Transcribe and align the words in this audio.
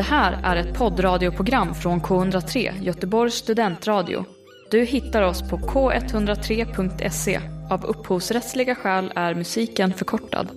Det 0.00 0.04
här 0.04 0.40
är 0.42 0.56
ett 0.56 0.78
poddradioprogram 0.78 1.74
från 1.74 2.00
K103, 2.00 2.82
Göteborgs 2.82 3.34
studentradio. 3.34 4.24
Du 4.70 4.84
hittar 4.84 5.22
oss 5.22 5.42
på 5.50 5.58
k103.se. 5.58 7.40
Av 7.70 7.84
upphovsrättsliga 7.84 8.74
skäl 8.74 9.12
är 9.14 9.34
musiken 9.34 9.92
förkortad. 9.92 10.48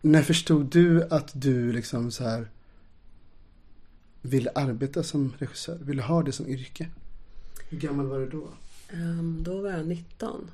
När 0.00 0.22
förstod 0.22 0.66
du 0.66 1.08
att 1.10 1.30
du 1.34 1.72
liksom 1.72 2.10
så 2.10 2.24
här 2.24 2.48
ville 4.22 4.50
arbeta 4.54 5.02
som 5.02 5.32
regissör? 5.38 5.78
Ville 5.78 6.02
ha 6.02 6.22
det 6.22 6.32
som 6.32 6.48
yrke? 6.48 6.86
Hur 7.70 7.78
gammal 7.78 8.06
var 8.06 8.18
du 8.18 8.28
då? 8.28 8.48
Um, 8.92 9.42
då 9.42 9.60
var 9.60 9.70
jag 9.70 9.86
19. 9.86 10.50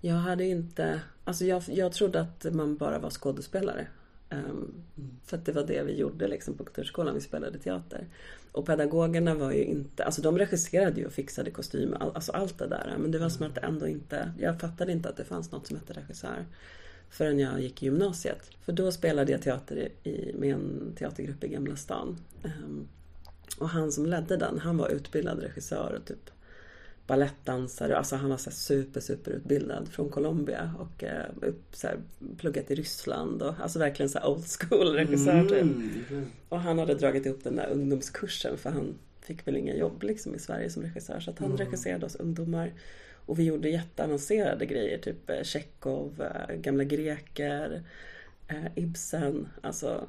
Jag 0.00 0.16
hade 0.16 0.44
inte, 0.44 1.00
alltså 1.24 1.44
jag, 1.44 1.62
jag 1.66 1.92
trodde 1.92 2.20
att 2.20 2.46
man 2.52 2.76
bara 2.76 2.98
var 2.98 3.10
skådespelare. 3.10 3.86
Um, 4.32 4.84
mm. 4.96 5.10
För 5.24 5.36
att 5.36 5.44
det 5.44 5.52
var 5.52 5.66
det 5.66 5.82
vi 5.82 5.96
gjorde 5.96 6.28
liksom 6.28 6.54
på 6.54 6.64
Kulturskolan, 6.64 7.14
vi 7.14 7.20
spelade 7.20 7.58
teater. 7.58 8.06
Och 8.52 8.66
pedagogerna 8.66 9.34
var 9.34 9.52
ju 9.52 9.64
inte, 9.64 10.04
alltså 10.04 10.22
de 10.22 10.38
regisserade 10.38 11.00
ju 11.00 11.06
och 11.06 11.12
fixade 11.12 11.50
kostymer, 11.50 11.98
alltså 12.14 12.32
allt 12.32 12.58
det 12.58 12.66
där. 12.66 12.96
Men 12.98 13.10
det 13.10 13.18
var 13.18 13.28
som 13.28 13.46
att 13.46 13.54
det 13.54 13.60
ändå 13.60 13.86
inte, 13.86 14.32
jag 14.38 14.60
fattade 14.60 14.92
inte 14.92 15.08
att 15.08 15.16
det 15.16 15.24
fanns 15.24 15.52
något 15.52 15.66
som 15.66 15.76
hette 15.76 15.92
regissör. 15.92 16.46
Förrän 17.10 17.38
jag 17.38 17.60
gick 17.60 17.82
i 17.82 17.86
gymnasiet. 17.86 18.50
För 18.64 18.72
då 18.72 18.92
spelade 18.92 19.32
jag 19.32 19.42
teater 19.42 19.88
i, 20.02 20.34
med 20.38 20.54
en 20.54 20.92
teatergrupp 20.98 21.44
i 21.44 21.48
Gamla 21.48 21.76
stan. 21.76 22.16
Um, 22.44 22.88
och 23.58 23.68
han 23.68 23.92
som 23.92 24.06
ledde 24.06 24.36
den, 24.36 24.58
han 24.58 24.76
var 24.76 24.88
utbildad 24.88 25.38
regissör 25.42 25.98
och 26.00 26.04
typ 26.04 26.30
balettdansare. 27.06 27.96
Alltså 27.96 28.16
han 28.16 28.30
var 28.30 28.36
så 28.36 28.50
super, 28.50 29.00
super 29.00 29.30
utbildad 29.30 29.88
från 29.88 30.08
Colombia 30.08 30.74
och 30.78 31.04
eh, 31.04 31.26
upp, 31.42 31.76
så 31.76 31.86
här, 31.86 31.96
pluggat 32.38 32.70
i 32.70 32.74
Ryssland. 32.74 33.42
Och, 33.42 33.54
alltså 33.60 33.78
verkligen 33.78 34.10
så 34.10 34.26
old 34.26 34.44
school 34.46 34.86
regissör 34.86 35.42
typ. 35.42 35.62
Mm. 35.62 36.26
Och 36.48 36.60
han 36.60 36.78
hade 36.78 36.94
dragit 36.94 37.26
upp 37.26 37.44
den 37.44 37.56
där 37.56 37.70
ungdomskursen 37.70 38.58
för 38.58 38.70
han 38.70 38.94
fick 39.20 39.46
väl 39.46 39.56
inga 39.56 39.74
jobb 39.74 40.02
liksom 40.02 40.34
i 40.34 40.38
Sverige 40.38 40.70
som 40.70 40.82
regissör. 40.82 41.20
Så 41.20 41.30
att 41.30 41.38
han 41.38 41.48
mm. 41.48 41.58
regisserade 41.58 42.06
oss 42.06 42.16
ungdomar. 42.16 42.72
Och 43.26 43.38
vi 43.38 43.44
gjorde 43.44 43.68
jätteavancerade 43.68 44.66
grejer, 44.66 44.98
typ 44.98 45.30
eh, 45.30 45.42
Tjechov, 45.42 46.22
eh, 46.22 46.54
gamla 46.54 46.84
greker, 46.84 47.82
eh, 48.48 48.84
Ibsen. 48.84 49.48
Alltså, 49.60 50.08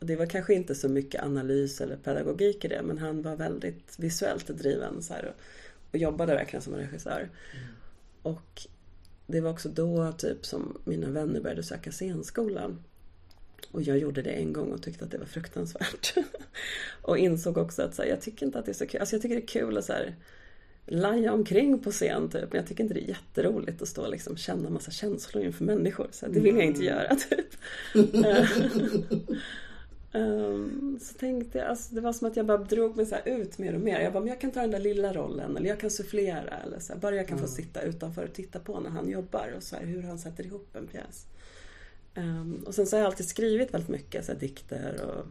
det 0.00 0.16
var 0.16 0.26
kanske 0.26 0.54
inte 0.54 0.74
så 0.74 0.88
mycket 0.88 1.22
analys 1.22 1.80
eller 1.80 1.96
pedagogik 1.96 2.64
i 2.64 2.68
det 2.68 2.82
men 2.82 2.98
han 2.98 3.22
var 3.22 3.36
väldigt 3.36 3.98
visuellt 3.98 4.46
driven. 4.46 5.02
Så 5.02 5.14
här, 5.14 5.24
och 5.24 5.40
jobbade 5.98 6.34
verkligen 6.34 6.62
som 6.62 6.74
regissör. 6.74 7.20
Mm. 7.20 7.66
Och 8.22 8.66
det 9.26 9.40
var 9.40 9.50
också 9.50 9.68
då 9.68 10.12
typ 10.12 10.46
som 10.46 10.78
mina 10.84 11.10
vänner 11.10 11.40
började 11.40 11.62
söka 11.62 11.90
scenskolan. 11.92 12.84
Och 13.70 13.82
jag 13.82 13.98
gjorde 13.98 14.22
det 14.22 14.30
en 14.30 14.52
gång 14.52 14.72
och 14.72 14.82
tyckte 14.82 15.04
att 15.04 15.10
det 15.10 15.18
var 15.18 15.26
fruktansvärt. 15.26 16.14
och 17.02 17.18
insåg 17.18 17.58
också 17.58 17.82
att 17.82 17.94
så 17.94 18.02
här, 18.02 18.08
jag 18.08 18.20
tycker 18.20 18.46
inte 18.46 18.58
att 18.58 18.64
det 18.66 18.72
är 18.72 18.74
så 18.74 18.86
kul. 18.86 19.00
Alltså 19.00 19.16
jag 19.16 19.22
tycker 19.22 19.36
det 19.36 19.42
är 19.42 19.46
kul 19.46 19.78
att 19.78 19.84
så 19.84 19.92
här, 19.92 20.16
laja 20.86 21.32
omkring 21.32 21.78
på 21.78 21.90
scen 21.90 22.28
typ. 22.30 22.52
Men 22.52 22.56
jag 22.56 22.66
tycker 22.66 22.82
inte 22.82 22.94
det 22.94 23.04
är 23.04 23.08
jätteroligt 23.08 23.82
att 23.82 23.88
stå 23.88 24.02
och 24.02 24.10
liksom 24.10 24.36
känna 24.36 24.70
massa 24.70 24.90
känslor 24.90 25.44
inför 25.44 25.64
människor. 25.64 26.08
Så 26.10 26.26
det 26.26 26.40
vill 26.40 26.56
jag 26.56 26.64
inte 26.64 26.86
mm. 26.86 26.94
göra 26.94 27.16
typ. 27.16 27.46
Um, 30.14 30.98
så 31.02 31.14
tänkte 31.14 31.58
jag, 31.58 31.68
alltså 31.68 31.94
det 31.94 32.00
var 32.00 32.12
som 32.12 32.28
att 32.28 32.36
jag 32.36 32.46
bara 32.46 32.58
drog 32.58 32.96
mig 32.96 33.06
så 33.06 33.16
ut 33.24 33.58
mer 33.58 33.74
och 33.74 33.80
mer. 33.80 34.00
Jag 34.00 34.12
bara, 34.12 34.20
men 34.20 34.28
jag 34.28 34.40
kan 34.40 34.50
ta 34.50 34.60
den 34.60 34.70
där 34.70 34.78
lilla 34.78 35.12
rollen 35.12 35.56
eller 35.56 35.68
jag 35.68 35.80
kan 35.80 35.90
sufflera 35.90 36.58
eller 36.58 36.80
så 36.80 36.92
här, 36.92 37.00
bara 37.00 37.16
jag 37.16 37.28
kan 37.28 37.38
mm. 37.38 37.48
få 37.48 37.54
sitta 37.54 37.82
utanför 37.82 38.24
och 38.24 38.32
titta 38.32 38.58
på 38.58 38.80
när 38.80 38.90
han 38.90 39.08
jobbar 39.08 39.54
och 39.56 39.62
så 39.62 39.76
här, 39.76 39.84
hur 39.84 40.02
han 40.02 40.18
sätter 40.18 40.46
ihop 40.46 40.76
en 40.76 40.86
pjäs. 40.86 41.26
Um, 42.14 42.64
och 42.66 42.74
sen 42.74 42.86
så 42.86 42.96
har 42.96 43.00
jag 43.00 43.06
alltid 43.06 43.28
skrivit 43.28 43.74
väldigt 43.74 43.90
mycket, 43.90 44.24
så 44.24 44.32
här, 44.32 44.38
dikter 44.38 45.00
och 45.04 45.26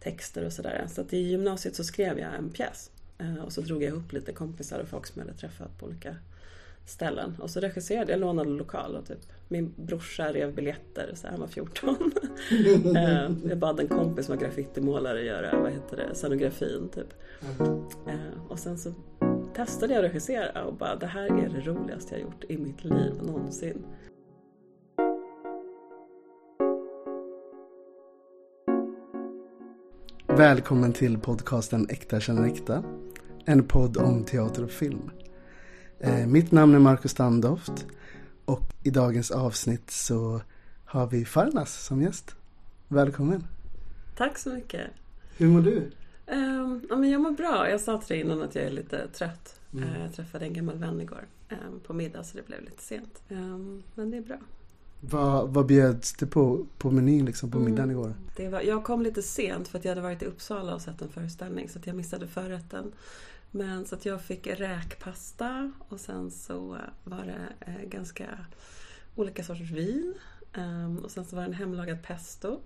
texter 0.00 0.44
och 0.44 0.52
sådär. 0.52 0.86
Så 0.90 1.00
att 1.00 1.12
i 1.12 1.18
gymnasiet 1.18 1.76
så 1.76 1.84
skrev 1.84 2.18
jag 2.18 2.34
en 2.34 2.50
pjäs. 2.50 2.90
Uh, 3.20 3.44
och 3.44 3.52
så 3.52 3.60
drog 3.60 3.82
jag 3.82 3.88
ihop 3.88 4.12
lite 4.12 4.32
kompisar 4.32 4.80
och 4.80 4.88
folk 4.88 5.06
som 5.06 5.20
jag 5.20 5.26
hade 5.26 5.38
träffat 5.38 5.78
på 5.78 5.86
olika 5.86 6.16
ställen. 6.86 7.36
Och 7.40 7.50
så 7.50 7.60
regisserade 7.60 8.12
jag, 8.12 8.20
lånade 8.20 8.50
lokal 8.50 8.96
och 8.96 9.06
typ 9.06 9.18
min 9.48 9.74
brorsa 9.76 10.32
rev 10.32 10.54
biljetter, 10.54 11.10
så 11.14 11.28
han 11.28 11.40
var 11.40 11.46
14. 11.46 11.96
Eh, 12.96 13.30
jag 13.48 13.58
bad 13.58 13.80
en 13.80 13.88
kompis 13.88 14.26
som 14.26 14.36
var 14.36 14.42
graffitimålare 14.42 15.22
göra, 15.22 15.60
vad 15.60 15.72
heter 15.72 15.96
det, 15.96 16.14
scenografin 16.14 16.88
typ. 16.94 17.14
Eh, 18.08 18.48
och 18.48 18.58
sen 18.58 18.78
så 18.78 18.92
testade 19.54 19.94
jag 19.94 20.04
att 20.04 20.10
regissera 20.10 20.64
och 20.64 20.74
bara 20.74 20.96
det 20.96 21.06
här 21.06 21.26
är 21.26 21.48
det 21.48 21.60
roligaste 21.60 22.14
jag 22.14 22.22
gjort 22.22 22.44
i 22.48 22.58
mitt 22.58 22.84
liv 22.84 23.12
någonsin. 23.22 23.84
Välkommen 30.26 30.92
till 30.92 31.18
podcasten 31.18 31.86
Äkta 31.90 32.20
känner 32.20 32.46
äkta. 32.46 32.84
En 33.44 33.64
podd 33.64 33.96
om 33.96 34.24
teater 34.24 34.64
och 34.64 34.70
film. 34.70 35.10
Eh, 36.00 36.26
mitt 36.26 36.52
namn 36.52 36.74
är 36.74 36.78
Marcus 36.78 37.10
Standoft 37.10 37.86
och 38.44 38.74
i 38.82 38.90
dagens 38.90 39.30
avsnitt 39.30 39.90
så 39.90 40.40
har 40.84 41.06
vi 41.06 41.24
Farnas 41.24 41.84
som 41.84 42.02
gäst. 42.02 42.34
Välkommen! 42.88 43.46
Tack 44.16 44.38
så 44.38 44.50
mycket! 44.50 44.90
Hur 45.36 45.46
mår 45.46 45.60
du? 45.60 45.90
Um, 46.26 46.86
ja, 46.90 46.96
men 46.96 47.10
jag 47.10 47.20
mår 47.20 47.30
bra. 47.30 47.70
Jag 47.70 47.80
sa 47.80 47.98
till 47.98 48.08
dig 48.08 48.20
innan 48.20 48.42
att 48.42 48.54
jag 48.54 48.64
är 48.64 48.70
lite 48.70 49.08
trött. 49.08 49.60
Mm. 49.72 49.88
Uh, 49.88 50.02
jag 50.02 50.14
träffade 50.14 50.44
en 50.44 50.52
gammal 50.52 50.78
vän 50.78 51.00
igår 51.00 51.24
um, 51.50 51.80
på 51.86 51.92
middag 51.92 52.24
så 52.24 52.36
det 52.36 52.46
blev 52.46 52.60
lite 52.60 52.82
sent. 52.82 53.22
Um, 53.28 53.82
men 53.94 54.10
det 54.10 54.16
är 54.16 54.22
bra. 54.22 54.38
Vad, 55.00 55.48
vad 55.48 55.66
bjöds 55.66 56.12
det 56.12 56.26
på, 56.26 56.66
på 56.78 56.90
menyn 56.90 57.24
liksom 57.24 57.50
på 57.50 57.58
middagen 57.58 57.90
mm. 57.90 57.96
igår? 57.96 58.14
Det 58.36 58.48
var, 58.48 58.60
jag 58.60 58.84
kom 58.84 59.02
lite 59.02 59.22
sent 59.22 59.68
för 59.68 59.78
att 59.78 59.84
jag 59.84 59.90
hade 59.90 60.00
varit 60.00 60.22
i 60.22 60.26
Uppsala 60.26 60.74
och 60.74 60.80
sett 60.80 61.02
en 61.02 61.08
föreställning 61.08 61.68
så 61.68 61.78
jag 61.84 61.96
missade 61.96 62.26
förrätten. 62.26 62.92
Men 63.54 63.86
så 63.86 63.94
att 63.94 64.06
jag 64.06 64.22
fick 64.22 64.46
räkpasta 64.46 65.72
och 65.88 66.00
sen 66.00 66.30
så 66.30 66.78
var 67.04 67.24
det 67.24 67.70
eh, 67.72 67.88
ganska 67.88 68.46
olika 69.14 69.44
sorters 69.44 69.70
vin. 69.70 70.14
Um, 70.56 70.98
och 70.98 71.10
sen 71.10 71.24
så 71.24 71.36
var 71.36 71.42
det 71.42 71.48
en 71.48 71.54
hemlagad 71.54 72.02
pesto. 72.02 72.60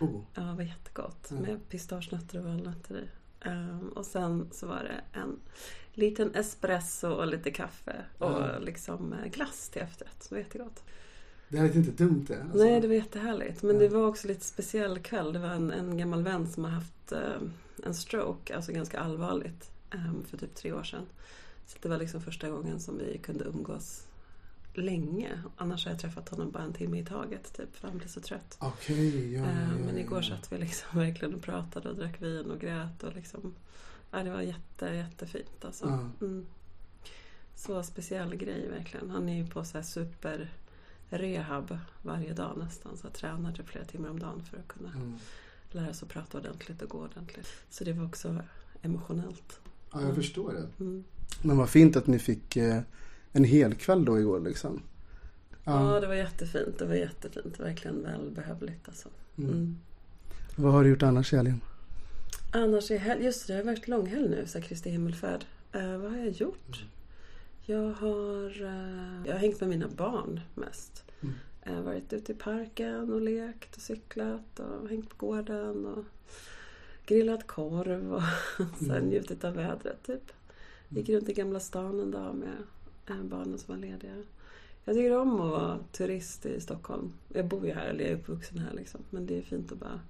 Oh. 0.00 0.20
Ja, 0.34 0.42
det 0.42 0.54
var 0.54 0.62
jättegott. 0.62 1.30
Mm. 1.30 1.42
Med 1.42 1.68
pistagenötter 1.68 2.38
och 2.38 2.44
valnötter 2.44 2.96
i. 2.96 3.08
Um, 3.48 3.88
och 3.88 4.06
sen 4.06 4.48
så 4.52 4.66
var 4.66 4.82
det 4.82 5.18
en 5.20 5.38
liten 5.92 6.34
espresso 6.34 7.08
och 7.08 7.26
lite 7.26 7.50
kaffe. 7.50 8.04
Och 8.18 8.44
mm. 8.44 8.62
liksom 8.62 9.12
eh, 9.12 9.30
glass 9.30 9.68
till 9.68 9.82
efterrätt. 9.82 10.22
Så 10.22 10.28
det 10.28 10.34
var 10.34 10.42
jättegott. 10.42 10.84
Det 11.48 11.58
är 11.58 11.76
inte 11.76 12.04
dumt 12.04 12.24
det. 12.28 12.42
Alltså. 12.42 12.58
Nej, 12.58 12.80
det 12.80 12.88
var 12.88 12.94
jättehärligt. 12.94 13.62
Men 13.62 13.78
det 13.78 13.88
var 13.88 14.06
också 14.06 14.28
lite 14.28 14.44
speciell 14.44 14.98
kväll. 14.98 15.32
Det 15.32 15.38
var 15.38 15.48
en, 15.48 15.70
en 15.70 15.98
gammal 15.98 16.22
vän 16.22 16.48
som 16.48 16.64
har 16.64 16.70
haft 16.70 17.12
uh, 17.12 17.48
en 17.84 17.94
stroke, 17.94 18.56
alltså 18.56 18.72
ganska 18.72 19.00
allvarligt. 19.00 19.71
Ehm, 19.92 20.24
för 20.24 20.36
typ 20.36 20.54
tre 20.54 20.72
år 20.72 20.82
sedan. 20.84 21.06
Så 21.66 21.78
det 21.82 21.88
var 21.88 21.98
liksom 21.98 22.20
första 22.20 22.50
gången 22.50 22.80
som 22.80 22.98
vi 22.98 23.18
kunde 23.18 23.44
umgås 23.44 24.06
länge. 24.74 25.42
Annars 25.56 25.84
har 25.84 25.92
jag 25.92 26.00
träffat 26.00 26.28
honom 26.28 26.50
bara 26.50 26.62
en 26.62 26.72
timme 26.72 26.98
i 26.98 27.04
taget 27.04 27.56
typ 27.56 27.76
för 27.76 27.88
han 27.88 27.98
blev 27.98 28.08
så 28.08 28.20
trött. 28.20 28.58
Okay, 28.60 29.32
ja, 29.32 29.40
ja, 29.40 29.46
ja, 29.46 29.84
Men 29.86 29.98
igår 29.98 30.22
satt 30.22 30.52
vi 30.52 30.58
liksom 30.58 30.88
verkligen 30.98 31.34
och 31.34 31.42
pratade 31.42 31.88
och 31.88 31.96
drack 31.96 32.22
vin 32.22 32.50
och 32.50 32.60
grät 32.60 33.02
och 33.02 33.14
liksom 33.14 33.54
ja, 34.10 34.22
det 34.22 34.30
var 34.30 34.40
jätte, 34.40 34.86
jättefint 34.86 35.64
alltså. 35.64 36.10
Mm. 36.20 36.46
Så 37.54 37.82
speciell 37.82 38.36
grej 38.36 38.68
verkligen. 38.68 39.10
Han 39.10 39.28
är 39.28 39.36
ju 39.36 39.46
på 39.46 39.64
så 39.64 39.78
här 39.78 39.84
super 39.84 40.50
rehab 41.08 41.78
varje 42.02 42.32
dag 42.32 42.58
nästan. 42.58 42.96
Så 42.96 43.06
jag 43.06 43.14
tränar 43.14 43.52
typ 43.52 43.68
flera 43.68 43.84
timmar 43.84 44.10
om 44.10 44.18
dagen 44.18 44.44
för 44.44 44.56
att 44.56 44.68
kunna 44.68 44.88
mm. 44.88 45.18
lära 45.70 45.94
sig 45.94 46.06
att 46.06 46.12
prata 46.12 46.38
ordentligt 46.38 46.82
och 46.82 46.88
gå 46.88 46.98
ordentligt. 46.98 47.48
Så 47.70 47.84
det 47.84 47.92
var 47.92 48.04
också 48.04 48.42
emotionellt. 48.82 49.60
Ja, 49.92 50.02
jag 50.02 50.14
förstår 50.14 50.52
det. 50.52 50.84
Mm. 50.84 51.04
Men 51.42 51.56
vad 51.56 51.70
fint 51.70 51.96
att 51.96 52.06
ni 52.06 52.18
fick 52.18 52.56
eh, 52.56 52.80
en 53.32 53.44
hel 53.44 53.74
kväll 53.74 54.04
då 54.04 54.18
igår 54.18 54.40
liksom. 54.40 54.82
Ja. 55.64 55.94
ja, 55.94 56.00
det 56.00 56.06
var 56.06 56.14
jättefint. 56.14 56.78
Det 56.78 56.84
var 56.84 56.94
jättefint. 56.94 57.60
Verkligen 57.60 58.02
välbehövligt 58.02 58.88
alltså. 58.88 59.08
Mm. 59.38 59.50
Mm. 59.50 59.78
Vad 60.56 60.72
har 60.72 60.84
du 60.84 60.90
gjort 60.90 61.02
annars 61.02 61.32
i 61.32 61.36
helgen? 61.36 61.60
Annars 62.52 62.90
i 62.90 62.96
helgen? 62.96 63.26
Just 63.26 63.46
det, 63.46 63.52
det 63.52 63.58
har 63.58 63.64
varit 63.64 63.88
långhelg 63.88 64.28
nu, 64.28 64.46
så 64.46 64.60
Kristi 64.60 64.90
himmelfärd. 64.90 65.44
Uh, 65.76 65.96
vad 65.96 66.10
har 66.10 66.18
jag 66.18 66.30
gjort? 66.30 66.84
Jag 67.64 67.92
har, 67.92 68.62
uh, 68.62 69.26
jag 69.26 69.32
har 69.32 69.38
hängt 69.38 69.60
med 69.60 69.68
mina 69.68 69.88
barn 69.88 70.40
mest. 70.54 71.04
Mm. 71.20 71.34
Jag 71.64 71.72
har 71.72 71.82
varit 71.82 72.12
ute 72.12 72.32
i 72.32 72.34
parken 72.34 73.12
och 73.12 73.20
lekt 73.20 73.76
och 73.76 73.82
cyklat 73.82 74.60
och 74.60 74.88
hängt 74.88 75.08
på 75.08 75.26
gården. 75.26 75.86
Och 75.86 76.04
grillat 77.12 77.46
korv 77.46 78.14
och 78.14 78.22
så 78.78 78.84
mm. 78.84 79.04
njutit 79.04 79.44
av 79.44 79.54
vädret 79.54 80.02
typ. 80.06 80.32
Gick 80.88 81.08
runt 81.08 81.28
i 81.28 81.32
Gamla 81.32 81.60
stan 81.60 82.00
en 82.00 82.10
dag 82.10 82.34
med 82.34 82.56
eh, 83.08 83.24
barnen 83.24 83.58
som 83.58 83.74
var 83.74 83.80
lediga. 83.80 84.22
Jag 84.84 84.94
tycker 84.94 85.18
om 85.18 85.40
att 85.40 85.50
vara 85.50 85.78
turist 85.92 86.46
i 86.46 86.60
Stockholm. 86.60 87.12
Jag 87.28 87.46
bor 87.46 87.66
ju 87.66 87.72
här, 87.72 87.86
eller 87.86 88.04
jag 88.04 88.12
är 88.12 88.16
uppvuxen 88.16 88.58
här 88.58 88.74
liksom. 88.74 89.00
Men 89.10 89.26
det 89.26 89.38
är 89.38 89.42
fint 89.42 89.72
att 89.72 89.78
bara 89.78 90.00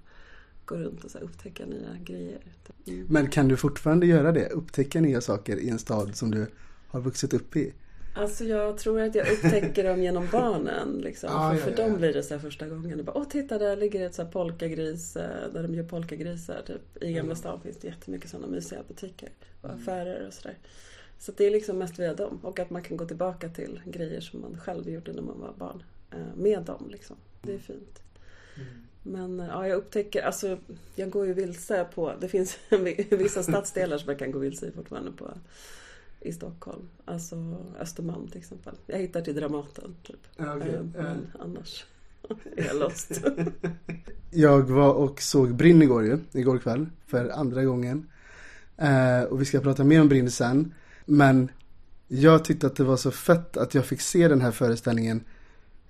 gå 0.65 0.75
runt 0.75 1.03
och 1.03 1.11
så 1.11 1.17
upptäcka 1.17 1.65
nya 1.65 1.97
grejer. 2.03 2.39
Mm. 2.85 3.05
Men 3.09 3.29
kan 3.29 3.47
du 3.47 3.57
fortfarande 3.57 4.05
göra 4.05 4.31
det? 4.31 4.49
Upptäcka 4.49 5.01
nya 5.01 5.21
saker 5.21 5.57
i 5.57 5.69
en 5.69 5.79
stad 5.79 6.15
som 6.15 6.31
du 6.31 6.47
har 6.87 7.01
vuxit 7.01 7.33
upp 7.33 7.55
i? 7.55 7.73
Alltså 8.15 8.43
jag 8.43 8.77
tror 8.77 9.01
att 9.01 9.15
jag 9.15 9.27
upptäcker 9.31 9.83
dem 9.83 10.01
genom 10.03 10.27
barnen. 10.31 11.01
Liksom. 11.03 11.29
Ah, 11.33 11.49
för 11.49 11.57
ja, 11.57 11.63
för 11.63 11.71
ja, 11.71 11.77
dem 11.77 11.91
ja. 11.91 11.97
blir 11.97 12.13
det 12.13 12.23
så 12.23 12.39
första 12.39 12.67
gången. 12.67 12.99
Och 12.99 13.05
bara, 13.05 13.17
Åh 13.17 13.23
titta 13.29 13.57
där 13.57 13.75
ligger 13.77 14.05
ett 14.05 14.15
så 14.15 14.23
här 14.23 14.31
polkagris. 14.31 15.15
eh, 15.15 15.51
Där 15.53 15.63
de 15.63 15.75
gör 15.75 15.83
polkagrisar. 15.83 16.61
Typ. 16.67 17.03
I 17.03 17.07
Gamla 17.13 17.21
Mm. 17.23 17.35
stan 17.35 17.61
finns 17.61 17.77
det 17.77 17.87
jättemycket 17.87 18.29
sådana 18.29 18.47
mysiga 18.47 18.79
butiker. 18.87 19.29
Och 19.61 19.69
Mm. 19.69 19.81
affärer 19.81 20.27
och 20.27 20.33
sådär. 20.33 20.57
Så 21.19 21.31
det 21.31 21.45
är 21.45 21.51
liksom 21.51 21.77
mest 21.77 21.99
via 21.99 22.13
dem. 22.13 22.39
Och 22.43 22.59
att 22.59 22.69
man 22.69 22.81
kan 22.83 22.97
gå 22.97 23.05
tillbaka 23.05 23.49
till 23.49 23.81
grejer 23.85 24.21
som 24.21 24.41
man 24.41 24.57
själv 24.59 24.89
gjorde 24.89 25.13
när 25.13 25.21
man 25.21 25.39
var 25.39 25.53
barn. 25.57 25.83
eh, 26.11 26.17
Med 26.35 26.61
dem 26.63 26.87
liksom. 26.91 27.15
Det 27.41 27.53
är 27.53 27.59
fint. 27.59 27.99
Men 29.03 29.39
eh, 29.39 29.45
ja, 29.47 29.67
jag 29.67 29.77
upptäcker, 29.77 30.21
alltså 30.23 30.57
jag 30.95 31.09
går 31.09 31.25
ju 31.27 31.33
vilse 31.33 31.85
på, 31.95 32.13
det 32.21 32.27
finns 32.27 32.57
vissa 33.09 33.43
stadsdelar 33.43 33.97
som 33.97 34.09
jag 34.09 34.19
kan 34.19 34.31
gå 34.31 34.39
vilse 34.39 34.67
i 34.67 34.71
fortfarande 34.71 35.11
på 35.11 35.31
i 36.23 36.33
Stockholm. 36.33 36.89
Alltså 37.05 37.57
Östermalm 37.79 38.27
till 38.27 38.39
exempel. 38.39 38.75
Jag 38.87 38.97
hittar 38.99 39.21
till 39.21 39.35
Dramaten 39.35 39.95
typ. 40.03 40.19
Okej. 40.37 40.73
Eh, 40.73 40.81
Men 40.83 41.27
annars 41.39 41.85
är 42.57 42.65
jag 42.65 42.75
lost. 42.75 43.21
Jag 44.31 44.61
var 44.61 44.93
och 44.93 45.21
såg 45.21 45.55
Brinn 45.55 45.81
igår 45.81 46.05
ju, 46.05 46.19
igår 46.31 46.57
kväll, 46.57 46.85
för 47.07 47.29
andra 47.29 47.63
gången. 47.63 48.07
Eh, 48.77 49.23
och 49.23 49.41
vi 49.41 49.45
ska 49.45 49.59
prata 49.59 49.83
mer 49.83 50.01
om 50.01 50.09
Brinn 50.09 50.31
sen. 50.31 50.73
Men 51.05 51.51
jag 52.07 52.45
tyckte 52.45 52.67
att 52.67 52.75
det 52.75 52.83
var 52.83 52.97
så 52.97 53.11
fett 53.11 53.57
att 53.57 53.73
jag 53.73 53.85
fick 53.85 54.01
se 54.01 54.27
den 54.27 54.41
här 54.41 54.51
föreställningen 54.51 55.23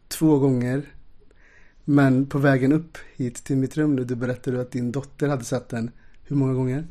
två 0.08 0.40
gånger. 0.40 0.94
Men 1.86 2.26
på 2.26 2.38
vägen 2.38 2.74
upp 2.74 2.98
hit 3.16 3.36
till 3.36 3.58
mitt 3.58 3.78
rum 3.78 3.96
nu, 3.96 4.04
du 4.04 4.16
berättade 4.16 4.62
att 4.62 4.72
din 4.72 4.92
dotter 4.92 5.28
hade 5.28 5.44
sett 5.44 5.70
den. 5.70 5.92
Hur 6.24 6.36
många 6.36 6.54
gånger? 6.54 6.88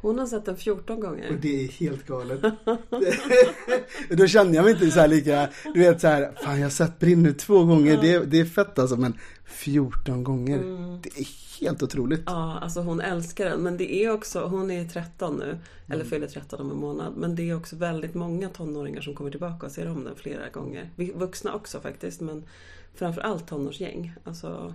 Hon 0.00 0.18
har 0.18 0.26
sett 0.26 0.44
den 0.44 0.56
14 0.56 1.00
gånger. 1.00 1.30
Och 1.30 1.36
det 1.40 1.64
är 1.64 1.68
helt 1.68 2.06
galet. 2.06 2.40
Då 4.10 4.26
känner 4.26 4.54
jag 4.54 4.64
mig 4.64 4.72
inte 4.72 4.90
så 4.90 5.06
lika, 5.06 5.48
du 5.74 5.80
vet 5.80 6.00
så 6.00 6.06
här, 6.08 6.32
fan 6.44 6.56
jag 6.58 6.64
har 6.64 6.70
sett 6.70 6.98
Brinn 6.98 7.22
nu 7.22 7.32
två 7.32 7.64
gånger, 7.64 7.98
det, 8.02 8.12
är- 8.12 8.24
det 8.26 8.40
är 8.40 8.44
fett 8.44 8.78
alltså, 8.78 8.96
men 8.96 9.14
14 9.44 10.24
gånger, 10.24 10.58
det 11.02 11.08
är 11.20 11.26
helt 11.60 11.82
otroligt. 11.82 12.22
Ja, 12.26 12.58
alltså 12.62 12.80
hon 12.80 13.00
älskar 13.00 13.44
den. 13.44 13.60
Men 13.60 13.76
det 13.76 13.94
är 13.94 14.10
också, 14.12 14.46
hon 14.46 14.70
är 14.70 14.84
13 14.88 15.36
nu. 15.36 15.58
Eller 15.86 15.94
Mm. 15.94 16.06
fyller 16.06 16.26
13 16.26 16.60
om 16.60 16.70
en 16.70 16.76
månad. 16.76 17.12
Men 17.16 17.34
det 17.36 17.50
är 17.50 17.54
också 17.56 17.76
väldigt 17.76 18.14
många 18.14 18.48
tonåringar 18.48 19.00
som 19.00 19.14
kommer 19.14 19.30
tillbaka 19.30 19.66
och 19.66 19.72
ser 19.72 19.88
om 19.90 20.04
den 20.04 20.16
flera 20.16 20.48
gånger. 20.48 20.90
Vi 20.96 21.12
vuxna 21.12 21.54
också 21.54 21.80
faktiskt. 21.80 22.20
Men 22.20 22.44
framförallt 22.94 23.48
tonårsgäng. 23.48 24.12
Alltså 24.24 24.74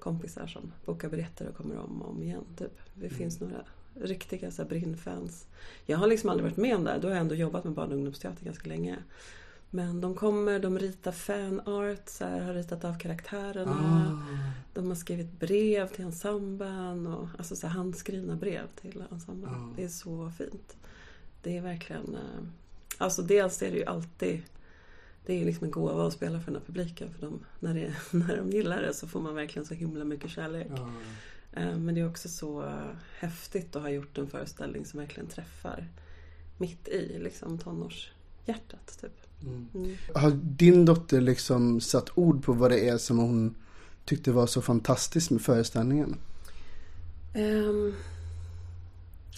kompisar 0.00 0.46
som 0.46 0.72
bokar 0.84 1.08
biljetter 1.08 1.48
och 1.48 1.56
kommer 1.56 1.78
om 1.78 2.02
och 2.02 2.10
om 2.10 2.22
igen. 2.22 2.44
Typ. 2.58 2.78
Det 2.94 3.06
Mm. 3.06 3.18
finns 3.18 3.40
några 3.40 3.56
riktiga 4.00 4.50
så 4.50 4.62
här, 4.62 4.68
Brinn-fans. 4.68 5.46
Jag 5.86 5.98
har 5.98 6.06
liksom 6.06 6.30
aldrig 6.30 6.44
varit 6.50 6.56
med 6.56 6.76
om 6.76 6.84
det 6.84 6.90
här. 6.90 6.98
Då 6.98 7.08
har 7.08 7.12
jag 7.14 7.20
ändå 7.20 7.34
jobbat 7.34 7.64
med 7.64 7.72
barn 7.72 7.88
och 7.88 7.94
ungdomsteater 7.94 8.44
ganska 8.44 8.68
länge. 8.68 8.96
Men 9.70 10.00
de 10.00 10.14
kommer, 10.14 10.58
de 10.58 10.78
ritar 10.78 11.12
fanart, 11.12 12.08
så 12.08 12.24
här, 12.24 12.40
har 12.40 12.54
ritat 12.54 12.84
av 12.84 12.98
karaktärerna. 12.98 14.12
Ah. 14.26 14.52
De 14.74 14.88
har 14.88 14.94
skrivit 14.94 15.32
brev 15.40 15.88
till 15.88 16.04
ensemblen 16.04 17.06
och 17.06 17.28
alltså 17.38 17.56
så 17.56 17.66
här 17.66 17.74
handskrivna 17.74 18.36
brev 18.36 18.62
till 18.80 19.04
ensemblen. 19.12 19.52
Ja. 19.52 19.72
Det 19.76 19.84
är 19.84 19.88
så 19.88 20.32
fint. 20.38 20.76
Det 21.42 21.56
är 21.56 21.62
verkligen... 21.62 22.14
eh, 22.14 22.44
Alltså 22.98 23.22
dels 23.22 23.62
är 23.62 23.70
det 23.70 23.76
ju 23.76 23.84
alltid... 23.84 24.42
Det 25.26 25.32
är 25.34 25.38
ju 25.38 25.44
liksom 25.44 25.64
en 25.64 25.70
gåva 25.70 26.06
att 26.06 26.12
spela 26.12 26.40
för 26.40 26.46
den 26.52 26.60
här 26.60 26.66
publiken. 26.66 27.10
För 27.14 27.20
de, 27.20 27.40
när, 27.60 27.74
det, 27.74 27.92
när 28.18 28.36
de 28.36 28.50
gillar 28.50 28.82
det 28.82 28.94
så 28.94 29.06
får 29.08 29.20
man 29.20 29.34
verkligen 29.34 29.66
så 29.66 29.74
himla 29.74 30.04
mycket 30.04 30.30
kärlek. 30.30 30.66
Ja. 30.76 30.90
Eh, 31.52 31.76
Men 31.78 31.94
det 31.94 32.00
är 32.00 32.08
också 32.08 32.28
så 32.28 32.72
häftigt 33.18 33.76
att 33.76 33.82
ha 33.82 33.90
gjort 33.90 34.18
en 34.18 34.26
föreställning 34.26 34.84
som 34.84 35.00
verkligen 35.00 35.28
träffar 35.28 35.88
mitt 36.58 36.88
i 36.88 37.18
liksom 37.18 37.58
tonårshjärtat. 37.58 38.98
Typ. 39.00 39.12
Mm. 39.42 39.68
Mm. 39.74 39.96
Har 40.14 40.30
din 40.30 40.84
dotter 40.84 41.20
liksom 41.20 41.80
satt 41.80 42.10
ord 42.18 42.44
på 42.44 42.52
vad 42.52 42.70
det 42.70 42.88
är 42.88 42.98
som 42.98 43.18
hon 43.18 43.54
tyckte 44.04 44.32
var 44.32 44.46
så 44.46 44.62
fantastiskt 44.62 45.30
med 45.30 45.42
föreställningen? 45.42 46.16
Ehm, 47.34 47.94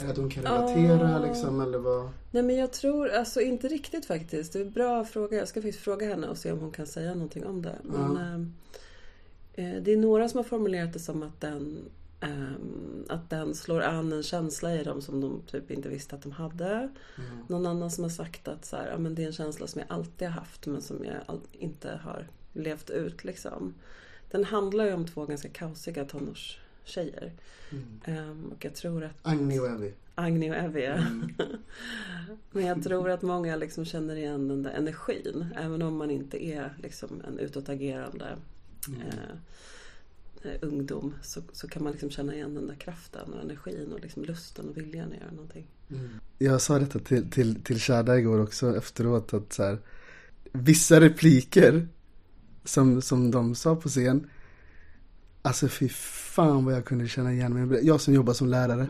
Eller 0.00 0.10
att 0.10 0.16
hon 0.16 0.30
kan 0.30 0.42
relatera 0.42 1.10
Ja. 1.10 1.18
liksom, 1.26 1.60
eller 1.60 1.78
vad? 1.78 2.10
Nej 2.30 2.42
men 2.42 2.56
jag 2.56 2.72
tror 2.72 3.08
alltså 3.08 3.40
inte 3.40 3.68
riktigt 3.68 4.06
faktiskt. 4.06 4.52
Det 4.52 4.58
är 4.58 4.64
en 4.64 4.70
bra 4.72 5.04
fråga. 5.04 5.38
Jag 5.38 5.48
ska 5.48 5.60
faktiskt 5.62 5.84
fråga 5.84 6.06
henne 6.08 6.26
och 6.28 6.38
se 6.38 6.52
om 6.52 6.58
hon 6.58 6.70
kan 6.70 6.86
säga 6.86 7.14
någonting 7.14 7.46
om 7.46 7.62
det. 7.62 7.78
Men, 7.82 8.16
ehm, 8.16 8.54
eh, 9.52 9.82
det 9.82 9.92
är 9.92 9.96
några 9.96 10.28
som 10.28 10.36
har 10.36 10.44
formulerat 10.44 10.92
det 10.92 10.98
som 10.98 11.22
att 11.22 11.40
den, 11.40 11.78
ehm, 12.20 13.04
att 13.08 13.30
den 13.30 13.54
slår 13.54 13.80
an 13.80 14.12
en 14.12 14.22
känsla 14.22 14.74
i 14.74 14.84
dem 14.84 15.02
som 15.02 15.20
de 15.20 15.42
typ 15.46 15.70
inte 15.70 15.88
visste 15.88 16.14
att 16.14 16.22
de 16.22 16.32
hade. 16.32 16.68
Mm. 16.74 17.44
Någon 17.48 17.66
annan 17.66 17.90
som 17.90 18.04
har 18.04 18.10
sagt 18.10 18.48
att 18.48 18.64
så 18.64 18.76
här, 18.76 18.88
ja, 18.90 18.98
men 18.98 19.14
det 19.14 19.22
är 19.22 19.26
en 19.26 19.32
känsla 19.32 19.66
som 19.66 19.78
jag 19.80 19.90
alltid 19.90 20.28
har 20.28 20.34
haft 20.34 20.66
men 20.66 20.82
som 20.82 21.04
jag 21.04 21.40
inte 21.52 22.00
har 22.02 22.26
levt 22.52 22.90
ut. 22.90 23.24
Liksom. 23.24 23.74
Den 24.30 24.44
handlar 24.44 24.84
ju 24.84 24.92
om 24.92 25.06
två 25.06 25.26
ganska 25.26 25.48
kaosiga 25.48 26.04
tonårstjejer. 26.04 27.32
Mm. 27.70 28.00
Ehm, 28.04 28.52
och 28.56 28.64
jag 28.64 28.74
tror 28.74 29.04
att 29.04 29.16
Agni 29.22 29.58
och 29.58 29.68
Evy. 29.68 29.92
Agni 30.14 30.50
och 30.50 30.54
ja. 30.54 30.92
Mm. 30.92 31.32
Men 32.50 32.66
jag 32.66 32.82
tror 32.82 33.10
att 33.10 33.22
många 33.22 33.56
liksom 33.56 33.84
känner 33.84 34.16
igen 34.16 34.48
den 34.48 34.62
där 34.62 34.70
energin. 34.70 35.46
Även 35.56 35.82
om 35.82 35.96
man 35.96 36.10
inte 36.10 36.44
är 36.44 36.74
liksom 36.82 37.22
en 37.28 37.38
utåtagerande 37.38 38.36
Mm. 38.88 39.00
eh, 39.00 39.36
ungdom 40.62 41.14
så, 41.22 41.40
så 41.52 41.68
kan 41.68 41.82
man 41.82 41.92
liksom 41.92 42.10
känna 42.10 42.34
igen 42.34 42.54
den 42.54 42.66
där 42.66 42.74
kraften 42.74 43.32
och 43.32 43.42
energin 43.42 43.92
och 43.92 44.00
liksom 44.00 44.24
lusten 44.24 44.68
och 44.68 44.76
viljan 44.76 45.12
att 45.12 45.18
göra 45.18 45.30
någonting. 45.30 45.66
Mm. 45.90 46.10
Jag 46.38 46.60
sa 46.60 46.78
detta 46.78 46.98
till, 46.98 47.30
till, 47.30 47.62
till 47.62 47.78
Shada 47.78 48.18
igår 48.18 48.40
också 48.40 48.76
efteråt 48.76 49.34
att 49.34 49.52
så 49.52 49.62
här, 49.62 49.78
vissa 50.52 51.00
repliker 51.00 51.88
som, 52.64 53.02
som 53.02 53.30
de 53.30 53.54
sa 53.54 53.76
på 53.76 53.88
scen 53.88 54.26
Alltså 55.42 55.68
fy 55.68 55.88
fan 55.88 56.64
vad 56.64 56.74
jag 56.74 56.84
kunde 56.84 57.08
känna 57.08 57.32
igen 57.32 57.66
mig. 57.66 57.86
Jag 57.86 58.00
som 58.00 58.14
jobbar 58.14 58.32
som 58.32 58.48
lärare. 58.48 58.88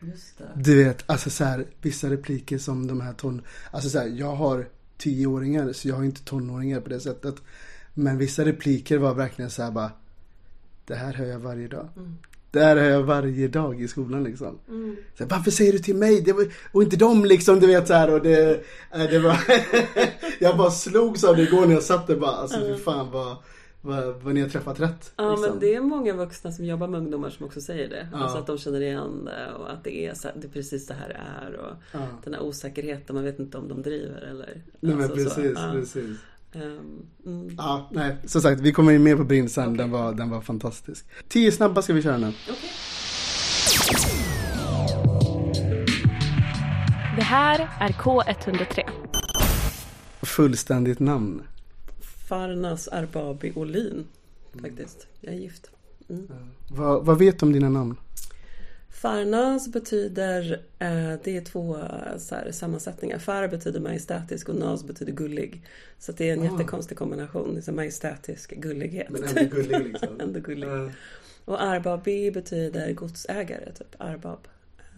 det. 0.00 0.44
Du 0.56 0.84
vet, 0.84 1.10
alltså 1.10 1.30
så 1.30 1.44
här, 1.44 1.66
vissa 1.82 2.10
repliker 2.10 2.58
som 2.58 2.86
de 2.86 3.00
här 3.00 3.12
ton... 3.12 3.42
Alltså 3.70 3.90
så 3.90 3.98
här, 3.98 4.06
jag 4.06 4.34
har 4.34 4.68
tioåringar 4.98 5.72
så 5.72 5.88
jag 5.88 5.96
har 5.96 6.04
inte 6.04 6.24
tonåringar 6.24 6.80
på 6.80 6.88
det 6.88 7.00
sättet. 7.00 7.34
Men 7.94 8.18
vissa 8.18 8.44
repliker 8.44 8.98
var 8.98 9.14
verkligen 9.14 9.50
så 9.50 9.62
här 9.62 9.70
bara 9.70 9.90
Det 10.84 10.94
här 10.94 11.12
hör 11.12 11.26
jag 11.26 11.38
varje 11.38 11.68
dag. 11.68 11.88
Mm. 11.96 12.16
Det 12.50 12.60
här 12.60 12.76
hör 12.76 12.90
jag 12.90 13.02
varje 13.02 13.48
dag 13.48 13.80
i 13.82 13.88
skolan 13.88 14.24
liksom. 14.24 14.58
Mm. 14.68 14.96
Så 15.18 15.24
här, 15.24 15.30
Varför 15.30 15.50
säger 15.50 15.72
du 15.72 15.78
till 15.78 15.96
mig? 15.96 16.32
Var, 16.32 16.46
och 16.72 16.82
inte 16.82 16.96
dem 16.96 17.24
liksom, 17.24 17.60
du 17.60 17.66
vet 17.66 17.86
så 17.88 17.94
här 17.94 18.14
och 18.14 18.22
det, 18.22 18.64
äh, 18.94 19.02
det 19.10 19.18
var 19.18 19.36
Jag 20.40 20.56
bara 20.56 20.70
slogs 20.70 21.24
av 21.24 21.36
det 21.36 21.42
igår 21.42 21.66
när 21.66 21.74
jag 21.74 21.82
satt 21.82 22.06
där 22.06 22.16
bara, 22.16 22.30
alltså 22.30 22.58
fy 22.60 22.74
fan 22.76 23.10
vad, 23.10 23.36
vad, 23.80 24.14
vad 24.22 24.34
ni 24.34 24.40
har 24.40 24.48
träffat 24.48 24.80
rätt. 24.80 25.12
Ja 25.16 25.30
liksom. 25.30 25.50
men 25.50 25.60
det 25.60 25.74
är 25.74 25.80
många 25.80 26.12
vuxna 26.12 26.52
som 26.52 26.64
jobbar 26.64 26.88
med 26.88 27.00
ungdomar 27.00 27.30
som 27.30 27.46
också 27.46 27.60
säger 27.60 27.88
det. 27.88 28.08
Ja. 28.12 28.18
Alltså 28.18 28.38
att 28.38 28.46
de 28.46 28.58
känner 28.58 28.80
igen 28.80 29.24
det 29.24 29.52
och 29.58 29.72
att 29.72 29.84
det 29.84 30.06
är, 30.06 30.14
så, 30.14 30.28
det 30.36 30.46
är 30.46 30.50
precis 30.50 30.86
det 30.86 30.94
här 30.94 31.08
det 31.08 31.46
är. 31.46 31.54
Och 31.60 31.76
Ja. 31.92 31.98
den 32.24 32.34
här 32.34 32.42
osäkerheten, 32.42 33.14
man 33.16 33.24
vet 33.24 33.38
inte 33.38 33.58
om 33.58 33.68
de 33.68 33.82
driver 33.82 34.20
eller... 34.20 34.62
Nej 34.80 34.94
men 34.94 35.02
alltså 35.04 35.16
så. 35.28 35.34
precis, 35.34 35.52
Ja. 35.56 35.70
precis. 35.72 36.18
Ehm, 36.54 37.06
mm. 37.26 37.54
Ja, 37.58 37.88
nej, 37.92 38.16
som 38.24 38.40
sagt, 38.40 38.60
vi 38.60 38.72
kommer 38.72 38.92
in 38.92 39.02
mer 39.02 39.16
på 39.16 39.24
Brinn 39.24 39.48
sen. 39.48 39.64
Okej. 39.64 39.78
Den, 39.78 39.90
var, 39.90 40.12
den 40.12 40.30
var 40.30 40.40
fantastisk. 40.40 41.06
Tio 41.28 41.52
snabba 41.52 41.82
ska 41.82 41.92
vi 41.92 42.02
köra 42.02 42.18
nu. 42.18 42.32
Okej. 42.50 42.70
Det 47.16 47.22
här 47.22 47.68
är 47.80 47.88
K103. 47.88 48.90
Fullständigt 50.22 51.00
namn. 51.00 51.42
Farnas 52.28 52.88
Arbabi 52.88 53.52
Olin 53.54 54.06
faktiskt. 54.62 55.06
Jag 55.20 55.34
är 55.34 55.38
gift. 55.38 55.70
Mm. 56.08 56.28
Vad, 56.70 57.04
vad 57.04 57.18
vet 57.18 57.38
du 57.38 57.46
om 57.46 57.52
dina 57.52 57.68
namn? 57.68 57.96
Farnas 59.02 59.68
betyder, 59.68 60.52
eh, 60.78 61.14
det 61.24 61.36
är 61.36 61.44
två 61.44 61.76
eh, 61.76 62.16
så 62.18 62.34
här, 62.34 62.50
sammansättningar. 62.52 63.18
Far 63.18 63.48
betyder 63.48 63.80
majestätisk 63.80 64.48
och 64.48 64.54
nas 64.54 64.84
betyder 64.84 65.12
gullig. 65.12 65.62
Så 65.98 66.12
det 66.12 66.28
är 66.28 66.32
en 66.32 66.40
Ah. 66.40 66.44
jättekonstig 66.44 66.96
kombination. 66.98 67.54
Liksom 67.54 67.76
majestätisk 67.76 68.50
gullighet. 68.56 69.10
Men 69.10 69.24
ändå 69.24 69.56
gullig 69.56 69.84
liksom. 69.86 70.08
Ändå 70.20 70.40
gullig. 70.40 70.68
Eh, 70.68 70.90
Och 71.44 71.62
Arbabi 71.62 72.30
betyder 72.30 72.92
godsägare, 72.92 73.72
typ. 73.72 73.94
Arbab. 73.98 74.48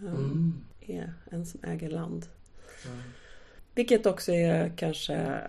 Um, 0.01 0.07
Mm. 0.07 0.53
är 0.99 1.13
en 1.31 1.45
som 1.45 1.59
äger 1.63 1.89
land. 1.89 2.25
Ja. 2.83 2.89
Vilket 3.75 4.05
också 4.05 4.31
är 4.31 4.71
kanske, 4.77 5.39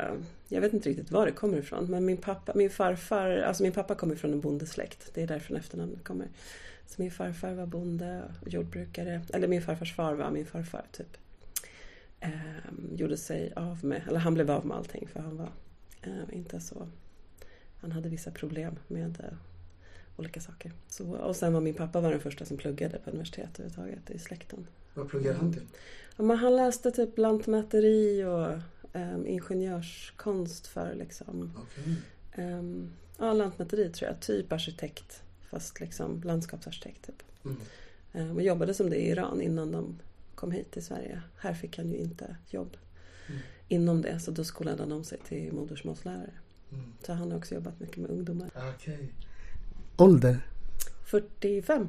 jag 0.48 0.60
vet 0.60 0.72
inte 0.72 0.88
riktigt 0.88 1.10
var 1.10 1.26
det 1.26 1.32
kommer 1.32 1.58
ifrån. 1.58 1.86
Men 1.90 2.04
min 2.04 2.16
pappa, 2.16 2.52
min 2.54 2.70
farfar, 2.70 3.30
alltså 3.38 3.62
min 3.62 3.72
pappa 3.72 3.94
kommer 3.94 4.16
från 4.16 4.32
en 4.32 4.40
bondesläkt. 4.40 5.10
Det 5.14 5.22
är 5.22 5.26
därifrån 5.26 5.56
efternamnet 5.56 6.04
kommer. 6.04 6.26
Så 6.86 7.02
min 7.02 7.10
farfar 7.10 7.54
var 7.54 7.66
bonde 7.66 8.22
och 8.42 8.48
jordbrukare. 8.48 9.22
Eller 9.32 9.48
min 9.48 9.62
farfars 9.62 9.94
far 9.94 10.14
var 10.14 10.30
min 10.30 10.46
farfar 10.46 10.84
typ. 10.92 11.16
Ehm, 12.20 12.90
gjorde 12.96 13.16
sig 13.16 13.52
av 13.56 13.84
med, 13.84 14.02
eller 14.08 14.18
han 14.18 14.34
blev 14.34 14.50
av 14.50 14.66
med 14.66 14.76
allting 14.76 15.08
för 15.08 15.20
han 15.20 15.36
var 15.36 15.52
eh, 16.02 16.36
inte 16.36 16.60
så... 16.60 16.88
Han 17.80 17.92
hade 17.92 18.08
vissa 18.08 18.30
problem 18.30 18.78
med 18.88 19.20
eh, 19.20 19.36
olika 20.16 20.40
saker. 20.40 20.72
Så, 20.88 21.10
och 21.10 21.36
sen 21.36 21.52
var 21.52 21.60
min 21.60 21.74
pappa 21.74 22.00
var 22.00 22.10
den 22.10 22.20
första 22.20 22.44
som 22.44 22.56
pluggade 22.56 22.98
på 22.98 23.10
universitet 23.10 23.60
överhuvudtaget 23.60 24.10
i 24.10 24.18
släkten. 24.18 24.66
Vad 24.94 25.08
pluggar 25.08 25.34
han 25.34 25.52
till? 25.52 25.62
Ja, 26.16 26.24
men 26.24 26.36
han 26.36 26.56
läste 26.56 26.90
typ 26.90 27.18
lantmäteri 27.18 28.24
och 28.24 28.52
um, 29.00 29.26
ingenjörskonst 29.26 30.66
för 30.66 30.94
liksom 30.94 31.52
Okej. 31.56 32.44
um, 32.46 32.92
ja, 33.18 33.32
lantmäteri 33.32 33.90
tror 33.90 34.10
jag. 34.10 34.20
Typ 34.20 34.52
arkitekt 34.52 35.22
fast 35.50 35.80
liksom 35.80 36.22
landskapsarkitekt 36.24 37.06
typ. 37.06 37.22
Mm. 37.44 37.56
Um, 38.12 38.36
och 38.36 38.42
jobbade 38.42 38.74
som 38.74 38.90
det 38.90 38.96
i 38.96 39.08
Iran 39.10 39.40
innan 39.42 39.72
de 39.72 39.98
kom 40.34 40.50
hit 40.50 40.70
till 40.70 40.84
Sverige. 40.84 41.22
Här 41.38 41.54
fick 41.54 41.78
han 41.78 41.90
ju 41.90 41.96
inte 41.96 42.36
jobb 42.50 42.76
Mm. 43.28 43.40
inom 43.68 44.02
det 44.02 44.20
så 44.20 44.30
då 44.30 44.44
skolade 44.44 44.82
han 44.82 44.92
om 44.92 45.04
sig 45.04 45.18
till 45.28 45.52
modersmålslärare. 45.52 46.30
Mm. 46.72 46.84
Så 47.06 47.12
han 47.12 47.30
har 47.30 47.38
också 47.38 47.54
jobbat 47.54 47.80
mycket 47.80 47.96
med 47.96 48.10
ungdomar. 48.10 48.50
Okej. 48.74 49.12
Ålder? 49.96 50.46
45. 51.06 51.88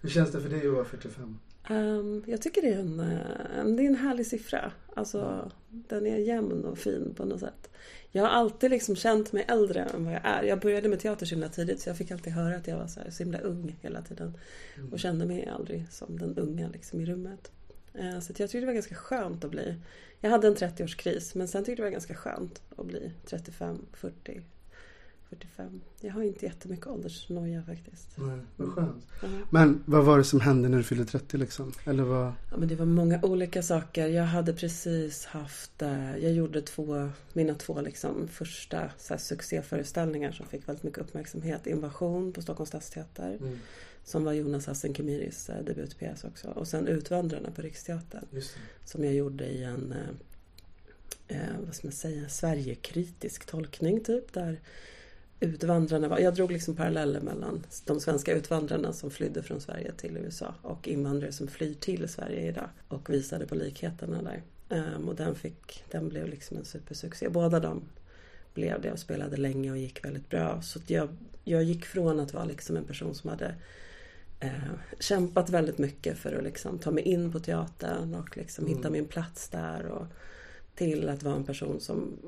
Hur 0.00 0.08
känns 0.08 0.32
det 0.32 0.40
för 0.40 0.48
dig 0.48 0.66
att 0.66 0.72
vara 0.74 0.84
45? 0.84 1.38
Ehm, 1.68 2.24
jag 2.26 2.42
tycker 2.42 2.62
det 2.62 2.68
är, 2.74 2.78
en, 2.78 3.00
eh, 3.00 3.76
det 3.76 3.82
är 3.82 3.86
en 3.86 3.96
härlig 3.96 4.26
siffra. 4.26 4.72
Alltså, 4.98 5.50
Den 5.68 6.06
är 6.06 6.16
jämn 6.16 6.64
och 6.64 6.78
fin 6.78 7.14
på 7.16 7.24
något 7.24 7.40
sätt. 7.40 7.70
Jag 8.10 8.22
har 8.22 8.30
alltid 8.30 8.70
liksom 8.70 8.96
känt 8.96 9.32
mig 9.32 9.44
äldre 9.48 9.82
än 9.82 10.04
vad 10.04 10.14
jag 10.14 10.20
är. 10.24 10.42
Jag 10.42 10.60
började 10.60 10.88
med 10.88 11.00
teater 11.00 11.26
så 11.26 11.34
himla 11.34 11.48
tidigt 11.48 11.80
så 11.80 11.88
jag 11.88 11.96
fick 11.96 12.10
alltid 12.10 12.32
höra 12.32 12.56
att 12.56 12.66
jag 12.66 12.76
var 12.76 12.86
så, 12.86 13.00
här, 13.00 13.10
så 13.10 13.22
himla 13.22 13.38
ung 13.38 13.76
hela 13.82 14.02
tiden. 14.02 14.38
Mm. 14.76 14.92
Och 14.92 14.98
kände 14.98 15.26
mig 15.26 15.48
aldrig 15.48 15.86
som 15.90 16.18
den 16.18 16.38
unga 16.38 16.68
liksom, 16.68 17.00
i 17.00 17.06
rummet. 17.06 17.50
Eh, 17.94 18.20
Så 18.20 18.30
jag 18.30 18.36
tyckte 18.36 18.60
det 18.60 18.66
var 18.66 18.72
ganska 18.72 18.94
skönt 18.94 19.44
att 19.44 19.50
bli... 19.50 19.74
Jag 20.20 20.30
hade 20.30 20.48
en 20.48 20.56
30-årskris 20.56 21.38
men 21.38 21.48
sen 21.48 21.64
tyckte 21.64 21.70
jag 21.70 21.76
det 21.78 21.82
var 21.82 21.90
ganska 21.90 22.14
skönt 22.14 22.62
att 22.76 22.86
bli 22.86 23.12
35, 23.26 23.86
40, 23.92 24.42
45. 25.28 25.80
Jag 26.00 26.12
har 26.12 26.22
inte 26.22 26.46
jättemycket 26.46 26.86
åldersnoja 26.86 27.62
faktiskt. 27.62 28.08
Nej, 28.14 28.38
vad 28.56 28.72
skönt. 28.72 29.06
Ja. 29.22 29.28
Men 29.50 29.82
vad 29.86 30.04
var 30.04 30.18
det 30.18 30.24
som 30.24 30.40
hände 30.40 30.68
när 30.68 30.78
du 30.78 30.84
fyllde 30.84 31.04
30 31.04 31.36
liksom? 31.36 31.72
Eller 31.84 32.02
vad? 32.02 32.32
Ja, 32.50 32.56
men 32.56 32.68
det 32.68 32.74
var 32.74 32.86
många 32.86 33.20
olika 33.22 33.62
saker. 33.62 34.08
Jag 34.08 34.24
hade 34.24 34.52
precis 34.52 35.26
haft, 35.26 35.82
eh, 35.82 36.16
jag 36.18 36.32
gjorde 36.32 36.62
två, 36.62 37.08
mina 37.32 37.54
två 37.54 37.80
liksom 37.80 38.28
första 38.28 38.90
så 38.98 39.14
här, 39.14 39.18
succéföreställningar 39.18 40.32
som 40.32 40.46
fick 40.46 40.68
väldigt 40.68 40.84
mycket 40.84 41.00
uppmärksamhet. 41.00 41.66
Invasion 41.66 42.32
på 42.32 42.42
Stockholms 42.42 42.68
stadsteater. 42.68 43.36
Mm. 43.40 43.58
Som 44.04 44.24
var 44.24 44.32
Jonas 44.32 44.66
Hassen 44.66 44.94
Kemiris 44.94 45.48
eh, 45.48 45.64
debutpjäs 45.64 46.24
också. 46.24 46.48
Och 46.48 46.68
sen 46.68 46.88
Utvandrarna 46.88 47.50
på 47.50 47.62
Riksteatern. 47.62 48.24
Som 48.84 49.04
jag 49.04 49.14
gjorde 49.14 49.46
i 49.46 49.64
en, 49.64 49.92
eh, 49.92 51.36
eh, 51.36 51.60
vad 51.66 51.74
ska 51.74 51.86
man 51.86 51.92
säga, 51.92 52.28
Sverigekritisk 52.28 53.46
tolkning 53.46 54.04
typ. 54.04 54.32
Där 54.32 54.60
utvandrarna 55.40 56.08
var, 56.08 56.18
jag 56.18 56.34
drog 56.34 56.52
liksom 56.52 56.76
paralleller 56.76 57.20
mellan 57.20 57.66
de 57.84 58.00
svenska 58.00 58.34
utvandrarna 58.34 58.92
som 58.92 59.10
flydde 59.10 59.42
från 59.42 59.60
Sverige 59.60 59.92
till 59.92 60.16
USA 60.16 60.54
och 60.62 60.88
invandrare 60.88 61.32
som 61.32 61.48
flyr 61.48 61.74
till 61.74 62.08
Sverige 62.08 62.48
idag. 62.48 62.68
Och 62.88 63.10
visade 63.10 63.46
på 63.46 63.54
likheterna 63.54 64.22
där. 64.22 64.42
Ehm, 64.76 65.08
och 65.08 65.14
den, 65.14 65.34
fick, 65.34 65.84
den 65.90 66.08
blev 66.08 66.28
liksom 66.28 66.56
en 66.56 66.64
supersuccé. 66.64 67.28
Båda 67.28 67.60
de 67.60 67.82
blev 68.54 68.80
det 68.80 68.92
och 68.92 68.98
spelade 68.98 69.36
länge 69.36 69.70
och 69.70 69.78
gick 69.78 70.04
väldigt 70.04 70.30
bra. 70.30 70.62
Så 70.62 70.80
jag, 70.86 71.08
jag 71.44 71.62
gick 71.62 71.84
från 71.84 72.20
att 72.20 72.34
vara 72.34 72.44
liksom 72.44 72.76
en 72.76 72.84
person 72.84 73.14
som 73.14 73.30
hade 73.30 73.54
eh, 74.40 74.50
kämpat 75.00 75.50
väldigt 75.50 75.78
mycket 75.78 76.18
för 76.18 76.34
att 76.34 76.44
liksom 76.44 76.78
ta 76.78 76.90
mig 76.90 77.04
in 77.04 77.32
på 77.32 77.40
teatern 77.40 78.14
och 78.14 78.36
liksom 78.36 78.64
Mm. 78.64 78.76
hitta 78.76 78.90
min 78.90 79.04
plats 79.06 79.48
där. 79.48 79.86
Och, 79.86 80.06
till 80.78 81.08
att 81.08 81.22
vara 81.22 81.34
en 81.34 81.44
person 81.44 81.80
som 81.80 82.18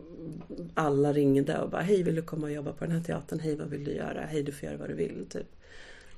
alla 0.75 1.12
ringde 1.12 1.59
och 1.59 1.71
bara 1.71 1.83
Hej 1.83 2.02
vill 2.02 2.14
du 2.14 2.23
komma 2.23 2.47
och 2.47 2.52
jobba 2.52 2.73
på 2.73 2.85
den 2.85 2.95
här 2.95 3.02
teatern? 3.02 3.40
Hej 3.40 3.57
vad 3.57 3.69
vill 3.69 3.85
du 3.85 3.92
göra? 3.92 4.21
Hej 4.21 4.42
du 4.42 4.52
får 4.52 4.69
göra 4.69 4.76
vad 4.76 4.88
du 4.88 4.95
vill. 4.95 5.26
Typ. 5.30 5.47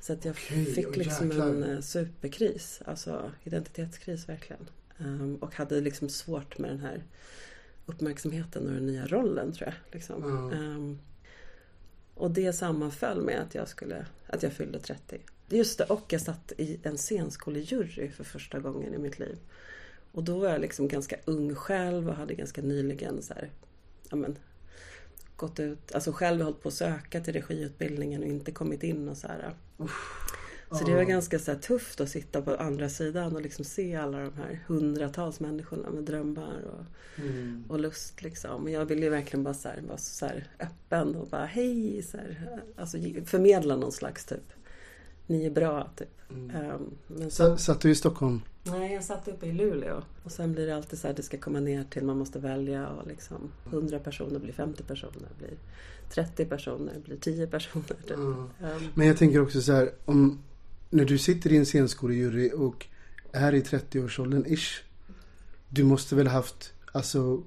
Så 0.01 0.13
att 0.13 0.25
jag 0.25 0.33
Okej, 0.33 0.65
fick 0.65 0.97
liksom 0.97 1.27
jäklar. 1.27 1.49
en 1.49 1.65
eh, 1.65 1.81
superkris. 1.81 2.83
Alltså 2.85 3.31
identitetskris 3.45 4.29
verkligen. 4.29 4.69
Ehm, 4.99 5.37
och 5.37 5.55
hade 5.55 5.81
liksom 5.81 6.09
svårt 6.09 6.59
med 6.59 6.71
den 6.71 6.81
här 6.81 7.03
uppmärksamheten 7.87 8.67
och 8.67 8.73
den 8.73 8.87
nya 8.87 9.07
rollen 9.07 9.53
tror 9.53 9.69
jag. 9.69 9.95
Liksom. 9.95 10.23
Ja. 10.23 10.59
Ehm, 10.59 10.99
och 12.15 12.31
det 12.31 12.53
sammanföll 12.53 13.23
med 13.23 13.41
att 13.41 13.55
jag, 13.55 13.69
skulle, 13.69 14.07
att 14.27 14.43
jag 14.43 14.53
fyllde 14.53 14.79
30. 14.79 15.21
Just 15.49 15.79
det, 15.79 15.85
och 15.85 16.13
jag 16.13 16.21
satt 16.21 16.53
i 16.59 16.81
en 16.83 16.99
scenskolejury 16.99 18.11
för 18.11 18.25
första 18.25 18.59
gången 18.59 18.95
i 18.95 18.99
mitt 18.99 19.19
liv. 19.19 19.39
Och 20.13 20.25
då 20.25 20.39
var 20.39 20.49
jag 20.49 20.61
liksom 20.61 20.89
ganska 20.89 21.17
ung 21.25 21.55
själv 21.55 22.09
och 22.09 22.15
hade 22.15 22.35
ganska 22.35 22.63
nyligen 22.63 23.23
så 23.23 23.35
här, 23.35 23.51
ja 24.11 24.17
men, 24.17 24.39
gått 25.37 25.61
ut, 25.61 25.93
alltså 25.93 26.13
själv 26.13 26.43
hållit 26.43 26.63
på 26.63 26.69
att 26.69 26.75
söka 26.75 27.21
till 27.21 27.33
regiutbildningen 27.33 28.23
och 28.23 28.29
inte 28.29 28.53
kommit 28.53 28.83
in 28.83 29.09
och 29.09 29.17
så 29.17 29.27
här. 29.29 29.55
Så 30.79 30.85
det 30.85 30.95
var 30.95 31.03
ganska 31.03 31.39
så 31.39 31.55
tufft 31.55 32.01
att 32.01 32.09
sitta 32.09 32.43
på 32.43 32.55
andra 32.57 32.89
sidan 32.89 33.37
och 33.37 33.43
liksom 33.43 33.65
se 33.65 33.95
alla 33.97 34.19
de 34.19 34.33
här 34.35 34.65
hundratals 34.67 35.41
människorna 35.41 35.91
med 35.91 36.05
drömmar 36.05 36.63
och, 36.63 36.85
Mm. 37.19 37.65
och 37.69 37.81
lust 37.81 38.23
liksom. 38.23 38.63
Och 38.63 38.71
jag 38.71 38.85
ville 38.85 39.03
ju 39.03 39.11
verkligen 39.11 39.45
bara 39.45 39.55
så 39.55 39.69
här, 39.69 39.81
vara 39.89 39.99
så 39.99 40.27
öppen 40.59 41.17
och 41.17 41.27
bara 41.27 41.45
hej, 41.45 42.03
så 42.03 42.17
här, 42.17 42.63
alltså 42.77 42.99
förmedla 43.25 43.77
någon 43.77 43.93
slags 43.93 44.25
typ 44.25 44.53
ni 45.27 45.47
är 45.47 45.51
bra 45.51 45.91
typ. 45.97 46.09
Mm. 46.31 46.51
Ehm, 46.51 46.91
men 47.07 47.31
Så, 47.31 47.57
satt 47.57 47.81
du 47.81 47.91
i 47.91 47.95
Stockholm? 47.95 48.41
nej, 48.65 48.93
jag 48.95 49.05
satt 49.05 49.29
uppe 49.29 49.47
i 49.47 49.53
Luleå. 49.53 50.03
Och 50.25 50.33
sen 50.33 50.53
blir 50.53 50.67
det 50.67 50.77
alltid 50.77 50.99
så 50.99 51.07
här, 51.07 51.15
det 51.15 51.23
ska 51.23 51.39
komma 51.39 51.61
ner 51.61 51.85
till 51.85 52.05
man 52.05 52.19
måste 52.19 52.39
välja 52.39 52.89
och 52.89 53.07
liksom 53.07 53.51
100 53.71 53.99
personer 53.99 54.39
blir 54.39 54.53
50 54.53 54.83
personer, 54.83 55.29
blir 55.39 55.55
30 56.11 56.45
personer, 56.45 56.93
blir 57.05 57.17
10 57.17 57.47
personer. 57.47 57.85
Typ. 58.09 58.11
Ehm, 58.19 58.49
Men 58.95 59.07
jag 59.07 59.17
tänker 59.17 59.43
också 59.43 59.63
så 59.63 59.73
här, 59.73 59.91
om 60.05 60.39
när 60.91 61.05
du 61.05 61.19
sitter 61.19 61.53
i 61.53 61.57
en 61.57 61.65
scenskolejury 61.67 62.51
och 62.55 62.87
är 63.33 63.55
i 63.55 63.61
30-årsåldern 63.61 64.45
ish. 64.47 64.83
Du 65.69 65.85
måste 65.85 66.15
väl 66.17 66.27
haft 66.27 66.73
alltså 66.93 67.43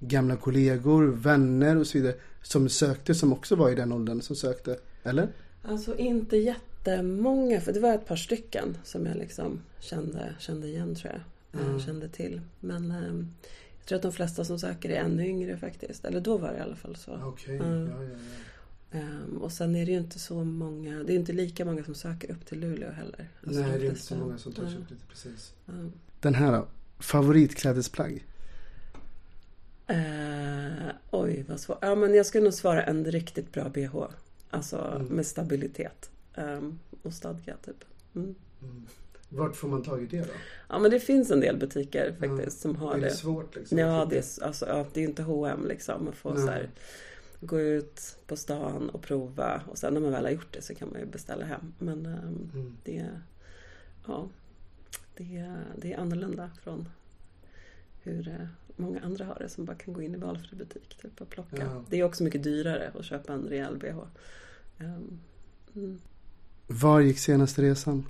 gamla 0.00 0.36
kollegor, 0.36 1.04
vänner 1.06 1.76
och 1.76 1.86
så 1.86 1.98
vidare 1.98 2.14
som 2.42 2.68
sökte 2.68 3.14
som 3.14 3.32
också 3.32 3.56
var 3.56 3.70
i 3.70 3.74
den 3.74 3.92
åldern 3.92 4.20
som 4.20 4.36
sökte? 4.36 4.78
Eller? 5.02 5.28
Alltså 5.62 5.96
inte 5.96 6.36
jättemånga, 6.90 7.60
för 7.60 7.72
det 7.72 7.80
var 7.80 7.94
ett 7.94 8.06
par 8.06 8.16
stycken 8.16 8.76
som 8.84 9.06
jag 9.06 9.16
liksom 9.16 9.60
kände, 9.80 10.34
kände 10.38 10.66
igen 10.68 10.94
tror 10.94 11.12
jag. 11.12 11.20
eh, 11.60 11.66
Mm. 11.68 11.80
Kände 11.80 12.08
till. 12.08 12.40
Men 12.60 12.90
ehm, 12.90 13.28
jag 13.78 13.86
tror 13.86 13.96
att 13.96 14.02
de 14.02 14.12
flesta 14.12 14.44
som 14.44 14.58
söker 14.58 14.90
är 14.90 14.94
ännu 14.96 15.26
yngre 15.26 15.56
faktiskt. 15.56 16.04
Eller 16.04 16.20
då 16.20 16.36
var 16.38 16.52
det 16.52 16.58
i 16.58 16.60
alla 16.60 16.76
fall 16.76 16.96
så. 16.96 17.20
Okej, 17.24 17.56
Mm. 17.56 17.90
ja, 17.90 18.02
ja, 18.04 18.10
ja. 18.92 18.98
Ehm, 18.98 19.36
och 19.42 19.52
sen 19.52 19.76
är 19.76 19.86
det 19.86 19.92
ju 19.92 19.98
inte 19.98 20.18
så 20.18 20.44
många, 20.44 21.02
det 21.04 21.12
är 21.12 21.16
inte 21.16 21.32
lika 21.32 21.64
många 21.64 21.84
som 21.84 21.94
söker 21.94 22.30
upp 22.30 22.46
till 22.46 22.60
Luleå 22.60 22.90
heller. 22.90 23.28
Alltså, 23.46 23.60
Nej, 23.60 23.72
de 23.72 23.78
det 23.78 23.84
är 23.86 23.88
inte 23.88 24.00
så 24.02 24.14
många 24.16 24.38
som 24.38 24.52
tar 24.52 24.66
sig 24.66 24.76
upp 24.78 24.88
dit 24.88 25.08
precis. 25.08 25.52
Den 26.20 26.34
här 26.34 26.52
då? 26.52 26.66
Favoritklädesplagg? 26.98 28.24
Eh, 29.86 30.88
oj, 31.10 31.44
vad 31.48 31.60
svårt. 31.60 31.78
Ja, 31.80 31.94
men 31.94 32.14
jag 32.14 32.26
skulle 32.26 32.44
nog 32.44 32.54
svara 32.54 32.82
en 32.82 33.04
riktigt 33.04 33.52
bra 33.52 33.68
bh. 33.68 34.04
Alltså 34.50 34.78
Mm. 34.96 35.06
med 35.06 35.26
stabilitet. 35.26 36.10
Ehm, 36.34 36.78
och 37.02 37.12
stadga 37.14 37.56
typ. 37.56 37.84
Mm. 38.14 38.34
Mm. 38.62 38.86
Vart 39.28 39.56
får 39.56 39.68
man 39.68 39.82
tag 39.82 40.02
i 40.02 40.06
det 40.06 40.20
då? 40.20 40.32
Ja 40.68 40.78
men 40.78 40.90
det 40.90 41.00
finns 41.00 41.30
en 41.30 41.40
del 41.40 41.56
butiker 41.56 42.10
faktiskt 42.12 42.28
Mm. 42.38 42.50
som 42.50 42.76
har 42.76 42.94
är 42.94 43.00
det 43.00 43.06
det. 43.06 43.10
svårt 43.10 43.54
liksom? 43.56 43.78
Ja, 43.78 44.06
det 44.10 44.16
är, 44.18 44.44
alltså, 44.44 44.66
ja, 44.66 44.86
det 44.92 45.00
är 45.00 45.04
inte 45.04 45.22
H&M 45.22 45.66
liksom. 45.68 46.04
Man 46.04 46.12
får 46.12 46.34
Nej. 46.34 46.42
så 46.42 46.46
här, 46.50 46.70
gå 47.40 47.60
ut 47.60 48.16
på 48.26 48.36
stan 48.36 48.90
och 48.90 49.02
prova 49.02 49.62
och 49.70 49.78
sen 49.78 49.94
när 49.94 50.00
man 50.00 50.10
väl 50.12 50.24
har 50.24 50.30
gjort 50.30 50.52
det 50.52 50.62
så 50.62 50.74
kan 50.74 50.88
man 50.90 51.00
ju 51.00 51.06
beställa 51.06 51.44
hem. 51.44 51.74
Men 51.78 52.06
ehm, 52.06 52.50
Mm. 52.54 52.76
det, 52.84 53.08
ja, 54.06 54.28
det, 55.16 55.54
det 55.76 55.92
är 55.92 55.98
annorlunda 55.98 56.50
från 56.62 56.88
hur 58.02 58.28
eh, 58.28 58.46
många 58.76 59.00
andra 59.00 59.24
har 59.24 59.38
det 59.40 59.48
som 59.48 59.64
bara 59.64 59.76
kan 59.76 59.94
gå 59.94 60.02
in 60.02 60.14
i 60.14 60.18
valfri 60.18 60.56
butik 60.56 60.96
typ, 61.02 61.20
och 61.20 61.28
plocka. 61.28 61.56
Ja. 61.56 61.84
Det 61.90 62.00
är 62.00 62.04
också 62.04 62.24
mycket 62.24 62.42
dyrare 62.42 62.90
att 62.94 63.04
köpa 63.04 63.32
en 63.32 63.42
rejäl 63.48 63.76
bh. 63.78 63.98
Ehm, 64.78 65.20
mm. 65.74 65.98
Var 66.66 67.00
gick 67.00 67.18
senaste 67.18 67.62
resan? 67.62 68.06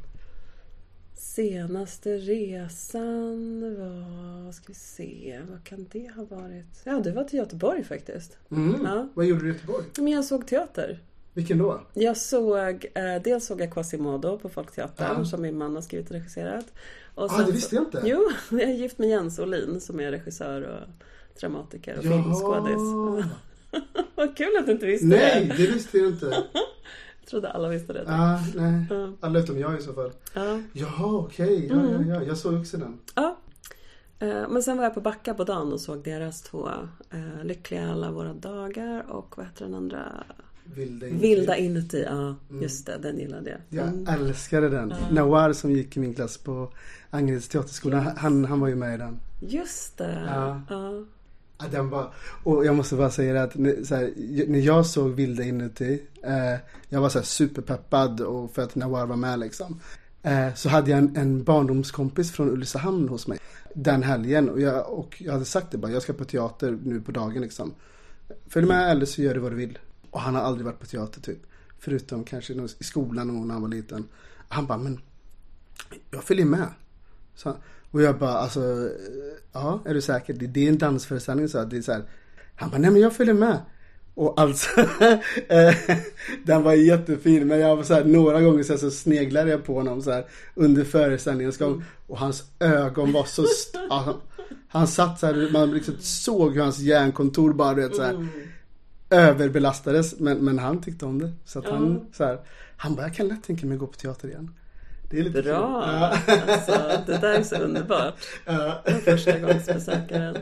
Senaste 1.17 2.17
resan 2.17 3.61
var, 3.79 4.53
ska 4.53 4.65
vi 4.67 4.75
se, 4.75 5.41
vad 5.51 5.65
kan 5.65 5.87
det 5.93 6.11
ha 6.17 6.25
varit? 6.25 6.67
Ja, 6.85 7.01
det 7.01 7.13
var 7.13 7.25
till 7.25 7.39
Göteborg 7.39 7.85
faktiskt. 7.85 8.39
Mm. 8.51 8.81
Ja. 8.85 9.09
Vad 9.15 9.27
gjorde 9.27 9.43
du 9.43 9.49
i 9.49 9.53
Göteborg? 9.53 9.85
Men 9.99 10.09
jag 10.09 10.25
såg 10.25 10.47
teater. 10.47 11.01
Vilken 11.33 11.59
då? 11.59 11.81
Jag 11.95 12.17
såg, 12.17 12.87
eh, 12.95 13.23
dels 13.25 13.47
såg 13.47 13.61
jag 13.61 13.73
Quasimodo 13.73 14.39
på 14.39 14.49
Folkteatern 14.49 15.19
Ja. 15.19 15.25
som 15.25 15.43
min 15.43 15.59
man 15.59 15.75
har 15.75 15.83
skrivit 15.83 16.07
och 16.11 16.17
regisserat. 16.17 16.67
Och 17.15 17.31
Ah, 17.33 17.43
det 17.43 17.53
visste 17.53 17.75
jag 17.75 17.85
inte. 17.85 18.03
Jo, 18.05 18.31
jag 18.51 18.61
är 18.63 18.73
gift 18.75 18.99
med 18.99 19.09
Jens 19.09 19.39
Olin 19.39 19.81
som 19.81 20.01
är 20.01 20.11
regissör 20.11 20.63
och 20.63 20.89
dramatiker 21.41 21.97
och 21.97 22.03
filmskådis. 22.03 22.77
Vad 24.15 24.37
kul 24.37 24.57
att 24.61 24.67
du 24.67 24.73
inte 24.73 24.87
visste 24.87 25.07
Nej, 25.07 25.45
det. 25.57 25.67
det 25.67 25.73
visste 25.73 25.99
jag 25.99 26.07
inte. 26.07 26.27
Jag 27.25 27.31
trodde 27.31 27.51
alla 27.51 27.69
visste 27.69 27.93
det. 27.93 28.05
Ah, 28.09 28.39
nej. 28.55 28.85
Ja. 28.91 29.13
Alla 29.21 29.39
utom 29.39 29.59
jag 29.59 29.79
i 29.79 29.83
så 29.83 29.93
fall. 29.93 30.11
Ja. 30.35 30.61
Jaha, 30.73 31.17
okej. 31.19 31.67
Ja, 31.67 31.75
Mm. 31.75 32.09
ja, 32.09 32.15
ja. 32.15 32.23
Jag 32.23 32.37
såg 32.39 32.61
också 32.61 32.77
den. 32.77 32.99
Ja. 33.15 33.37
Eh, 34.19 34.49
Men 34.49 34.63
sen 34.63 34.77
var 34.77 34.85
jag 34.85 34.95
på 34.95 35.01
Backa 35.01 35.35
på 35.35 35.45
dagen 35.45 35.73
och 35.73 35.81
såg 35.81 36.05
deras 36.05 36.43
två 36.43 36.69
eh, 37.11 37.45
Lyckliga 37.45 37.91
alla 37.91 38.11
våra 38.11 38.33
dagar 38.33 39.05
och 39.11 39.35
vad 39.37 39.47
heter 39.47 39.65
den 39.65 39.75
andra? 39.75 40.25
Vilda 40.75 41.07
inuti. 41.09 41.29
Vilda 41.29 41.57
inuti. 41.57 42.03
Ja, 42.07 42.13
Mm. 42.51 42.63
just 42.63 42.87
det. 42.87 42.99
Den 43.03 43.19
gillade 43.19 43.51
jag. 43.51 43.61
Jag 43.69 43.89
Mm. 43.89 44.07
älskade 44.09 44.69
den. 44.69 44.91
Ja. 44.91 44.97
Nawar 45.15 45.53
som 45.53 45.71
gick 45.71 45.97
i 45.97 46.01
min 46.01 46.15
klass 46.15 46.39
på 46.39 46.73
Angereds 47.11 47.49
teaterskola, 47.49 48.15
han, 48.17 48.45
han 48.45 48.61
var 48.61 48.69
ju 48.69 48.75
med 48.77 48.95
i 48.95 48.99
den. 48.99 49.21
Just 49.41 49.99
det. 49.99 50.25
Ja. 50.35 50.61
Ja. 50.71 51.05
Ja, 51.59 51.65
den 51.71 51.91
var, 51.91 52.15
och 52.43 52.67
jag 52.67 52.77
måste 52.77 52.97
bara 52.97 53.11
säga 53.11 53.33
det 53.33 53.43
att 53.43 53.55
när, 53.55 53.85
så 53.85 53.95
här, 53.95 54.13
när 54.49 54.59
jag 54.59 54.87
såg 54.87 55.11
Vilda 55.11 55.43
inuti, 55.43 56.03
eh, 56.23 56.61
jag 56.89 57.01
var 57.01 57.09
så 57.09 57.19
här 57.19 57.27
superpeppad 57.27 58.21
och 58.21 58.55
för 58.55 58.63
att 58.63 58.75
Nawar 58.75 59.07
var 59.07 59.17
med 59.17 59.39
liksom. 59.39 59.81
Eh, 60.23 60.55
så 60.55 60.69
hade 60.69 60.91
jag 60.91 60.99
en, 60.99 61.17
en 61.17 61.45
barndomskompis 61.45 62.33
från 62.33 62.51
Ulricehamn 62.51 63.09
hos 63.09 63.27
mig 63.27 63.39
den 63.75 64.03
helgen 64.03 64.49
och 64.49 64.61
jag, 64.61 64.93
och 64.93 65.23
jag 65.23 65.33
hade 65.33 65.45
sagt 65.45 65.71
det 65.71 65.79
bara, 65.79 65.93
jag 65.93 66.03
ska 66.03 66.13
på 66.13 66.25
teater 66.25 66.79
nu 66.85 67.01
på 67.01 67.13
dagen 67.13 67.43
liksom. 67.43 67.75
Följ 68.49 68.67
med 68.67 68.91
eller 68.91 69.07
så 69.07 69.23
gör 69.23 69.35
du 69.35 69.41
vad 69.41 69.53
du 69.53 69.57
vill. 69.57 69.79
Och 70.11 70.21
han 70.21 70.35
har 70.35 70.43
aldrig 70.43 70.67
varit 70.67 70.81
på 70.81 70.87
teater 70.87 71.21
typ. 71.21 71.39
Förutom 71.79 72.25
kanske 72.25 72.53
i 72.53 72.85
skolan 72.85 73.47
när 73.47 73.55
han 73.55 73.63
var 73.63 73.69
liten. 73.69 74.09
Han 74.49 74.67
bara, 74.67 74.79
men 74.79 75.01
jag 76.11 76.25
följer 76.25 76.47
med. 76.47 76.69
Så, 77.35 77.57
och 77.95 78.03
jag 78.03 78.19
bara, 78.19 78.33
alltså, 78.33 78.91
ja, 79.53 79.81
är 79.85 79.95
du 79.95 80.01
säker? 80.01 80.35
Det, 80.35 80.47
det 80.47 80.65
är 80.65 80.69
en 80.69 80.79
dansföreställning 80.79 81.49
så 81.49 81.65
det 81.65 81.77
är 81.77 81.83
så 81.83 81.93
här. 81.93 82.03
Han 82.57 82.71
bara, 82.71 82.79
nej 82.79 82.91
men 82.91 83.01
jag 83.01 83.13
följer 83.13 83.35
med. 83.35 83.59
Och 84.15 84.41
alltså, 84.41 84.81
eh, 85.49 85.75
den 86.45 86.63
var 86.63 86.73
jättefin 86.73 87.49
men 87.49 87.61
jag 87.61 87.77
var 87.77 87.83
så 87.83 87.95
här, 87.95 88.05
några 88.05 88.41
gånger 88.41 88.63
så, 88.63 88.73
här, 88.73 88.79
så 88.79 88.91
sneglade 88.91 89.51
jag 89.51 89.65
på 89.65 89.75
honom 89.75 90.03
så 90.03 90.11
här 90.11 90.27
under 90.55 90.85
föreställningens 90.85 91.59
gång. 91.59 91.85
Och 92.07 92.19
hans 92.19 92.45
ögon 92.59 93.13
var 93.13 93.25
så, 93.25 93.45
han, 93.91 94.15
han 94.69 94.87
satt 94.87 95.21
så 95.21 95.27
här, 95.27 95.49
man 95.53 95.71
liksom 95.71 95.95
såg 96.01 96.55
hur 96.55 96.63
hans 96.63 96.79
hjärnkontor 96.79 97.53
bara 97.53 97.75
vet, 97.75 97.97
så 97.97 98.03
här, 98.03 98.15
mm. 98.15 98.29
överbelastades. 99.11 100.21
Men, 100.21 100.39
men 100.39 100.59
han 100.59 100.83
tyckte 100.83 101.07
om 101.07 101.19
det. 101.19 101.33
Så 101.45 101.59
att 101.59 101.69
han, 101.69 102.07
så 102.13 102.25
här, 102.25 102.41
han 102.77 102.95
bara, 102.95 103.03
jag 103.03 103.15
kan 103.15 103.29
lätt 103.29 103.45
tänka 103.45 103.67
mig 103.67 103.75
att 103.75 103.81
gå 103.81 103.87
på 103.87 103.97
teater 103.97 104.29
igen. 104.29 104.51
Det 105.11 105.19
är 105.19 105.23
lite 105.23 105.43
Bra! 105.43 105.85
Ja. 106.27 106.35
Alltså, 106.53 107.03
det 107.07 107.19
där 107.19 107.35
är 107.35 107.43
så 107.43 107.57
underbart. 107.57 108.15
Ja. 108.45 108.85
Första 109.05 109.39
gångsbesökaren. 109.39 110.37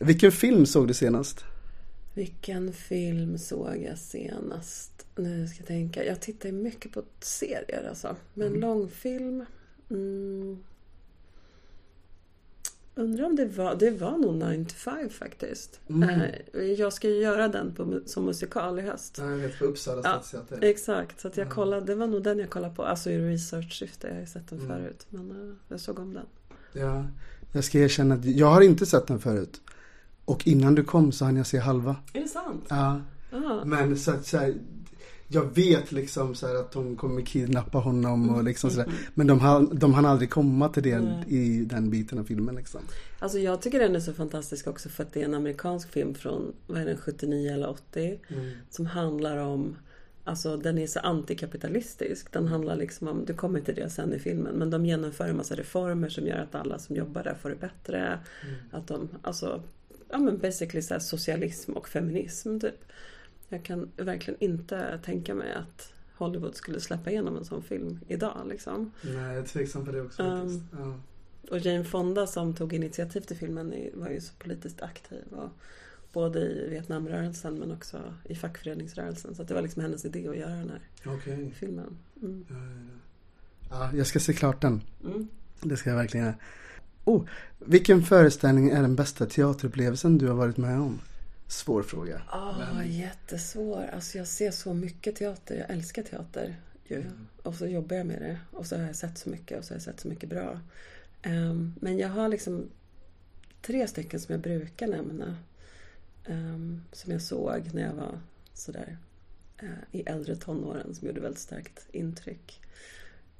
Vilken 0.00 0.32
film 0.32 0.66
såg 0.66 0.88
du 0.88 0.94
senast? 0.94 1.44
Vilken 2.14 2.72
film 2.72 3.38
såg 3.38 3.76
jag 3.88 3.98
senast? 3.98 5.06
Nu 5.16 5.46
ska 5.48 5.58
jag 5.58 5.66
tänka. 5.66 6.04
Jag 6.04 6.20
tittar 6.20 6.52
mycket 6.52 6.92
på 6.92 7.02
serier 7.20 7.86
alltså. 7.88 8.16
Men 8.34 8.46
mm. 8.46 8.60
långfilm. 8.60 9.46
Mm. 9.90 10.58
Undrar 12.96 13.26
om 13.26 13.36
det 13.36 13.44
var, 13.44 13.74
det 13.74 13.90
var 13.90 14.18
nog 14.18 14.34
9 14.34 14.64
to 14.64 14.74
5 14.74 15.10
faktiskt. 15.10 15.80
Mm. 15.88 16.10
Eh, 16.52 16.62
jag 16.62 16.92
ska 16.92 17.08
ju 17.08 17.16
göra 17.16 17.48
den 17.48 17.74
på, 17.74 18.00
som 18.06 18.24
musikal 18.24 18.78
i 18.78 18.82
höst. 18.82 19.18
Ja, 19.18 19.30
jag 19.30 19.36
vet, 19.36 19.58
på 19.58 19.64
Uppsala 19.64 20.00
stadsteater. 20.02 20.58
Ja, 20.62 20.68
exakt, 20.68 21.20
så 21.20 21.28
att 21.28 21.36
jag 21.36 21.50
kollade, 21.50 21.86
det 21.86 21.94
var 21.94 22.06
nog 22.06 22.22
den 22.22 22.38
jag 22.38 22.50
kollade 22.50 22.74
på. 22.74 22.82
Alltså 22.82 23.10
i 23.10 23.18
research-syfte, 23.18 24.06
jag 24.06 24.14
har 24.14 24.20
ju 24.20 24.26
sett 24.26 24.48
den 24.48 24.58
mm. 24.58 24.70
förut. 24.70 25.06
Men 25.08 25.30
uh, 25.30 25.54
jag 25.68 25.80
såg 25.80 25.98
om 25.98 26.14
den. 26.14 26.26
Ja, 26.72 27.06
jag 27.52 27.64
ska 27.64 27.78
erkänna 27.78 28.14
att 28.14 28.24
jag 28.24 28.46
har 28.46 28.60
inte 28.60 28.86
sett 28.86 29.06
den 29.06 29.20
förut. 29.20 29.60
Och 30.24 30.46
innan 30.46 30.74
du 30.74 30.84
kom 30.84 31.12
så 31.12 31.24
hann 31.24 31.36
jag 31.36 31.46
se 31.46 31.58
halva. 31.58 31.96
Är 32.12 32.20
det 32.20 32.28
sant? 32.28 32.64
Ja. 32.68 33.00
Aha. 33.32 33.64
Men 33.64 33.96
så 33.96 34.10
att 34.10 34.26
så 34.26 34.38
här, 34.38 34.54
jag 35.28 35.54
vet 35.54 35.92
liksom 35.92 36.34
så 36.34 36.60
att 36.60 36.72
de 36.72 36.96
kommer 36.96 37.22
kidnappa 37.22 37.78
honom 37.78 38.30
och 38.30 38.44
liksom 38.44 38.70
sådär. 38.70 38.84
Mm. 38.84 38.96
Men 39.14 39.26
de 39.26 39.40
hann, 39.40 39.78
de 39.78 39.94
hann 39.94 40.06
aldrig 40.06 40.30
komma 40.30 40.68
till 40.68 40.82
det 40.82 40.92
mm. 40.92 41.28
i 41.28 41.64
den 41.64 41.90
biten 41.90 42.18
av 42.18 42.24
filmen 42.24 42.54
liksom. 42.54 42.80
Alltså 43.18 43.38
jag 43.38 43.62
tycker 43.62 43.78
den 43.78 43.96
är 43.96 44.00
så 44.00 44.12
fantastisk 44.12 44.66
också 44.66 44.88
för 44.88 45.02
att 45.02 45.12
det 45.12 45.20
är 45.20 45.24
en 45.24 45.34
amerikansk 45.34 45.92
film 45.92 46.14
från, 46.14 46.52
vad 46.66 46.80
är 46.80 46.86
den, 46.86 46.96
79 46.96 47.52
eller 47.52 47.68
80. 47.68 48.18
Mm. 48.28 48.50
Som 48.70 48.86
handlar 48.86 49.36
om 49.36 49.76
Alltså 50.26 50.56
den 50.56 50.78
är 50.78 50.86
så 50.86 51.00
antikapitalistisk. 51.00 52.32
Den 52.32 52.48
handlar 52.48 52.76
liksom 52.76 53.08
om, 53.08 53.24
du 53.24 53.34
kommer 53.34 53.60
till 53.60 53.74
det 53.74 53.90
sen 53.90 54.12
i 54.12 54.18
filmen, 54.18 54.54
men 54.54 54.70
de 54.70 54.86
genomför 54.86 55.28
en 55.28 55.36
massa 55.36 55.54
reformer 55.54 56.08
som 56.08 56.26
gör 56.26 56.38
att 56.38 56.54
alla 56.54 56.78
som 56.78 56.96
jobbar 56.96 57.22
där 57.22 57.34
får 57.34 57.50
det 57.50 57.56
bättre. 57.56 57.98
Mm. 58.42 58.54
Att 58.70 58.86
de, 58.86 59.08
alltså, 59.22 59.62
ja 60.10 60.18
men 60.18 60.38
basically 60.38 60.82
så 60.82 61.00
socialism 61.00 61.72
och 61.72 61.88
feminism 61.88 62.58
typ. 62.58 62.84
Jag 63.54 63.62
kan 63.62 63.90
verkligen 63.96 64.42
inte 64.42 64.98
tänka 65.04 65.34
mig 65.34 65.54
att 65.54 65.92
Hollywood 66.14 66.54
skulle 66.54 66.80
släppa 66.80 67.10
igenom 67.10 67.36
en 67.36 67.44
sån 67.44 67.62
film 67.62 68.00
idag. 68.08 68.46
Liksom. 68.48 68.92
Nej, 69.02 69.14
jag 69.14 69.36
är 69.36 69.42
tveksam 69.42 69.84
på 69.84 69.92
det 69.92 70.00
också 70.00 70.22
um, 70.22 70.68
ja. 70.72 71.00
Och 71.50 71.58
Jane 71.58 71.84
Fonda 71.84 72.26
som 72.26 72.54
tog 72.54 72.72
initiativ 72.72 73.20
till 73.20 73.36
filmen 73.36 73.74
var 73.94 74.08
ju 74.08 74.20
så 74.20 74.34
politiskt 74.38 74.82
aktiv. 74.82 75.24
Och 75.30 75.48
både 76.12 76.40
i 76.40 76.68
Vietnamrörelsen 76.70 77.54
men 77.54 77.72
också 77.72 77.98
i 78.24 78.34
fackföreningsrörelsen. 78.34 79.34
Så 79.34 79.42
det 79.42 79.54
var 79.54 79.62
liksom 79.62 79.82
hennes 79.82 80.04
idé 80.04 80.28
att 80.28 80.36
göra 80.36 80.54
den 80.54 80.70
här 80.70 81.14
okay. 81.14 81.50
filmen. 81.50 81.96
Mm. 82.22 82.44
Ja, 82.48 82.56
ja, 83.70 83.90
ja. 83.92 83.96
jag 83.96 84.06
ska 84.06 84.20
se 84.20 84.32
klart 84.32 84.62
den. 84.62 84.82
Mm. 85.04 85.28
Det 85.60 85.76
ska 85.76 85.90
jag 85.90 85.96
verkligen 85.96 86.26
göra. 86.26 86.36
Oh, 87.04 87.24
vilken 87.58 88.02
föreställning 88.02 88.70
är 88.70 88.82
den 88.82 88.96
bästa 88.96 89.26
teaterupplevelsen 89.26 90.18
du 90.18 90.28
har 90.28 90.34
varit 90.34 90.56
med 90.56 90.80
om? 90.80 91.00
Svår 91.46 91.82
fråga. 91.82 92.22
Oh, 92.32 92.74
men... 92.74 92.92
Jättesvår. 92.92 93.90
Alltså 93.92 94.18
jag 94.18 94.26
ser 94.26 94.50
så 94.50 94.74
mycket 94.74 95.16
teater. 95.16 95.56
Jag 95.56 95.70
älskar 95.70 96.02
teater. 96.02 96.56
Ju. 96.84 97.00
Mm. 97.00 97.26
Och 97.42 97.54
så 97.54 97.66
jobbar 97.66 97.96
jag 97.96 98.06
med 98.06 98.22
det. 98.22 98.38
Och 98.50 98.66
så 98.66 98.76
har 98.76 98.82
jag 98.82 98.96
sett 98.96 99.18
så 99.18 99.30
mycket 99.30 99.58
och 99.58 99.64
så 99.64 99.70
har 99.70 99.76
jag 99.76 99.82
sett 99.82 100.00
så 100.00 100.08
mycket 100.08 100.28
bra. 100.28 100.60
Um, 101.26 101.74
men 101.80 101.98
jag 101.98 102.08
har 102.08 102.28
liksom 102.28 102.70
tre 103.62 103.86
stycken 103.86 104.20
som 104.20 104.32
jag 104.32 104.40
brukar 104.40 104.86
nämna. 104.86 105.36
Um, 106.26 106.84
som 106.92 107.12
jag 107.12 107.22
såg 107.22 107.74
när 107.74 107.82
jag 107.82 107.94
var 107.94 108.20
sådär 108.54 108.98
uh, 109.62 109.68
i 109.92 110.02
äldre 110.02 110.36
tonåren 110.36 110.94
som 110.94 111.08
gjorde 111.08 111.20
väldigt 111.20 111.40
starkt 111.40 111.86
intryck. 111.92 112.60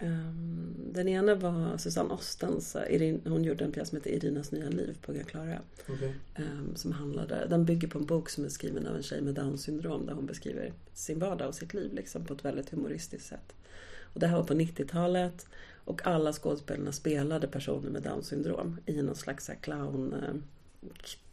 Um, 0.05 0.75
den 0.93 1.09
ena 1.09 1.35
var 1.35 1.79
Susanne 1.79 2.15
Ostens, 2.15 2.77
Irin, 2.91 3.21
hon 3.25 3.45
gjorde 3.45 3.65
en 3.65 3.73
pjäs 3.73 3.89
som 3.89 3.97
heter 3.97 4.11
Irinas 4.11 4.53
nya 4.53 4.69
liv 4.69 4.99
på 5.03 5.13
Ga 5.13 5.25
Clara. 5.25 5.59
Okay. 5.89 6.13
Um, 6.39 6.77
som 6.77 6.93
handlade, 6.93 7.47
den 7.51 7.65
bygger 7.65 7.89
på 7.89 7.99
en 7.99 8.07
bok 8.07 8.31
som 8.31 8.45
är 8.45 8.49
skriven 8.49 8.87
av 8.87 8.97
en 8.97 9.03
tjej 9.03 9.21
med 9.21 9.35
Downs 9.35 9.63
syndrom 9.63 10.07
där 10.07 10.15
hon 10.15 10.27
beskriver 10.27 10.73
sin 10.95 11.19
vardag 11.19 11.49
och 11.49 11.55
sitt 11.55 11.75
liv 11.75 11.95
liksom, 11.95 12.25
på 12.25 12.35
ett 12.35 12.45
väldigt 12.45 12.71
humoristiskt 12.71 13.29
sätt. 13.29 13.55
Och 14.01 14.21
det 14.21 14.27
här 14.27 14.37
var 14.37 14.45
på 14.45 14.55
90-talet 14.55 15.47
och 15.85 16.07
alla 16.07 16.33
skådespelarna 16.33 16.93
spelade 16.93 17.49
personer 17.49 17.91
med 17.91 18.03
Downs 18.03 18.27
syndrom 18.27 18.77
i 18.87 19.03
någon 19.03 19.17
slags 19.17 19.51
clown, 19.61 20.15
uh, 20.15 20.35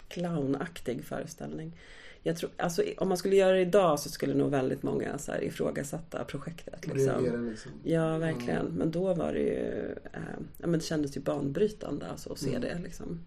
clownaktig 0.07 1.03
föreställning 1.03 1.73
jag 2.23 2.38
tror, 2.38 2.51
alltså, 2.57 2.84
om 2.97 3.07
man 3.07 3.17
skulle 3.17 3.36
göra 3.36 3.53
det 3.53 3.62
idag 3.62 3.99
så 3.99 4.10
skulle 4.10 4.34
nog 4.34 4.51
väldigt 4.51 4.84
många 4.84 5.17
så 5.17 5.31
här, 5.31 5.43
ifrågasätta 5.43 6.23
projektet. 6.23 6.88
Liksom. 6.88 7.49
liksom. 7.49 7.71
Ja, 7.84 8.17
verkligen. 8.17 8.65
Mm. 8.65 8.73
Men 8.73 8.91
då 8.91 9.13
var 9.13 9.34
det 9.34 9.39
ju... 9.39 9.95
Eh, 10.13 10.39
ja, 10.57 10.67
men 10.67 10.79
det 10.79 10.86
kändes 10.86 11.17
ju 11.17 11.21
banbrytande 11.21 12.07
alltså, 12.07 12.31
att 12.31 12.39
se 12.39 12.49
mm. 12.49 12.62
det. 12.62 12.79
Liksom. 12.84 13.19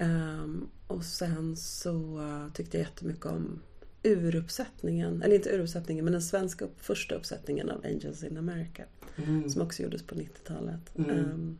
Um, 0.00 0.70
och 0.86 1.04
sen 1.04 1.56
så 1.56 2.20
tyckte 2.54 2.76
jag 2.76 2.84
jättemycket 2.84 3.26
om 3.26 3.62
uruppsättningen, 4.02 5.22
eller 5.22 5.36
inte 5.36 5.50
uruppsättningen 5.50 6.04
men 6.04 6.12
den 6.12 6.22
svenska 6.22 6.64
upp, 6.64 6.82
första 6.84 7.14
uppsättningen 7.14 7.70
av 7.70 7.84
Angels 7.84 8.24
in 8.24 8.36
America. 8.36 8.84
Mm. 9.16 9.50
Som 9.50 9.62
också 9.62 9.82
gjordes 9.82 10.02
på 10.02 10.14
90-talet. 10.14 10.98
Mm. 10.98 11.10
Um, 11.10 11.58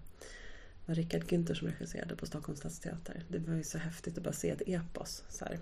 var 0.86 0.94
Richard 0.94 1.22
Günther 1.22 1.54
som 1.54 1.68
regisserade 1.68 2.16
på 2.16 2.26
Stockholms 2.26 2.58
stadsteater. 2.58 3.24
Det 3.28 3.38
var 3.38 3.54
ju 3.54 3.64
så 3.64 3.78
häftigt 3.78 4.18
att 4.18 4.24
bara 4.24 4.32
se 4.32 4.50
ett 4.50 4.62
epos. 4.66 5.24
Så 5.28 5.44
här. 5.44 5.58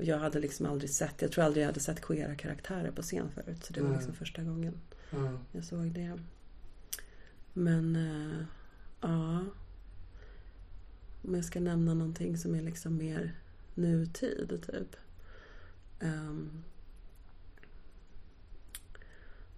Och 0.00 0.06
jag 0.06 0.18
hade 0.18 0.40
liksom 0.40 0.66
aldrig 0.66 0.90
sett, 0.90 1.22
jag 1.22 1.32
tror 1.32 1.44
aldrig 1.44 1.62
jag 1.62 1.68
hade 1.68 1.80
sett 1.80 2.00
queera 2.00 2.34
karaktärer 2.34 2.90
på 2.90 3.02
scen 3.02 3.30
förut. 3.30 3.64
Så 3.64 3.72
det 3.72 3.80
var 3.80 3.94
liksom 3.94 4.14
första 4.14 4.42
gången 4.42 4.80
mm. 5.10 5.38
jag 5.52 5.64
såg 5.64 5.92
det. 5.92 6.20
Men 7.52 7.96
äh, 7.96 8.44
ja. 9.00 9.44
Om 11.22 11.34
jag 11.34 11.44
ska 11.44 11.60
nämna 11.60 11.94
någonting 11.94 12.38
som 12.38 12.54
är 12.54 12.62
liksom 12.62 12.96
mer 12.96 13.34
nutid 13.74 14.62
typ. 14.66 14.96
Um, 16.00 16.64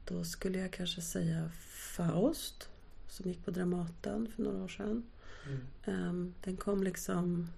då 0.05 0.25
skulle 0.25 0.59
jag 0.59 0.73
kanske 0.73 1.01
säga 1.01 1.51
Faust. 1.97 2.69
Som 3.09 3.31
gick 3.31 3.45
på 3.45 3.51
Dramaten 3.51 4.29
för 4.37 4.43
några 4.43 4.65
år 4.65 4.69
sedan. 4.69 5.03
Mm. 5.47 6.09
Um, 6.09 6.35
den 6.45 6.57
kom 6.57 6.83
liksom 6.83 7.49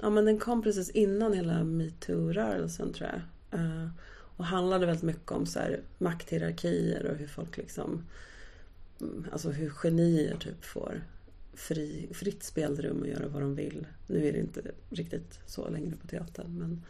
Ja 0.00 0.10
men 0.10 0.24
den 0.24 0.38
kom 0.38 0.62
precis 0.62 0.90
innan 0.90 1.32
hela 1.32 1.64
metoo-rörelsen 1.64 2.92
tror 2.92 3.10
jag. 3.10 3.60
Uh, 3.60 3.88
och 4.36 4.44
handlade 4.44 4.86
väldigt 4.86 5.04
mycket 5.04 5.32
om 5.32 5.46
så 5.46 5.58
här, 5.58 5.80
makthierarkier 5.98 7.06
och 7.06 7.16
hur 7.16 7.26
folk 7.26 7.56
liksom 7.56 8.04
mm, 9.00 9.26
Alltså 9.32 9.50
hur 9.50 9.70
genier 9.70 10.36
typ 10.36 10.64
får 10.64 11.02
fri, 11.54 12.08
fritt 12.12 12.42
spelrum 12.42 13.00
och 13.00 13.08
göra 13.08 13.28
vad 13.28 13.42
de 13.42 13.54
vill. 13.54 13.86
Nu 14.06 14.28
är 14.28 14.32
det 14.32 14.38
inte 14.38 14.62
riktigt 14.90 15.40
så 15.46 15.68
längre 15.68 15.96
på 15.96 16.06
teatern 16.06 16.58
men 16.58 16.82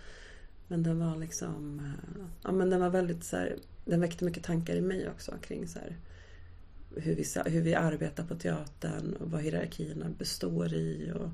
Men 0.68 0.82
den 0.82 0.98
var 0.98 1.16
liksom 1.16 1.80
uh, 1.80 2.26
Ja 2.42 2.52
men 2.52 2.70
den 2.70 2.80
var 2.80 2.90
väldigt 2.90 3.24
så 3.24 3.36
här, 3.36 3.56
Den 3.84 4.00
väckte 4.00 4.24
mycket 4.24 4.44
tankar 4.44 4.76
i 4.76 4.80
mig 4.80 5.08
också 5.08 5.32
kring 5.42 5.68
så 5.68 5.78
här, 5.78 5.96
hur 6.96 7.14
vi, 7.14 7.50
hur 7.50 7.60
vi 7.60 7.74
arbetar 7.74 8.24
på 8.24 8.34
teatern 8.34 9.16
och 9.16 9.30
vad 9.30 9.40
hierarkierna 9.40 10.10
består 10.18 10.74
i. 10.74 11.12
Och, 11.14 11.30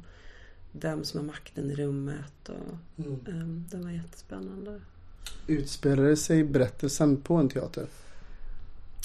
vem 0.72 1.04
som 1.04 1.20
har 1.20 1.26
makten 1.26 1.70
i 1.70 1.74
rummet. 1.74 2.48
Och, 2.48 3.04
mm. 3.04 3.20
um, 3.26 3.64
den 3.70 3.84
var 3.84 3.90
jättespännande. 3.90 4.80
Utspelade 5.46 6.16
sig 6.16 6.44
berättelsen 6.44 7.16
på 7.16 7.34
en 7.34 7.48
teater? 7.48 7.86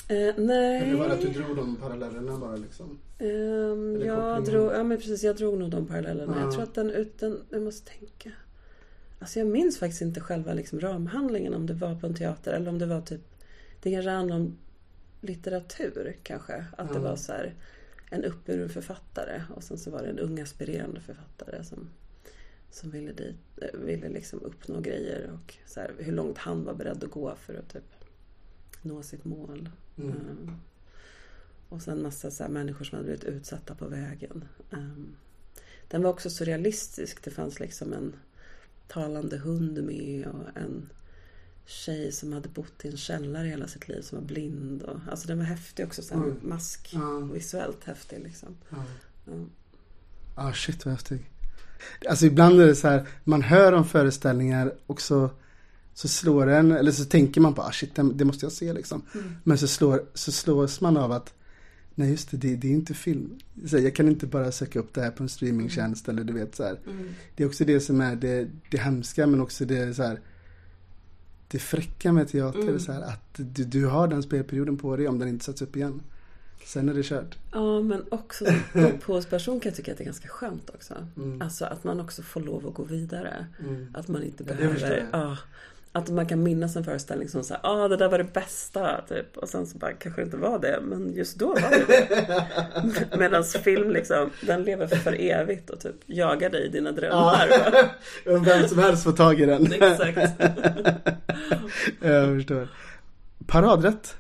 Eh, 0.08 0.34
nej. 0.38 0.82
Eller 0.82 0.96
var 0.96 1.08
det 1.08 1.14
att 1.14 1.22
du 1.22 1.30
drog 1.30 1.56
de 1.56 1.76
parallellerna 1.76 2.38
bara 2.38 2.56
liksom? 2.56 3.00
Ehm, 3.20 3.96
Eller 3.96 4.06
jag 4.06 4.46
drog, 4.46 4.72
ja 4.72 4.84
men 4.84 4.98
precis, 4.98 5.24
jag 5.24 5.36
drog 5.36 5.58
nog 5.58 5.70
de 5.70 5.86
parallellerna. 5.86 6.34
Ja. 6.38 6.44
Jag 6.44 6.54
tror 6.54 6.64
att 6.64 6.76
den 6.76 6.90
utan, 6.90 7.40
jag 7.50 7.62
måste 7.62 7.92
tänka. 7.92 8.32
Alltså 9.20 9.40
jag 9.40 9.48
minns 9.48 9.80
faktiskt 9.80 10.02
inte 10.02 10.20
själva 10.20 10.54
liksom 10.54 10.80
ramhandlingen 10.80 11.54
om 11.54 11.66
det 11.66 11.74
var 11.74 11.96
på 11.96 12.08
en 12.08 12.14
teater 12.16 12.54
eller 12.54 12.70
om 12.70 12.80
det 12.80 12.86
var 12.86 13.02
typ 13.02 13.22
Det 13.84 13.92
kanske 13.92 14.10
handlade 14.10 14.42
om 14.42 14.58
litteratur 15.22 16.18
kanske. 16.24 16.66
Att 16.78 16.90
det 16.90 16.96
Ja. 17.00 17.02
var 17.02 17.16
så 17.16 17.32
här 17.32 17.54
en 18.10 18.24
uppburen 18.24 18.70
författare 18.70 19.44
och 19.56 19.64
sen 19.64 19.78
så 19.78 19.92
var 19.92 20.02
det 20.02 20.10
en 20.10 20.20
ung 20.20 20.40
aspirerande 20.40 21.02
författare 21.02 21.64
som 21.64 21.90
som 22.72 22.92
ville, 22.92 23.12
dit, 23.12 23.36
eh, 23.62 23.80
ville 23.80 24.10
liksom 24.10 24.40
uppnå 24.42 24.80
grejer 24.80 25.32
och 25.32 25.56
så 25.66 25.80
här, 25.80 25.94
hur 25.98 26.12
långt 26.12 26.38
han 26.38 26.64
var 26.64 26.74
beredd 26.74 27.04
att 27.04 27.12
gå 27.12 27.36
för 27.36 27.54
att 27.54 27.70
typ 27.70 27.96
nå 28.82 29.04
sitt 29.04 29.26
mål. 29.26 29.70
Mm. 29.98 30.12
Ehm, 30.12 30.52
och 31.70 31.82
sen 31.82 32.02
massa 32.02 32.32
så 32.32 32.48
människor 32.48 32.86
som 32.86 32.96
hade 32.96 33.06
blivit 33.06 33.24
utsatta 33.24 33.76
på 33.76 33.88
vägen. 33.88 34.46
Ehm, 34.72 35.16
den 35.88 36.04
var 36.04 36.10
också 36.10 36.30
så 36.30 36.44
realistisk. 36.44 37.24
Det 37.24 37.32
fanns 37.32 37.60
liksom 37.60 37.94
en 37.94 38.16
talande 38.88 39.38
hund 39.38 39.84
med 39.84 40.28
och 40.28 40.58
en 40.58 40.90
tjej 41.68 42.12
som 42.12 42.34
hade 42.34 42.50
bott 42.50 42.86
i 42.86 42.88
en 42.88 42.98
källare 42.98 43.48
hela 43.48 43.68
sitt 43.68 43.88
liv 43.88 44.02
som 44.02 44.18
var 44.20 44.26
blind. 44.26 44.82
Och, 44.82 45.00
alltså 45.10 45.28
den 45.28 45.38
var 45.38 45.46
häftig 45.46 45.86
också, 45.86 46.02
så 46.02 46.16
Oj. 46.16 46.34
mask. 46.42 46.90
Ja. 46.94 47.20
Visuellt 47.20 47.84
häftig 47.84 48.20
liksom. 48.24 48.56
Ja. 48.70 48.84
Ja. 49.26 49.34
Ah 50.36 50.54
shit 50.54 50.86
vad 50.86 50.94
häftig. 50.94 51.32
Alltså 52.10 52.26
ibland 52.26 52.62
är 52.62 52.68
det 52.68 52.76
så 52.76 52.88
här, 52.88 53.08
man 53.24 53.42
hör 53.42 53.74
om 53.74 53.86
föreställningar 53.86 54.74
och 54.86 55.02
så, 55.02 55.30
så 55.94 56.08
slår 56.08 56.48
en, 56.48 56.72
eller 56.72 56.92
så 56.92 57.06
tänker 57.06 57.42
man 57.42 57.54
på 57.54 57.62
ah 57.62 57.72
shit 57.72 57.96
det, 57.96 58.26
måste 58.26 58.46
jag 58.46 58.54
se 58.54 58.74
liksom. 58.74 59.02
Men 59.44 59.58
så, 59.58 59.68
slår, 59.68 60.06
så 60.14 60.32
slås 60.32 60.82
man 60.82 60.98
av 60.98 61.12
att 61.12 61.34
nej 61.96 62.12
just 62.12 62.32
det, 62.32 62.38
det, 62.38 62.56
det 62.56 62.68
är 62.68 62.72
inte 62.72 62.94
film. 62.94 63.40
Så 63.66 63.78
jag 63.78 63.96
kan 63.96 64.08
inte 64.08 64.28
bara 64.28 64.52
söka 64.52 64.80
upp 64.80 64.94
det 64.94 65.02
här 65.02 65.12
på 65.12 65.24
en 65.24 65.30
streamingtjänst 65.30 66.10
eller 66.10 66.24
du 66.24 66.34
vet 66.34 66.56
så 66.56 66.64
här. 66.64 66.80
Mm. 66.86 67.14
Det 67.36 67.44
är 67.44 67.48
också 67.48 67.66
det 67.66 67.80
som 67.80 68.02
är 68.02 68.16
det, 68.16 68.48
det 68.72 68.78
hemska 68.78 69.28
men 69.28 69.42
också 69.42 69.66
det 69.66 69.94
så 69.94 70.04
här 70.04 70.20
det 71.48 71.60
fräcka 71.60 72.12
med 72.14 72.28
teater 72.28 72.60
Mm. 72.62 72.76
är 72.76 72.80
så 72.80 72.92
här 72.92 73.02
att 73.02 73.34
du, 73.36 73.64
du 73.64 73.86
har 73.86 74.08
den 74.08 74.24
spelperioden 74.24 74.78
på 74.78 74.96
dig 74.98 75.08
om 75.08 75.20
den 75.20 75.28
inte 75.28 75.46
sätts 75.46 75.62
upp 75.62 75.76
igen. 75.76 76.02
Sen 76.66 76.90
är 76.90 76.94
det 76.94 77.04
kört. 77.04 77.38
Ja, 77.52 77.82
men 77.82 78.04
också 78.12 78.46
som 78.46 78.86
upphovsperson 78.86 79.60
kan 79.60 79.70
jag 79.70 79.76
tycka 79.78 79.92
att 79.92 79.98
det 79.98 80.04
är 80.04 80.06
ganska 80.06 80.28
skönt 80.28 80.70
också. 80.70 80.94
Mm. 81.18 81.42
Alltså 81.42 81.66
att 81.66 81.84
man 81.84 82.00
också 82.00 82.22
får 82.22 82.42
lov 82.42 82.68
att 82.68 82.74
gå 82.74 82.84
vidare. 82.84 83.46
Mm. 83.60 83.96
Att 83.98 84.08
man 84.08 84.24
inte 84.24 84.44
Ja, 84.48 84.54
behöver... 84.56 85.08
Ja, 85.12 85.38
att 85.98 86.10
man 86.10 86.28
kan 86.28 86.44
minnas 86.44 86.76
en 86.76 86.84
föreställning 86.84 87.30
som 87.30 87.44
säger 87.44 87.62
ah 87.64 87.88
det 87.88 87.98
där 87.98 88.10
var 88.10 88.18
det 88.18 88.34
bästa 88.34 89.02
typ. 89.10 89.38
Och 89.38 89.50
sen 89.50 89.68
så 89.68 89.78
bara 89.78 89.94
kanske 89.94 90.22
det 90.22 90.26
inte 90.26 90.38
var 90.38 90.60
det. 90.60 90.80
Men 90.84 91.14
just 91.14 91.40
då 91.40 91.48
var 91.48 91.70
det 91.70 91.86
det. 91.88 93.18
Medan 93.18 93.44
film 93.44 93.92
liksom, 93.92 94.30
den 94.42 94.64
lever 94.64 94.88
för 94.88 95.22
evigt 95.22 95.70
och 95.70 95.80
typ 95.80 95.96
jagar 96.06 96.50
dig 96.50 96.66
i 96.66 96.70
dina 96.70 96.92
drömmar. 96.92 97.50
Och 98.26 98.48
vem 98.48 98.68
som 98.68 98.80
helst 98.80 99.04
får 99.04 99.12
tag 99.12 99.42
i 99.42 99.46
den. 99.46 99.74
Exakt. 99.82 100.42
jag 102.02 102.36
förstår. 102.36 102.68
Paradrätt. 103.48 104.16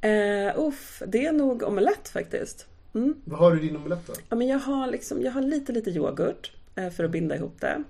Eh, 0.00 0.58
uff, 0.58 1.02
det 1.06 1.26
är 1.26 1.32
nog 1.32 1.62
omelett 1.62 2.08
faktiskt. 2.08 2.66
Mm. 2.94 3.14
Vad 3.24 3.38
har 3.38 3.52
du 3.52 3.62
i 3.62 3.66
din 3.66 3.76
omelett 3.76 4.06
då? 4.06 4.12
Ja, 4.28 4.36
men 4.36 4.46
jag 4.46 4.58
har, 4.58 4.86
liksom, 4.86 5.22
jag 5.22 5.32
har 5.32 5.42
lite, 5.42 5.72
lite 5.72 5.90
yoghurt 5.90 6.52
eh, 6.74 6.90
för 6.90 7.04
att 7.04 7.10
binda 7.10 7.36
ihop 7.36 7.60
det. 7.60 7.82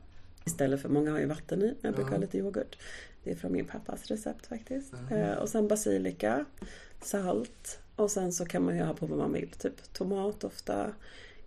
Istället 0.47 0.83
för, 0.83 0.89
många 0.89 1.11
har 1.11 1.19
ju 1.19 1.27
vatten 1.27 1.63
i, 1.63 1.67
men 1.67 1.77
jag 1.83 1.95
brukar 1.95 2.11
ha 2.11 2.19
lite 2.19 2.39
yoghurt. 2.39 2.79
Det 3.25 3.31
är 3.31 3.37
från 3.37 3.53
min 3.53 3.65
pappas 3.67 4.07
recept 4.07 4.47
faktiskt. 4.47 4.95
Eh, 5.11 5.33
och 5.33 5.49
sen 5.49 5.69
basilika, 5.69 6.45
salt 7.03 7.79
och 7.97 8.11
sen 8.11 8.33
så 8.33 8.47
kan 8.47 8.65
man 8.65 8.77
ju 8.77 8.83
ha 8.83 8.95
på 8.95 9.07
vad 9.07 9.19
man 9.19 9.33
vill. 9.33 9.51
Typ 9.51 9.93
tomat 9.93 10.45
ofta, 10.45 10.93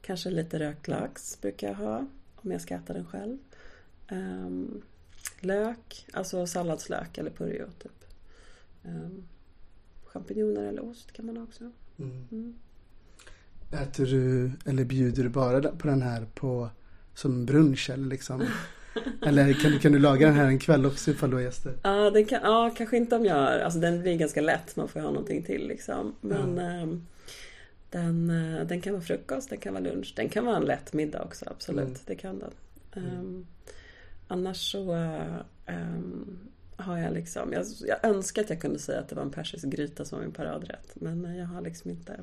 kanske 0.01 0.29
lite 0.29 0.59
rökt 0.59 0.87
lax 0.87 1.41
brukar 1.41 1.67
jag 1.67 1.75
ha 1.75 2.05
om 2.35 2.51
jag 2.51 2.61
ska 2.61 2.75
äta 2.75 2.93
den 2.93 3.05
själv. 3.05 3.37
Ehm, 4.07 4.81
lök, 5.39 6.07
alltså 6.13 6.47
salladslök 6.47 7.17
eller 7.17 7.31
purjo 7.31 7.65
typ. 7.79 8.05
Um, 8.83 9.23
champinjoner 10.05 10.63
eller 10.63 10.83
ost 10.83 11.11
kan 11.11 11.25
man 11.25 11.37
ha 11.37 11.43
också. 11.43 11.71
Mm. 11.97 12.27
Mm. 12.31 12.55
Äter 13.71 14.05
du, 14.05 14.51
eller 14.65 14.85
bjuder 14.85 15.23
du 15.23 15.29
bara 15.29 15.61
på 15.71 15.87
den 15.87 16.01
här 16.01 16.27
på 16.35 16.69
som 17.13 17.45
brunch 17.45 17.89
eller 17.89 18.07
liksom? 18.07 18.45
eller 19.25 19.53
kan 19.53 19.71
du, 19.71 19.79
kan 19.79 19.91
du 19.91 19.99
laga 19.99 20.27
den 20.27 20.35
här 20.35 20.45
en 20.45 20.59
kväll 20.59 20.85
också 20.85 21.11
ifall 21.11 21.29
du 21.29 21.35
har 21.35 21.43
gäster? 21.43 21.73
Ja, 21.83 22.09
den 22.09 22.25
kan, 22.25 22.39
ja, 22.43 22.71
kanske 22.77 22.97
inte 22.97 23.15
om 23.15 23.25
jag 23.25 23.35
har, 23.35 23.59
alltså 23.59 23.79
den 23.79 24.01
blir 24.01 24.17
ganska 24.17 24.41
lätt, 24.41 24.75
man 24.75 24.87
får 24.87 24.99
ha 24.99 25.11
någonting 25.11 25.43
till 25.43 25.67
liksom. 25.67 26.15
Men 26.21 26.59
ehm, 26.59 27.05
den, 27.89 28.29
eh, 28.29 28.67
den 28.67 28.81
kan 28.81 28.93
vara 28.93 29.03
frukost, 29.03 29.49
den 29.49 29.59
kan 29.59 29.73
vara 29.73 29.83
lunch, 29.83 30.13
den 30.15 30.29
kan 30.29 30.45
vara 30.45 30.57
en 30.57 30.65
lätt 30.65 30.93
middag 30.93 31.23
också, 31.23 31.45
absolut. 31.49 31.85
Mm. 31.85 31.99
Det 32.05 32.15
kan 32.15 32.39
den. 32.39 32.51
Ehm, 32.93 33.45
annars 34.27 34.71
så 34.71 34.93
ehm, 35.65 36.39
har 36.75 36.97
jag 36.97 37.13
liksom, 37.13 37.53
jag, 37.53 37.65
jag 37.87 38.05
önskar 38.05 38.41
att 38.41 38.49
jag 38.49 38.61
kunde 38.61 38.79
säga 38.79 38.99
att 38.99 39.09
det 39.09 39.15
var 39.15 39.23
en 39.23 39.31
persisk 39.31 39.65
gryta 39.65 40.05
som 40.05 40.17
var 40.17 40.25
min 40.25 40.33
paradrätt. 40.33 40.91
Men 40.93 41.25
eh, 41.25 41.37
jag 41.37 41.45
har 41.45 41.61
liksom 41.61 41.91
inte 41.91 42.19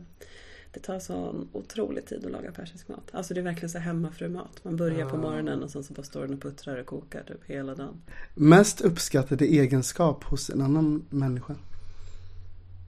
det 0.76 0.80
tar 0.82 0.98
sån 0.98 1.48
otrolig 1.52 2.06
tid 2.06 2.24
att 2.26 2.32
laga 2.32 2.52
persisk 2.52 2.88
mat. 2.88 3.10
Alltså 3.12 3.34
det 3.34 3.40
är 3.40 3.44
verkligen 3.44 3.70
så 3.70 3.78
hemmafrumat. 3.78 4.64
Man 4.64 4.76
börjar 4.76 5.08
på 5.10 5.16
morgonen 5.16 5.62
och 5.62 5.70
sen 5.70 5.84
så 5.84 5.94
bara 5.94 6.02
står 6.02 6.20
den 6.22 6.34
och 6.34 6.42
puttrar 6.42 6.76
och 6.78 6.86
kokar 6.86 7.22
typ 7.22 7.44
hela 7.44 7.74
dagen. 7.74 8.02
Mest 8.34 8.80
uppskattade 8.80 9.44
egenskap 9.46 10.24
hos 10.24 10.50
en 10.50 10.62
annan 10.62 11.04
människa? 11.10 11.54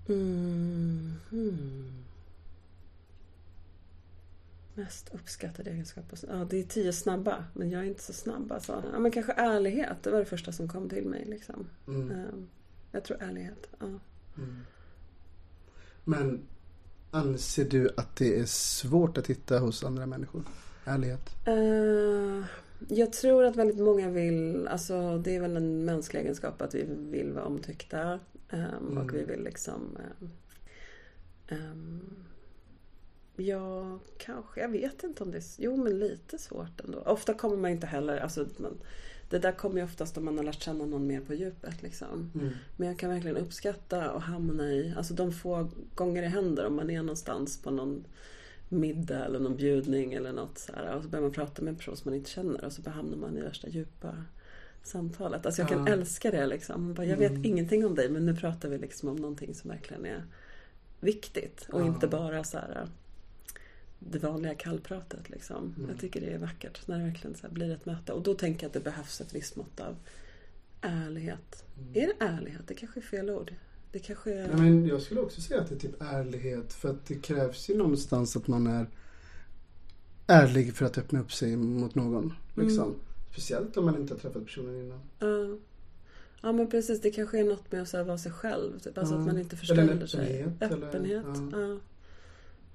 Mm. 0.09 1.13
Hmm. 1.31 1.93
Mest 4.75 5.09
uppskattade 5.15 5.71
egenskap? 5.71 6.11
hos- 6.11 6.25
Ja, 6.29 6.47
det 6.51 6.59
är 6.59 6.63
tio 6.63 6.93
snabba. 6.93 7.45
Men 7.55 7.71
jag 7.71 7.83
är 7.83 7.87
inte 7.87 8.03
så 8.03 8.13
snabb 8.13 8.53
alltså. 8.53 8.83
Ja, 8.93 8.99
men 8.99 9.11
kanske 9.11 9.33
ärlighet. 9.33 9.97
Det 10.03 10.11
var 10.11 10.19
det 10.19 10.25
första 10.25 10.53
som 10.53 10.69
kom 10.69 10.89
till 10.89 11.05
mig 11.09 11.25
liksom. 11.25 11.67
Mm. 11.87 12.11
Ehm, 12.11 12.49
Jag 12.93 13.05
tror 13.05 13.23
ärlighet. 13.23 13.69
Ja. 13.79 13.87
Mm. 13.87 14.57
Men 16.05 16.41
anser 17.19 17.65
du 17.65 17.91
att 17.97 18.17
det 18.17 18.39
är 18.41 18.45
svårt 18.47 19.19
att 19.19 19.27
hitta 19.27 19.59
hos 19.59 19.85
andra 19.85 20.07
människor? 20.07 20.43
Ärlighet? 20.85 21.31
Eh, 21.47 22.45
Jag 22.89 23.13
tror 23.13 23.45
att 23.45 23.57
väldigt 23.57 23.79
många 23.79 24.11
vill, 24.11 24.69
alltså 24.69 25.19
det 25.19 25.37
är 25.37 25.41
väl 25.41 25.57
en 25.57 25.85
mänsklig 25.85 26.21
egenskap 26.21 26.63
att 26.63 26.75
vi 26.75 26.85
vill 27.11 27.33
vara 27.33 27.45
omtyckta. 27.45 28.21
ehm, 28.51 28.61
Mm. 28.81 28.99
Och 28.99 29.15
vi 29.15 29.25
vill 29.25 29.43
liksom 29.45 29.97
ehm, 29.97 30.31
ehm, 31.49 32.01
Ja, 33.37 33.99
kanske. 34.19 34.61
Jag 34.61 34.69
vet 34.69 35.05
inte 35.05 35.23
om 35.23 35.31
det 35.31 35.39
är... 35.39 35.45
Jo, 35.59 35.77
men 35.77 35.99
lite 35.99 36.39
svårt 36.39 36.81
ändå. 36.85 36.99
Ofta 36.99 37.35
kommer 37.35 37.57
man 37.57 37.71
inte 37.71 37.87
heller... 37.87 38.17
Alltså, 38.19 38.47
man, 38.57 38.73
det 39.31 39.39
där 39.39 39.53
kommer 39.53 39.77
ju 39.77 39.85
oftast 39.85 40.17
om 40.19 40.25
man 40.25 40.37
har 40.37 40.45
lärt 40.45 40.63
känna 40.63 40.87
någon 40.87 41.07
mer 41.07 41.21
på 41.21 41.35
djupet. 41.35 41.83
Liksom. 41.83 42.31
Mm. 42.35 42.51
Men 42.77 42.89
jag 42.89 42.99
kan 42.99 43.11
verkligen 43.11 43.37
uppskatta 43.37 44.11
och 44.13 44.23
hamna 44.23 44.73
i... 44.73 44.95
Alltså 44.97 45.15
de 45.15 45.33
få 45.33 45.71
gånger 45.95 46.23
det 46.23 46.29
händer 46.29 46.67
om 46.67 46.77
man 46.77 46.91
är 46.91 47.03
någonstans 47.03 47.63
på 47.63 47.71
någon 47.71 48.05
middag 48.69 49.25
eller 49.25 49.39
någon 49.39 49.57
bjudning 49.57 50.13
eller 50.13 50.33
något 50.33 50.59
så 50.59 50.73
här, 50.73 50.95
och 50.97 51.03
så 51.03 51.09
börjar 51.09 51.23
man 51.23 51.33
prata 51.33 51.63
med 51.63 51.71
en 51.71 51.77
person 51.77 51.97
som 51.97 52.11
man 52.11 52.19
inte 52.19 52.31
känner 52.31 52.65
och 52.65 52.73
så 52.73 52.91
hamnar 52.91 53.17
man 53.17 53.39
i 53.39 53.41
värsta 53.41 53.69
djupa 53.69 54.25
samtalet. 54.83 55.47
Alltså 55.47 55.63
jag 55.63 55.69
kan 55.69 55.87
Ja. 55.87 55.93
älska 55.93 56.31
det 56.31 56.47
liksom. 56.47 56.95
Bara, 56.95 57.07
jag 57.07 57.19
Mm. 57.23 57.35
vet 57.35 57.45
ingenting 57.47 57.87
om 57.87 57.95
dig 57.95 58.09
men 58.09 58.27
nu 58.27 58.37
pratar 58.37 58.69
vi 58.69 58.79
liksom 58.79 59.09
om 59.09 59.17
någonting 59.17 59.55
som 59.55 59.71
verkligen 59.71 60.07
är 60.07 60.25
viktigt 61.01 61.69
och 61.73 61.81
Ja. 61.81 61.87
inte 61.87 62.07
bara 62.09 62.45
så 62.45 62.59
här 62.59 62.89
det 63.99 64.19
vanliga 64.19 64.55
kallpratet 64.55 65.31
liksom. 65.31 65.75
Mm. 65.79 65.91
Jag 65.91 66.01
tycker 66.01 66.21
det 66.21 66.27
är 66.27 66.39
vackert 66.39 66.87
när 66.89 66.99
det 66.99 67.05
verkligen 67.05 67.37
så 67.37 67.49
blir 67.51 67.71
ett 67.75 67.87
möte. 67.87 68.13
Och 68.13 68.23
då 68.23 68.35
tänker 68.35 68.63
jag 68.65 68.69
att 68.69 68.73
det 68.75 68.81
behövs 68.81 69.21
ett 69.21 69.35
visst 69.35 69.57
mått 69.57 69.81
av 69.81 69.97
ärlighet. 70.81 71.65
Mm. 71.79 71.91
Är 71.95 72.07
det 72.07 72.25
ärlighet? 72.25 72.61
Det 72.67 72.75
kanske 72.75 73.01
är 73.01 73.03
fel 73.03 73.31
ord. 73.31 73.55
Det 73.93 73.99
kanske 73.99 74.35
är... 74.35 74.49
Nej, 74.49 74.57
men 74.57 74.87
jag 74.87 75.03
skulle 75.03 75.21
också 75.21 75.41
säga 75.41 75.61
att 75.61 75.69
det 75.69 75.75
är 75.75 75.79
typ 75.79 76.03
ärlighet. 76.03 76.73
För 76.73 76.91
att 76.91 77.07
det 77.07 77.15
krävs 77.15 77.71
ju 77.71 77.77
någonstans 77.77 78.37
att 78.37 78.49
man 78.49 78.67
är 78.67 78.87
ärlig 80.27 80.75
för 80.75 80.87
att 80.87 80.99
öppna 80.99 81.21
upp 81.21 81.33
sig 81.33 81.57
mot 81.57 81.95
någon. 81.95 82.33
Liksom. 82.55 82.85
Mm. 82.85 82.99
Speciellt 83.33 83.77
om 83.77 83.85
man 83.85 83.97
inte 83.97 84.15
har 84.15 84.19
träffat 84.19 84.45
personen 84.45 84.77
innan. 84.77 85.01
Ja. 85.19 85.59
Ja 86.43 86.53
men 86.53 86.71
precis, 86.71 87.01
det 87.01 87.11
kanske 87.11 87.39
är 87.41 87.45
något 87.45 87.73
med 87.73 87.83
att 87.83 87.93
vara 87.93 88.19
sig 88.19 88.33
själv. 88.33 88.79
Typ. 88.79 88.99
Alltså 88.99 89.15
Ja. 89.15 89.21
att 89.21 89.27
man 89.27 89.39
inte 89.39 89.57
förställer 89.57 90.07
sig. 90.07 90.45
öppenhet, 90.45 90.63
eller- 90.73 90.87
Öppenhet. 90.87 91.25
ja. 91.53 91.79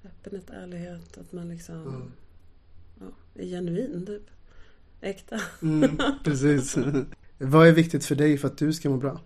Öppenhet, 0.04 0.50
ärlighet. 0.50 1.18
Att 1.18 1.32
man 1.32 1.48
liksom 1.48 2.10
Ja. 3.00 3.06
ja, 3.34 3.42
är 3.42 3.46
genuin 3.46 4.06
typ. 4.06 4.22
Äkta. 5.00 5.40
Mm, 5.62 5.96
precis. 6.24 6.76
Vad 7.38 7.68
är 7.68 7.72
viktigt 7.72 8.04
för 8.04 8.14
dig 8.14 8.38
för 8.38 8.48
att 8.48 8.58
du 8.58 8.72
ska 8.72 8.90
må 8.90 8.96
bra? 8.96 9.20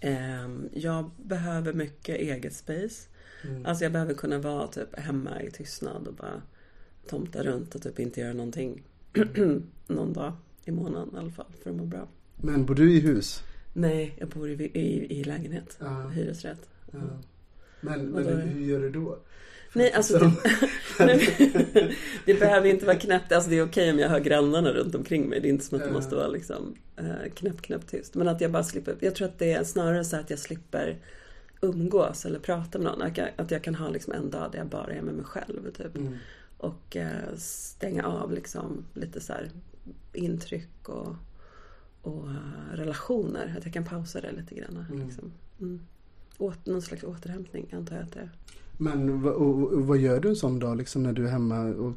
Ehm, 0.00 0.68
jag 0.72 1.10
behöver 1.24 1.72
mycket 1.72 2.16
eget 2.16 2.54
space. 2.54 3.08
Mm. 3.44 3.66
Alltså 3.66 3.84
jag 3.84 3.92
behöver 3.92 4.14
kunna 4.14 4.38
vara 4.38 4.66
typ 4.66 4.98
hemma 4.98 5.42
i 5.42 5.50
tystnad 5.50 6.08
och 6.08 6.14
bara 6.14 6.42
tomta 7.08 7.42
runt 7.42 7.74
och 7.74 7.82
typ 7.82 7.98
inte 7.98 8.20
göra 8.20 8.32
någonting 8.32 8.82
någon 9.86 10.12
dag 10.12 10.32
i 10.64 10.70
månaden 10.70 11.14
i 11.14 11.18
alla 11.18 11.30
fall 11.30 11.52
för 11.62 11.70
att 11.70 11.76
må 11.76 11.84
bra. 11.84 12.08
Men 12.36 12.66
bor 12.66 12.74
du 12.74 12.92
i 12.92 13.00
hus? 13.00 13.42
Nej, 13.72 14.16
jag 14.18 14.28
bor 14.28 14.50
i, 14.50 14.54
i, 14.54 15.20
i 15.20 15.24
lägenhet. 15.24 15.76
Ja. 15.80 16.08
Hyresrätt. 16.08 16.68
Ja. 16.92 16.98
Men, 17.80 18.06
men 18.06 18.24
då 18.24 18.30
hur 18.30 18.60
gör 18.60 18.80
du 18.80 18.90
då? 18.90 19.18
Nej, 19.72 19.92
alltså 19.92 20.18
det, 20.18 20.32
det 22.24 22.34
behöver 22.34 22.68
inte 22.68 22.86
vara 22.86 22.96
knäppt. 22.96 23.32
Alltså 23.32 23.50
det 23.50 23.58
är 23.58 23.66
okej 23.66 23.90
om 23.90 23.98
jag 23.98 24.08
hör 24.08 24.20
grannarna 24.20 24.72
runt 24.72 24.94
omkring 24.94 25.28
mig. 25.28 25.40
Det 25.40 25.48
är 25.48 25.50
inte 25.50 25.64
som 25.64 25.78
att 25.78 25.84
det 25.84 25.92
måste 25.92 26.14
vara 26.14 26.28
liksom 26.28 26.74
eh, 26.96 27.32
knäpp, 27.34 27.62
knäpp 27.62 27.86
tyst. 27.86 28.14
Men 28.14 28.28
att 28.28 28.40
jag 28.40 28.50
bara 28.52 28.64
slipper. 28.64 28.96
Jag 29.00 29.14
tror 29.14 29.28
att 29.28 29.38
det 29.38 29.52
är 29.52 29.64
snarare 29.64 30.04
så 30.04 30.16
att 30.16 30.30
jag 30.30 30.38
slipper 30.38 30.98
umgås 31.60 32.26
eller 32.26 32.38
prata 32.38 32.78
med 32.78 32.92
någon. 32.92 33.02
Att 33.02 33.16
jag, 33.16 33.30
att 33.36 33.50
jag 33.50 33.62
kan 33.62 33.74
ha 33.74 33.88
liksom 33.88 34.12
en 34.12 34.30
dag 34.30 34.52
där 34.52 34.58
jag 34.58 34.68
bara 34.68 34.92
är 34.92 35.02
med 35.02 35.14
mig 35.14 35.24
själv. 35.24 35.72
Typ. 35.72 35.96
Mm. 35.96 36.14
Och 36.58 36.96
eh, 36.96 37.36
stänga 37.36 38.06
av 38.06 38.32
liksom 38.32 38.84
lite 38.94 39.20
så 39.20 39.32
intryck 40.12 40.88
och, 40.88 41.14
och 42.02 42.28
eh, 42.28 42.74
relationer. 42.76 43.54
Att 43.58 43.64
jag 43.64 43.74
kan 43.74 43.84
pausa 43.84 44.20
det 44.20 44.32
lite 44.32 44.54
grann. 44.54 44.86
Mm. 44.90 45.06
Liksom. 45.06 45.32
Mm. 45.60 45.80
Åt, 46.38 46.66
någon 46.66 46.82
slags 46.82 47.04
återhämtning 47.04 47.66
antar 47.72 47.96
jag 47.96 48.04
att 48.04 48.12
det 48.12 48.20
är. 48.20 48.30
Men 48.78 49.22
vad- 49.86 49.98
gör 49.98 50.20
du 50.20 50.28
en 50.28 50.36
sån 50.36 50.58
dag 50.58 50.76
liksom 50.76 51.02
när 51.02 51.12
du 51.12 51.26
är 51.26 51.30
hemma 51.30 51.60
och 51.64 51.92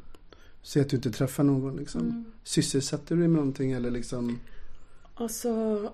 ser 0.62 0.80
att 0.80 0.88
du 0.90 0.96
inte 0.96 1.10
träffar 1.10 1.44
någon 1.44 1.76
liksom? 1.76 2.00
Mm. 2.00 2.24
Sysselsätter 2.44 3.14
du 3.14 3.20
dig 3.20 3.28
med 3.28 3.36
någonting 3.38 3.72
eller 3.72 3.90
liksom? 3.90 4.38
Alltså, 5.14 5.48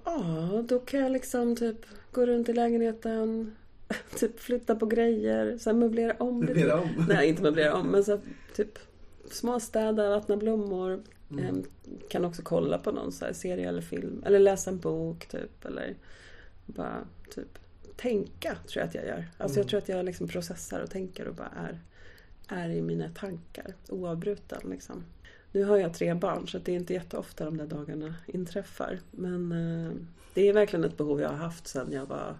ja, 0.05 0.65
då 0.69 0.79
kan 0.79 1.01
jag 1.01 1.13
liksom 1.13 1.57
typ 1.57 1.77
gå 2.13 2.27
runt 2.27 2.49
i 2.49 2.53
lägenheten, 2.53 3.57
typ 4.19 4.41
flytta 4.41 4.75
på 4.77 4.87
grejer, 4.87 5.59
så 5.59 5.71
här 5.71 5.77
möblera 5.77 6.13
om 6.19 6.41
lite. 6.41 6.53
Möblera 6.55 6.81
om? 6.81 6.89
Nej, 7.09 7.29
inte 7.29 7.43
möblera 7.43 7.75
om, 7.75 7.87
men 7.87 8.05
så 8.05 8.11
här, 8.11 8.21
typ 8.57 8.79
småstäda, 9.31 10.11
vattna 10.11 10.37
blommor. 10.37 11.03
Mm. 11.31 11.45
Em, 11.47 11.63
Kan 12.09 12.25
också 12.25 12.43
kolla 12.43 12.79
på 12.79 12.93
någon 12.93 13.13
så 13.13 13.25
här 13.25 13.33
serie 13.33 13.69
eller 13.69 13.81
film. 13.81 14.23
Eller 14.27 14.39
läsa 14.39 14.71
en 14.71 14.79
bok 14.79 15.27
typ. 15.29 15.65
Eller 15.65 15.95
bara 16.67 17.05
typ 17.35 17.59
tänka 17.97 18.57
tror 18.67 18.81
jag 18.81 18.89
att 18.89 18.95
jag 18.95 19.05
gör. 19.07 19.25
Alltså 19.39 19.57
Mm. 19.59 19.63
jag 19.63 19.69
tror 19.69 19.79
att 19.79 19.89
jag 19.89 20.05
liksom 20.05 20.29
processar 20.29 20.81
och 20.81 20.91
tänker 20.91 21.29
och 21.29 21.35
bara 21.35 21.49
är, 21.57 21.81
är 22.49 22.69
i 22.71 22.83
mina 22.83 23.09
tankar 23.09 23.75
oavbruten 23.89 24.61
liksom. 24.71 25.05
Nu 25.53 25.65
har 25.65 25.77
jag 25.77 25.95
tre 25.95 26.15
barn 26.15 26.49
så 26.49 26.59
det 26.59 26.73
är 26.73 26.77
inte 26.77 26.93
jätteofta 26.95 27.45
de 27.45 27.57
där 27.57 27.67
dagarna 27.67 28.15
inträffar. 28.27 29.01
Men 29.11 29.53
eh, 29.53 29.93
det 30.35 30.49
är 30.49 30.53
verkligen 30.53 30.85
ett 30.85 30.97
behov 30.97 31.21
jag 31.21 31.29
har 31.29 31.37
haft 31.37 31.67
sedan 31.67 31.93
jag 31.93 32.07
var 32.07 32.39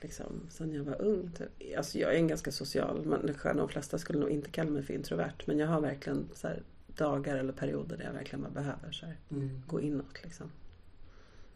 liksom, 0.00 0.40
sen 0.50 0.72
jag 0.74 0.84
var 0.84 1.02
ung. 1.02 1.30
Typ. 1.38 1.76
Alltså 1.78 1.98
jag 1.98 2.14
är 2.14 2.18
en 2.18 2.28
ganska 2.28 2.52
social 2.52 3.06
människa. 3.06 3.54
De 3.54 3.68
flesta 3.68 3.98
skulle 3.98 4.18
nog 4.18 4.30
inte 4.30 4.50
kalla 4.50 4.70
mig 4.70 4.82
för 4.82 4.94
introvert. 4.94 5.32
Men 5.46 5.58
jag 5.58 5.66
har 5.68 5.80
verkligen 5.80 6.28
så 6.34 6.48
här, 6.48 6.62
dagar 6.96 7.36
eller 7.36 7.52
perioder 7.52 7.96
där 7.96 8.04
jag 8.04 8.12
verkligen 8.12 8.42
bara 8.42 8.50
behöver 8.52 8.92
så 8.92 9.06
här, 9.06 9.16
Mm. 9.30 9.62
gå 9.66 9.80
inåt. 9.80 10.22
Liksom. 10.24 10.50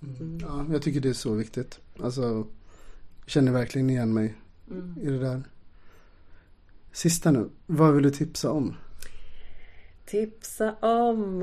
Mm. 0.02 0.38
Ja, 0.42 0.66
jag 0.72 0.82
tycker 0.82 1.00
det 1.00 1.08
är 1.08 1.12
så 1.12 1.34
viktigt. 1.34 1.80
Alltså, 2.02 2.46
känner 3.26 3.52
verkligen 3.52 3.90
igen 3.90 4.14
mig 4.14 4.34
Mm. 4.70 4.94
i 5.02 5.06
det 5.06 5.18
där. 5.18 5.42
Sista 6.92 7.30
nu, 7.30 7.48
vad 7.66 7.94
vill 7.94 8.02
du 8.02 8.10
tipsa 8.10 8.50
om? 8.50 8.76
Tipsa 10.06 10.72
om 10.80 11.42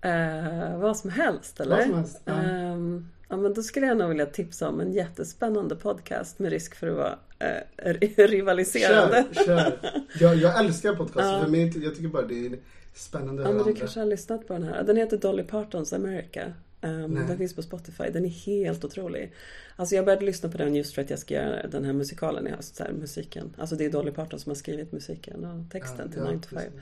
eh, 0.00 0.78
vad 0.78 0.96
som 0.96 1.10
helst 1.10 1.60
eller? 1.60 1.76
Vad 1.76 1.84
som 1.86 1.94
helst, 1.94 2.20
ja. 2.24 2.32
Ehm, 2.32 3.08
ja 3.28 3.36
men 3.36 3.54
då 3.54 3.62
skulle 3.62 3.86
jag 3.86 3.96
nog 3.96 4.08
vilja 4.08 4.26
tipsa 4.26 4.68
om 4.68 4.80
en 4.80 4.92
jättespännande 4.92 5.76
podcast 5.76 6.38
med 6.38 6.50
risk 6.50 6.74
för 6.74 6.86
att 6.86 6.96
vara 6.96 7.18
eh, 7.38 7.94
rivaliserande. 8.28 9.24
Kör, 9.32 9.44
kör. 9.44 9.78
Jag, 10.20 10.36
jag 10.36 10.58
älskar 10.64 10.94
podcast. 10.94 11.28
Ja. 11.28 11.40
För 11.42 11.50
mig, 11.50 11.84
jag 11.84 11.94
tycker 11.94 12.08
bara 12.08 12.26
det 12.26 12.46
är 12.46 12.58
spännande 12.94 13.42
Ja 13.42 13.48
men 13.48 13.56
du 13.58 13.62
andra. 13.64 13.74
kanske 13.78 14.00
har 14.00 14.06
lyssnat 14.06 14.46
på 14.48 14.52
den 14.52 14.62
här. 14.62 14.82
Den 14.82 14.96
heter 14.96 15.16
Dolly 15.16 15.42
Partons 15.42 15.92
America. 15.92 16.52
Um, 16.82 17.14
den 17.14 17.38
finns 17.38 17.54
på 17.54 17.62
Spotify. 17.62 18.04
Den 18.12 18.24
är 18.24 18.28
helt 18.28 18.84
otrolig. 18.84 19.32
Alltså 19.76 19.94
jag 19.94 20.04
började 20.04 20.24
lyssna 20.26 20.48
på 20.48 20.58
den 20.58 20.74
just 20.74 20.94
för 20.94 21.02
att 21.02 21.10
jag 21.10 21.18
ska 21.18 21.34
göra 21.34 21.66
den 21.66 21.84
här 21.84 21.92
musikalen 21.92 22.46
i 22.46 22.50
höst. 22.50 22.76
Så 22.76 22.82
här, 22.84 22.92
musiken. 22.92 23.54
Alltså 23.58 23.76
det 23.76 23.84
är 23.84 23.90
Dolly 23.90 24.10
Parton 24.10 24.40
som 24.40 24.50
har 24.50 24.54
skrivit 24.54 24.92
musiken 24.92 25.44
och 25.44 25.70
texten 25.72 26.12
till 26.12 26.20
9 26.22 26.26
to 26.38 26.48
5. 26.48 26.58
precis. 26.58 26.72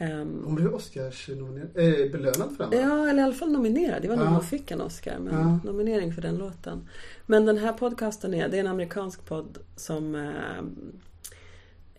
Um, 0.00 0.42
Hon 0.44 0.54
blev 0.54 0.74
Oscars-nominerad, 0.74 1.68
eh, 1.74 2.10
belönad 2.12 2.56
för 2.56 2.58
den 2.58 2.70
va? 2.70 2.76
Ja, 2.76 3.08
eller 3.10 3.22
i 3.22 3.24
alla 3.24 3.34
fall 3.34 3.52
nominerad. 3.52 4.02
Det 4.02 4.08
var 4.08 4.16
nog 4.16 4.26
Ja. 4.26 4.30
hon 4.30 4.44
fick 4.44 4.70
en 4.70 4.80
Oscar. 4.80 5.18
Men 5.18 5.34
Ja. 5.34 5.60
nominering 5.64 6.12
för 6.12 6.22
den 6.22 6.36
låten. 6.36 6.88
Men 7.26 7.46
den 7.46 7.58
här 7.58 7.72
podcasten 7.72 8.34
är, 8.34 8.48
det 8.48 8.56
är 8.56 8.60
en 8.60 8.66
amerikansk 8.66 9.24
podd 9.24 9.58
som 9.76 10.14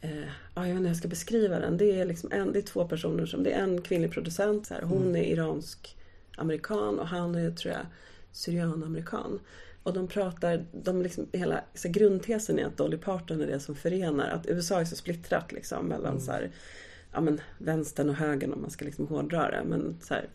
eh, 0.01 0.09
ja, 0.11 0.17
jag 0.55 0.63
vet 0.63 0.69
inte 0.69 0.79
hur 0.81 0.87
jag 0.87 0.97
ska 0.97 1.07
beskriva 1.07 1.59
den. 1.59 1.77
Det 1.77 1.99
är, 1.99 2.05
liksom 2.05 2.31
en, 2.31 2.51
det 2.51 2.59
är 2.59 2.63
två 2.63 2.87
personer 2.87 3.25
som, 3.25 3.43
det 3.43 3.51
är 3.51 3.63
en 3.63 3.81
kvinnlig 3.81 4.11
producent. 4.11 4.67
Så 4.67 4.73
här, 4.73 4.81
hon 4.81 5.01
Mm. 5.01 5.15
är 5.15 5.23
iransk 5.23 5.97
amerikan 6.37 6.99
och 6.99 7.07
han 7.07 7.35
är, 7.35 7.51
tror 7.51 7.73
jag, 7.73 7.85
syrian-amerikan. 8.31 9.39
Och 9.83 9.93
de 9.93 10.07
pratar, 10.07 10.65
de 10.71 11.01
liksom, 11.01 11.27
hela 11.31 11.63
så 11.73 11.89
grundtesen 11.89 12.59
är 12.59 12.65
att 12.65 12.77
Dolly 12.77 12.97
Parton 12.97 13.41
är 13.41 13.47
det 13.47 13.59
som 13.59 13.75
förenar. 13.75 14.29
Att 14.29 14.47
USA 14.47 14.79
är 14.79 14.85
så 14.85 14.95
splittrat 14.95 15.51
liksom 15.51 15.85
mellan 15.85 16.11
Mm. 16.11 16.21
så 16.21 16.31
här, 16.31 16.51
ja 17.13 17.21
men 17.21 17.41
vänstern 17.57 18.09
och 18.09 18.15
högern 18.15 18.53
om 18.53 18.61
man 18.61 18.69
ska 18.69 18.85
liksom 18.85 19.07
hårdra 19.07 19.51
det. 19.51 19.63
Men 19.65 19.97
så 20.01 20.13
här, 20.13 20.29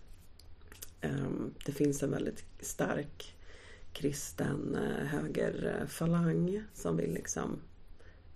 ehm, 1.01 1.55
det 1.67 1.73
finns 1.73 2.03
en 2.03 2.11
väldigt 2.11 2.45
stark 2.61 3.35
kristen 3.93 4.75
eh, 4.77 5.07
högerfalang 5.07 6.63
som 6.75 6.97
vill 6.97 7.15
liksom 7.15 7.61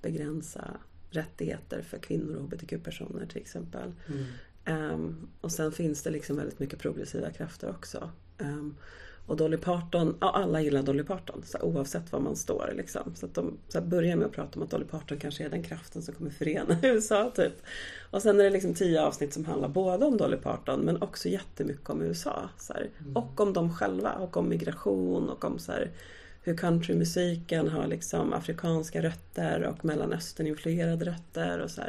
begränsa 0.02 0.76
rättigheter 1.10 1.82
för 1.82 1.98
kvinnor 1.98 2.36
och 2.36 2.42
hbtq-personer 2.42 3.26
till 3.26 3.40
exempel. 3.40 3.92
Mm. 4.06 4.24
Ehm, 4.64 5.28
och 5.40 5.52
sen 5.52 5.72
finns 5.72 6.02
det 6.02 6.10
liksom 6.10 6.36
väldigt 6.36 6.58
mycket 6.58 6.78
progressiva 6.78 7.30
krafter 7.30 7.70
också. 7.70 8.10
Ehm, 8.38 8.74
och 9.26 9.36
Dolly 9.36 9.56
Parton, 9.56 10.16
ja, 10.20 10.30
alla 10.30 10.60
gillar 10.60 10.82
Dolly 10.82 11.02
Parton 11.02 11.42
så 11.44 11.58
här, 11.58 11.64
oavsett 11.64 12.12
var 12.12 12.20
man 12.20 12.36
står. 12.36 12.72
Liksom. 12.76 13.14
Så 13.14 13.26
att 13.26 13.34
de 13.34 13.58
så 13.68 13.78
här, 13.78 13.86
börjar 13.86 14.16
med 14.16 14.26
att 14.26 14.32
prata 14.32 14.58
om 14.58 14.62
att 14.62 14.70
Dolly 14.70 14.84
Parton 14.84 15.18
kanske 15.18 15.44
är 15.44 15.48
den 15.48 15.62
kraften 15.62 16.02
som 16.02 16.14
kommer 16.14 16.30
förena 16.30 16.76
USA. 16.82 17.30
Typ. 17.34 17.52
Och 18.10 18.22
sen 18.22 18.40
är 18.40 18.44
det 18.44 18.50
liksom 18.50 18.74
tio 18.74 19.02
avsnitt 19.02 19.32
som 19.32 19.44
handlar 19.44 19.68
både 19.68 20.06
om 20.06 20.16
Dolly 20.16 20.36
Parton 20.36 20.80
men 20.80 21.02
också 21.02 21.28
jättemycket 21.28 21.90
om 21.90 22.02
USA. 22.02 22.48
Så 22.58 22.72
här. 22.72 22.90
Och 23.14 23.40
om 23.40 23.52
dem 23.52 23.74
själva 23.74 24.12
och 24.12 24.36
om 24.36 24.48
migration 24.48 25.28
och 25.28 25.44
om 25.44 25.58
så 25.58 25.72
hur 26.42 26.56
countrymusiken 26.56 27.68
har 27.68 27.86
liksom 27.86 28.32
afrikanska 28.32 29.02
rötter 29.02 29.62
och 29.62 29.84
mellanöstern-influerade 29.84 31.04
rötter. 31.04 31.58
och 31.58 31.70
så 31.70 31.82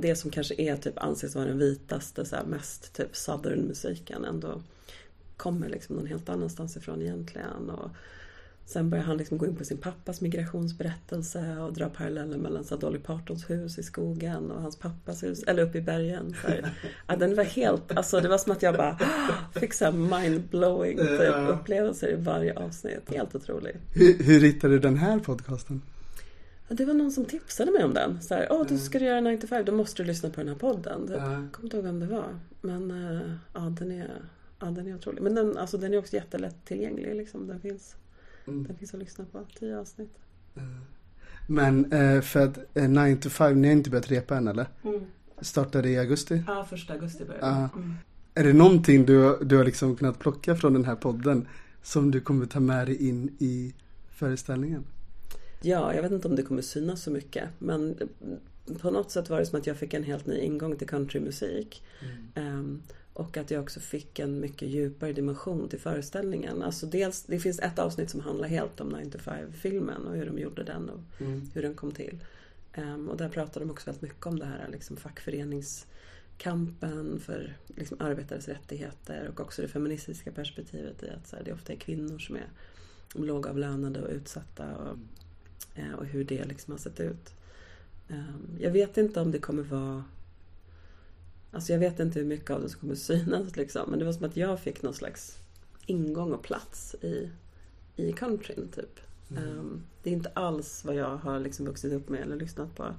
Det 0.00 0.16
som 0.16 0.30
kanske 0.30 0.54
är 0.58 0.76
typ 0.76 0.98
anses 0.98 1.34
vara 1.34 1.44
den 1.44 1.58
vitaste, 1.58 2.24
så 2.24 2.36
här, 2.36 2.44
mest 2.44 2.92
typ 2.92 3.16
southern 3.16 3.60
musiken 3.60 4.24
ändå 4.24 4.62
kommer 5.36 5.68
liksom 5.68 5.96
någon 5.96 6.06
helt 6.06 6.28
annanstans 6.28 6.76
ifrån 6.76 7.02
egentligen. 7.02 7.70
Och 7.70 7.90
sen 8.64 8.90
börjar 8.90 9.04
han 9.04 9.16
liksom 9.16 9.38
gå 9.38 9.46
in 9.46 9.56
på 9.56 9.64
sin 9.64 9.78
pappas 9.78 10.20
migrationsberättelse 10.20 11.56
och 11.58 11.72
dra 11.72 11.88
paralleller 11.88 12.38
mellan 12.38 12.64
så 12.64 12.74
här, 12.74 12.80
Dolly 12.80 12.98
Partons 12.98 13.50
hus 13.50 13.78
i 13.78 13.82
skogen 13.82 14.50
och 14.50 14.62
hans 14.62 14.76
pappas 14.76 15.22
hus, 15.22 15.42
eller 15.42 15.62
uppe 15.62 15.78
i 15.78 15.80
bergen. 15.80 16.34
Så 16.42 16.48
här. 16.48 16.70
Ja, 17.06 17.16
den 17.16 17.34
var 17.34 17.44
helt, 17.44 17.96
alltså 17.96 18.20
det 18.20 18.28
var 18.28 18.38
som 18.38 18.52
att 18.52 18.62
jag 18.62 18.76
bara 18.76 18.98
fick 19.54 19.74
så 19.74 19.84
här 19.84 19.92
mind-blowing 19.92 20.96
typ, 20.96 21.60
upplevelser 21.60 22.08
i 22.08 22.16
varje 22.16 22.58
avsnitt. 22.58 23.10
Helt 23.14 23.34
otroligt. 23.34 23.76
Hur, 23.94 24.22
hur 24.22 24.40
hittade 24.40 24.74
du 24.74 24.78
den 24.78 24.96
här 24.96 25.18
podcasten? 25.18 25.82
Ja, 26.68 26.74
det 26.74 26.84
var 26.84 26.94
någon 26.94 27.12
som 27.12 27.24
tipsade 27.24 27.70
mig 27.70 27.84
om 27.84 27.94
den. 27.94 28.22
Så 28.22 28.34
här, 28.34 28.46
åh 28.50 28.66
du 28.68 28.78
ska 28.78 28.98
göra 28.98 29.20
9 29.20 29.36
to 29.38 29.46
5, 29.46 29.64
då 29.64 29.72
måste 29.72 30.02
du 30.02 30.06
lyssna 30.06 30.30
på 30.30 30.40
den 30.40 30.48
här 30.48 30.54
podden. 30.56 31.08
Ja. 31.10 31.14
Jag 31.32 31.52
kommer 31.52 31.64
inte 31.66 31.76
ihåg 31.76 31.84
vem 31.84 32.00
det 32.00 32.06
var. 32.06 32.38
Men 32.60 32.90
eh, 32.90 33.20
ja, 33.54 33.60
den 33.60 33.90
är, 33.92 34.10
ja, 34.60 34.66
den 34.66 34.86
är 34.86 34.94
otrolig. 34.94 35.22
Men 35.22 35.34
den, 35.34 35.56
alltså, 35.58 35.78
den 35.78 35.94
är 35.94 35.98
också 35.98 36.16
jättelätt 36.16 36.64
tillgänglig. 36.64 37.14
Liksom. 37.16 37.46
Den, 37.46 37.60
finns, 37.60 37.96
Mm. 38.46 38.64
den 38.66 38.76
finns 38.76 38.94
att 38.94 39.00
lyssna 39.00 39.24
på. 39.32 39.46
Tio 39.58 39.78
avsnitt. 39.78 40.18
Men 41.46 41.92
eh, 41.92 42.20
för 42.20 42.40
att 42.40 42.58
eh, 42.76 42.88
9 42.88 43.16
to 43.16 43.28
5, 43.30 43.60
ni 43.62 43.68
har 43.68 43.72
inte 43.72 43.90
börjat 43.90 44.10
repa 44.10 44.36
än 44.36 44.48
eller? 44.48 44.66
Startade 45.40 45.88
i 45.88 45.98
augusti? 45.98 46.42
Ja, 46.46 46.66
första 46.70 46.92
augusti 46.92 47.24
börjar 47.24 47.40
Ja. 47.40 47.68
mm. 47.76 47.94
Är 48.34 48.44
det 48.44 48.52
någonting 48.52 49.06
du, 49.06 49.38
du 49.42 49.56
har 49.56 49.64
liksom 49.64 49.96
kunnat 49.96 50.18
plocka 50.18 50.54
från 50.56 50.72
den 50.72 50.84
här 50.84 50.94
podden 50.96 51.48
som 51.82 52.10
du 52.10 52.20
kommer 52.20 52.46
ta 52.46 52.60
med 52.60 52.86
dig 52.86 53.08
in 53.08 53.36
i 53.38 53.74
föreställningen? 54.10 54.84
Ja, 55.62 55.94
jag 55.94 56.02
vet 56.02 56.12
inte 56.12 56.28
om 56.28 56.36
det 56.36 56.42
kommer 56.42 56.62
synas 56.62 57.02
så 57.02 57.10
mycket. 57.10 57.48
Men 57.58 57.96
på 58.80 58.90
något 58.90 59.10
sätt 59.10 59.30
var 59.30 59.38
det 59.38 59.46
som 59.46 59.58
att 59.58 59.66
jag 59.66 59.76
fick 59.76 59.94
en 59.94 60.04
helt 60.04 60.26
ny 60.26 60.38
ingång 60.38 60.76
till 60.76 60.88
countrymusik. 60.88 61.82
Ehm, 62.34 62.82
och 63.14 63.36
att 63.36 63.50
jag 63.50 63.62
också 63.62 63.80
fick 63.80 64.18
en 64.18 64.40
mycket 64.40 64.68
djupare 64.68 65.12
dimension 65.12 65.68
till 65.68 65.80
föreställningen. 65.80 66.62
Alltså 66.62 66.86
dels, 66.86 67.22
det 67.22 67.38
finns 67.40 67.58
ett 67.58 67.78
avsnitt 67.78 68.10
som 68.10 68.20
handlar 68.20 68.48
helt 68.48 68.80
om 68.80 68.88
9 68.88 69.10
to 69.10 69.18
5-filmen 69.18 70.06
och 70.06 70.16
hur 70.16 70.26
de 70.26 70.38
gjorde 70.38 70.62
den 70.62 70.88
och 70.90 71.00
Mm. 71.20 71.50
hur 71.54 71.62
den 71.62 71.74
kom 71.74 71.92
till. 71.92 72.18
Ehm, 72.72 73.08
och 73.08 73.16
där 73.16 73.28
pratar 73.28 73.60
de 73.60 73.70
också 73.70 73.86
väldigt 73.86 74.02
mycket 74.02 74.26
om 74.26 74.38
det 74.38 74.46
här 74.46 74.68
liksom 74.72 74.96
fackföreningskampen 74.96 77.20
för 77.20 77.56
liksom 77.76 77.96
arbetares 78.00 78.48
rättigheter 78.48 79.28
och 79.28 79.40
också 79.40 79.62
det 79.62 79.68
feministiska 79.68 80.32
perspektivet 80.32 81.02
i 81.02 81.10
att 81.10 81.32
här, 81.32 81.42
det 81.44 81.52
ofta 81.52 81.72
är 81.72 81.76
kvinnor 81.76 82.18
som 82.18 82.36
är 82.36 82.46
lågavlönade 83.14 84.02
och 84.02 84.10
utsatta 84.10 84.76
och, 84.76 84.86
eh, 84.86 84.92
och 85.98 86.06
hur 86.06 86.24
det 86.24 86.44
liksom 86.44 86.72
har 86.72 86.78
sett 86.78 87.00
ut. 87.00 87.34
Ehm, 88.08 88.58
jag 88.60 88.70
vet 88.70 88.96
inte 88.96 89.20
om 89.20 89.30
det 89.30 89.38
kommer 89.38 89.62
vara 89.62 90.04
Alltså 91.54 91.72
jag 91.72 91.80
vet 91.80 92.00
inte 92.00 92.18
hur 92.18 92.26
mycket 92.26 92.50
av 92.50 92.62
det 92.62 92.68
som 92.68 92.80
kommer 92.80 92.94
synas 92.94 93.56
liksom. 93.56 93.90
Men 93.90 93.98
det 93.98 94.04
var 94.04 94.12
som 94.12 94.24
att 94.24 94.36
jag 94.36 94.60
fick 94.60 94.82
någon 94.82 94.94
slags 94.94 95.38
ingång 95.86 96.32
och 96.32 96.42
plats 96.42 96.94
i, 97.00 97.30
i 97.96 98.12
countryn 98.12 98.68
typ. 98.74 99.00
Um, 99.28 99.82
det 100.02 100.10
är 100.10 100.14
inte 100.14 100.30
alls 100.34 100.84
vad 100.84 100.94
jag 100.94 101.16
har 101.16 101.40
liksom 101.40 101.66
vuxit 101.66 101.92
upp 101.92 102.08
med 102.08 102.20
eller 102.20 102.36
lyssnat 102.36 102.76
på 102.76 102.94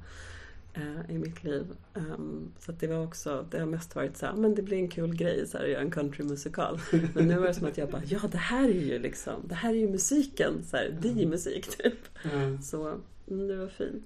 uh, 0.77 1.15
i 1.15 1.17
mitt 1.17 1.43
liv. 1.43 1.65
Um, 1.93 2.51
så 2.59 2.71
det 2.71 2.87
var 2.87 3.03
också, 3.03 3.45
det 3.51 3.59
har 3.59 3.65
mest 3.65 3.95
varit 3.95 4.17
så 4.17 4.25
här, 4.25 4.33
men 4.33 4.55
det 4.55 4.61
blir 4.61 4.77
en 4.77 4.87
kul 4.87 5.15
grej 5.15 5.47
så 5.47 5.57
här, 5.57 5.65
att 5.65 5.71
göra 5.71 5.81
en 5.81 5.91
countrymusikal. 5.91 6.79
Men 7.13 7.27
nu 7.27 7.39
var 7.39 7.47
det 7.47 7.53
som 7.53 7.67
att 7.67 7.77
jag 7.77 7.89
bara, 7.89 8.01
ja 8.05 8.19
det 8.31 8.37
här 8.37 8.69
är 8.69 8.81
ju 8.81 8.99
liksom, 8.99 9.33
det 9.47 9.55
här 9.55 9.69
är 9.69 9.77
ju 9.77 9.89
musiken, 9.89 10.63
så 10.69 10.77
här, 10.77 10.97
mm. 11.03 11.29
musik 11.29 11.77
typ. 11.77 11.99
Mm. 12.33 12.61
Så 12.61 12.99
mm, 13.29 13.47
det 13.47 13.55
var 13.55 13.67
fint. 13.67 14.05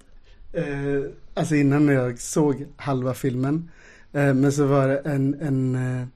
Eh, 0.52 1.10
alltså 1.34 1.54
innan 1.54 1.88
jag 1.88 2.20
såg 2.20 2.66
halva 2.76 3.14
filmen, 3.14 3.70
eh, 4.12 4.34
men 4.34 4.52
så 4.52 4.66
var 4.66 4.88
det 4.88 4.98
en, 4.98 5.34
en, 5.40 5.74
eh, 5.74 6.06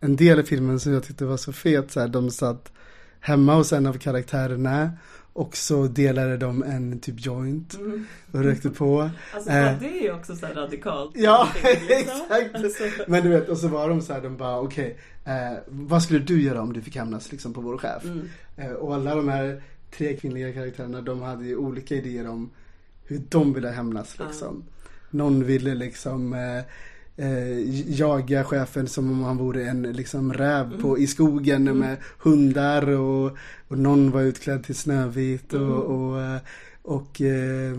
en 0.00 0.16
del 0.16 0.40
i 0.40 0.42
filmen 0.42 0.80
som 0.80 0.92
jag 0.92 1.04
tyckte 1.04 1.24
var 1.24 1.36
så 1.36 1.52
fet, 1.52 1.90
så 1.90 2.00
här, 2.00 2.08
de 2.08 2.30
satt 2.30 2.72
hemma 3.20 3.54
hos 3.54 3.72
en 3.72 3.86
av 3.86 3.94
karaktärerna 3.98 4.90
och 5.32 5.56
så 5.56 5.86
delade 5.86 6.36
de 6.36 6.62
en 6.62 6.98
typ 6.98 7.26
joint 7.26 7.74
mm. 7.74 8.06
och 8.32 8.40
rökte 8.40 8.70
på. 8.70 9.10
Alltså 9.34 9.50
eh, 9.50 9.78
det 9.80 9.98
är 9.98 10.02
ju 10.02 10.12
också 10.12 10.36
så 10.36 10.46
radikalt. 10.46 11.12
Ja, 11.14 11.48
liksom. 11.62 12.20
exakt. 12.64 13.08
Men 13.08 13.22
du 13.22 13.28
vet, 13.28 13.48
och 13.48 13.58
så 13.58 13.68
var 13.68 13.88
de 13.88 14.00
så 14.00 14.12
här, 14.12 14.20
de 14.20 14.36
bara 14.36 14.60
okej, 14.60 14.98
okay, 15.22 15.34
eh, 15.34 15.58
vad 15.66 16.02
skulle 16.02 16.20
du 16.20 16.42
göra 16.42 16.62
om 16.62 16.72
du 16.72 16.82
fick 16.82 16.96
hämnas 16.96 17.32
liksom 17.32 17.52
på 17.52 17.60
vår 17.60 17.78
chef? 17.78 18.04
Mm. 18.04 18.28
Eh, 18.56 18.70
och 18.70 18.94
alla 18.94 19.14
de 19.14 19.28
här 19.28 19.62
tre 19.96 20.16
kvinnliga 20.16 20.52
karaktärerna, 20.52 21.00
de 21.00 21.22
hade 21.22 21.44
ju 21.44 21.56
olika 21.56 21.94
idéer 21.94 22.28
om 22.28 22.50
hur 23.04 23.22
de 23.28 23.52
ville 23.52 23.68
hämnas 23.68 24.18
liksom. 24.18 24.48
Mm. 24.48 24.64
Någon 25.10 25.44
ville 25.44 25.74
liksom 25.74 26.32
eh, 26.32 26.64
eh, 27.16 27.90
jaga 27.98 28.44
chefen 28.44 28.88
som 28.88 29.10
om 29.10 29.22
han 29.22 29.36
vore 29.36 29.64
en 29.64 29.82
liksom 29.82 30.32
räv 30.32 30.80
på, 30.80 30.98
i 30.98 31.06
skogen 31.06 31.68
mm. 31.68 31.78
med 31.78 31.96
hundar 32.18 32.88
och, 32.88 33.36
och 33.68 33.78
någon 33.78 34.10
var 34.10 34.22
utklädd 34.22 34.64
till 34.64 34.74
Snövit 34.74 35.52
och, 35.52 35.60
mm. 35.60 35.72
och, 35.72 36.12
och, 36.12 36.40
och 36.82 37.20
eh, 37.20 37.76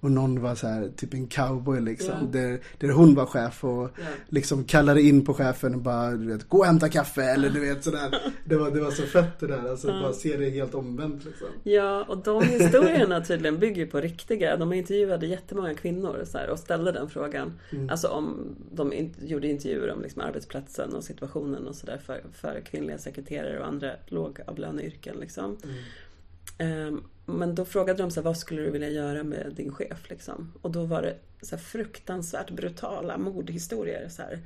och 0.00 0.10
någon 0.10 0.40
var 0.40 0.54
så 0.54 0.66
här, 0.66 0.90
typ 0.96 1.14
en 1.14 1.26
cowboy 1.26 1.80
liksom. 1.80 2.10
Yeah. 2.10 2.30
Där, 2.30 2.60
där 2.78 2.88
hon 2.88 3.14
var 3.14 3.26
chef 3.26 3.64
och 3.64 3.98
yeah. 3.98 4.12
liksom 4.28 4.64
kallade 4.64 5.02
in 5.02 5.24
på 5.24 5.34
chefen 5.34 5.74
och 5.74 5.80
bara 5.80 6.10
du 6.10 6.26
vet, 6.26 6.48
gå 6.48 6.58
och 6.58 6.66
hämta 6.66 6.88
kaffe 6.88 7.22
eller 7.22 7.50
du 7.50 7.60
vet 7.60 7.84
sådär. 7.84 8.32
Det 8.44 8.56
var, 8.56 8.70
det 8.70 8.80
var 8.80 8.90
så 8.90 9.02
fett 9.02 9.40
det 9.40 9.46
där. 9.46 9.70
Alltså 9.70 9.88
mm. 9.88 10.02
bara 10.02 10.12
se 10.12 10.36
det 10.36 10.50
helt 10.50 10.74
omvänt 10.74 11.24
liksom. 11.24 11.48
Ja 11.62 12.04
och 12.08 12.18
de 12.18 12.42
historierna 12.42 13.24
tydligen 13.24 13.58
bygger 13.58 13.86
på 13.86 14.00
riktiga. 14.00 14.56
De 14.56 14.72
intervjuade 14.72 15.26
jättemånga 15.26 15.74
kvinnor 15.74 16.22
så 16.26 16.38
här, 16.38 16.50
och 16.50 16.58
ställde 16.58 16.92
den 16.92 17.08
frågan. 17.08 17.52
Mm. 17.72 17.90
Alltså 17.90 18.08
om 18.08 18.56
de 18.72 18.92
in, 18.92 19.14
gjorde 19.20 19.48
intervjuer 19.48 19.92
om 19.92 20.02
liksom, 20.02 20.22
arbetsplatsen 20.22 20.94
och 20.94 21.04
situationen 21.04 21.66
och 21.66 21.74
sådär 21.74 22.00
för, 22.06 22.22
för 22.32 22.60
kvinnliga 22.60 22.98
sekreterare 22.98 23.60
och 23.60 23.66
andra 23.66 23.90
lågavlöneyrken 24.06 25.16
liksom. 25.20 25.56
Mm. 25.64 26.88
Um, 26.88 27.02
men 27.38 27.54
då 27.54 27.64
frågade 27.64 28.02
de 28.02 28.10
så 28.10 28.20
här, 28.20 28.24
vad 28.24 28.36
skulle 28.36 28.62
du 28.62 28.70
vilja 28.70 28.88
göra 28.88 29.22
med 29.22 29.52
din 29.56 29.72
chef? 29.72 30.10
Liksom? 30.10 30.52
Och 30.62 30.70
då 30.70 30.84
var 30.84 31.02
det 31.02 31.16
så 31.42 31.58
fruktansvärt 31.58 32.50
brutala 32.50 33.18
mordhistorier. 33.18 34.08
Så 34.08 34.22
här. 34.22 34.38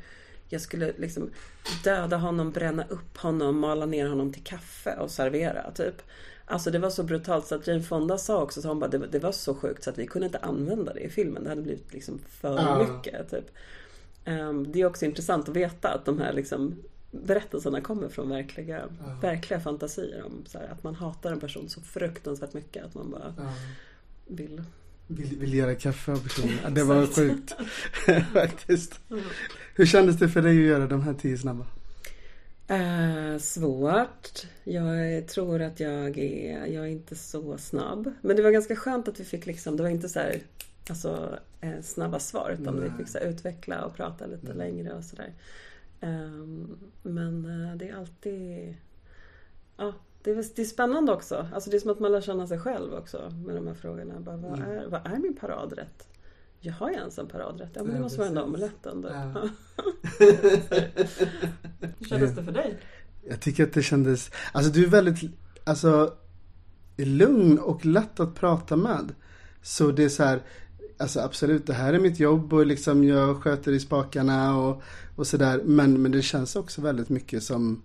Jag 0.49 0.61
skulle 0.61 0.93
liksom 0.97 1.31
döda 1.85 2.17
honom, 2.17 2.51
bränna 2.51 2.85
upp 2.89 3.17
honom, 3.17 3.59
mala 3.59 3.87
ner 3.87 4.09
honom 4.09 4.33
till 4.33 4.45
kaffe 4.45 4.97
och 5.01 5.11
servera. 5.11 5.71
Typ. 5.71 6.03
Alltså 6.47 6.71
det 6.71 6.79
var 6.79 6.91
så 6.91 7.03
brutalt 7.03 7.47
så 7.47 7.55
att 7.55 7.67
Jane 7.67 7.83
Fonda 7.83 8.19
sa 8.19 8.43
också 8.43 8.63
så 8.63 8.69
hon 8.69 8.81
bara, 8.81 8.91
det, 8.91 8.99
det, 8.99 9.19
var 9.19 9.33
så 9.33 9.55
sjukt 9.55 9.85
så 9.85 9.91
att 9.91 9.99
vi 9.99 10.07
kunde 10.07 10.27
inte 10.27 10.39
använda 10.39 10.95
det 10.95 11.01
i 11.01 11.09
filmen. 11.09 11.43
Det 11.45 11.49
hade 11.49 11.63
blivit 11.63 11.93
liksom 11.93 12.19
för 12.29 12.79
mycket. 12.79 13.31
Typ. 13.31 13.51
Um, 14.27 14.73
det 14.73 14.81
är 14.81 14.87
också 14.87 15.05
intressant 15.05 15.49
att 15.49 15.57
veta 15.57 15.89
att 15.89 16.05
de 16.05 16.21
här 16.21 16.33
liksom 16.33 16.75
berättelserna 17.23 17.81
kommer 17.81 18.09
från 18.09 18.29
verkliga, 18.29 18.89
ja. 19.07 19.19
verkliga 19.23 19.61
fantasier 19.61 20.23
om 20.27 20.45
så 20.47 20.59
här, 20.59 20.69
att 20.69 20.83
man 20.83 20.95
hatar 20.95 21.33
en 21.33 21.41
person 21.41 21.69
så 21.69 21.81
fruktansvärt 21.81 22.53
mycket 22.53 22.85
att 22.85 22.95
man 22.95 23.11
bara 23.11 23.35
ja. 23.39 23.53
vill 24.27 24.63
vill, 25.07 25.39
vill 25.39 25.55
göra 25.55 25.75
kaffe 25.75 26.13
av 26.13 26.23
personen. 26.23 26.75
det 26.75 26.85
var 26.85 27.07
sjukt. 27.07 27.57
Faktiskt. 28.33 29.01
Hur 29.75 29.87
kändes 29.87 30.17
det 30.17 30.29
för 30.29 30.43
dig 30.43 30.59
att 30.59 30.65
göra 30.65 30.87
de 30.87 31.03
här 31.03 31.15
tio 31.15 31.39
snabba? 31.39 31.67
Uh, 32.71 33.39
svårt. 33.39 34.47
Jag 34.65 35.29
tror 35.29 35.63
att 35.63 35.81
jag 35.81 36.19
är, 36.19 36.67
jag 36.67 36.85
är 36.85 36.91
inte 36.91 37.15
så 37.15 37.59
snabb. 37.59 38.13
Men 38.21 38.37
det 38.37 38.43
var 38.43 38.51
ganska 38.51 38.77
skönt 38.77 39.09
att 39.09 39.21
vi 39.21 39.25
fick 39.25 39.47
liksom, 39.47 39.77
det 39.77 39.83
var 39.83 39.91
inte 39.91 40.09
så 40.09 40.19
här, 40.19 40.41
alltså, 40.89 41.39
eh, 41.61 41.83
snabba 41.83 42.19
svar 42.19 42.57
utan 42.61 42.75
Nej. 42.75 42.91
vi 42.91 42.99
fick 42.99 43.13
så 43.13 43.19
här, 43.19 43.27
utveckla 43.27 43.85
och 43.85 43.97
prata 43.97 44.27
lite 44.27 44.47
mm. 44.47 44.59
längre 44.59 44.93
och 44.93 45.05
sådär. 45.05 45.33
Ehm, 46.05 46.77
men 47.03 47.45
eh, 47.45 47.77
det 47.77 47.89
är 47.89 47.97
alltid... 47.97 48.77
Ja, 49.77 49.93
det 50.23 50.31
är, 50.31 50.45
det 50.57 50.63
är 50.63 50.67
spännande 50.67 51.13
också. 51.13 51.47
Alltså 51.55 51.71
det 51.71 51.77
är 51.77 51.81
som 51.81 51.91
att 51.91 52.01
man 52.01 52.13
lär 52.13 52.21
känna 52.21 52.47
sig 52.47 52.59
själv 52.59 52.95
också 52.95 53.33
med 53.47 53.57
de 53.57 53.67
här 53.67 53.75
frågorna. 53.75 54.21
Bara, 54.21 54.37
vad, 54.37 54.59
mm. 54.59 54.71
är, 54.71 54.87
vad 54.87 55.07
är 55.07 55.19
min 55.19 55.37
paradrätt? 55.37 56.09
Jag 56.61 56.73
har 56.73 56.91
jag 56.91 56.99
ens 56.99 57.19
en 57.19 57.27
paradrätt? 57.27 57.71
Ja 57.75 57.85
men 57.85 57.95
det 57.95 58.01
måste 58.01 58.19
vara 58.19 58.29
den 58.29 58.39
omeletten 58.39 59.01
då. 59.01 59.09
Ja. 59.09 59.15
Hur 61.99 62.09
kändes 62.09 62.35
det 62.37 62.45
för 62.45 62.53
dig? 62.53 62.79
Jag 63.29 63.41
tycker 63.41 63.65
att 63.65 63.73
det 63.73 63.83
kändes, 63.83 64.31
alltså 64.53 64.73
du 64.73 64.85
är 64.85 64.89
väldigt, 64.89 65.31
alltså 65.65 66.15
lugn 66.97 67.59
och 67.59 67.87
lätt 67.87 68.21
att 68.21 68.35
prata 68.35 68.77
med. 68.77 69.15
Så 69.63 69.91
det 69.91 70.05
är 70.05 70.09
så 70.09 70.23
här, 70.23 70.43
alltså 70.99 71.21
absolut 71.21 71.67
det 71.67 71.73
här 71.73 71.93
är 71.93 71.99
mitt 71.99 72.21
jobb 72.21 72.53
och 72.53 72.67
liksom 72.67 73.05
jag 73.05 73.43
sköter 73.43 73.73
i 73.73 73.81
spakarna 73.81 74.59
och, 74.59 74.83
och 75.17 75.27
sådär. 75.27 75.63
Men, 75.65 76.03
men 76.03 76.13
det 76.13 76.23
känns 76.23 76.57
också 76.57 76.81
väldigt 76.81 77.09
mycket 77.09 77.43
som 77.43 77.83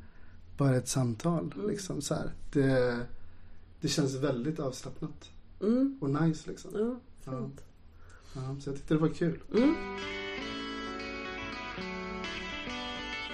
bara 0.58 0.76
ett 0.76 0.88
samtal. 0.88 1.54
Mm. 1.56 1.70
Liksom, 1.70 2.02
så 2.02 2.14
här. 2.14 2.32
Det, 2.54 2.98
det 3.82 3.88
känns 3.88 4.16
väldigt 4.16 4.60
avslappnat. 4.60 5.30
Mm. 5.62 5.98
Och 6.02 6.10
nice 6.10 6.50
liksom. 6.50 6.72
Ja, 6.74 7.00
ja. 7.26 7.50
ja, 8.34 8.56
så 8.62 8.70
jag 8.70 8.76
tyckte 8.76 8.94
det 8.94 9.00
var 9.00 9.10
kul. 9.10 9.40
Mm. 9.56 9.76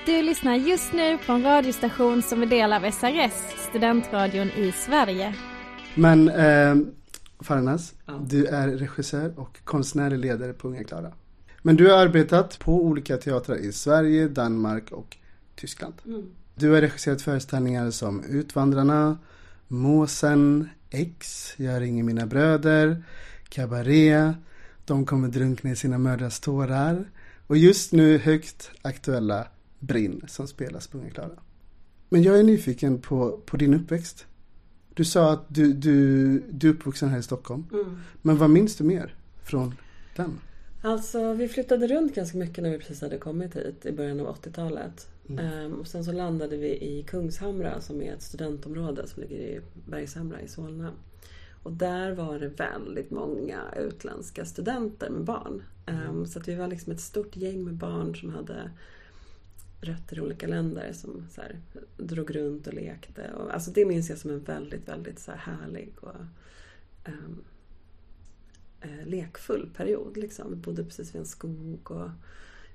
Du 0.06 0.22
lyssnar 0.22 0.56
just 0.56 0.94
nu 0.94 1.18
på 1.18 1.32
en 1.32 1.44
radiostation 1.44 2.22
som 2.22 2.42
är 2.42 2.46
del 2.46 2.74
av 2.74 2.92
SRS, 2.92 3.70
studentradion 3.70 4.48
i 4.48 4.72
Sverige. 4.72 5.36
Men 5.96 6.30
eh, 6.30 6.76
Farnas, 7.46 7.94
ja. 8.06 8.26
du 8.28 8.46
är 8.46 8.68
regissör 8.68 9.40
och 9.40 9.60
konstnärlig 9.64 10.20
ledare 10.20 10.54
på 10.54 10.68
Unga 10.68 10.84
Klara. 10.84 11.12
Men 11.62 11.76
du 11.76 11.92
har 11.92 11.98
arbetat 11.98 12.60
på 12.60 12.84
olika 12.84 13.18
teatrar 13.18 13.56
i 13.56 13.72
Sverige, 13.72 14.28
Danmark 14.28 14.92
och 14.92 15.18
Tyskland. 15.56 15.94
Mm. 16.06 16.24
Du 16.56 16.72
har 16.72 16.82
regisserat 16.82 17.22
föreställningar 17.22 17.92
som 17.92 18.24
Utvandrarna, 18.24 19.18
Måsen, 19.68 20.70
X, 20.90 21.54
Jag 21.58 21.82
ringer 21.82 22.04
mina 22.04 22.26
bröder, 22.26 23.04
Cabaret, 23.50 24.36
De 24.86 25.06
kommer 25.06 25.28
drunkna 25.28 25.72
i 25.72 25.76
sina 25.76 25.98
mödrars 25.98 26.40
tårar 26.40 27.10
och 27.48 27.58
just 27.58 27.92
nu 27.92 28.18
högt 28.18 28.72
aktuella 28.82 29.48
Brinn 29.80 30.22
som 30.28 30.48
spelas 30.48 30.88
på 30.88 30.98
Unga 30.98 31.10
Klara. 31.10 31.40
Men 32.10 32.24
jag 32.24 32.40
är 32.40 32.44
nyfiken 32.44 33.02
på, 33.02 33.40
på 33.46 33.58
din 33.58 33.74
uppväxt. 33.74 34.26
Du 34.96 35.06
sa 35.06 35.32
att 35.32 35.46
du, 35.48 35.74
du, 35.74 36.40
du 36.50 36.70
är 36.70 36.74
uppvuxen 36.74 37.10
här 37.10 37.20
i 37.20 37.24
Stockholm. 37.24 37.66
Mm. 37.74 37.98
Men 38.22 38.38
vad 38.38 38.50
minns 38.50 38.76
du 38.76 38.84
mer 38.84 39.16
från 39.44 39.76
den? 40.16 40.40
Alltså 40.82 41.34
vi 41.34 41.48
flyttade 41.48 41.88
runt 41.88 42.16
ganska 42.16 42.38
mycket 42.38 42.64
när 42.64 42.70
vi 42.70 42.78
precis 42.78 43.02
hade 43.02 43.18
kommit 43.18 43.56
hit 43.56 43.86
i 43.86 43.92
början 43.92 44.20
av 44.20 44.36
80-talet. 44.36 45.08
Mm. 45.30 45.66
Um, 45.66 45.80
och 45.80 45.88
sen 45.88 46.06
så 46.06 46.12
landade 46.12 46.58
vi 46.58 46.68
i 46.68 47.04
Kungshamra 47.08 47.82
som 47.82 48.02
är 48.02 48.14
ett 48.14 48.22
studentområde 48.22 49.08
som 49.08 49.24
ligger 49.24 49.38
i 49.38 49.62
Bergshamra 49.90 50.42
i 50.42 50.48
Solna. 50.48 50.92
Och 51.64 51.72
där 51.72 52.12
var 52.12 52.40
det 52.40 52.48
väldigt 52.48 53.12
många 53.12 53.60
utländska 53.78 54.46
studenter 54.46 55.10
med 55.10 55.24
barn. 55.24 55.64
Um, 55.88 56.26
Så 56.26 56.40
att 56.40 56.48
vi 56.48 56.56
var 56.56 56.68
liksom 56.68 56.94
ett 56.94 57.02
stort 57.02 57.36
gäng 57.36 57.64
med 57.64 57.74
barn 57.74 58.16
som 58.16 58.30
hade 58.30 58.72
rötter 59.82 60.18
i 60.18 60.22
olika 60.22 60.48
länder 60.48 60.94
som 60.94 61.26
så 61.32 61.42
här, 61.42 61.60
drog 61.98 62.36
runt 62.36 62.68
och 62.68 62.74
lekte. 62.74 63.32
Och, 63.32 63.54
alltså 63.54 63.72
det 63.72 63.86
minns 63.86 64.10
jag 64.10 64.18
som 64.20 64.32
en 64.32 64.44
väldigt, 64.44 64.88
väldigt 64.88 65.20
så 65.20 65.32
här, 65.32 65.38
härlig 65.38 65.94
och 66.00 66.16
um, 67.06 67.44
eh, 68.82 69.06
lekfull 69.06 69.70
period. 69.76 70.18
Liksom. 70.18 70.50
Vi 70.50 70.56
bodde 70.56 70.84
precis 70.84 71.16
vid 71.16 71.20
en 71.20 71.26
skog 71.26 71.92
och 71.92 72.10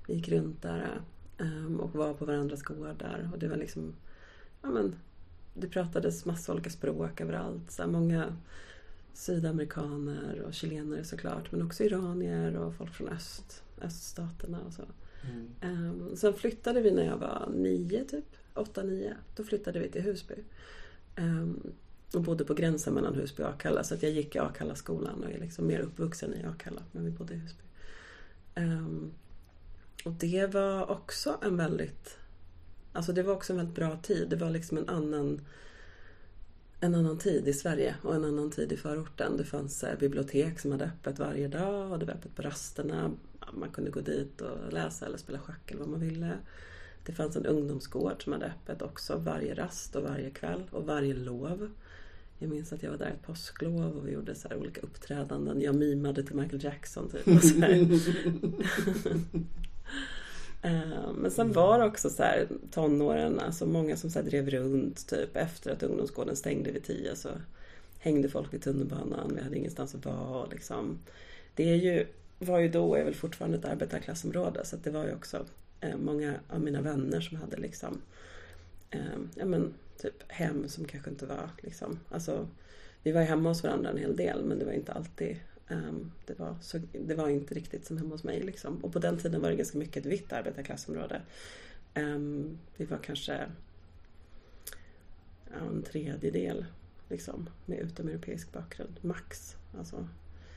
vi 0.07 0.13
gick 0.13 0.29
runt 0.29 0.61
där 0.61 1.01
um, 1.37 1.79
och 1.79 1.95
var 1.95 2.13
på 2.13 2.25
varandras 2.25 2.63
gårdar. 2.63 3.29
Och 3.33 3.39
det 3.39 3.47
var 3.47 3.57
liksom, 3.57 3.93
ja 4.61 4.69
men, 4.69 4.95
det 5.53 5.67
pratades 5.67 6.25
massa 6.25 6.53
olika 6.53 6.69
språk 6.69 7.21
överallt. 7.21 7.71
Så 7.71 7.83
här, 7.83 7.89
många 7.89 8.37
sydamerikaner 9.13 10.41
och 10.41 10.53
chilenare 10.53 11.03
såklart, 11.03 11.51
men 11.51 11.61
också 11.61 11.83
iranier 11.83 12.55
och 12.55 12.75
folk 12.75 12.93
från 12.93 13.09
öst, 13.09 13.63
öststaterna 13.81 14.61
och 14.61 14.73
så. 14.73 14.83
Mm. 15.23 15.49
Um, 15.61 16.15
sen 16.15 16.33
flyttade 16.33 16.81
vi 16.81 16.91
när 16.91 17.05
jag 17.05 17.17
var 17.17 17.49
nio, 17.55 18.05
typ. 18.05 18.35
Åtta, 18.53 18.83
nio. 18.83 19.15
Då 19.35 19.43
flyttade 19.43 19.79
vi 19.79 19.89
till 19.89 20.01
Husby. 20.01 20.35
Um, 21.17 21.73
och 22.13 22.21
bodde 22.21 22.45
på 22.45 22.53
gränsen 22.53 22.93
mellan 22.93 23.15
Husby 23.15 23.43
och 23.43 23.49
Akalla. 23.49 23.83
Så 23.83 23.93
att 23.93 24.03
jag 24.03 24.11
gick 24.11 24.35
i 24.35 24.39
Akalla-skolan 24.39 25.23
och 25.23 25.31
är 25.31 25.39
liksom 25.39 25.67
mer 25.67 25.79
uppvuxen 25.79 26.33
i 26.33 26.45
Akalla. 26.45 26.81
Men 26.91 27.05
vi 27.05 27.11
bodde 27.11 27.33
i 27.33 27.37
Husby. 27.37 27.63
Um, 28.55 29.11
och 30.05 30.11
det 30.11 30.53
var 30.53 30.91
också 30.91 31.37
en 31.41 31.57
väldigt... 31.57 32.17
Alltså 32.93 33.13
det 33.13 33.23
var 33.23 33.33
också 33.33 33.53
en 33.53 33.57
väldigt 33.57 33.75
bra 33.75 33.97
tid. 33.97 34.29
Det 34.29 34.35
var 34.35 34.49
liksom 34.49 34.77
en 34.77 34.89
annan... 34.89 35.41
en 36.79 36.95
annan 36.95 37.17
tid 37.17 37.47
i 37.47 37.53
Sverige 37.53 37.95
och 38.03 38.15
en 38.15 38.25
annan 38.25 38.51
tid 38.51 38.71
i 38.71 38.77
förorten. 38.77 39.37
Det 39.37 39.45
fanns 39.45 39.83
eh, 39.83 39.99
bibliotek 39.99 40.59
som 40.59 40.71
hade 40.71 40.85
öppet 40.85 41.19
varje 41.19 41.47
dag 41.47 41.91
och 41.91 41.99
det 41.99 42.05
var 42.05 42.13
öppet 42.13 42.35
på 42.35 42.41
rasterna. 42.41 43.11
Man 43.53 43.69
kunde 43.69 43.91
gå 43.91 43.99
dit 43.99 44.41
och 44.41 44.73
läsa 44.73 45.05
eller 45.05 45.17
spela 45.17 45.39
schack 45.39 45.71
eller 45.71 45.79
vad 45.79 45.89
man 45.89 45.99
ville. 45.99 46.37
Det 47.05 47.11
fanns 47.11 47.35
en 47.35 47.45
ungdomsgård 47.45 48.23
som 48.23 48.33
hade 48.33 48.45
öppet 48.45 48.81
också 48.81 49.17
varje 49.17 49.53
rast 49.53 49.95
och 49.95 50.03
varje 50.03 50.29
kväll 50.29 50.63
och 50.71 50.85
varje 50.85 51.13
lov. 51.13 51.69
Jag 52.37 52.49
minns 52.49 52.73
att 52.73 52.83
jag 52.83 52.91
var 52.91 52.97
där 52.97 53.11
ett 53.11 53.27
påsklov 53.27 53.97
och 53.97 54.07
vi 54.07 54.11
gjorde 54.11 54.35
så 54.35 54.55
olika 54.55 54.81
uppträdanden. 54.81 55.61
Jag 55.61 55.75
mimade 55.75 56.23
till 56.23 56.35
Michael 56.35 56.63
Jackson 56.63 57.09
typ. 57.09 57.25
Eh, 60.63 61.13
men 61.15 61.31
sen 61.31 61.51
var 61.51 61.79
det 61.79 61.85
också 61.85 62.09
så 62.09 62.23
här 62.23 62.47
tonåren, 62.71 63.39
alltså 63.39 63.65
många 63.65 63.97
som 63.97 64.09
så 64.09 64.21
drev 64.21 64.49
runt 64.49 65.07
typ 65.07 65.35
efter 65.35 65.71
att 65.71 65.83
ungdomsgården 65.83 66.35
stängde 66.35 66.71
vid 66.71 66.83
tio 66.83 67.15
så 67.15 67.29
hängde 67.99 68.29
folk 68.29 68.53
vid 68.53 68.61
tunnelbanan, 68.61 69.31
vi 69.35 69.43
hade 69.43 69.57
ingenstans 69.57 69.95
att 69.95 70.05
vara 70.05 70.45
liksom. 70.45 70.99
Det 71.55 71.69
är 71.71 71.75
ju, 71.75 72.07
var 72.45 72.59
ju 72.59 72.69
då 72.69 72.89
och 72.89 72.99
är 72.99 73.03
väl 73.03 73.15
fortfarande 73.15 73.57
ett 73.57 73.65
arbetarklassområde 73.65 74.65
så 74.65 74.75
det 74.75 74.89
var 74.89 75.05
ju 75.05 75.13
också 75.13 75.45
eh, 75.79 75.97
många 75.97 76.33
av 76.49 76.61
mina 76.61 76.81
vänner 76.81 77.21
som 77.21 77.37
hade 77.37 77.57
liksom 77.57 78.01
eh, 78.89 79.19
ja 79.35 79.45
men 79.45 79.73
typ 79.97 80.23
hem 80.27 80.67
som 80.67 80.85
kanske 80.85 81.09
inte 81.09 81.25
var 81.25 81.49
liksom, 81.61 81.99
alltså 82.09 82.47
vi 83.03 83.11
var 83.11 83.21
ju 83.21 83.27
hemma 83.27 83.49
hos 83.49 83.63
varandra 83.63 83.89
en 83.89 83.97
hel 83.97 84.15
del 84.15 84.43
men 84.43 84.59
det 84.59 84.65
var 84.65 84.71
inte 84.71 84.91
alltid 84.91 85.37
eh, 85.67 85.93
det, 86.25 86.39
var 86.39 86.55
så, 86.61 86.79
det 86.91 87.15
var 87.15 87.29
inte 87.29 87.55
riktigt 87.55 87.85
som 87.85 87.97
hemma 87.97 88.09
hos 88.09 88.23
mig. 88.23 88.41
Liksom. 88.41 88.77
Och 88.77 88.93
på 88.93 88.99
den 88.99 89.17
tiden 89.17 89.41
var 89.41 89.49
det 89.49 89.55
ganska 89.55 89.77
mycket 89.77 90.05
ett 90.05 90.11
vitt 90.11 90.33
arbetarklassområde. 90.33 91.21
Ehm, 91.93 92.57
vi 92.77 92.85
var 92.85 92.97
kanske 92.97 93.47
ja, 95.51 95.59
en 95.69 95.83
tredjedel 95.83 96.65
liksom, 97.09 97.49
med 97.65 97.79
utomeuropeisk 97.79 98.51
bakgrund, 98.51 98.99
max. 99.01 99.55
Alltså. 99.77 100.07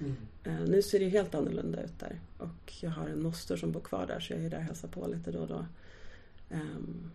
Mm. 0.05 0.63
Uh, 0.63 0.69
nu 0.69 0.83
ser 0.83 0.99
det 0.99 1.09
helt 1.09 1.35
annorlunda 1.35 1.83
ut 1.83 1.99
där. 1.99 2.21
Och 2.39 2.73
jag 2.81 2.91
har 2.91 3.09
en 3.09 3.23
moster 3.23 3.57
som 3.57 3.73
bor 3.73 3.81
kvar 3.81 4.07
där 4.07 4.21
så 4.21 4.33
jag 4.33 4.45
är 4.45 4.51
där 4.51 4.59
och 4.59 4.65
hälsar 4.65 4.89
på 4.89 5.07
lite 5.07 5.33
då 5.33 5.41
och 5.41 5.49
då. 5.49 5.67
Um, 6.51 7.11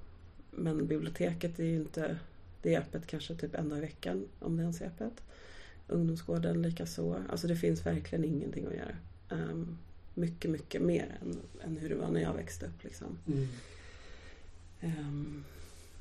men 0.52 0.88
biblioteket 0.88 1.60
är 1.60 1.64
ju 1.64 1.76
inte 1.76 2.18
det 2.62 2.76
är 2.76 2.80
öppet 2.80 3.08
kanske 3.08 3.36
typ 3.36 3.56
en 3.56 3.70
dag 3.70 3.78
i 3.78 3.82
veckan 3.82 4.28
om 4.40 4.58
det 4.58 4.62
ens 4.62 4.82
är 4.82 4.86
öppet. 4.86 5.24
Ungdomsgården 5.88 6.62
likaså. 6.62 7.24
Alltså 7.30 7.48
det 7.48 7.56
finns 7.56 7.86
verkligen 7.86 8.26
ingenting 8.26 8.66
att 8.66 8.74
göra. 8.74 8.96
Um, 9.30 9.78
mycket, 10.14 10.52
mycket 10.52 10.82
mer 10.82 11.18
än, 11.22 11.40
än, 11.64 11.78
hur 11.78 11.90
det 11.90 11.96
var 11.96 12.12
när 12.12 12.22
jag 12.22 12.34
växte 12.34 12.66
upp. 12.66 12.84
Liksom. 12.84 13.18
Mm. 14.82 15.44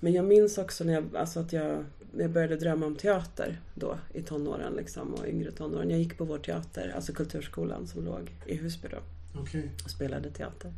Men 0.01 0.13
jag 0.13 0.25
minns 0.25 0.59
också 0.59 0.85
när 0.85 0.93
jag, 0.93 1.17
alltså 1.17 1.41
att 1.41 1.53
jag, 1.53 1.85
när 2.13 2.23
jag 2.23 2.31
började 2.31 2.57
drömma 2.57 2.87
om 2.87 2.97
teater 2.97 3.61
då 3.75 3.99
i 4.15 4.23
tonåren 4.23 4.73
liksom, 4.73 5.15
och 5.15 5.29
yngre 5.29 5.51
tonåren. 5.51 5.91
Jag 5.91 5.99
gick 5.99 6.19
på 6.19 6.25
vår 6.25 6.39
teater, 6.39 6.93
alltså 6.97 7.13
Kulturskolan 7.13 7.87
som 7.87 8.05
låg 8.05 8.33
i 8.47 8.57
Husby 8.57 8.89
då. 8.89 9.41
Okay. 9.41 9.63
Och 9.85 9.91
spelade 9.91 10.31
teater. 10.31 10.73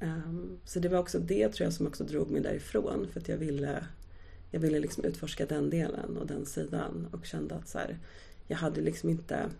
Um, 0.00 0.58
så 0.64 0.78
det 0.78 0.88
var 0.88 0.98
också 0.98 1.18
det 1.18 1.48
tror 1.48 1.64
jag 1.64 1.72
som 1.72 1.86
också 1.86 2.04
drog 2.04 2.30
mig 2.30 2.42
därifrån 2.42 3.08
för 3.12 3.20
att 3.20 3.28
jag 3.28 3.36
ville 3.36 3.86
jag 4.50 4.60
ville 4.60 4.80
liksom 4.80 5.04
utforska 5.04 5.46
den 5.46 5.70
delen 5.70 6.16
och 6.16 6.26
den 6.26 6.46
sidan 6.46 7.08
och 7.12 7.26
kände 7.26 7.54
att 7.54 7.68
så 7.68 7.78
här, 7.78 7.98
jag 8.46 8.56
hade 8.56 8.80
liksom 8.80 9.10
inte 9.10 9.50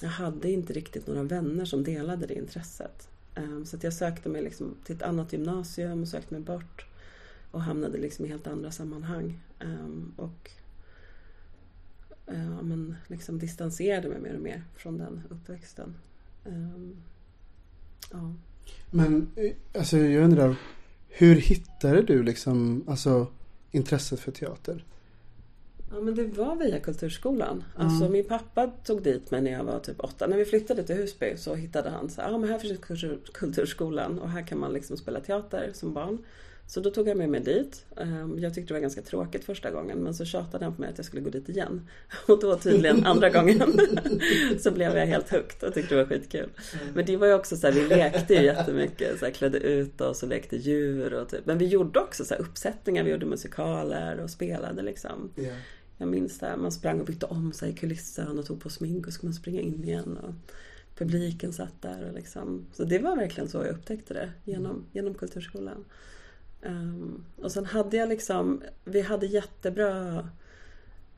jag 0.00 0.08
hade 0.08 0.50
inte 0.50 0.72
riktigt 0.72 1.06
några 1.06 1.22
vänner 1.22 1.64
som 1.64 1.84
delade 1.84 2.26
det 2.26 2.34
intresset. 2.34 3.08
Um, 3.36 3.66
så 3.66 3.76
jag 3.80 3.92
sökte 3.92 4.28
mig 4.28 4.42
liksom 4.42 4.76
till 4.84 4.96
ett 4.96 5.02
annat 5.02 5.32
gymnasium 5.32 6.02
och 6.02 6.08
sökte 6.08 6.34
mig 6.34 6.42
bort 6.42 6.86
och 7.54 7.62
hamnade 7.62 7.98
liksom 7.98 8.24
i 8.24 8.28
helt 8.28 8.46
andra 8.46 8.70
sammanhang. 8.70 9.38
Um, 9.60 10.12
och 10.16 10.50
uh, 12.32 12.62
men 12.62 12.96
liksom 13.06 13.38
distanserade 13.38 14.08
mig 14.08 14.20
mer 14.20 14.34
och 14.34 14.40
mer 14.40 14.62
från 14.76 14.98
den 14.98 15.22
uppväxten. 15.30 15.94
Um, 16.44 16.96
ja. 18.12 18.34
Men 18.90 19.28
eh, 19.36 19.52
alltså 19.78 19.98
jag 19.98 20.24
undrar, 20.24 20.56
hur 21.08 21.36
hittade 21.36 22.02
du 22.02 22.22
liksom, 22.22 22.84
alltså 22.86 23.26
intresset 23.70 24.20
för 24.20 24.32
teater? 24.32 24.84
Ja 25.90 26.00
men 26.00 26.14
det 26.14 26.24
var 26.24 26.56
via 26.56 26.80
Kulturskolan. 26.80 27.64
Alltså 27.76 28.00
mm. 28.00 28.12
min 28.12 28.24
pappa 28.24 28.66
tog 28.66 29.02
dit 29.02 29.30
mig 29.30 29.42
när 29.42 29.50
jag 29.50 29.64
var 29.64 29.78
typ 29.78 30.00
åtta. 30.00 30.26
När 30.26 30.36
vi 30.36 30.44
flyttade 30.44 30.82
till 30.82 30.96
Husby 30.96 31.36
så 31.36 31.54
hittade 31.54 31.90
han 31.90 32.10
så 32.10 32.20
ja 32.20 32.38
men 32.38 32.50
här 32.50 32.58
finns 32.58 32.80
Kulturskolan 33.32 34.18
och 34.18 34.30
här 34.30 34.46
kan 34.46 34.58
man 34.58 34.72
liksom 34.72 34.96
spela 34.96 35.20
teater 35.20 35.70
som 35.72 35.94
barn. 35.94 36.18
Så 36.66 36.80
då 36.80 36.90
tog 36.90 37.08
jag 37.08 37.16
med 37.16 37.28
mig 37.28 37.40
dit. 37.40 37.84
Ehm, 37.96 38.38
jag 38.38 38.54
tyckte 38.54 38.68
det 38.68 38.74
var 38.74 38.80
ganska 38.80 39.02
tråkigt 39.02 39.44
första 39.44 39.70
gången 39.70 39.98
men 39.98 40.14
så 40.14 40.24
tjatade 40.24 40.64
han 40.64 40.74
på 40.74 40.80
mig 40.80 40.90
att 40.90 40.98
jag 40.98 41.04
skulle 41.04 41.22
gå 41.22 41.30
dit 41.30 41.48
igen. 41.48 41.88
Och 42.28 42.40
då 42.40 42.58
tydligen 42.58 43.06
andra 43.06 43.30
gången 43.30 43.58
så 44.58 44.70
blev 44.70 44.96
jag 44.96 45.06
helt 45.06 45.28
högt 45.28 45.62
och 45.62 45.74
tyckte 45.74 45.94
det 45.94 46.02
var 46.02 46.08
skitkul. 46.08 46.50
Men 46.94 47.06
det 47.06 47.16
var 47.16 47.26
ju 47.26 47.34
också 47.34 47.56
så 47.56 47.66
här, 47.66 47.74
vi 47.74 47.88
lekte 47.88 48.34
ju 48.34 48.42
jättemycket. 48.42 49.18
Så 49.18 49.24
här, 49.24 49.32
klädde 49.32 49.58
ut 49.58 50.00
oss 50.00 50.22
och 50.22 50.28
lekte 50.28 50.56
djur 50.56 51.14
och 51.14 51.28
typ. 51.28 51.46
Men 51.46 51.58
vi 51.58 51.66
gjorde 51.66 52.00
också 52.00 52.24
så 52.24 52.34
här, 52.34 52.40
uppsättningar, 52.40 53.04
vi 53.04 53.10
gjorde 53.10 53.26
musikaler 53.26 54.20
och 54.20 54.30
spelade 54.30 54.82
liksom. 54.82 55.30
Yeah. 55.36 55.56
Jag 55.98 56.08
minns 56.08 56.38
det, 56.38 56.56
man 56.56 56.72
sprang 56.72 57.00
och 57.00 57.06
bytte 57.06 57.26
om 57.26 57.52
sig 57.52 57.70
i 57.70 57.74
kulissen 57.74 58.38
och 58.38 58.46
tog 58.46 58.62
på 58.62 58.70
smink 58.70 59.06
och 59.06 59.12
så 59.12 59.16
skulle 59.16 59.28
man 59.28 59.34
springa 59.34 59.60
in 59.60 59.84
igen. 59.84 60.18
Och 60.22 60.34
publiken 60.98 61.52
satt 61.52 61.82
där 61.82 62.08
och 62.08 62.14
liksom. 62.14 62.66
Så 62.72 62.84
det 62.84 62.98
var 62.98 63.16
verkligen 63.16 63.48
så 63.48 63.58
jag 63.58 63.68
upptäckte 63.68 64.14
det 64.14 64.32
genom, 64.44 64.86
genom 64.92 65.14
Kulturskolan. 65.14 65.84
Um, 66.64 67.24
och 67.36 67.52
sen 67.52 67.66
hade 67.66 67.96
jag 67.96 68.08
liksom, 68.08 68.62
vi 68.84 69.00
hade 69.00 69.26
jättebra, 69.26 70.18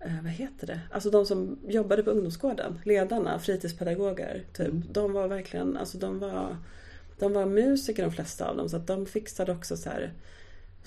uh, 0.06 0.22
vad 0.22 0.32
heter 0.32 0.66
det, 0.66 0.80
alltså 0.90 1.10
de 1.10 1.26
som 1.26 1.58
jobbade 1.68 2.02
på 2.02 2.10
ungdomsgården, 2.10 2.80
ledarna, 2.84 3.38
fritidspedagoger, 3.38 4.44
typ. 4.52 4.68
Mm. 4.68 4.82
De 4.92 5.12
var 5.12 5.28
verkligen, 5.28 5.76
alltså 5.76 5.98
de 5.98 6.18
var, 6.18 6.56
de 7.18 7.32
var 7.32 7.46
musiker 7.46 8.02
de 8.02 8.12
flesta 8.12 8.48
av 8.48 8.56
dem 8.56 8.68
så 8.68 8.76
att 8.76 8.86
de 8.86 9.06
fixade 9.06 9.52
också 9.52 9.76
så 9.76 9.90
här 9.90 10.12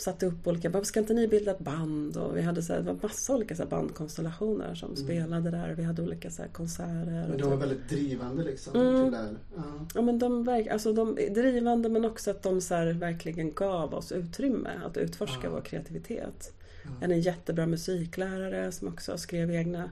satte 0.02 0.26
upp 0.26 0.48
olika, 0.48 0.70
varför 0.70 0.86
ska 0.86 1.00
inte 1.00 1.14
ni 1.14 1.28
bilda 1.28 1.52
ett 1.52 1.60
band? 1.60 2.18
Och 2.18 2.38
vi 2.38 2.42
hade 2.42 2.64
så 2.64 2.74
här, 2.74 2.80
det 2.80 2.86
var 2.86 3.00
massa 3.02 3.36
olika 3.36 3.56
så 3.56 3.66
bandkonstellationer 3.66 4.76
som 4.76 4.94
mm. 4.94 5.04
spelade 5.04 5.52
där. 5.52 5.74
Vi 5.78 5.84
hade 5.84 6.02
olika 6.02 6.30
så 6.30 6.44
konserter. 6.52 7.26
Men 7.30 7.38
de 7.38 7.50
var 7.50 7.58
väldigt 7.58 7.90
drivande 7.90 8.44
liksom? 8.44 8.76
Mm. 8.76 9.12
Till. 9.12 9.20
Ja. 9.56 9.64
ja 9.96 10.02
men 10.02 10.20
de, 10.20 10.50
alltså 10.72 10.94
de 10.94 11.16
drivande 11.16 11.90
men 11.90 12.06
också 12.06 12.32
att 12.32 12.44
de 12.44 12.62
så 12.62 12.76
verkligen 12.94 13.54
gav 13.54 13.94
oss 13.94 14.12
utrymme 14.12 14.70
att 14.86 14.98
utforska 14.98 15.44
ja. 15.44 15.50
vår 15.50 15.62
kreativitet. 15.62 16.54
Ja. 16.84 17.06
En 17.06 17.22
jättebra 17.22 17.66
musiklärare 17.66 18.72
som 18.72 18.88
också 18.88 19.18
skrev 19.18 19.52
egna 19.52 19.90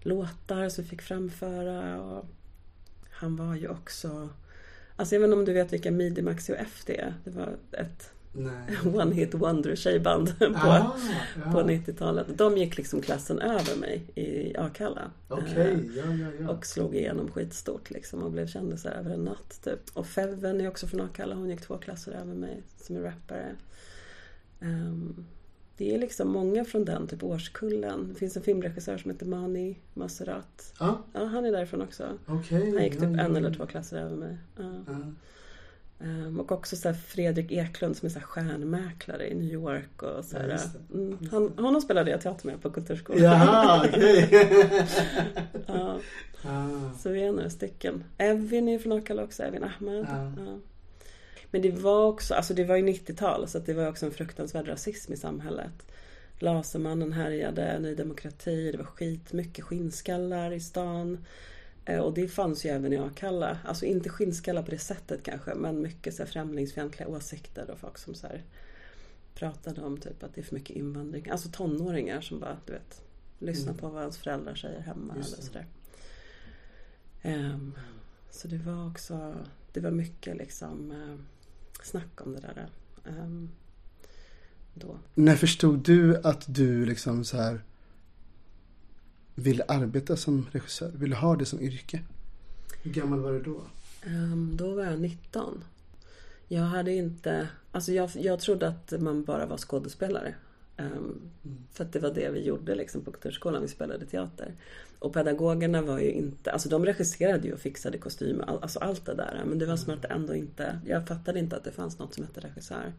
låtar 0.00 0.68
som 0.68 0.84
vi 0.84 0.90
fick 0.90 1.02
framföra. 1.02 2.02
Och 2.02 2.24
han 3.10 3.36
var 3.36 3.54
ju 3.54 3.68
också 3.68 4.28
Alltså 4.96 5.14
jag 5.14 5.20
vet 5.20 5.26
inte 5.26 5.38
om 5.38 5.44
du 5.44 5.52
vet 5.52 5.72
vilka 5.72 5.90
Midi 5.90 6.22
Maxi 6.22 6.52
och 6.52 6.56
FD 6.56 6.96
är? 6.96 7.14
Det 7.24 7.30
var 7.30 7.56
ett 7.72 8.11
One 8.94 9.14
Hit 9.14 9.34
Wonder 9.34 9.76
tjejband 9.76 10.38
på, 10.38 10.44
ah, 10.54 10.96
ja. 11.44 11.52
på 11.52 11.60
90-talet. 11.60 12.26
De 12.38 12.56
gick 12.56 12.76
liksom 12.76 13.00
klassen 13.00 13.38
över 13.38 13.76
mig 13.76 14.02
i 14.14 14.56
Akalla. 14.56 15.10
Okay, 15.28 15.78
ja, 15.96 16.04
ja, 16.04 16.26
ja. 16.40 16.48
Och 16.50 16.66
slog 16.66 16.96
igenom 16.96 17.30
skitstort 17.30 17.90
liksom 17.90 18.22
och 18.22 18.30
blev 18.30 18.46
kändisar 18.46 18.90
över 18.90 19.10
en 19.10 19.24
natt. 19.24 19.60
Typ. 19.64 19.80
Och 19.94 20.06
Feven 20.06 20.60
är 20.60 20.68
också 20.68 20.86
från 20.86 21.00
Akalla. 21.00 21.34
Hon 21.34 21.50
gick 21.50 21.60
två 21.60 21.78
klasser 21.78 22.12
över 22.12 22.34
mig 22.34 22.62
som 22.76 22.96
är 22.96 23.00
rappare. 23.00 23.56
Um, 24.60 25.26
det 25.76 25.94
är 25.94 25.98
liksom 25.98 26.28
många 26.28 26.64
från 26.64 26.84
den 26.84 27.06
typ 27.06 27.22
årskullen. 27.22 28.08
Det 28.08 28.14
finns 28.14 28.36
en 28.36 28.42
filmregissör 28.42 28.98
som 28.98 29.10
heter 29.10 29.26
Mani 29.26 29.78
Maserat. 29.94 30.74
Ah? 30.78 30.94
Ja, 31.12 31.24
han 31.24 31.44
är 31.44 31.52
därifrån 31.52 31.82
också. 31.82 32.18
Okay, 32.28 32.70
han 32.74 32.84
gick 32.84 32.92
typ 32.92 33.02
en 33.02 33.36
eller 33.36 33.54
två 33.54 33.66
klasser 33.66 33.98
över 33.98 34.16
mig. 34.16 34.36
Uh. 34.58 34.66
Um, 34.66 35.16
och 36.40 36.52
också 36.52 36.76
så 36.76 36.94
Fredrik 36.94 37.52
Eklund 37.52 37.96
som 37.96 38.06
är 38.06 38.10
så 38.10 38.20
stjärnmäklare 38.20 39.28
i 39.28 39.34
New 39.34 39.52
York. 39.52 40.02
Och 40.02 40.24
så 40.24 40.36
ja, 40.36 40.58
mm, 40.94 41.18
han, 41.30 41.52
honom 41.58 41.80
spelade 41.80 42.10
jag 42.10 42.20
teater 42.20 42.46
med 42.46 42.62
på 42.62 42.70
Kulturskolan. 42.70 43.22
Jaha, 43.22 43.88
okay. 43.88 44.28
ja. 45.66 45.98
ah. 46.42 46.90
Så 46.98 47.10
vi 47.10 47.22
är 47.22 47.32
några 47.32 47.50
stycken. 47.50 48.04
Evin 48.18 48.68
är 48.68 48.78
från 48.78 48.92
Akalla 48.92 49.22
också, 49.22 49.42
Evin 49.42 49.64
Ahmed. 49.64 50.06
Ah. 50.08 50.42
Ja. 50.44 50.58
Men 51.50 51.62
det 51.62 51.70
var 51.70 52.06
också, 52.06 52.34
alltså 52.34 52.54
det 52.54 52.64
var 52.64 52.76
ju 52.76 52.86
90-tal 52.86 53.48
så 53.48 53.58
det 53.58 53.74
var 53.74 53.88
också 53.88 54.06
en 54.06 54.12
fruktansvärd 54.12 54.68
rasism 54.68 55.12
i 55.12 55.16
samhället. 55.16 55.86
Lasermannen 56.38 57.12
härjade, 57.12 57.78
Ny 57.78 57.94
Demokrati, 57.94 58.72
det 58.72 58.78
var 58.78 58.84
skit, 58.84 59.32
mycket 59.32 59.64
skinnskallar 59.64 60.52
i 60.52 60.60
stan. 60.60 61.24
Eh, 61.84 61.98
och 61.98 62.14
det 62.14 62.28
fanns 62.28 62.64
ju 62.64 62.70
även 62.70 62.92
i 62.92 62.98
Akalla. 62.98 63.58
Alltså 63.64 63.86
inte 63.86 64.08
skinnskallar 64.08 64.62
på 64.62 64.70
det 64.70 64.78
sättet 64.78 65.22
kanske 65.22 65.54
men 65.54 65.82
mycket 65.82 66.14
så 66.14 66.22
här 66.22 66.30
främlingsfientliga 66.30 67.08
åsikter 67.08 67.70
och 67.70 67.78
folk 67.78 67.98
som 67.98 68.14
så 68.14 68.26
här 68.26 68.44
pratade 69.34 69.82
om 69.82 69.98
typ 69.98 70.22
att 70.22 70.34
det 70.34 70.40
är 70.40 70.44
för 70.44 70.54
mycket 70.54 70.76
invandring. 70.76 71.30
Alltså 71.30 71.48
tonåringar 71.48 72.20
som 72.20 72.40
bara, 72.40 72.58
du 72.66 72.72
vet, 72.72 73.02
lyssnar 73.38 73.72
mm. 73.72 73.76
på 73.76 73.88
vad 73.88 74.00
ens 74.00 74.18
föräldrar 74.18 74.54
säger 74.54 74.80
hemma 74.80 75.14
Just 75.16 75.32
eller 75.32 75.42
sådär. 75.42 75.66
Um, 77.24 77.74
så 78.30 78.48
det 78.48 78.58
var 78.58 78.90
också, 78.90 79.34
det 79.72 79.80
var 79.80 79.90
mycket 79.90 80.36
liksom 80.36 80.90
uh, 80.90 81.16
snack 81.82 82.20
om 82.20 82.32
det 82.32 82.40
där. 82.40 82.68
Um, 83.04 83.50
då. 84.74 84.98
När 85.14 85.36
förstod 85.36 85.78
du 85.78 86.16
att 86.16 86.54
du 86.54 86.86
liksom 86.86 87.24
så 87.24 87.36
här 87.36 87.60
ville 89.34 89.64
arbeta 89.68 90.16
som 90.16 90.46
regissör? 90.52 90.90
Ville 90.94 91.16
ha 91.16 91.36
det 91.36 91.46
som 91.46 91.60
yrke? 91.60 92.00
Hur 92.82 92.92
gammal 92.92 93.20
var 93.20 93.32
du 93.32 93.42
då? 93.42 93.62
Um, 94.06 94.56
då 94.56 94.74
var 94.74 94.84
jag 94.84 95.00
19. 95.00 95.64
Jag 96.48 96.62
hade 96.62 96.92
inte, 96.92 97.48
alltså 97.72 97.92
jag, 97.92 98.10
jag 98.14 98.40
trodde 98.40 98.68
att 98.68 98.92
man 99.00 99.24
bara 99.24 99.46
var 99.46 99.56
skådespelare. 99.56 100.34
Um, 100.76 100.86
mm. 100.86 101.58
För 101.72 101.84
att 101.84 101.92
det 101.92 101.98
var 101.98 102.14
det 102.14 102.30
vi 102.30 102.44
gjorde 102.44 102.74
liksom 102.74 103.00
på 103.00 103.10
Kulturskolan, 103.12 103.62
vi 103.62 103.68
spelade 103.68 104.06
teater. 104.06 104.54
Och 104.98 105.12
pedagogerna 105.12 105.82
var 105.82 105.98
ju 105.98 106.10
inte, 106.10 106.52
alltså 106.52 106.68
de 106.68 106.84
regisserade 106.84 107.48
ju 107.48 107.54
och 107.54 107.60
fixade 107.60 107.98
kostymer, 107.98 108.44
alltså 108.62 108.78
allt 108.78 109.06
det 109.06 109.14
där. 109.14 109.42
Men 109.46 109.58
det 109.58 109.66
var 109.66 109.76
som 109.76 109.94
att 109.94 110.02
det 110.02 110.08
ändå 110.08 110.34
inte, 110.34 110.80
jag 110.86 111.08
fattade 111.08 111.38
inte 111.38 111.56
att 111.56 111.64
det 111.64 111.72
fanns 111.72 111.98
något 111.98 112.14
som 112.14 112.24
hette 112.24 112.40
regissör. 112.40 112.92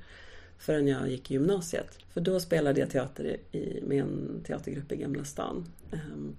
Förrän 0.64 0.88
jag 0.88 1.10
gick 1.10 1.32
i 1.32 1.34
gymnasiet. 1.34 2.00
För 2.14 2.22
då 2.22 2.40
spelade 2.40 2.80
jag 2.80 2.90
teater 2.90 3.38
i, 3.52 3.84
med 3.88 4.02
en 4.02 4.44
teatergrupp 4.48 4.92
i 4.92 4.96
Gamla 4.96 5.24
stan. 5.24 5.66
Um, 5.92 6.36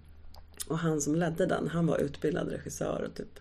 och 0.69 0.79
han 0.79 1.01
som 1.01 1.15
ledde 1.15 1.47
den, 1.47 1.69
han 1.69 1.87
var 1.87 1.99
utbildad 1.99 2.49
regissör 2.49 3.09
och 3.09 3.15
typ 3.15 3.41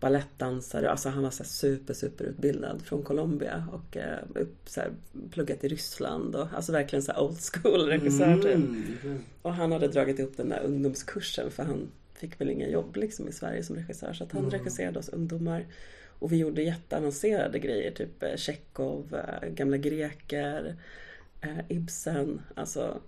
balettdansare. 0.00 0.90
Alltså 0.90 1.08
han 1.08 1.22
var 1.22 1.30
så 1.30 1.44
super, 1.44 1.94
super 1.94 2.24
utbildad 2.24 2.82
från 2.82 3.02
Colombia 3.02 3.68
och 3.72 3.96
eh, 3.96 4.18
upp, 4.34 4.56
så 4.66 4.80
här, 4.80 4.90
pluggat 5.30 5.64
i 5.64 5.68
Ryssland. 5.68 6.36
Och, 6.36 6.46
alltså 6.54 6.72
verkligen 6.72 7.02
så 7.02 7.20
old 7.20 7.38
school 7.40 7.80
regissör 7.80 8.34
typ. 8.34 8.54
Mm. 8.54 9.18
Och 9.42 9.54
han 9.54 9.72
hade 9.72 9.88
dragit 9.88 10.20
upp 10.20 10.36
den 10.36 10.48
där 10.48 10.62
ungdomskursen 10.64 11.50
för 11.50 11.62
han 11.62 11.88
fick 12.14 12.40
väl 12.40 12.50
inga 12.50 12.68
jobb 12.68 12.96
liksom 12.96 13.28
i 13.28 13.32
Sverige 13.32 13.62
som 13.62 13.76
regissör. 13.76 14.12
Så 14.12 14.24
att 14.24 14.32
han 14.32 14.44
mm. 14.44 14.50
regisserade 14.50 14.98
oss 14.98 15.08
ungdomar. 15.08 15.66
Och 16.18 16.32
vi 16.32 16.36
gjorde 16.36 16.62
jätteavancerade 16.62 17.58
grejer, 17.58 17.90
typ 17.90 18.22
eh, 18.22 18.36
Tjechov, 18.36 19.14
eh, 19.14 19.48
gamla 19.48 19.76
greker, 19.76 20.76
eh, 21.40 21.58
Ibsen. 21.68 22.42
Alltså, 22.54 23.00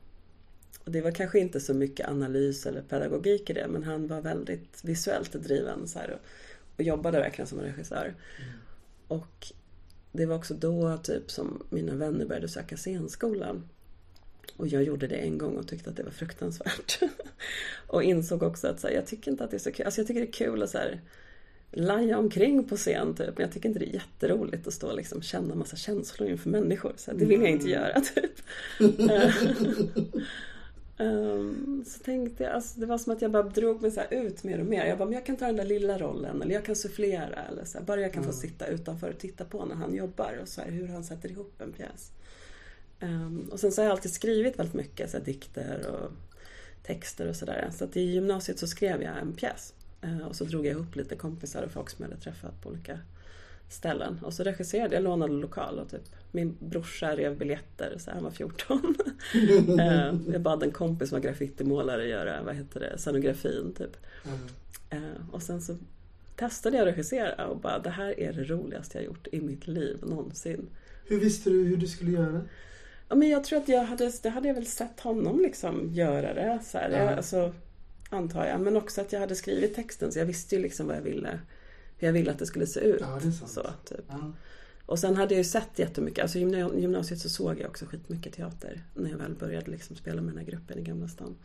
det 0.84 1.00
var 1.00 1.10
kanske 1.10 1.38
inte 1.38 1.60
så 1.60 1.74
mycket 1.74 2.08
analys 2.08 2.66
eller 2.66 2.82
pedagogik 2.82 3.50
i 3.50 3.52
det 3.52 3.68
men 3.68 3.84
han 3.84 4.06
var 4.06 4.20
väldigt 4.20 4.84
visuellt 4.84 5.32
driven. 5.32 5.88
Så 5.88 5.98
här, 5.98 6.10
och, 6.10 6.20
och 6.76 6.82
jobbade 6.82 7.18
verkligen 7.18 7.48
som 7.48 7.60
regissör. 7.60 8.14
Mm. 8.38 8.50
Och 9.08 9.52
det 10.12 10.26
var 10.26 10.36
också 10.36 10.54
då 10.54 10.96
typ 10.96 11.30
som 11.30 11.62
mina 11.70 11.94
vänner 11.94 12.26
började 12.26 12.48
söka 12.48 12.76
scenskolan. 12.76 13.68
Och 14.56 14.68
jag 14.68 14.82
gjorde 14.82 15.06
det 15.06 15.16
en 15.16 15.38
gång 15.38 15.56
och 15.56 15.68
tyckte 15.68 15.90
att 15.90 15.96
det 15.96 16.02
var 16.02 16.10
fruktansvärt. 16.10 16.98
och 17.86 18.02
insåg 18.02 18.42
också 18.42 18.68
att 18.68 18.80
så 18.80 18.86
här, 18.86 18.94
jag 18.94 19.06
tycker 19.06 19.30
inte 19.30 19.44
att 19.44 19.50
det 19.50 19.56
är 19.56 19.58
så 19.58 19.72
kul. 19.72 19.86
Alltså 19.86 20.00
jag 20.00 20.08
tycker 20.08 20.20
det 20.20 20.26
är 20.26 20.32
kul 20.32 20.62
att 20.62 20.70
så 20.70 20.78
här, 20.78 21.00
laja 21.72 22.18
omkring 22.18 22.64
på 22.64 22.76
scen 22.76 23.14
typ. 23.14 23.38
Men 23.38 23.44
jag 23.44 23.52
tycker 23.52 23.68
inte 23.68 23.78
det 23.78 23.86
är 23.86 23.94
jätteroligt 23.94 24.66
att 24.66 24.74
stå 24.74 24.88
och 24.88 24.96
liksom 24.96 25.22
känna 25.22 25.54
massa 25.54 25.76
känslor 25.76 26.28
inför 26.28 26.50
människor. 26.50 26.92
Så 26.96 27.12
det 27.12 27.24
vill 27.24 27.40
jag 27.40 27.50
inte 27.50 27.66
mm. 27.66 27.80
göra 27.80 28.00
typ. 28.14 28.32
Um, 30.98 31.84
så 31.86 31.98
tänkte 31.98 32.44
jag, 32.44 32.52
alltså 32.52 32.80
det 32.80 32.86
var 32.86 32.98
som 32.98 33.12
att 33.12 33.22
jag 33.22 33.30
bara 33.30 33.42
drog 33.42 33.82
mig 33.82 33.90
så 33.90 34.00
ut 34.10 34.44
mer 34.44 34.60
och 34.60 34.66
mer. 34.66 34.86
Jag 34.86 34.98
bara, 34.98 35.04
men 35.04 35.14
jag 35.14 35.26
kan 35.26 35.36
ta 35.36 35.46
den 35.46 35.56
där 35.56 35.64
lilla 35.64 35.98
rollen 35.98 36.42
eller 36.42 36.54
jag 36.54 36.64
kan 36.64 36.76
sufflera 36.76 37.44
eller 37.50 37.64
så 37.64 37.78
här, 37.78 37.84
bara 37.84 38.00
jag 38.00 38.12
kan 38.12 38.22
mm. 38.22 38.34
få 38.34 38.40
sitta 38.40 38.66
utanför 38.66 39.10
och 39.10 39.18
titta 39.18 39.44
på 39.44 39.64
när 39.64 39.74
han 39.74 39.94
jobbar 39.94 40.38
och 40.42 40.48
så 40.48 40.60
här, 40.60 40.70
hur 40.70 40.88
han 40.88 41.04
sätter 41.04 41.30
ihop 41.30 41.60
en 41.60 41.72
pjäs. 41.72 42.12
Um, 43.00 43.48
och 43.52 43.60
sen 43.60 43.72
så 43.72 43.80
har 43.80 43.84
jag 43.84 43.92
alltid 43.92 44.12
skrivit 44.12 44.58
väldigt 44.58 44.74
mycket, 44.74 45.10
så 45.10 45.16
här, 45.16 45.24
dikter 45.24 45.86
och 45.86 46.12
texter 46.82 47.28
och 47.28 47.36
sådär. 47.36 47.70
Så 47.72 47.84
att 47.84 47.96
i 47.96 48.00
gymnasiet 48.00 48.58
så 48.58 48.66
skrev 48.66 49.02
jag 49.02 49.18
en 49.18 49.32
pjäs. 49.32 49.74
Uh, 50.04 50.26
och 50.26 50.36
så 50.36 50.44
drog 50.44 50.66
jag 50.66 50.72
ihop 50.72 50.96
lite 50.96 51.16
kompisar 51.16 51.62
och 51.62 51.70
folk 51.70 51.90
som 51.90 52.02
jag 52.02 52.10
hade 52.10 52.22
träffat 52.22 52.62
på 52.62 52.68
olika 52.68 52.98
ställen. 53.68 54.20
Och 54.22 54.34
så 54.34 54.44
regisserade 54.44 54.94
jag, 54.94 55.04
lånade 55.04 55.32
lokal 55.32 55.78
och 55.78 55.90
typ 55.90 56.02
min 56.30 56.56
brorsa 56.58 57.16
rev 57.16 57.38
biljetter, 57.38 57.94
så 57.98 58.10
han 58.10 58.24
var 58.24 58.30
14. 58.30 58.94
Eh, 59.80 60.14
jag 60.32 60.40
bad 60.40 60.62
en 60.62 60.70
kompis 60.70 61.08
som 61.08 61.16
var 61.16 61.22
graffitimålare 61.22 62.08
göra, 62.08 62.42
vad 62.42 62.54
heter 62.54 62.80
det, 62.80 62.98
scenografin 62.98 63.74
typ. 63.78 63.96
Mm. 64.90 65.14
Och 65.32 65.42
sen 65.42 65.62
så 65.62 65.76
testade 66.36 66.76
jag 66.76 66.88
att 66.88 66.94
regissera 66.94 67.46
och 67.46 67.56
bara 67.56 67.78
det 67.78 67.90
här 67.90 68.20
är 68.20 68.32
det 68.32 68.44
roligaste 68.44 68.98
jag 68.98 69.04
gjort 69.04 69.28
i 69.32 69.40
mitt 69.40 69.66
liv 69.66 69.98
någonsin. 70.02 70.68
Hur 71.06 71.20
visste 71.20 71.50
du 71.50 71.64
hur 71.64 71.76
du 71.76 71.86
skulle 71.86 72.10
göra? 72.10 72.40
Ja, 73.08 73.14
men 73.14 73.28
jag 73.28 73.44
tror 73.44 73.58
att 73.58 73.68
jag 73.68 73.84
hade, 73.84 74.12
det 74.22 74.28
hade 74.28 74.48
jag 74.48 74.54
väl 74.54 74.66
sett 74.66 75.00
honom 75.00 75.40
liksom 75.40 75.94
göra 75.94 76.34
det. 76.34 76.58
Så 76.64 76.78
här, 76.78 76.88
mm. 76.88 77.00
jag, 77.00 77.12
alltså, 77.12 77.52
antar 78.10 78.46
jag. 78.46 78.60
Men 78.60 78.76
också 78.76 79.00
att 79.00 79.12
jag 79.12 79.20
hade 79.20 79.34
skrivit 79.34 79.74
texten 79.74 80.12
så 80.12 80.18
jag 80.18 80.26
visste 80.26 80.56
ju 80.56 80.62
liksom 80.62 80.86
vad 80.86 80.96
jag 80.96 81.02
ville 81.02 81.40
hur 82.00 82.08
jag 82.08 82.12
ville 82.12 82.30
att 82.30 82.38
det 82.38 82.46
skulle 82.46 82.66
se 82.66 82.80
ut. 82.80 83.00
Ja, 83.00 83.18
det 83.22 83.28
är 83.28 83.32
sant. 83.32 83.50
Så, 83.50 83.70
typ. 83.84 84.04
Ja. 84.08 84.32
Och 84.86 84.98
sen 84.98 85.16
hade 85.16 85.34
jag 85.34 85.38
ju 85.38 85.44
sett 85.44 85.78
jättemycket, 85.78 86.22
alltså 86.22 86.38
gymnasiet 86.38 87.20
så 87.20 87.28
såg 87.28 87.60
jag 87.60 87.70
också 87.70 87.86
skitmycket 87.86 88.32
teater 88.32 88.82
när 88.94 89.10
jag 89.10 89.18
väl 89.18 89.34
började 89.34 89.70
liksom 89.70 89.96
spela 89.96 90.22
med 90.22 90.34
den 90.34 90.38
här 90.38 90.50
gruppen 90.52 90.78
i 90.78 90.82
Gamla 90.82 91.08
stan. 91.08 91.36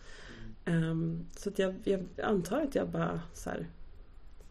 Mm. 0.66 0.84
Um, 0.90 1.26
så 1.38 1.50
att 1.50 1.60
jag, 1.60 1.76
jag, 1.84 2.06
antar 2.24 2.62
att 2.62 2.76
jag 2.76 2.90
bara 2.90 3.22
så 3.34 3.50
här, 3.50 3.68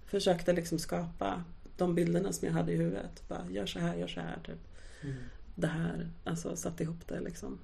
försökte 0.06 0.52
liksom 0.52 0.78
skapa 0.78 1.44
de 1.76 1.94
bilderna 1.94 2.32
som 2.32 2.48
jag 2.48 2.54
hade 2.54 2.72
i 2.72 2.76
huvudet. 2.76 3.28
Bara, 3.28 3.46
gör 3.50 3.66
så 3.66 3.78
här, 3.78 3.94
gör 3.94 4.08
så 4.08 4.20
här. 4.20 4.38
Typ. 4.46 4.58
Mm. 5.02 5.16
Det 5.54 5.66
här, 5.66 6.10
alltså 6.24 6.56
satte 6.56 6.82
ihop 6.82 7.08
det 7.08 7.20
liksom. 7.20 7.58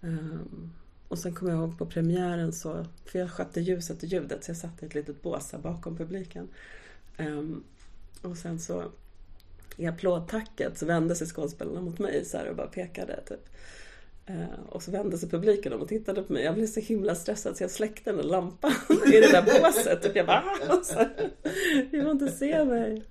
Um, 0.00 0.72
och 1.12 1.18
sen 1.18 1.34
kommer 1.34 1.52
jag 1.52 1.60
ihåg 1.60 1.78
på 1.78 1.86
premiären 1.86 2.52
så, 2.52 2.86
för 3.04 3.18
jag 3.18 3.30
skötte 3.30 3.60
ljuset 3.60 4.02
och 4.02 4.08
ljudet 4.08 4.44
så 4.44 4.50
jag 4.50 4.56
satt 4.56 4.82
i 4.82 4.86
ett 4.86 4.94
litet 4.94 5.22
bås 5.22 5.54
bakom 5.62 5.96
publiken. 5.96 6.48
Um, 7.18 7.64
och 8.22 8.36
sen 8.36 8.58
så 8.58 8.84
i 9.76 9.86
applådtacket 9.86 10.78
så 10.78 10.86
vände 10.86 11.14
sig 11.14 11.26
skådespelarna 11.26 11.80
mot 11.80 11.98
mig 11.98 12.24
så 12.24 12.38
och 12.50 12.56
bara 12.56 12.66
pekade. 12.66 13.20
Typ. 13.28 13.48
Uh, 14.30 14.60
och 14.68 14.82
så 14.82 14.90
vände 14.90 15.18
sig 15.18 15.28
publiken 15.28 15.72
om 15.72 15.80
och 15.80 15.88
tittade 15.88 16.22
på 16.22 16.32
mig. 16.32 16.44
Jag 16.44 16.54
blev 16.54 16.66
så 16.66 16.80
himla 16.80 17.14
stressad 17.14 17.56
så 17.56 17.64
jag 17.64 17.70
släckte 17.70 18.10
den 18.10 18.16
där 18.16 18.24
lampan 18.24 18.72
i 19.06 19.20
det 19.20 19.32
där 19.32 19.60
båset. 19.62 20.02
Typ. 20.02 20.16
Jag 20.16 20.26
bara 20.26 20.44
ah! 20.68 20.80
Jag 21.90 22.02
får 22.02 22.10
inte 22.10 22.28
se 22.28 22.64
mig. 22.64 23.02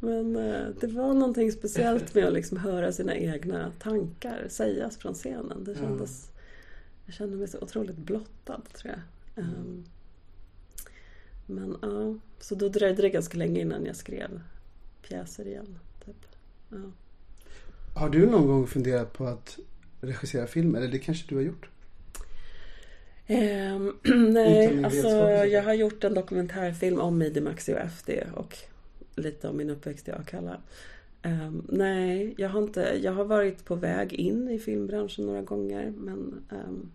Men 0.00 0.36
uh, 0.36 0.68
det 0.80 0.86
var 0.86 1.14
någonting 1.14 1.52
speciellt 1.52 2.14
med 2.14 2.26
att 2.26 2.32
liksom 2.32 2.56
höra 2.56 2.92
sina 2.92 3.16
egna 3.16 3.72
tankar 3.78 4.46
sägas 4.48 4.96
från 4.96 5.14
scenen. 5.14 5.64
Det 5.64 5.74
kändes, 5.74 6.24
mm. 6.24 6.29
Jag 7.10 7.14
kände 7.14 7.36
mig 7.36 7.48
så 7.48 7.58
otroligt 7.58 7.96
blottad 7.96 8.62
tror 8.72 8.94
jag. 8.94 9.44
Um, 9.44 9.84
men 11.46 11.76
ja, 11.82 12.14
så 12.40 12.54
då 12.54 12.68
dröjde 12.68 13.02
det 13.02 13.10
ganska 13.10 13.38
länge 13.38 13.60
innan 13.60 13.86
jag 13.86 13.96
skrev 13.96 14.40
pjäser 15.02 15.46
igen. 15.46 15.78
Typ. 16.04 16.16
Ja. 16.68 16.76
Har 17.94 18.10
du 18.10 18.26
någon 18.26 18.46
gång 18.46 18.66
funderat 18.66 19.12
på 19.12 19.26
att 19.26 19.58
regissera 20.00 20.46
film? 20.46 20.74
Eller 20.74 20.88
det 20.88 20.98
kanske 20.98 21.28
du 21.28 21.34
har 21.34 21.42
gjort? 21.42 21.68
Um, 23.28 23.98
nej, 24.32 24.84
alltså 24.84 25.08
jag 25.30 25.62
har 25.62 25.74
gjort 25.74 26.04
en 26.04 26.14
dokumentärfilm 26.14 27.00
om 27.00 27.18
Midi 27.18 27.40
Maxi 27.40 27.74
och 27.74 27.78
FD 27.78 28.26
och 28.34 28.58
lite 29.16 29.48
om 29.48 29.56
min 29.56 29.70
uppväxt 29.70 30.08
i 30.08 30.12
Akalla. 30.12 30.60
Um, 31.22 31.66
nej, 31.68 32.34
jag 32.38 32.48
har, 32.48 32.62
inte, 32.62 32.98
jag 33.02 33.12
har 33.12 33.24
varit 33.24 33.64
på 33.64 33.74
väg 33.74 34.12
in 34.12 34.48
i 34.48 34.58
filmbranschen 34.58 35.26
några 35.26 35.42
gånger 35.42 35.92
men 35.96 36.44
um, 36.50 36.90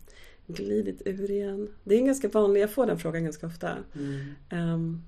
glidit 0.47 1.01
ur 1.05 1.32
igen? 1.32 1.69
Det 1.84 1.95
är 1.95 1.99
en 1.99 2.05
ganska 2.05 2.28
vanlig, 2.28 2.61
jag 2.61 2.71
får 2.71 2.86
den 2.86 2.99
frågan 2.99 3.23
ganska 3.23 3.47
ofta. 3.47 3.78
Mm. 3.95 4.73
Um, 4.73 5.03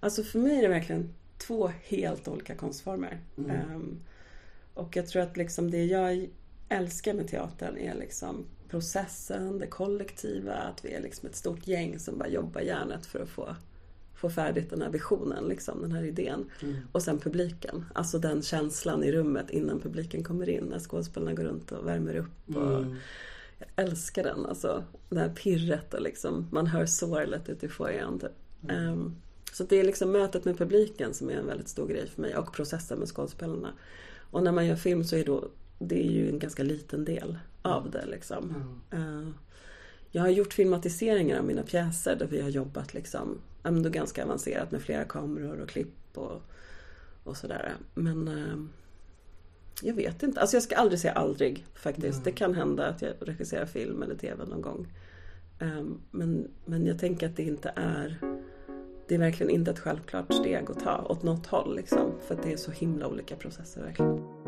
alltså 0.00 0.22
för 0.22 0.38
mig 0.38 0.58
är 0.58 0.62
det 0.62 0.68
verkligen 0.68 1.14
två 1.38 1.70
helt 1.82 2.28
olika 2.28 2.54
konstformer. 2.54 3.20
Mm. 3.38 4.00
Och 4.74 4.96
jag 4.96 5.06
tror 5.06 5.22
att 5.22 5.36
liksom 5.36 5.70
det 5.70 5.84
jag 5.84 6.28
älskar 6.68 7.14
med 7.14 7.28
teatern 7.28 7.76
är 7.76 7.94
liksom 7.94 8.44
processen, 8.68 9.58
det 9.58 9.66
kollektiva, 9.66 10.54
att 10.54 10.84
vi 10.84 10.92
är 10.92 11.02
liksom 11.02 11.28
ett 11.28 11.36
stort 11.36 11.66
gäng 11.66 11.98
som 11.98 12.18
bara 12.18 12.28
jobbar 12.28 12.60
hjärnet 12.60 13.06
för 13.06 13.20
att 13.20 13.28
få, 13.28 13.56
få 14.22 14.30
färdigt 14.30 14.70
den 14.70 14.82
här 14.82 14.90
visionen, 14.90 15.44
liksom, 15.44 15.82
den 15.82 15.92
här 15.92 16.02
idén. 16.02 16.50
Mm. 16.62 16.76
Och 16.92 17.02
sen 17.02 17.18
publiken, 17.18 17.84
alltså 17.94 18.18
den 18.18 18.42
känslan 18.42 19.04
i 19.04 19.12
rummet 19.12 19.50
innan 19.50 19.80
publiken 19.80 20.24
kommer 20.24 20.48
in, 20.48 20.64
när 20.64 20.78
skådespelarna 20.78 21.34
går 21.34 21.44
runt 21.44 21.72
och 21.72 21.86
värmer 21.86 22.14
upp. 22.16 22.56
Och, 22.56 22.78
mm. 22.78 22.96
Jag 23.58 23.86
älskar 23.86 24.22
den, 24.22 24.46
alltså. 24.46 24.84
Det 25.10 25.18
här 25.18 25.28
pirret 25.28 25.94
och 25.94 26.02
liksom, 26.02 26.48
man 26.52 26.66
hör 26.66 26.86
sorlet 26.86 27.48
ute 27.48 27.66
i 27.66 27.68
foajén. 27.68 28.18
Typ. 28.18 28.30
Mm. 28.68 28.92
Um, 28.92 29.16
så 29.52 29.64
det 29.64 29.80
är 29.80 29.84
liksom 29.84 30.12
mötet 30.12 30.44
med 30.44 30.58
publiken 30.58 31.14
som 31.14 31.30
är 31.30 31.34
en 31.34 31.46
väldigt 31.46 31.68
stor 31.68 31.88
grej 31.88 32.06
för 32.08 32.22
mig 32.22 32.36
och 32.36 32.52
processen 32.52 32.98
med 32.98 33.08
skådespelarna. 33.08 33.72
Och 34.30 34.42
när 34.42 34.52
man 34.52 34.66
gör 34.66 34.76
film 34.76 35.04
så 35.04 35.16
är 35.16 35.24
då, 35.24 35.48
det 35.78 36.06
är 36.06 36.10
ju 36.10 36.28
en 36.28 36.38
ganska 36.38 36.62
liten 36.62 37.04
del 37.04 37.38
av 37.62 37.90
det 37.90 38.06
liksom. 38.06 38.54
Mm. 38.90 39.02
Uh, 39.02 39.28
jag 40.14 40.22
har 40.22 40.28
gjort 40.28 40.54
filmatiseringar 40.54 41.38
av 41.38 41.44
mina 41.44 41.62
pjäser 41.62 42.16
där 42.16 42.26
vi 42.26 42.40
har 42.40 42.48
jobbat 42.48 42.94
liksom, 42.94 43.38
ändå 43.62 43.90
ganska 43.90 44.24
avancerat 44.24 44.70
med 44.70 44.82
flera 44.82 45.04
kameror 45.04 45.60
och 45.60 45.68
klipp 45.68 45.94
och, 46.14 46.42
och 47.24 47.36
sådär. 47.36 47.74
Men 47.94 48.28
uh, 48.28 48.64
jag 49.82 49.94
vet 49.94 50.22
inte. 50.22 50.40
Alltså 50.40 50.56
jag 50.56 50.62
ska 50.62 50.76
aldrig 50.76 51.00
säga 51.00 51.12
aldrig 51.12 51.66
faktiskt. 51.74 52.18
Mm. 52.18 52.24
Det 52.24 52.32
kan 52.32 52.54
hända 52.54 52.86
att 52.86 53.02
jag 53.02 53.12
regisserar 53.20 53.66
film 53.66 54.02
eller 54.02 54.14
TV 54.14 54.44
någon 54.44 54.62
gång. 54.62 54.86
Um, 55.60 56.00
men, 56.10 56.48
men 56.64 56.86
jag 56.86 56.98
tänker 56.98 57.28
att 57.28 57.36
det 57.36 57.42
inte 57.42 57.72
är 57.76 58.18
Det 59.08 59.14
är 59.14 59.18
verkligen 59.18 59.50
inte 59.50 59.70
ett 59.70 59.78
självklart 59.78 60.34
steg 60.34 60.70
att 60.70 60.80
ta 60.80 61.02
åt 61.02 61.22
något 61.22 61.46
håll 61.46 61.76
liksom. 61.76 62.12
För 62.26 62.34
att 62.34 62.42
det 62.42 62.52
är 62.52 62.56
så 62.56 62.70
himla 62.70 63.06
olika 63.06 63.36
processer 63.36 63.82
verkligen. 63.82 64.42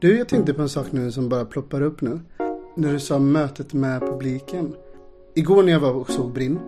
Du, 0.00 0.18
jag 0.18 0.28
tänkte 0.28 0.54
på 0.54 0.62
en 0.62 0.68
sak 0.68 0.92
nu 0.92 1.12
som 1.12 1.28
bara 1.28 1.44
ploppar 1.44 1.80
upp 1.80 2.00
nu. 2.00 2.20
När 2.76 2.92
du 2.92 3.00
sa 3.00 3.18
mötet 3.18 3.72
med 3.72 4.00
publiken. 4.00 4.76
Igår 5.34 5.62
när 5.62 5.72
jag 5.72 5.80
var 5.80 5.92
och 5.92 6.10
såg 6.10 6.32
Brinn. 6.32 6.58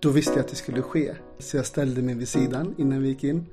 Då 0.00 0.10
visste 0.10 0.32
jag 0.32 0.40
att 0.40 0.48
det 0.48 0.56
skulle 0.56 0.82
ske. 0.82 1.14
Så 1.38 1.56
jag 1.56 1.66
ställde 1.66 2.02
mig 2.02 2.14
vid 2.14 2.28
sidan 2.28 2.74
innan 2.78 3.02
vi 3.02 3.08
gick 3.08 3.24
in. 3.24 3.46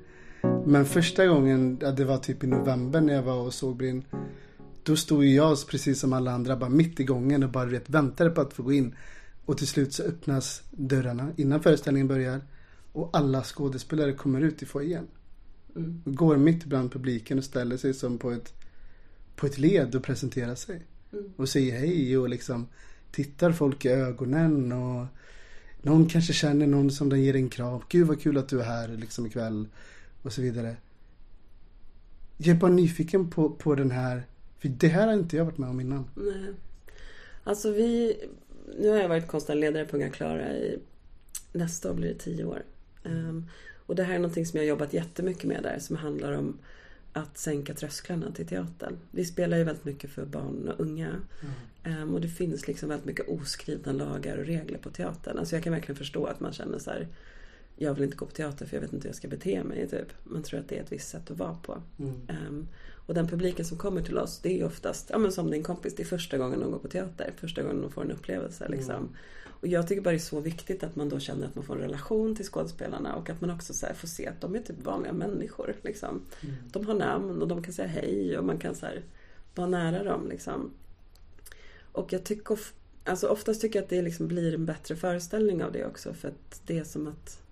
Men 0.66 0.84
första 0.84 1.26
gången, 1.26 1.78
det 1.78 2.04
var 2.04 2.18
typ 2.18 2.44
i 2.44 2.46
november 2.46 3.00
när 3.00 3.14
jag 3.14 3.22
var 3.22 3.46
och 3.46 3.54
såg 3.54 3.76
Brinn. 3.76 4.04
Då 4.82 4.96
stod 4.96 5.24
ju 5.24 5.34
jag 5.34 5.58
precis 5.68 6.00
som 6.00 6.12
alla 6.12 6.30
andra 6.32 6.56
bara 6.56 6.70
mitt 6.70 7.00
i 7.00 7.04
gången 7.04 7.42
och 7.42 7.50
bara 7.50 7.66
vet, 7.66 7.90
väntade 7.90 8.30
på 8.30 8.40
att 8.40 8.54
få 8.54 8.62
gå 8.62 8.72
in. 8.72 8.94
Och 9.44 9.58
till 9.58 9.68
slut 9.68 9.92
så 9.92 10.02
öppnas 10.02 10.62
dörrarna 10.70 11.32
innan 11.36 11.62
föreställningen 11.62 12.08
börjar. 12.08 12.40
Och 12.92 13.10
alla 13.12 13.42
skådespelare 13.42 14.12
kommer 14.12 14.40
ut 14.40 14.62
i 14.62 14.66
foajén. 14.66 15.06
Mm. 15.76 16.02
Går 16.04 16.36
mitt 16.36 16.64
bland 16.64 16.92
publiken 16.92 17.38
och 17.38 17.44
ställer 17.44 17.76
sig 17.76 17.94
som 17.94 18.18
på 18.18 18.30
ett, 18.30 18.52
på 19.36 19.46
ett 19.46 19.58
led 19.58 19.94
och 19.94 20.02
presenterar 20.02 20.54
sig. 20.54 20.82
Mm. 21.12 21.32
Och 21.36 21.48
säger 21.48 21.78
hej 21.78 22.18
och 22.18 22.28
liksom 22.28 22.66
tittar 23.10 23.52
folk 23.52 23.84
i 23.84 23.88
ögonen 23.88 24.72
och 24.72 25.06
någon 25.82 26.06
kanske 26.08 26.32
känner 26.32 26.66
någon 26.66 26.90
som 26.90 27.08
den 27.08 27.22
ger 27.22 27.36
en 27.36 27.48
kram. 27.48 27.80
Gud 27.88 28.06
vad 28.06 28.20
kul 28.20 28.38
att 28.38 28.48
du 28.48 28.60
är 28.60 28.64
här 28.64 28.88
liksom 28.88 29.26
ikväll. 29.26 29.66
Och 30.22 30.32
så 30.32 30.42
vidare. 30.42 30.76
Jag 32.36 32.56
är 32.56 32.60
bara 32.60 32.70
nyfiken 32.70 33.30
på, 33.30 33.50
på 33.50 33.74
den 33.74 33.90
här. 33.90 34.22
För 34.58 34.68
det 34.68 34.88
här 34.88 35.06
har 35.06 35.14
inte 35.14 35.36
jag 35.36 35.44
varit 35.44 35.58
med 35.58 35.70
om 35.70 35.80
innan. 35.80 36.10
Nej. 36.14 36.54
Alltså 37.44 37.70
vi... 37.70 38.16
Nu 38.78 38.88
har 38.88 38.96
jag 38.96 39.08
varit 39.08 39.26
konstnärlig 39.26 39.60
ledare 39.60 39.84
på 39.84 39.96
Unga 39.96 40.10
Klara 40.10 40.56
i... 40.56 40.78
Nästa 41.52 41.90
år 41.90 41.94
blir 41.94 42.08
det 42.08 42.18
tio 42.18 42.44
år. 42.44 42.62
Um, 43.04 43.46
och 43.86 43.94
det 43.94 44.02
här 44.02 44.14
är 44.14 44.18
någonting 44.18 44.46
som 44.46 44.56
jag 44.56 44.64
har 44.64 44.68
jobbat 44.68 44.92
jättemycket 44.92 45.44
med 45.44 45.62
där 45.62 45.78
som 45.78 45.96
handlar 45.96 46.32
om 46.32 46.58
att 47.18 47.38
sänka 47.38 47.74
trösklarna 47.74 48.32
till 48.32 48.46
teatern. 48.46 48.96
Vi 49.10 49.24
spelar 49.24 49.56
ju 49.58 49.64
väldigt 49.64 49.84
mycket 49.84 50.10
för 50.10 50.24
barn 50.24 50.68
och 50.68 50.80
unga. 50.80 51.08
Ehm, 51.84 52.14
och 52.14 52.20
det 52.20 52.28
finns 52.28 52.66
liksom 52.66 52.88
väldigt 52.88 53.06
mycket 53.06 53.28
oskrivna 53.28 53.92
lagar 53.92 54.38
och 54.38 54.44
regler 54.44 54.78
på 54.78 54.90
teatern. 54.90 55.38
Alltså 55.38 55.56
jag 55.56 55.64
kan 55.64 55.72
verkligen 55.72 55.96
förstå 55.96 56.26
att 56.26 56.40
man 56.40 56.52
känner 56.52 56.78
så 56.78 56.90
här. 56.90 57.08
Jag 57.76 57.94
vill 57.94 58.04
inte 58.04 58.16
gå 58.16 58.26
på 58.26 58.32
teater 58.32 58.66
för 58.66 58.76
jag 58.76 58.80
vet 58.80 58.92
inte 58.92 59.04
hur 59.04 59.08
jag 59.08 59.16
ska 59.16 59.28
bete 59.28 59.64
mig. 59.64 59.88
Typ. 59.88 60.12
Man 60.24 60.42
tror 60.42 60.60
att 60.60 60.68
det 60.68 60.78
är 60.78 60.82
ett 60.82 60.92
visst 60.92 61.08
sätt 61.08 61.30
att 61.30 61.38
vara 61.38 61.54
på. 61.54 61.82
Ehm, 62.28 62.68
och 63.06 63.14
den 63.14 63.28
publiken 63.28 63.64
som 63.64 63.78
kommer 63.78 64.02
till 64.02 64.18
oss, 64.18 64.40
det 64.42 64.48
är 64.48 64.56
ju 64.56 64.64
oftast, 64.64 65.10
ja 65.10 65.18
men 65.18 65.32
som 65.32 65.50
din 65.50 65.62
kompis, 65.62 65.94
det 65.96 66.02
är 66.02 66.06
första 66.06 66.38
gången 66.38 66.60
de 66.60 66.70
går 66.70 66.78
på 66.78 66.88
teater. 66.88 67.32
Första 67.36 67.62
gången 67.62 67.80
de 67.80 67.90
får 67.90 68.04
en 68.04 68.10
upplevelse 68.10 68.68
liksom. 68.68 69.08
Och 69.60 69.68
jag 69.68 69.88
tycker 69.88 70.02
bara 70.02 70.10
det 70.10 70.16
är 70.16 70.18
så 70.18 70.40
viktigt 70.40 70.82
att 70.82 70.96
man 70.96 71.08
då 71.08 71.20
känner 71.20 71.46
att 71.46 71.54
man 71.54 71.64
får 71.64 71.74
en 71.74 71.80
relation 71.80 72.36
till 72.36 72.44
skådespelarna 72.44 73.14
och 73.14 73.30
att 73.30 73.40
man 73.40 73.50
också 73.50 73.74
så 73.74 73.86
får 73.94 74.08
se 74.08 74.26
att 74.26 74.40
de 74.40 74.54
är 74.54 74.60
typ 74.60 74.82
vanliga 74.82 75.12
människor. 75.12 75.76
Liksom. 75.82 76.22
De 76.72 76.86
har 76.86 76.94
namn 76.94 77.42
och 77.42 77.48
de 77.48 77.62
kan 77.62 77.72
säga 77.72 77.88
hej 77.88 78.38
och 78.38 78.44
man 78.44 78.58
kan 78.58 78.74
så 78.74 78.86
vara 79.54 79.66
nära 79.66 80.04
dem. 80.04 80.28
Liksom. 80.28 80.70
Och 81.92 82.12
jag 82.12 82.24
tycker, 82.24 82.54
of- 82.54 82.74
alltså 83.04 83.28
oftast 83.28 83.60
tycker 83.60 83.78
jag 83.78 83.84
att 83.84 83.90
det 83.90 84.02
liksom 84.02 84.28
blir 84.28 84.54
en 84.54 84.66
bättre 84.66 84.96
föreställning 84.96 85.64
av 85.64 85.72
det 85.72 85.86
också 85.86 86.14
för 86.14 86.28
att 86.28 86.62
det 86.66 86.78
är 86.78 86.84
som 86.84 87.08
att 87.08 87.42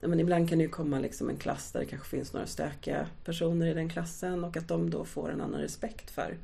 Ja, 0.00 0.08
men 0.08 0.20
ibland 0.20 0.48
kan 0.48 0.58
det 0.58 0.64
ju 0.64 0.70
komma 0.70 1.00
liksom 1.00 1.30
en 1.30 1.36
klass 1.36 1.72
där 1.72 1.80
det 1.80 1.86
kanske 1.86 2.08
finns 2.08 2.32
några 2.32 2.46
stökiga 2.46 3.06
personer 3.24 3.66
i 3.66 3.74
den 3.74 3.88
klassen 3.88 4.44
och 4.44 4.56
att 4.56 4.68
de 4.68 4.90
då 4.90 5.04
får 5.04 5.30
en 5.30 5.40
annan 5.40 5.60
respekt 5.60 6.10
för 6.10 6.36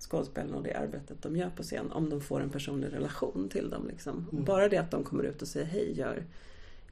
skådespelarna 0.00 0.56
och 0.56 0.62
det 0.62 0.74
arbetet 0.74 1.22
de 1.22 1.36
gör 1.36 1.50
på 1.50 1.62
scen. 1.62 1.92
Om 1.92 2.10
de 2.10 2.20
får 2.20 2.40
en 2.40 2.50
personlig 2.50 2.92
relation 2.92 3.48
till 3.48 3.70
dem. 3.70 3.88
Liksom. 3.88 4.26
Bara 4.30 4.68
det 4.68 4.76
att 4.76 4.90
de 4.90 5.04
kommer 5.04 5.24
ut 5.24 5.42
och 5.42 5.48
säger 5.48 5.66
hej 5.66 5.98
gör 5.98 6.24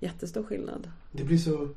jättestor 0.00 0.42
skillnad. 0.42 0.90
Det 1.12 1.24
blir 1.24 1.38
så 1.38 1.68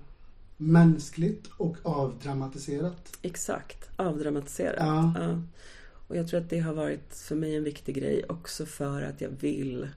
mänskligt 0.57 1.47
och 1.57 1.77
avdramatiserat. 1.84 3.17
Exakt, 3.21 3.89
avdramatiserat. 3.95 4.75
Ja. 4.79 5.13
Ja. 5.19 5.41
Och 6.07 6.17
jag 6.17 6.27
tror 6.27 6.39
att 6.39 6.49
det 6.49 6.59
har 6.59 6.73
varit 6.73 7.15
för 7.15 7.36
mig 7.36 7.55
en 7.55 7.63
viktig 7.63 7.95
grej 7.95 8.25
också 8.29 8.65
för 8.65 9.01
att 9.01 9.21
jag 9.21 9.29
vill 9.29 9.88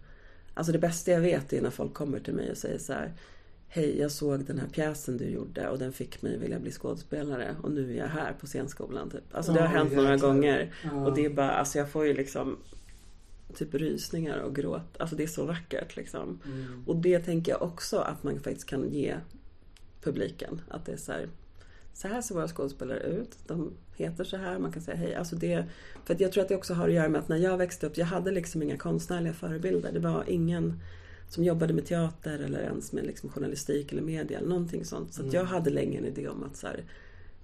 Alltså 0.54 0.72
det 0.72 0.78
bästa 0.78 1.10
jag 1.10 1.20
vet 1.20 1.52
är 1.52 1.62
när 1.62 1.70
folk 1.70 1.94
kommer 1.94 2.20
till 2.20 2.34
mig 2.34 2.50
och 2.50 2.56
säger 2.56 2.78
så 2.78 2.92
här 2.92 3.12
Hej, 3.74 3.98
jag 4.00 4.10
såg 4.10 4.44
den 4.44 4.58
här 4.58 4.68
pjäsen 4.68 5.16
du 5.16 5.24
gjorde 5.24 5.68
och 5.68 5.78
den 5.78 5.92
fick 5.92 6.22
mig 6.22 6.38
vilja 6.38 6.58
bli 6.58 6.70
skådespelare 6.70 7.56
och 7.62 7.70
nu 7.70 7.92
är 7.92 7.98
jag 7.98 8.06
här 8.06 8.32
på 8.40 8.46
scenskolan. 8.46 9.10
Typ. 9.10 9.22
Alltså 9.32 9.52
det 9.52 9.60
har 9.60 9.66
Ja, 9.66 9.78
hänt 9.78 9.92
några 9.92 10.12
jäklar. 10.12 10.28
gånger. 10.28 10.74
Ja. 10.84 11.06
Och 11.06 11.14
det 11.14 11.24
är 11.24 11.30
bara, 11.30 11.50
alltså 11.50 11.78
jag 11.78 11.90
får 11.90 12.06
ju 12.06 12.14
liksom 12.14 12.56
Typ 13.54 13.74
rysningar 13.74 14.38
och 14.38 14.56
gråt. 14.56 14.96
Alltså 14.98 15.16
det 15.16 15.22
är 15.22 15.26
så 15.26 15.44
vackert 15.44 15.96
liksom. 15.96 16.38
Mm. 16.44 16.84
Och 16.86 16.96
det 16.96 17.18
tänker 17.18 17.52
jag 17.52 17.62
också 17.62 17.98
att 17.98 18.22
man 18.22 18.40
faktiskt 18.40 18.66
kan 18.66 18.88
ge 18.88 19.14
publiken. 20.02 20.60
Att 20.68 20.86
det 20.86 20.92
är 20.92 20.96
så 20.96 21.12
här, 21.12 21.28
så 21.94 22.08
här 22.08 22.22
ser 22.22 22.34
våra 22.34 22.48
skådespelare 22.48 23.00
ut. 23.00 23.38
De 23.46 23.72
heter 23.96 24.24
så 24.24 24.36
här, 24.36 24.58
man 24.58 24.72
kan 24.72 24.82
säga 24.82 24.96
hej. 24.96 25.14
Alltså 25.14 25.36
det, 25.36 25.64
för 26.04 26.16
jag 26.18 26.32
tror 26.32 26.42
att 26.42 26.48
det 26.48 26.56
också 26.56 26.74
har 26.74 26.88
att 26.88 26.94
göra 26.94 27.08
med 27.08 27.20
att 27.20 27.28
när 27.28 27.36
jag 27.36 27.58
växte 27.58 27.86
upp, 27.86 27.96
jag 27.96 28.06
hade 28.06 28.30
liksom 28.30 28.62
inga 28.62 28.76
konstnärliga 28.76 29.32
förebilder. 29.32 29.92
Det 29.92 30.00
var 30.00 30.24
ingen 30.28 30.80
som 31.28 31.44
jobbade 31.44 31.74
med 31.74 31.86
teater 31.86 32.38
eller 32.38 32.60
ens 32.62 32.92
med 32.92 33.06
liksom 33.06 33.28
journalistik 33.30 33.92
eller 33.92 34.02
media 34.02 34.38
eller 34.38 34.48
någonting 34.48 34.84
sånt. 34.84 35.14
Så 35.14 35.26
att 35.26 35.32
jag 35.32 35.44
hade 35.44 35.70
länge 35.70 35.98
en 35.98 36.04
idé 36.04 36.28
om 36.28 36.44
att 36.44 36.56
så 36.56 36.66
här, 36.66 36.84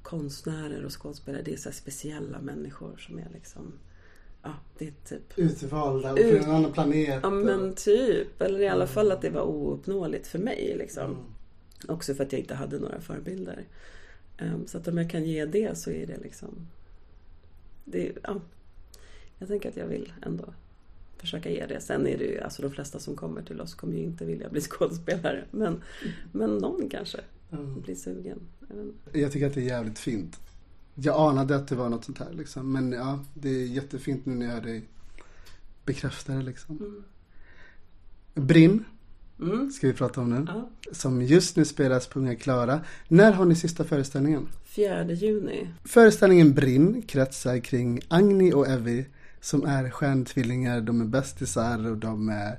konstnärer 0.03 0.85
och 0.85 1.03
skådespelare, 1.03 1.43
det 1.43 1.53
är 1.53 1.57
så 1.57 1.73
speciella 1.73 2.41
människor 2.41 2.97
som 2.97 3.19
är 3.19 3.29
liksom, 3.35 3.73
ja, 4.43 4.55
det 4.79 4.87
är 4.87 4.93
typ 5.09 5.39
Utvalda 5.39 6.13
och 6.13 6.19
Ut- 6.19 6.39
från 6.43 6.51
en 6.51 6.57
annan 6.57 6.73
planet. 6.73 7.21
Ja 7.23 7.31
men 7.31 7.75
typ. 7.75 8.41
Eller 8.43 8.61
i 8.61 8.69
alla 8.69 8.87
fall 8.87 9.13
att 9.13 9.23
det 9.23 9.31
var 9.31 9.43
ouppnåeligt 9.43 10.27
för 10.27 10.39
mig. 10.39 10.75
Liksom. 10.79 11.17
Också 11.89 12.15
för 12.15 12.25
att 12.25 12.33
jag 12.33 12.41
inte 12.41 12.55
hade 12.55 12.79
några 12.79 13.01
förebilder. 13.01 13.65
Ehm, 14.39 14.67
Så 14.67 14.79
att 14.79 14.89
om 14.89 14.99
jag 14.99 15.11
kan 15.11 15.25
ge 15.25 15.45
det 15.47 15.79
så 15.79 15.91
är 15.91 16.07
det 16.07 16.17
liksom... 16.19 16.67
Det, 17.85 18.13
ja, 18.23 18.41
jag 19.39 19.49
tänker 19.49 19.69
att 19.69 19.77
jag 19.77 19.87
vill 19.87 20.13
ändå 20.23 20.45
försöka 21.21 21.51
ge 21.51 21.67
det. 21.67 21.81
Sen 21.81 22.07
är 22.07 22.19
det 22.19 22.25
ju, 22.25 22.41
alltså 22.41 22.63
de 22.63 22.71
flesta 22.71 22.99
som 22.99 23.17
kommer 23.17 23.43
till 23.43 23.61
oss 23.61 23.75
kommer 23.75 23.95
ju 23.97 24.03
inte 24.03 24.25
vilja 24.25 24.49
bli 24.49 24.61
skådespelare. 24.71 25.45
Men, 25.51 25.83
men 26.33 26.59
någon 26.59 26.89
kanske 26.89 27.19
Mm. 27.53 27.81
blir 27.81 27.95
sugen. 27.95 28.39
Jag. 29.13 29.23
Jag 29.23 29.33
tycker 29.33 29.47
att 29.47 29.55
det 29.55 29.61
är 29.61 29.65
jävligt 29.65 29.99
fint. 29.99 30.41
Jag 30.95 31.17
anade 31.31 31.57
att 31.57 31.69
det 31.69 31.75
var 31.75 31.89
något 31.89 32.05
sånt 32.05 32.19
här 32.19 32.33
liksom. 32.33 32.73
Men 32.73 32.93
ja, 32.93 33.25
det 33.35 33.49
är 33.49 33.67
jättefint 33.67 34.27
nu 34.27 34.35
när 34.35 34.47
jag 34.47 34.53
hör 34.53 34.61
dig 34.61 34.83
bekräfta 35.85 36.33
det 36.33 36.43
liksom. 36.43 37.05
Brinn 38.35 38.85
Mm. 39.41 39.71
ska 39.71 39.87
vi 39.87 39.93
prata 39.93 40.21
om 40.21 40.31
nu. 40.31 40.45
Ja. 40.49 40.71
Som 40.93 41.23
just 41.23 41.57
nu 41.57 41.65
spelas 41.65 42.07
på 42.07 42.19
Unga 42.19 42.35
Klara. 42.37 42.81
När 43.09 43.33
har 43.33 43.45
ni 43.45 43.55
sista 43.55 43.85
föreställningen? 43.85 44.49
4 44.65 45.13
juni. 45.13 45.69
Föreställningen 45.85 46.53
Brinn 46.55 47.03
kretsar 47.03 47.59
kring 47.59 48.01
Agni 48.09 48.53
och 48.53 48.69
Evy 48.69 49.05
som 49.41 49.65
är 49.67 49.91
stjärntvillingar, 49.91 50.81
de 50.81 51.01
är 51.01 51.05
bästisar 51.05 51.91
och 51.91 51.97
de 51.97 52.29
är, 52.29 52.59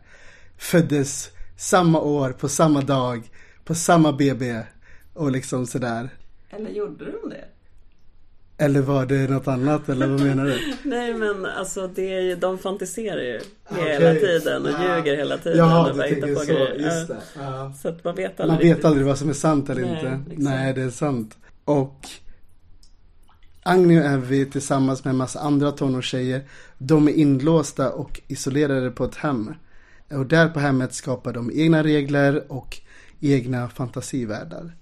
föddes 0.57 1.29
samma 1.57 1.99
år, 1.99 2.32
på 2.32 2.49
samma 2.49 2.82
dag, 2.82 3.29
på 3.65 3.75
samma 3.75 4.13
BB 4.13 4.61
och 5.13 5.32
liksom 5.32 5.65
sådär. 5.67 6.09
Eller 6.49 6.69
gjorde 6.69 7.05
de 7.05 7.29
det? 7.29 7.45
Eller 8.57 8.82
var 8.82 9.05
det 9.05 9.29
något 9.29 9.47
annat 9.47 9.89
eller 9.89 10.07
vad 10.07 10.19
menar 10.21 10.45
du? 10.45 10.59
Nej 10.89 11.13
men 11.13 11.45
alltså 11.45 11.88
det 11.88 12.13
är 12.15 12.21
ju, 12.21 12.36
de 12.36 12.57
fantiserar 12.57 13.21
ju 13.21 13.41
Okej. 13.69 13.91
hela 13.93 14.13
tiden 14.13 14.65
och 14.65 14.71
Ja. 14.71 14.97
ljuger 14.97 15.17
hela 15.17 15.38
tiden. 15.38 15.57
Jaha, 15.57 15.89
och 15.91 15.97
bara 15.97 16.07
hittar 16.07 16.34
på 16.34 16.39
så. 16.39 16.45
grejer. 16.45 16.73
Just 16.75 17.09
Ja. 17.09 17.15
det. 17.15 17.21
Ja. 17.43 17.73
Så 17.82 17.88
att 17.89 18.03
man 18.03 18.15
vet 18.15 18.39
aldrig 18.39 18.47
Man 18.47 18.57
vet 18.57 18.65
riktigt. 18.65 18.86
aldrig 18.86 19.05
vad 19.05 19.17
som 19.17 19.29
är 19.29 19.34
sant 19.34 19.69
eller 19.69 19.82
Nej, 19.82 19.91
inte. 19.91 20.07
exakt. 20.07 20.38
Nej, 20.41 20.73
det 20.73 20.82
är 20.82 20.89
sant. 20.89 21.38
Och 21.65 22.07
Agni 23.63 23.99
och 23.99 24.05
Evy 24.05 24.45
tillsammans 24.45 25.03
med 25.03 25.11
en 25.11 25.17
massa 25.17 25.39
andra 25.39 25.71
tonårstjejer, 25.71 26.41
de 26.84 27.07
är 27.07 27.11
inlåsta 27.11 27.91
och 27.91 28.21
isolerade 28.27 28.91
på 28.91 29.05
ett 29.05 29.15
hem. 29.15 29.53
Och 30.09 30.25
där 30.25 30.49
på 30.49 30.59
hemmet 30.59 30.93
skapar 30.93 31.34
de 31.34 31.51
egna 31.53 31.84
regler 31.84 32.51
och 32.51 32.77
egna 33.19 33.69
fantasivärldar. 33.69 34.75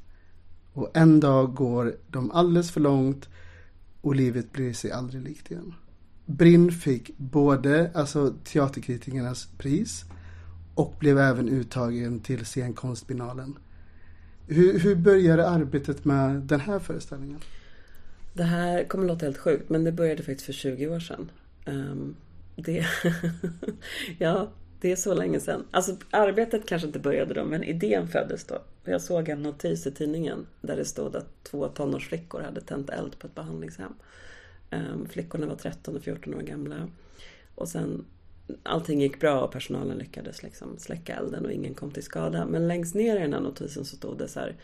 Och 0.74 0.92
en 0.94 1.20
dag 1.20 1.56
går 1.56 1.96
de 2.08 2.32
alldeles 2.32 2.72
för 2.72 2.82
långt 2.82 3.30
och 4.02 4.16
livet 4.16 4.52
blir 4.52 4.74
sig 4.74 4.92
aldrig 4.92 5.24
likt 5.24 5.52
igen. 5.52 5.74
Brinn 6.26 6.72
fick 6.72 7.18
både 7.18 7.92
alltså, 7.94 8.34
teaterkritikernas 8.44 9.48
pris 9.58 10.06
och 10.76 10.96
blev 11.00 11.20
även 11.20 11.50
uttagen 11.50 12.20
till 12.20 12.46
scenkonstbinalen. 12.46 13.58
Hur, 14.48 14.80
hur 14.80 14.96
började 14.96 15.50
arbetet 15.50 16.06
med 16.06 16.36
den 16.36 16.60
här 16.60 16.80
föreställningen? 16.80 17.40
Det 18.34 18.44
här 18.44 18.84
kommer 18.84 19.08
låta 19.08 19.26
helt 19.26 19.38
sjukt 19.38 19.70
men 19.70 19.84
det 19.84 19.92
började 19.92 20.24
faktiskt 20.24 20.46
för 20.46 20.54
20 20.54 20.88
år 20.88 21.00
sedan. 21.00 21.30
Um, 21.66 22.16
det, 22.56 22.86
ja, 24.18 24.50
det 24.82 24.92
är 24.92 24.96
så 24.96 25.14
länge 25.14 25.40
sedan. 25.40 25.66
Alltså 25.72 25.96
arbetet 26.12 26.66
kanske 26.66 26.88
inte 26.88 27.00
började 27.00 27.34
då 27.34 27.46
men 27.46 27.64
idén 27.64 28.08
föddes 28.08 28.44
då. 28.46 28.62
Jag 28.84 29.02
såg 29.02 29.30
en 29.30 29.44
notis 29.44 29.88
i 29.88 29.92
tidningen 29.92 30.48
där 30.62 30.76
det 30.76 30.86
stod 30.86 31.16
att 31.16 31.44
två 31.44 31.68
tonårsflickor 31.68 32.42
hade 32.42 32.62
tänt 32.62 32.90
eld 32.90 33.20
på 33.20 33.28
ett 33.28 33.36
behandlingshem. 33.36 33.94
Um, 34.72 35.08
flickorna 35.10 35.48
var 35.48 35.56
13 35.56 35.96
och 35.96 36.04
14 36.04 36.34
år 36.34 36.42
gamla. 36.42 36.88
Och 37.56 37.68
sen 37.70 38.06
allting 38.64 39.02
gick 39.02 39.20
bra 39.20 39.42
och 39.42 39.52
personalen 39.52 39.98
lyckades 39.98 40.44
liksom 40.44 40.78
släcka 40.78 41.16
elden 41.16 41.46
och 41.46 41.52
ingen 41.52 41.74
kom 41.74 41.92
till 41.92 42.04
skada. 42.04 42.46
Men 42.46 42.68
längst 42.68 42.96
ner 42.96 43.18
i 43.18 43.20
den 43.20 43.34
här 43.34 43.42
notisen 43.42 43.86
så 43.86 43.96
stod 43.96 44.18
det 44.18 44.28
så 44.28 44.40
här 44.40 44.56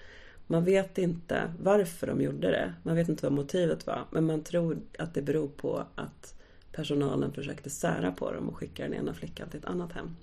Man 0.48 0.64
vet 0.64 0.98
inte 0.98 1.54
varför 1.62 2.08
de 2.08 2.22
gjorde 2.22 2.52
det. 2.52 2.74
Man 2.84 2.96
vet 2.96 3.10
inte 3.10 3.26
vad 3.26 3.34
motivet 3.34 3.88
var. 3.88 4.06
Men 4.12 4.26
man 4.26 4.44
tror 4.44 4.78
att 5.00 5.14
det 5.14 5.22
beror 5.22 5.48
på 5.48 5.86
att 5.96 6.36
personalen 6.76 7.34
försökte 7.34 7.70
sära 7.70 8.12
på 8.12 8.32
dem 8.32 8.50
och 8.50 8.58
skicka 8.58 8.84
den 8.84 8.94
ena 8.94 9.14
flickan 9.14 9.50
till 9.50 9.60
ett 9.60 9.66
annat 9.66 9.92
hem. 9.92 10.16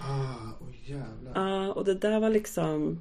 Ah, 0.00 0.34
oh 0.60 0.90
jävlar. 0.90 1.32
Ja, 1.34 1.72
och 1.72 1.84
det 1.84 1.94
där 1.94 2.20
var 2.20 2.30
liksom... 2.30 2.98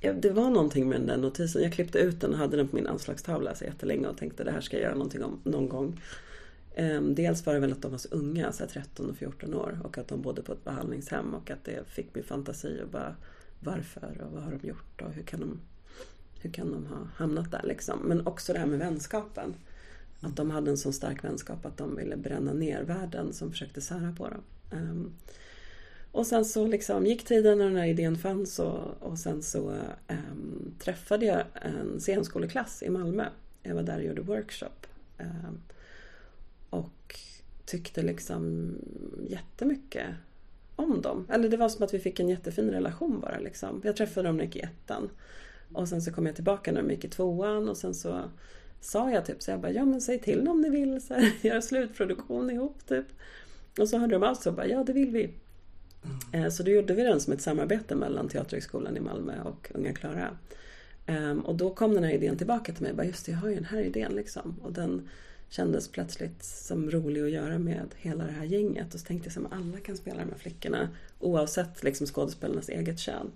Ja, 0.00 0.12
det 0.12 0.30
var 0.30 0.50
någonting 0.50 0.88
med 0.88 1.00
den 1.00 1.06
där 1.06 1.16
notisen. 1.16 1.62
Jag 1.62 1.72
klippte 1.72 1.98
ut 1.98 2.20
den 2.20 2.32
och 2.32 2.38
hade 2.38 2.56
den 2.56 2.68
på 2.68 2.76
min 2.76 2.86
anslagstavla 2.86 3.54
så 3.54 3.64
jättelänge 3.64 4.06
och 4.06 4.16
tänkte 4.16 4.44
det 4.44 4.50
här 4.50 4.60
ska 4.60 4.76
jag 4.76 4.82
göra 4.82 4.94
någonting 4.94 5.24
om 5.24 5.40
någon 5.44 5.68
gång. 5.68 6.00
Ehm, 6.74 7.14
dels 7.14 7.46
var 7.46 7.54
det 7.54 7.60
väl 7.60 7.72
att 7.72 7.82
de 7.82 7.90
var 7.90 7.98
så 7.98 8.08
unga, 8.08 8.52
så 8.52 8.64
här 8.64 8.70
13 8.70 9.10
och 9.10 9.16
14 9.16 9.54
år 9.54 9.80
och 9.84 9.98
att 9.98 10.08
de 10.08 10.22
bodde 10.22 10.42
på 10.42 10.52
ett 10.52 10.64
behandlingshem 10.64 11.34
och 11.34 11.50
att 11.50 11.64
det 11.64 11.88
fick 11.88 12.14
min 12.14 12.24
fantasi 12.24 12.80
och 12.84 12.88
bara 12.88 13.16
varför 13.60 14.20
och 14.26 14.32
vad 14.32 14.42
har 14.42 14.50
de 14.50 14.68
gjort 14.68 15.02
och 15.02 15.12
hur 15.12 15.22
kan 15.22 15.40
de, 15.40 15.60
hur 16.40 16.50
kan 16.50 16.72
de 16.72 16.86
ha 16.86 17.08
hamnat 17.16 17.50
där 17.50 17.62
liksom. 17.64 17.98
Men 17.98 18.26
också 18.26 18.52
det 18.52 18.58
här 18.58 18.66
med 18.66 18.78
vänskapen. 18.78 19.54
Att 20.20 20.36
de 20.36 20.50
hade 20.50 20.70
en 20.70 20.76
så 20.76 20.92
stark 20.92 21.24
vänskap 21.24 21.66
att 21.66 21.76
de 21.76 21.96
ville 21.96 22.16
bränna 22.16 22.52
ner 22.52 22.82
världen 22.82 23.32
som 23.32 23.50
försökte 23.50 23.80
sära 23.80 24.14
på 24.18 24.28
dem. 24.28 24.42
Ehm, 24.72 25.12
och 26.12 26.26
sen 26.26 26.44
så 26.44 26.66
liksom 26.66 27.06
gick 27.06 27.24
tiden 27.24 27.60
och 27.60 27.66
den 27.66 27.76
här 27.76 27.86
idén 27.86 28.16
fanns 28.16 28.58
och, 28.58 29.02
och 29.02 29.18
sen 29.18 29.42
så 29.42 29.74
um, 30.08 30.74
träffade 30.78 31.26
jag 31.26 31.44
en 31.54 32.00
scenskoleklass 32.00 32.82
i 32.82 32.90
Malmö. 32.90 33.24
Jag 33.62 33.74
var 33.74 33.82
där 33.82 33.96
och 33.98 34.04
gjorde 34.04 34.22
workshop. 34.22 34.86
Um, 35.18 35.60
och 36.70 37.20
tyckte 37.64 38.02
liksom 38.02 38.74
jättemycket 39.28 40.06
om 40.76 41.00
dem. 41.02 41.26
Eller 41.30 41.48
det 41.48 41.56
var 41.56 41.68
som 41.68 41.84
att 41.84 41.94
vi 41.94 41.98
fick 41.98 42.20
en 42.20 42.28
jättefin 42.28 42.70
relation 42.70 43.20
bara 43.20 43.38
liksom. 43.38 43.80
Jag 43.84 43.96
träffade 43.96 44.28
dem 44.28 44.36
när 44.36 44.44
jag 44.44 44.54
gick 44.54 44.62
i 44.62 44.66
ettan. 44.66 45.10
Och 45.72 45.88
sen 45.88 46.02
så 46.02 46.12
kom 46.12 46.26
jag 46.26 46.34
tillbaka 46.34 46.72
när 46.72 46.82
de 46.82 46.90
gick 46.90 47.04
i 47.04 47.08
tvåan 47.08 47.68
och 47.68 47.76
sen 47.76 47.94
så 47.94 48.20
sa 48.80 49.10
jag 49.10 49.26
typ 49.26 49.42
så 49.42 49.50
jag 49.50 49.60
bara, 49.60 49.72
ja 49.72 49.84
men 49.84 50.00
säg 50.00 50.18
till 50.18 50.48
om 50.48 50.60
ni 50.60 50.70
vill 50.70 51.00
så 51.00 51.14
här, 51.14 51.32
göra 51.42 51.62
slutproduktion 51.62 52.50
ihop 52.50 52.86
typ. 52.86 53.06
Och 53.78 53.88
så 53.88 53.98
hörde 53.98 54.14
de 54.14 54.22
av 54.22 54.34
sig 54.34 54.50
och 54.50 54.56
bara, 54.56 54.66
ja 54.66 54.84
det 54.84 54.92
vill 54.92 55.10
vi. 55.10 55.30
Mm. 56.32 56.50
Så 56.50 56.62
då 56.62 56.70
gjorde 56.70 56.94
vi 56.94 57.02
den 57.02 57.20
som 57.20 57.32
ett 57.32 57.40
samarbete 57.40 57.94
mellan 57.94 58.28
Teaterhögskolan 58.28 58.96
i 58.96 59.00
Malmö 59.00 59.42
och 59.42 59.70
Unga 59.74 59.92
Klara. 59.92 60.36
Ehm, 61.06 61.40
och 61.40 61.54
då 61.54 61.74
kom 61.74 61.94
den 61.94 62.04
här 62.04 62.12
idén 62.12 62.36
tillbaka 62.36 62.72
till 62.72 62.82
mig. 62.82 62.92
Bara, 62.94 63.06
just 63.06 63.26
det, 63.26 63.32
jag 63.32 63.38
har 63.38 63.48
ju 63.48 63.54
den 63.54 63.64
här 63.64 63.80
idén 63.82 64.12
liksom. 64.12 64.56
Och 64.62 64.72
den 64.72 65.08
kändes 65.48 65.88
plötsligt 65.88 66.44
som 66.44 66.90
rolig 66.90 67.22
att 67.22 67.30
göra 67.30 67.58
med 67.58 67.94
hela 67.96 68.24
det 68.24 68.32
här 68.32 68.44
gänget. 68.44 68.94
Och 68.94 69.00
så 69.00 69.06
tänkte 69.06 69.30
jag 69.34 69.46
att 69.46 69.52
alla 69.52 69.78
kan 69.78 69.96
spela 69.96 70.18
de 70.18 70.30
här 70.30 70.38
flickorna 70.38 70.88
oavsett 71.20 71.82
liksom 71.82 72.06
skådespelarnas 72.06 72.68
eget 72.68 72.98
kön. 72.98 73.30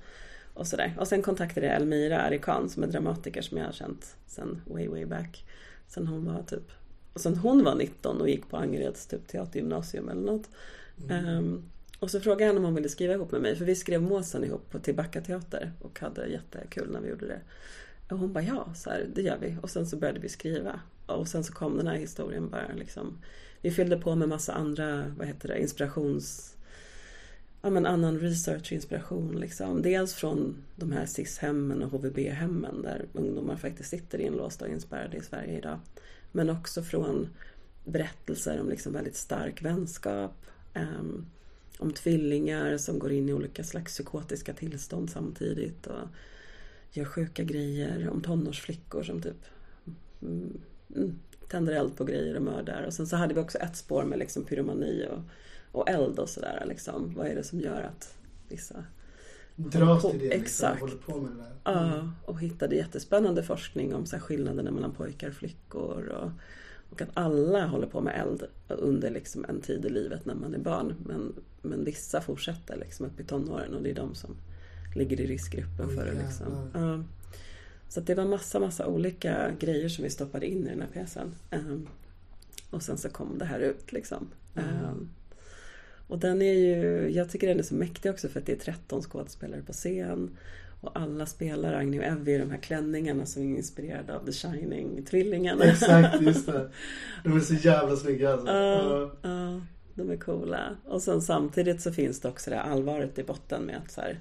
Och, 0.55 0.66
sådär. 0.66 0.96
och 0.98 1.09
sen 1.09 1.22
kontaktade 1.22 1.66
jag 1.66 1.76
Elmira 1.76 2.20
Arikan 2.20 2.68
som 2.68 2.82
är 2.82 2.86
dramatiker 2.86 3.42
som 3.42 3.59
jag 3.59 3.64
har 3.64 3.72
känt 3.72 4.16
sen 4.26 4.62
way 4.64 4.88
way 4.88 5.07
back. 5.07 5.44
Sen 5.88 6.07
hon 6.07 6.24
var 6.24 6.42
typ 6.42 6.72
och 7.12 7.20
sen 7.20 7.36
hon 7.36 7.64
var 7.64 7.74
19 7.74 8.20
och 8.20 8.28
gick 8.28 8.48
på 8.48 8.57
Angereds 8.57 9.07
typ 9.07 9.28
teatergymnasium 9.28 10.09
eller 10.09 10.22
något. 10.22 10.48
Mm. 11.09 11.26
Um, 11.26 11.62
och 11.98 12.11
så 12.11 12.20
frågade 12.20 12.42
jag 12.42 12.48
henne 12.48 12.59
om 12.59 12.64
hon 12.64 12.74
ville 12.74 12.88
skriva 12.88 13.14
ihop 13.14 13.32
med 13.32 13.42
mig 13.42 13.57
för 13.57 13.64
vi 13.64 13.74
skrev 13.74 14.03
Måsen 14.03 14.44
ihop 14.44 14.70
på 14.70 14.78
Tillbacka 14.78 15.20
teater 15.20 15.72
och 15.80 16.01
hade 16.01 16.26
jättekul 16.26 16.90
när 16.90 17.01
vi 17.01 17.09
gjorde 17.09 17.26
det. 17.26 17.40
Och 18.11 18.18
hon 18.18 18.32
bara 18.32 18.44
ja, 18.44 18.74
så 18.74 18.90
här, 18.90 19.07
det 19.14 19.22
gör 19.22 19.38
vi. 19.40 19.57
Och 19.62 19.70
sen 19.70 19.86
så 19.86 19.96
började 19.96 20.20
vi 20.20 20.28
skriva. 20.28 20.80
Och 21.07 21.28
sen 21.28 21.44
så 21.44 21.53
kom 21.53 21.76
den 21.76 21.86
här 21.86 21.96
historien 21.96 22.51
bara 22.51 22.72
liksom. 22.74 23.18
Vi 23.61 23.70
fyllde 23.70 23.96
på 23.96 24.14
med 24.14 24.28
massa 24.28 24.53
andra, 24.53 25.14
vad 25.18 25.26
heter 25.26 25.48
det, 25.48 25.61
inspirations... 25.61 26.57
Ja 27.62 27.70
men 27.70 27.86
annan 27.86 28.18
research-inspiration 28.18 29.40
liksom. 29.40 29.82
Dels 29.82 30.14
från 30.14 30.56
de 30.76 30.92
här 30.92 31.06
SIS-hemmen 31.06 31.82
och 31.82 31.90
HVB-hemmen 31.90 32.82
där 32.82 33.04
ungdomar 33.12 33.56
faktiskt 33.56 33.90
sitter 33.90 34.18
inlåsta 34.20 34.64
och 34.64 34.70
inspärrade 34.70 35.16
i 35.16 35.20
Sverige 35.20 35.58
idag. 35.58 35.78
Men 36.32 36.50
också 36.50 36.82
från 36.82 37.28
berättelser 37.84 38.61
om 38.61 38.68
liksom 38.68 38.92
väldigt 38.92 39.16
stark 39.16 39.62
vänskap. 39.62 40.46
Um, 40.74 41.26
om 41.78 41.92
tvillingar 41.92 42.76
som 42.76 42.98
går 42.98 43.12
in 43.12 43.28
i 43.28 43.32
olika 43.32 43.64
slags 43.64 43.92
psykotiska 43.92 44.52
tillstånd 44.52 45.11
samtidigt 45.11 45.86
och 45.86 46.08
gör 46.92 47.04
sjuka 47.04 47.42
grejer. 47.42 48.08
Om 48.08 48.20
tonårsflickor 48.20 49.02
som 49.02 49.22
typ 49.22 49.44
mm, 50.22 50.61
mm 50.96 51.18
tänder 51.50 51.72
eld 51.72 51.96
på 51.96 52.04
grejer 52.04 52.36
och 52.36 52.42
mördar. 52.42 52.82
Och 52.82 52.94
sen 52.94 53.06
så 53.06 53.16
hade 53.16 53.34
vi 53.34 53.40
också 53.40 53.58
ett 53.58 53.76
spår 53.76 54.04
med 54.04 54.18
liksom 54.18 54.44
pyromani 54.44 55.06
och, 55.11 55.20
och 55.72 55.88
eld 55.88 56.18
och 56.18 56.28
sådär. 56.28 56.64
Liksom. 56.68 57.14
Vad 57.14 57.26
är 57.26 57.34
det 57.34 57.44
som 57.44 57.60
gör 57.60 57.82
att 57.82 58.14
vissa 58.48 58.84
Dras 59.68 60.02
till 60.02 60.18
det, 60.18 60.24
liksom, 60.24 60.42
Exakt. 60.42 60.80
håller 60.80 60.96
på 60.96 61.20
med 61.20 61.32
det 61.32 61.36
där. 61.36 61.72
Mm. 61.72 61.96
Ja, 61.96 62.10
och 62.24 62.40
hittade 62.40 62.76
jättespännande 62.76 63.42
forskning 63.42 63.94
om 63.94 64.06
så 64.06 64.16
här, 64.16 64.22
skillnaderna 64.22 64.70
mellan 64.70 64.94
pojkar 64.94 65.28
och 65.28 65.34
flickor. 65.34 66.08
Och, 66.08 66.30
och 66.90 67.02
att 67.02 67.08
alla 67.14 67.66
håller 67.66 67.86
på 67.86 68.00
med 68.00 68.20
eld 68.20 68.44
under 68.68 69.10
liksom 69.10 69.44
en 69.48 69.60
tid 69.60 69.84
i 69.84 69.88
livet 69.88 70.26
när 70.26 70.34
man 70.34 70.54
är 70.54 70.58
barn. 70.58 70.94
Men, 71.06 71.32
men 71.62 71.84
vissa 71.84 72.20
fortsätter 72.20 72.76
liksom 72.76 73.06
upp 73.06 73.20
i 73.20 73.24
tonåren 73.24 73.74
och 73.74 73.82
det 73.82 73.90
är 73.90 73.94
de 73.94 74.14
som 74.14 74.36
ligger 74.94 75.20
i 75.20 75.26
riskgruppen 75.26 75.86
oh, 75.86 75.94
för 75.94 76.06
det. 76.06 76.12
Liksom. 76.12 76.70
Ja. 76.74 77.04
Så 77.88 78.00
det 78.00 78.14
var 78.14 78.24
massa, 78.24 78.60
massa 78.60 78.86
olika 78.86 79.50
grejer 79.58 79.88
som 79.88 80.04
vi 80.04 80.10
stoppade 80.10 80.46
in 80.46 80.66
i 80.66 80.70
den 80.70 80.80
här 80.80 80.88
pjäsen. 80.88 81.34
Um, 81.50 81.88
och 82.70 82.82
sen 82.82 82.98
så 82.98 83.08
kom 83.08 83.38
det 83.38 83.44
här 83.44 83.60
ut 83.60 83.92
liksom. 83.92 84.28
Mm. 84.54 84.84
Um, 84.84 85.10
och 86.11 86.18
den 86.18 86.42
är 86.42 86.52
ju, 86.52 87.08
jag 87.11 87.30
tycker 87.30 87.46
den 87.46 87.58
är 87.58 87.62
så 87.62 87.74
mäktig 87.74 88.11
också 88.11 88.28
för 88.28 88.40
att 88.40 88.46
det 88.46 88.52
är 88.52 88.56
13 88.56 89.02
skådespelare 89.02 89.62
på 89.62 89.72
scen. 89.72 90.36
Och 90.80 90.90
alla 90.94 91.26
spelar 91.26 91.72
Agni 91.72 92.00
och 92.00 92.04
Evie 92.04 92.34
i 92.34 92.38
de 92.38 92.50
här 92.50 92.58
klänningarna 92.58 93.26
som 93.26 93.42
är 93.42 93.56
inspirerade 93.56 94.16
av 94.16 94.26
The 94.26 94.32
Shining-tvillingarna. 94.32 95.64
Exakt, 95.64 96.20
just 96.22 96.46
det. 96.46 96.70
De 97.24 97.36
är 97.36 97.40
så 97.40 97.54
jävla 97.54 97.96
snygga 97.96 98.32
alltså. 98.32 98.52
Ja, 98.52 99.12
ja, 99.22 99.61
de 99.94 100.11
är 100.11 100.16
coola. 100.16 100.76
Och 100.84 101.02
sen 101.02 101.22
samtidigt 101.22 101.80
så 101.80 101.92
finns 101.92 102.20
det 102.20 102.28
också 102.28 102.50
det 102.50 102.61
allvaret 102.61 103.18
i 103.18 103.22
botten 103.22 103.62
med 103.62 103.76
att 103.76 103.90
så 103.90 104.00
här, 104.00 104.18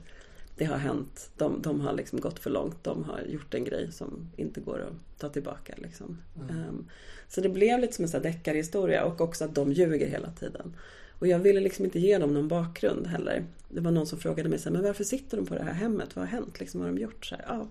det 0.57 0.65
har 0.65 0.77
hänt. 0.77 1.31
De, 1.37 1.61
de 1.61 1.81
har 1.81 1.93
liksom 1.93 2.19
gått 2.19 2.39
för 2.39 2.49
långt. 2.49 2.83
De 2.83 3.03
har 3.03 3.21
gjort 3.21 3.53
en 3.53 3.63
grej 3.63 3.91
som 3.91 4.29
inte 4.35 4.61
går 4.61 4.79
att 4.79 5.19
ta 5.19 5.29
tillbaka. 5.29 5.73
Liksom. 5.77 6.17
Mm. 6.35 6.67
Um, 6.67 6.87
så 7.27 7.41
det 7.41 7.49
blev 7.49 7.79
lite 7.79 7.93
som 7.93 8.05
en 8.05 8.21
deckarhistoria 8.21 9.03
och 9.03 9.21
också 9.21 9.45
att 9.45 9.55
de 9.55 9.71
ljuger 9.71 10.07
hela 10.07 10.31
tiden. 10.31 10.75
Och 11.19 11.27
jag 11.27 11.39
ville 11.39 11.59
liksom 11.59 11.85
inte 11.85 11.99
ge 11.99 12.17
dem 12.17 12.33
någon 12.33 12.47
bakgrund 12.47 13.07
heller. 13.07 13.45
Det 13.69 13.81
var 13.81 13.91
någon 13.91 14.07
som 14.07 14.19
frågade 14.19 14.49
mig 14.49 14.59
så 14.59 14.69
här, 14.69 14.73
men 14.73 14.83
varför 14.83 15.03
sitter 15.03 15.37
de 15.37 15.45
på 15.45 15.55
det 15.55 15.63
här 15.63 15.73
hemmet? 15.73 16.15
Vad 16.15 16.25
har 16.25 16.31
hänt? 16.31 16.59
Liksom, 16.59 16.79
vad 16.79 16.89
har 16.89 16.95
de 16.95 17.01
gjort? 17.01 17.25
Så 17.25 17.35
här, 17.35 17.45
ja, 17.47 17.67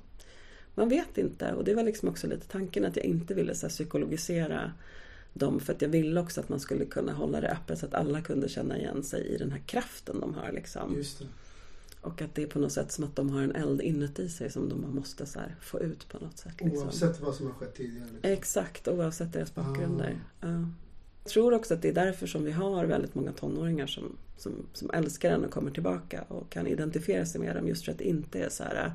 man 0.74 0.88
vet 0.88 1.18
inte. 1.18 1.53
Och 1.53 1.64
det 1.64 1.74
var 1.74 1.82
liksom 1.82 2.09
också 2.09 2.26
lite 2.26 2.46
tanken 2.46 2.84
att 2.84 2.96
jag 2.96 3.05
inte 3.05 3.34
ville 3.34 3.55
så 3.55 3.66
här, 3.66 3.70
psykologisera 3.70 4.72
dem. 5.32 5.61
För 5.61 5.72
att 5.72 5.82
jag 5.82 5.88
ville 5.88 6.20
också 6.20 6.40
att 6.40 6.49
man 6.49 6.61
skulle 6.61 6.84
kunna 6.84 7.12
hålla 7.12 7.40
det 7.40 7.49
öppet 7.49 7.78
så 7.78 7.86
att 7.86 7.94
alla 7.94 8.20
kunde 8.20 8.49
känna 8.49 8.78
igen 8.78 9.03
sig 9.03 9.26
i 9.26 9.36
den 9.36 9.53
här 9.53 9.62
kraften 9.66 10.20
de 10.20 10.34
har. 10.34 10.53
Liksom. 10.53 11.05
Och 12.01 12.22
att 12.22 12.34
det 12.34 12.42
är 12.42 12.46
på 12.46 12.59
något 12.59 12.72
sätt 12.72 12.92
som 12.92 13.05
att 13.05 13.16
de 13.16 13.30
har 13.30 13.42
en 13.42 13.53
eld 13.53 13.80
inuti 13.80 14.28
sig 14.28 14.51
som 14.51 14.68
de 14.68 14.94
måste 14.94 15.26
så 15.26 15.40
få 15.61 15.80
ut 15.80 16.09
på 16.09 16.18
något 16.18 16.38
sätt. 16.38 16.61
Liksom. 16.61 16.82
Oavsett 16.84 17.20
vad 17.20 17.34
som 17.34 17.46
har 17.46 17.53
skett 17.53 17.74
tidigare? 17.74 18.09
Liksom. 18.12 18.32
Exakt, 18.32 18.88
oavsett 18.88 19.32
deras 19.32 19.55
bakgrunder. 19.55 20.20
Ah. 20.40 20.49
Ja. 20.49 20.64
Tror 21.28 21.54
också 21.54 21.74
att 21.74 21.82
det 21.82 21.88
är 21.88 21.92
därför 21.92 22.26
som 22.26 22.44
vi 22.44 22.50
har 22.50 22.84
väldigt 22.84 23.14
många 23.14 23.32
tonåringar 23.32 23.86
som, 23.86 24.16
som, 24.36 24.52
som 24.72 24.90
älskar 24.90 25.30
den 25.30 25.44
och 25.44 25.50
kommer 25.50 25.70
tillbaka 25.70 26.24
och 26.28 26.50
kan 26.50 26.66
identifiera 26.66 27.26
sig 27.26 27.40
med 27.40 27.56
dem 27.56 27.68
just 27.68 27.84
för 27.84 27.92
att 27.92 27.98
det 27.98 28.08
inte 28.08 28.38
är 28.38 28.48
så 28.48 28.62
här 28.62 28.92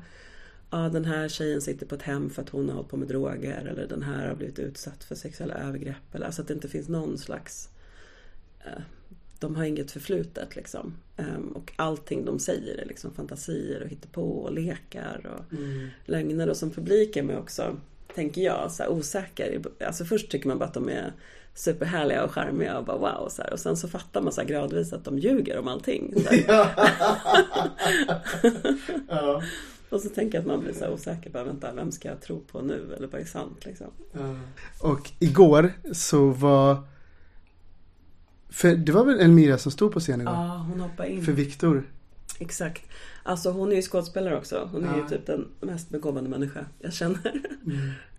ja 0.70 0.88
den 0.88 1.04
här 1.04 1.28
tjejen 1.28 1.60
sitter 1.60 1.86
på 1.86 1.94
ett 1.94 2.02
hem 2.02 2.30
för 2.30 2.42
att 2.42 2.48
hon 2.48 2.68
har 2.68 2.76
hållit 2.76 2.90
på 2.90 2.96
med 2.96 3.08
droger 3.08 3.66
eller 3.66 3.86
den 3.86 4.02
här 4.02 4.28
har 4.28 4.34
blivit 4.34 4.58
utsatt 4.58 5.04
för 5.04 5.14
sexuella 5.14 5.54
övergrepp. 5.54 6.14
Eller, 6.14 6.26
alltså 6.26 6.42
att 6.42 6.48
det 6.48 6.54
inte 6.54 6.68
finns 6.68 6.88
någon 6.88 7.18
slags 7.18 7.68
eh, 8.60 8.82
de 9.38 9.56
har 9.56 9.64
inget 9.64 9.90
förflutet 9.90 10.56
liksom. 10.56 10.94
Um, 11.16 11.48
och 11.48 11.72
allting 11.76 12.24
de 12.24 12.38
säger 12.38 12.78
är 12.78 12.86
liksom 12.86 13.14
fantasier 13.14 13.82
och 13.82 13.88
hittepå 13.88 14.22
och 14.22 14.52
lekar 14.52 15.26
och 15.34 15.58
mm. 15.58 15.88
lögner. 16.04 16.48
Och 16.48 16.56
som 16.56 16.70
publik 16.70 17.16
är 17.16 17.22
man 17.22 17.36
också, 17.36 17.76
tänker 18.14 18.42
jag, 18.42 18.72
så 18.72 18.88
osäker. 18.88 19.62
Alltså 19.86 20.04
först 20.04 20.30
tycker 20.30 20.48
man 20.48 20.58
bara 20.58 20.68
att 20.68 20.74
de 20.74 20.88
är 20.88 21.12
superhärliga 21.54 22.24
och 22.24 22.32
charmiga 22.32 22.78
och 22.78 22.84
bara 22.84 22.96
wow. 22.96 23.28
Så 23.28 23.42
här. 23.42 23.52
Och 23.52 23.60
sen 23.60 23.76
så 23.76 23.88
fattar 23.88 24.22
man 24.22 24.32
så 24.32 24.44
gradvis 24.44 24.92
att 24.92 25.04
de 25.04 25.18
ljuger 25.18 25.58
om 25.58 25.68
allting. 25.68 26.14
Så 26.16 26.34
ja. 29.08 29.42
Och 29.90 30.00
så 30.00 30.08
tänker 30.08 30.38
jag 30.38 30.42
att 30.42 30.46
man 30.46 30.60
blir 30.60 30.72
så 30.72 30.88
osäker. 30.88 31.30
Bara, 31.30 31.44
vänta, 31.44 31.72
vem 31.72 31.92
ska 31.92 32.08
jag 32.08 32.20
tro 32.20 32.40
på 32.40 32.60
nu? 32.60 32.94
Eller 32.96 33.06
vad 33.08 33.20
är 33.20 33.24
sant? 33.24 33.64
Liksom. 33.64 33.86
Ja. 34.12 34.36
Och 34.80 35.10
igår 35.18 35.72
så 35.92 36.30
var 36.30 36.82
för 38.48 38.74
det 38.76 38.92
var 38.92 39.04
väl 39.04 39.20
Elmira 39.20 39.58
som 39.58 39.72
stod 39.72 39.92
på 39.92 40.00
scen 40.00 40.20
igår? 40.20 40.34
Ja, 40.34 40.66
hon 40.68 40.80
hoppade 40.80 41.08
in. 41.08 41.24
För 41.24 41.32
Viktor. 41.32 41.90
Exakt. 42.38 42.82
Alltså 43.26 43.50
hon 43.50 43.72
är 43.72 43.76
ju 43.76 43.82
skådespelare 43.82 44.36
också. 44.36 44.68
Hon 44.72 44.84
är 44.84 44.88
ja. 44.88 44.96
ju 44.96 45.08
typ 45.08 45.26
den 45.26 45.48
mest 45.60 45.90
begåvade 45.90 46.28
människa 46.28 46.66
jag 46.78 46.92
känner. 46.92 47.32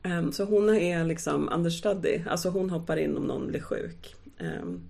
Mm. 0.04 0.26
Um, 0.26 0.32
så 0.34 0.46
hon 0.46 0.70
är 0.70 1.06
liksom 1.06 1.50
understudy. 1.50 2.22
Alltså 2.30 2.50
hon 2.50 2.70
hoppar 2.70 2.98
in 2.98 3.18
om 3.18 3.24
någon 3.24 3.48
blir 3.48 3.62
sjuk. 3.62 4.16
Um, 4.40 4.82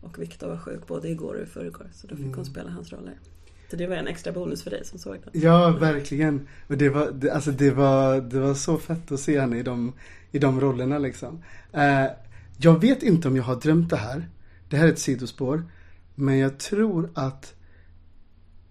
och 0.00 0.22
Viktor 0.22 0.48
var 0.48 0.58
sjuk 0.58 0.86
både 0.86 1.08
igår 1.08 1.34
och 1.34 1.42
i 1.42 1.46
förrgår. 1.46 1.86
Så 1.92 2.06
då 2.06 2.16
fick 2.16 2.24
mm. 2.24 2.36
hon 2.36 2.44
spela 2.44 2.70
hans 2.70 2.92
roller. 2.92 3.14
Så 3.70 3.76
det 3.76 3.86
var 3.86 3.96
en 3.96 4.06
extra 4.06 4.32
bonus 4.32 4.62
för 4.62 4.70
dig 4.70 4.84
som 4.84 4.98
såg 4.98 5.16
den. 5.24 5.42
Ja, 5.42 5.70
verkligen. 5.70 6.48
Och 6.68 6.76
det 6.76 6.88
var, 6.88 7.10
det, 7.10 7.30
alltså 7.30 7.50
det 7.50 7.70
var, 7.70 8.20
det 8.20 8.40
var 8.40 8.54
så 8.54 8.78
fett 8.78 9.12
att 9.12 9.20
se 9.20 9.40
henne 9.40 9.58
i 9.58 9.62
de, 9.62 9.92
i 10.30 10.38
de 10.38 10.60
rollerna 10.60 10.98
liksom. 10.98 11.42
Eh, 11.72 12.06
jag 12.56 12.80
vet 12.80 13.02
inte 13.02 13.28
om 13.28 13.36
jag 13.36 13.44
har 13.44 13.56
drömt 13.56 13.90
det 13.90 13.96
här. 13.96 14.28
Det 14.68 14.76
här 14.76 14.86
är 14.86 14.92
ett 14.92 14.98
sidospår. 14.98 15.64
Men 16.14 16.38
jag 16.38 16.58
tror 16.58 17.10
att 17.14 17.54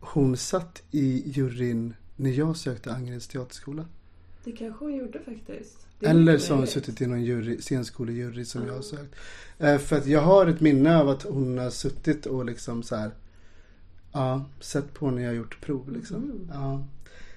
hon 0.02 0.38
satt 0.38 0.84
i 0.92 1.24
juryn 1.26 1.94
när 2.16 2.32
jag 2.32 2.58
sökte 2.58 2.94
Angereds 2.94 3.28
teaterskola. 3.28 3.86
Det 4.44 4.52
kanske 4.52 4.86
hon 4.86 4.96
gjorde 4.96 5.20
faktiskt. 5.20 5.88
Eller 6.02 6.38
så 6.38 6.54
har 6.54 6.58
hon 6.58 6.68
suttit 6.68 7.02
i 7.02 7.08
någon 7.08 7.24
jury, 7.24 7.58
scenskolejury 7.62 8.46
som 8.46 8.68
jag 8.68 8.74
har 8.74 8.82
sökt. 8.82 9.16
Eh, 9.60 9.78
för 9.78 9.98
att 9.98 10.08
jag 10.08 10.22
har 10.22 10.48
ett 10.48 10.62
minne 10.62 10.98
av 10.98 11.10
att 11.10 11.24
hon 11.24 11.58
har 11.58 11.70
suttit 11.70 12.26
och 12.26 12.46
liksom 12.46 12.84
så 12.84 12.96
här. 12.96 13.12
Ja, 14.12 14.46
sett 14.60 14.94
på 14.94 15.12
när 15.12 15.24
jag 15.24 15.36
gjort 15.36 15.62
prov 15.62 15.92
liksom. 15.92 16.24
Mm. 16.24 16.50
Ja. 16.54 16.86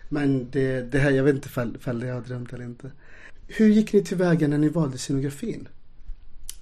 Men 0.09 0.51
det, 0.51 0.81
det 0.93 0.99
här, 0.99 1.11
jag 1.11 1.25
vet 1.25 1.35
inte 1.35 1.47
ifall, 1.49 1.77
ifall 1.77 2.03
jag 2.03 2.15
har 2.15 2.21
drömt 2.21 2.53
eller 2.53 2.65
inte. 2.65 2.93
Hur 3.49 3.67
gick 3.67 3.93
ni 3.93 4.05
tillväga 4.05 4.49
när 4.49 4.59
ni 4.59 4.69
valde 4.69 4.99
scenografin? 4.99 5.69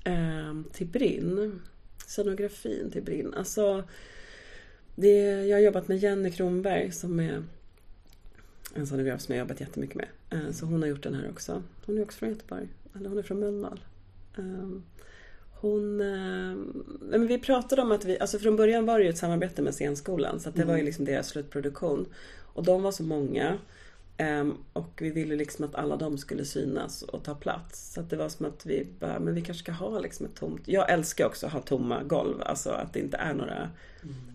Ehm, 0.04 0.64
till 0.72 0.86
Brinn. 0.86 1.60
Scenografin 2.06 2.90
till 2.90 3.02
Brinn. 3.02 3.34
Alltså, 3.34 3.84
det, 4.94 5.46
jag 5.46 5.56
har 5.56 5.62
jobbat 5.62 5.88
med 5.88 5.98
Jenny 5.98 6.30
Kronberg 6.30 6.92
som 6.92 7.20
är 7.20 7.42
en 8.74 8.86
scenograf 8.86 9.20
som 9.20 9.34
jag 9.34 9.42
har 9.42 9.46
jobbat 9.46 9.60
jättemycket 9.60 9.96
med. 9.96 10.08
Ehm, 10.30 10.52
så 10.52 10.66
hon 10.66 10.82
har 10.82 10.88
gjort 10.88 11.02
den 11.02 11.14
här 11.14 11.30
också. 11.30 11.62
Hon 11.86 11.98
är 11.98 12.02
också 12.02 12.18
från 12.18 12.28
Göteborg. 12.28 12.68
Eller 12.96 13.08
hon 13.08 13.18
är 13.18 13.22
från 13.22 13.40
Mölndal. 13.40 13.80
Ehm, 14.38 14.82
hon... 15.60 16.00
ehm, 16.00 16.84
men 17.00 17.26
vi 17.26 17.38
pratade 17.38 17.82
om 17.82 17.92
att 17.92 18.04
vi... 18.04 18.18
Alltså 18.18 18.38
från 18.38 18.56
början 18.56 18.86
var 18.86 18.98
det 18.98 19.04
ju 19.04 19.10
ett 19.10 19.18
samarbete 19.18 19.62
med 19.62 19.74
scenskolan. 19.74 20.40
Så 20.40 20.50
det 20.50 20.64
var 20.64 20.76
ju 20.76 20.82
liksom 20.82 21.04
deras 21.04 21.28
slutproduktion. 21.28 22.06
Och 22.54 22.64
de 22.64 22.82
var 22.82 22.92
så 22.92 23.02
många. 23.02 23.58
Ehm, 24.16 24.56
och 24.72 24.98
vi 25.02 25.10
ville 25.10 25.36
liksom 25.36 25.64
att 25.64 25.74
alla 25.74 25.96
de 25.96 26.18
skulle 26.18 26.44
synas 26.44 27.02
och 27.02 27.24
ta 27.24 27.34
plats. 27.34 27.92
Så 27.92 28.00
att 28.00 28.10
det 28.10 28.16
var 28.16 28.28
som 28.28 28.46
att 28.46 28.66
vi 28.66 28.86
bara, 29.00 29.20
men 29.20 29.34
vi 29.34 29.42
kanske 29.42 29.62
ska 29.62 29.72
ha 29.72 29.98
liksom 29.98 30.26
ett 30.26 30.34
tomt... 30.34 30.62
Jag 30.64 30.90
älskar 30.90 31.26
också 31.26 31.46
att 31.46 31.52
ha 31.52 31.60
tomma 31.60 32.02
golv. 32.02 32.42
Alltså 32.42 32.70
att 32.70 32.92
det 32.92 33.00
inte 33.00 33.16
är 33.16 33.34
några 33.34 33.70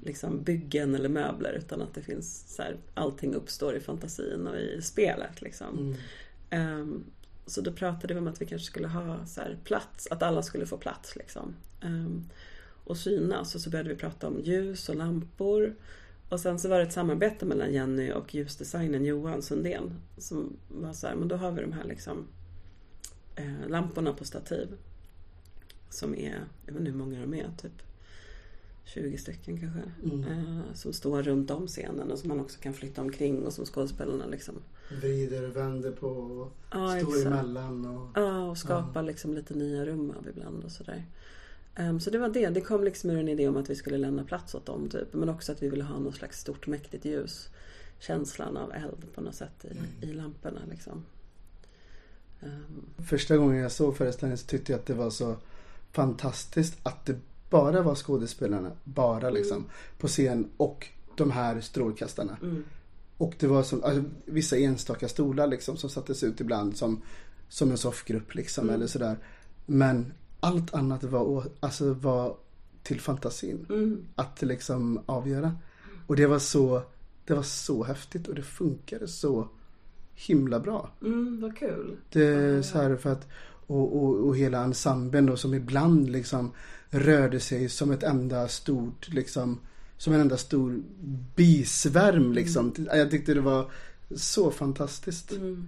liksom, 0.03 0.43
byggen 0.43 0.95
eller 0.95 1.09
möbler. 1.09 1.51
Utan 1.51 1.81
att 1.81 1.93
det 1.93 2.01
finns 2.01 2.55
så 2.55 2.61
här, 2.61 2.77
allting 2.93 3.33
uppstår 3.33 3.75
i 3.75 3.79
fantasin 3.79 4.47
och 4.47 4.57
i 4.57 4.81
spelet 4.81 5.41
liksom. 5.41 5.95
Ehm, 6.49 7.03
så 7.45 7.61
då 7.61 7.71
pratade 7.71 8.13
vi 8.13 8.19
om 8.19 8.27
att 8.27 8.41
vi 8.41 8.45
kanske 8.45 8.65
skulle 8.65 8.87
ha 8.87 9.25
så 9.25 9.41
här, 9.41 9.57
plats, 9.63 10.07
att 10.11 10.23
alla 10.23 10.41
skulle 10.41 10.65
få 10.65 10.77
plats 10.77 11.15
liksom. 11.15 11.55
Ehm, 11.81 12.29
och 12.83 12.97
synas. 12.97 13.55
Och 13.55 13.61
så 13.61 13.69
började 13.69 13.89
vi 13.89 13.95
prata 13.95 14.27
om 14.27 14.39
ljus 14.39 14.89
och 14.89 14.95
lampor. 14.95 15.75
Och 16.29 16.39
sen 16.39 16.59
så 16.59 16.69
var 16.69 16.77
det 16.77 16.83
ett 16.83 16.93
samarbete 16.93 17.45
mellan 17.45 17.73
Jenny 17.73 18.11
och 18.11 18.35
ljusdesignen 18.35 19.05
Johan 19.05 19.41
Sundén. 19.41 19.93
Som 20.17 20.57
var 20.67 20.93
så 20.93 21.07
här, 21.07 21.15
men 21.15 21.27
då 21.27 21.35
har 21.35 21.51
vi 21.51 21.61
de 21.61 21.73
här 21.73 21.83
liksom 21.83 22.27
eh, 23.35 23.67
lamporna 23.69 24.13
på 24.13 24.25
stativ. 24.25 24.67
Som 25.89 26.15
är, 26.15 26.43
jag 26.65 26.73
vet 26.73 26.79
inte 26.79 26.91
hur 26.91 26.97
många 26.97 27.19
de 27.21 27.33
är, 27.33 27.51
typ 27.61 27.81
20 28.85 29.17
stycken 29.17 29.59
kanske. 29.59 29.81
Eh, 30.31 30.73
som 30.73 30.93
står 30.93 31.23
runt 31.23 31.51
om 31.51 31.67
scenen 31.67 32.11
och 32.11 32.19
som 32.19 32.29
man 32.29 32.39
också 32.39 32.59
kan 32.59 32.73
flytta 32.73 33.01
omkring 33.01 33.45
och 33.45 33.53
som 33.53 33.65
skådespelarna 33.65 34.25
liksom 34.25 34.55
Vrider 35.01 35.49
och 35.49 35.55
vänder 35.55 35.91
på 35.91 36.07
och 36.07 36.51
Ja, 36.71 36.99
står 36.99 37.17
exakt. 37.17 37.25
emellan 37.25 37.85
och... 37.85 38.09
Ja, 38.15 38.43
och 38.49 38.57
skapa 38.57 39.01
liksom 39.01 39.33
lite 39.33 39.53
nya 39.53 39.85
rum 39.85 40.13
av 40.19 40.29
ibland 40.29 40.63
och 40.63 40.71
sådär. 40.71 41.05
Ehm, 41.79 41.99
så 41.99 42.09
det 42.09 42.17
var 42.17 42.29
det. 42.29 42.49
Det 42.49 42.61
kom 42.61 42.83
liksom 42.83 43.09
ur 43.09 43.19
en 43.19 43.27
idé 43.27 43.47
om 43.47 43.57
att 43.57 43.69
vi 43.69 43.75
skulle 43.75 43.97
lämna 43.97 44.23
plats 44.23 44.55
åt 44.55 44.65
dem 44.65 44.89
typ. 44.89 45.13
Men 45.13 45.29
också 45.29 45.51
att 45.51 45.63
vi 45.63 45.69
ville 45.69 45.83
ha 45.83 45.99
något 45.99 46.15
slags 46.15 46.39
stort 46.39 46.67
mäktigt 46.67 47.05
ljus. 47.05 47.49
Känslan 47.99 48.57
av 48.57 48.71
eld 48.73 49.13
på 49.15 49.21
något 49.21 49.35
sätt 49.35 49.65
i, 50.01 50.05
i 50.05 50.13
lamporna 50.13 50.59
liksom. 50.69 51.03
Ehm, 52.41 52.85
Första 53.07 53.37
gången 53.37 53.57
jag 53.57 53.71
såg 53.71 53.97
föreställningen 53.97 54.37
så 54.37 54.45
tyckte 54.47 54.71
jag 54.71 54.79
att 54.79 54.85
det 54.85 54.93
var 54.93 55.09
så 55.09 55.35
fantastiskt 55.91 56.77
att 56.83 57.05
det 57.05 57.15
bara 57.49 57.81
var 57.81 57.95
skådespelarna, 57.95 58.71
bara 58.83 59.29
liksom, 59.29 59.65
på 59.97 60.07
scen 60.07 60.49
och 60.57 60.87
de 61.17 61.31
här 61.31 61.61
strålkastarna. 61.61 62.37
mm, 62.41 62.63
Och 63.17 63.33
det 63.39 63.47
var 63.47 63.63
som, 63.63 63.83
alltså, 63.83 64.03
vissa 64.25 64.57
enstaka 64.57 65.07
stolar 65.07 65.47
liksom 65.47 65.77
som 65.77 65.89
sattes 65.89 66.23
ut 66.23 66.41
ibland 66.41 66.77
som, 66.77 67.01
som 67.49 67.71
en 67.71 67.77
soffgrupp 67.77 68.35
liksom 68.35 68.63
Mm. 68.63 68.75
eller 68.75 68.87
sådär. 68.87 69.17
Men 69.65 70.13
allt 70.39 70.73
annat 70.73 71.03
var, 71.03 71.43
alltså, 71.59 71.93
var 71.93 72.35
till 72.83 73.01
fantasin. 73.01 73.65
mm, 73.69 74.05
Att 74.15 74.41
liksom 74.41 74.99
avgöra. 75.05 75.55
Och 76.07 76.15
det 76.15 76.25
var 76.25 76.39
så, 76.39 76.81
det 77.25 77.33
var 77.33 77.43
så 77.43 77.83
häftigt 77.83 78.27
och 78.27 78.35
det 78.35 78.41
funkade 78.41 79.07
så 79.07 79.47
himla 80.15 80.59
bra. 80.59 80.89
mm, 81.01 81.41
vad 81.41 81.57
kul. 81.57 81.97
Det 82.11 82.25
är 82.25 82.61
så 82.61 82.77
här 82.77 82.95
för 82.95 83.11
att 83.11 83.27
och, 83.67 84.03
och, 84.03 84.27
och 84.27 84.37
hela 84.37 84.63
ensemblen 84.63 85.25
då 85.25 85.37
som 85.37 85.53
ibland 85.53 86.09
liksom 86.09 86.51
rörde 86.89 87.39
sig 87.39 87.69
som 87.69 87.91
ett 87.91 88.03
enda 88.03 88.47
stort 88.47 89.07
liksom 89.13 89.59
som 89.97 90.13
en 90.13 90.21
enda 90.21 90.37
stor 90.37 90.81
bisvärm 91.35 92.33
liksom. 92.33 92.73
Jag 92.93 93.11
tyckte 93.11 93.33
det 93.33 93.41
var 93.41 93.71
så 94.15 94.51
fantastiskt. 94.51 95.31
Mm. 95.31 95.67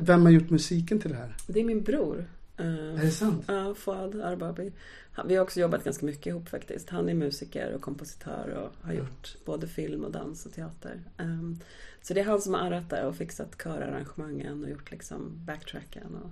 Vem 0.00 0.22
har 0.22 0.30
gjort 0.30 0.50
musiken 0.50 1.00
till 1.00 1.10
det 1.10 1.16
här? 1.16 1.36
Det 1.46 1.60
är 1.60 1.64
min 1.64 1.82
bror. 1.82 2.24
Ehm, 2.58 2.96
Är 2.96 3.02
det 3.04 3.10
sant? 3.10 3.44
Ja, 3.48 3.74
Fouad 3.74 4.20
Arbabi. 4.20 4.72
Han- 5.12 5.28
Vi 5.28 5.34
har 5.36 5.42
också 5.42 5.60
jobbat 5.60 5.84
ganska 5.84 6.06
mycket 6.06 6.26
ihop 6.26 6.48
faktiskt. 6.48 6.90
Han 6.90 7.08
är 7.08 7.14
musiker 7.14 7.72
och 7.74 7.80
kompositör 7.82 8.48
och 8.48 8.86
har 8.86 8.92
gjort 8.92 9.36
både 9.44 9.66
film 9.68 10.04
och 10.04 10.10
dans 10.12 10.46
och 10.46 10.52
teater. 10.52 11.00
Ehm, 11.18 11.58
så 12.02 12.14
det 12.14 12.20
är 12.20 12.24
han 12.24 12.40
som 12.40 12.54
har 12.54 12.60
arrat 12.60 12.90
det 12.90 13.06
och 13.06 13.16
fixat 13.16 13.58
körarrangemangen 13.62 14.64
och 14.64 14.70
gjort 14.70 14.90
liksom 14.90 15.44
backtracken 15.46 16.14
och, 16.14 16.30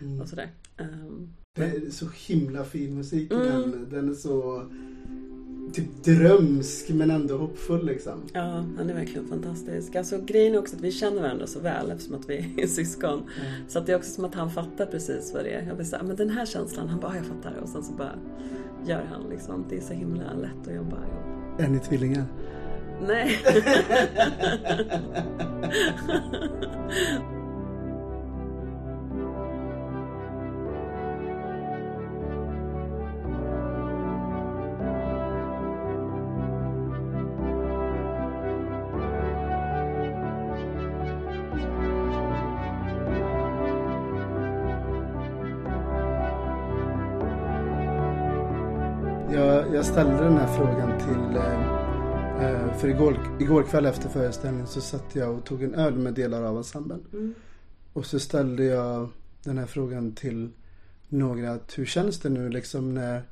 Mm. 0.00 0.20
och 0.20 0.28
sådär. 0.28 0.50
Ehm, 0.76 1.32
Det 1.56 1.64
är 1.64 1.90
så 1.90 2.06
himla 2.26 2.64
fin 2.64 2.94
musik. 2.94 3.32
Mm. 3.32 3.46
Den, 3.46 3.86
den 3.90 4.10
är 4.10 4.14
så 4.14 4.62
typ 5.72 6.04
drömsk 6.04 6.88
men 6.88 7.10
ändå 7.10 7.36
hoppfull 7.36 7.86
liksom. 7.86 8.12
ja, 8.32 8.64
han 8.76 8.90
är 8.90 8.94
verkligen 8.94 9.28
fantastisk. 9.28 9.96
Alltså 9.96 10.18
grejen 10.26 10.54
är 10.54 10.58
också 10.58 10.76
att 10.76 10.82
vi 10.82 10.92
känner 10.92 11.22
varandra 11.22 11.46
så 11.46 11.60
väl 11.60 11.90
eftersom 11.90 12.14
att 12.14 12.28
vi 12.30 12.54
är 12.56 12.66
syskon. 12.76 13.22
Så 13.68 13.78
att 13.78 13.86
det 13.86 13.92
är 13.92 13.96
också 13.96 14.10
som 14.10 14.24
att 14.24 14.34
han 14.34 14.50
fattar 14.50 14.86
precis 14.86 15.30
vad 15.34 15.44
det 15.44 15.50
är. 15.50 15.66
Jag 15.66 15.74
vill 15.74 15.86
säga, 15.86 16.02
men 16.02 16.16
den 16.16 16.30
här 16.30 16.46
känslan, 16.46 16.88
han 16.88 17.00
bara, 17.00 17.12
"Ja, 17.12 17.16
jag 17.16 17.26
fattar. 17.26 17.60
Och 17.62 17.68
sen 17.68 17.82
så 17.82 17.92
bara 17.92 18.18
gör 18.86 19.04
han 19.12 19.30
liksom. 19.30 19.64
Det 19.68 19.76
är 19.76 19.80
så 19.80 19.92
himla 19.92 20.32
lätt 20.34 20.68
att 20.68 20.74
jobba 20.74 20.96
ihop. 20.96 21.60
Är 21.60 21.68
ni 21.68 21.78
tvillingar? 21.78 22.24
Nej. 23.06 23.38
ställde 49.86 50.24
den 50.24 50.36
här 50.36 50.56
frågan 50.56 50.98
till 50.98 51.36
eh, 51.36 52.50
eh, 52.50 52.78
för 52.78 52.88
igår, 52.88 53.18
igår 53.40 53.62
kväll 53.62 53.86
efter 53.86 54.08
föreställningen 54.08 54.66
så 54.66 54.80
satt 54.80 55.14
jag 55.14 55.34
och 55.34 55.44
tog 55.44 55.62
en 55.62 55.74
öl 55.74 55.94
med 55.94 56.14
delar 56.14 56.42
av 56.42 56.56
ensemblen. 56.56 57.04
Mm. 57.12 57.34
Och 57.92 58.06
så 58.06 58.18
ställde 58.18 58.64
jag 58.64 59.08
den 59.42 59.58
här 59.58 59.66
frågan 59.66 60.12
till 60.12 60.50
några 61.08 61.52
att 61.52 61.78
hur 61.78 61.86
känns 61.86 62.20
det 62.20 62.28
nu 62.28 62.48
liksom 62.48 62.94
när 62.94 63.22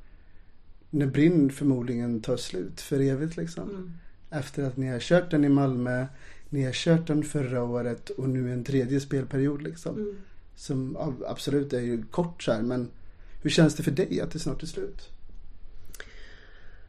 när 0.91 1.07
Brinn 1.07 1.51
förmodligen 1.51 2.21
tar 2.21 2.37
slut 2.37 2.81
för 2.81 3.01
evigt 3.01 3.37
liksom. 3.37 3.71
Mm. 3.71 3.93
Efter 4.31 4.65
att 4.65 4.77
ni 4.77 4.89
har 4.89 5.01
kört 5.01 5.31
den 5.31 5.45
i 5.45 5.49
Malmö, 5.49 6.07
ni 6.49 6.65
har 6.65 6.73
kört 6.73 7.07
den 7.07 7.23
förra 7.23 7.63
året 7.63 8.11
och 8.11 8.29
nu 8.29 8.53
en 8.53 8.65
tredje 8.65 9.01
spelperiod 9.01 9.63
liksom. 9.63 9.97
Mm. 9.97 10.17
Som 10.57 10.97
absolut 11.27 11.73
är 11.73 11.81
ju 11.81 12.03
kort 12.03 12.43
så 12.43 12.53
här, 12.53 12.63
men 12.63 12.89
hur 13.43 13.51
känns 13.51 13.75
det 13.75 13.83
för 13.83 13.91
dig 13.91 14.21
att 14.21 14.31
det 14.31 14.39
snart 14.39 14.63
är 14.63 14.67
slut? 14.67 15.11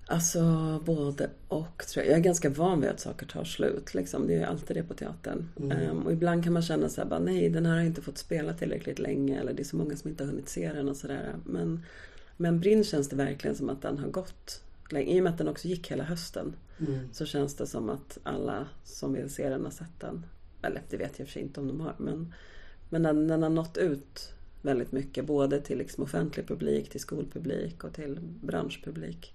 Alltså 0.07 0.41
både 0.85 1.29
och 1.47 1.85
tror 1.87 2.05
jag. 2.05 2.11
Jag 2.11 2.19
är 2.19 2.23
ganska 2.23 2.49
van 2.49 2.81
vid 2.81 2.89
att 2.89 2.99
saker 2.99 3.25
tar 3.25 3.43
slut. 3.43 3.93
Liksom. 3.93 4.27
Det 4.27 4.35
är 4.35 4.45
alltid 4.45 4.77
det 4.77 4.83
på 4.83 4.93
teatern. 4.93 5.49
Ehm, 5.71 6.05
och 6.05 6.11
ibland 6.11 6.43
kan 6.43 6.53
man 6.53 6.61
känna 6.61 6.89
så 6.89 7.01
här, 7.01 7.09
bara, 7.09 7.19
nej 7.19 7.49
den 7.49 7.65
här 7.65 7.77
har 7.77 7.83
inte 7.83 8.01
fått 8.01 8.17
spela 8.17 8.53
tillräckligt 8.53 8.99
länge. 8.99 9.39
Eller 9.39 9.53
det 9.53 9.61
är 9.61 9.65
så 9.65 9.75
många 9.75 9.95
som 9.95 10.09
inte 10.09 10.23
har 10.23 10.31
hunnit 10.31 10.49
se 10.49 10.73
den 10.73 10.89
och 10.89 10.97
sådär. 10.97 11.35
Men, 11.45 11.83
men 12.37 12.59
Brinn 12.59 12.83
känns 12.83 13.09
det 13.09 13.15
verkligen 13.15 13.55
som 13.55 13.69
att 13.69 13.81
den 13.81 13.97
har 13.97 14.07
gått 14.07 14.61
länge. 14.89 15.15
I 15.15 15.19
och 15.19 15.23
med 15.23 15.31
att 15.31 15.37
den 15.37 15.47
också 15.47 15.67
gick 15.67 15.91
hela 15.91 16.03
hösten. 16.03 16.55
Så 17.11 17.25
känns 17.25 17.55
det 17.55 17.67
som 17.67 17.89
att 17.89 18.17
alla 18.23 18.67
som 18.83 19.13
vill 19.13 19.29
se 19.29 19.49
den 19.49 19.63
har 19.63 19.71
sett 19.71 19.99
den. 19.99 20.25
Eller 20.61 20.81
det 20.89 20.97
vet 20.97 21.11
jag 21.11 21.19
i 21.19 21.23
och 21.23 21.27
för 21.27 21.33
sig 21.33 21.41
inte 21.41 21.59
om 21.59 21.67
de 21.67 21.81
har. 21.81 21.95
Men, 21.97 22.33
men 22.89 23.03
den, 23.03 23.27
den 23.27 23.43
har 23.43 23.49
nått 23.49 23.77
ut 23.77 24.33
väldigt 24.61 24.91
mycket. 24.91 25.25
Både 25.25 25.61
till 25.61 25.77
liksom 25.77 26.03
offentlig 26.03 26.47
publik, 26.47 26.89
till 26.89 26.99
skolpublik 26.99 27.83
och 27.83 27.93
till 27.93 28.19
branschpublik. 28.21 29.34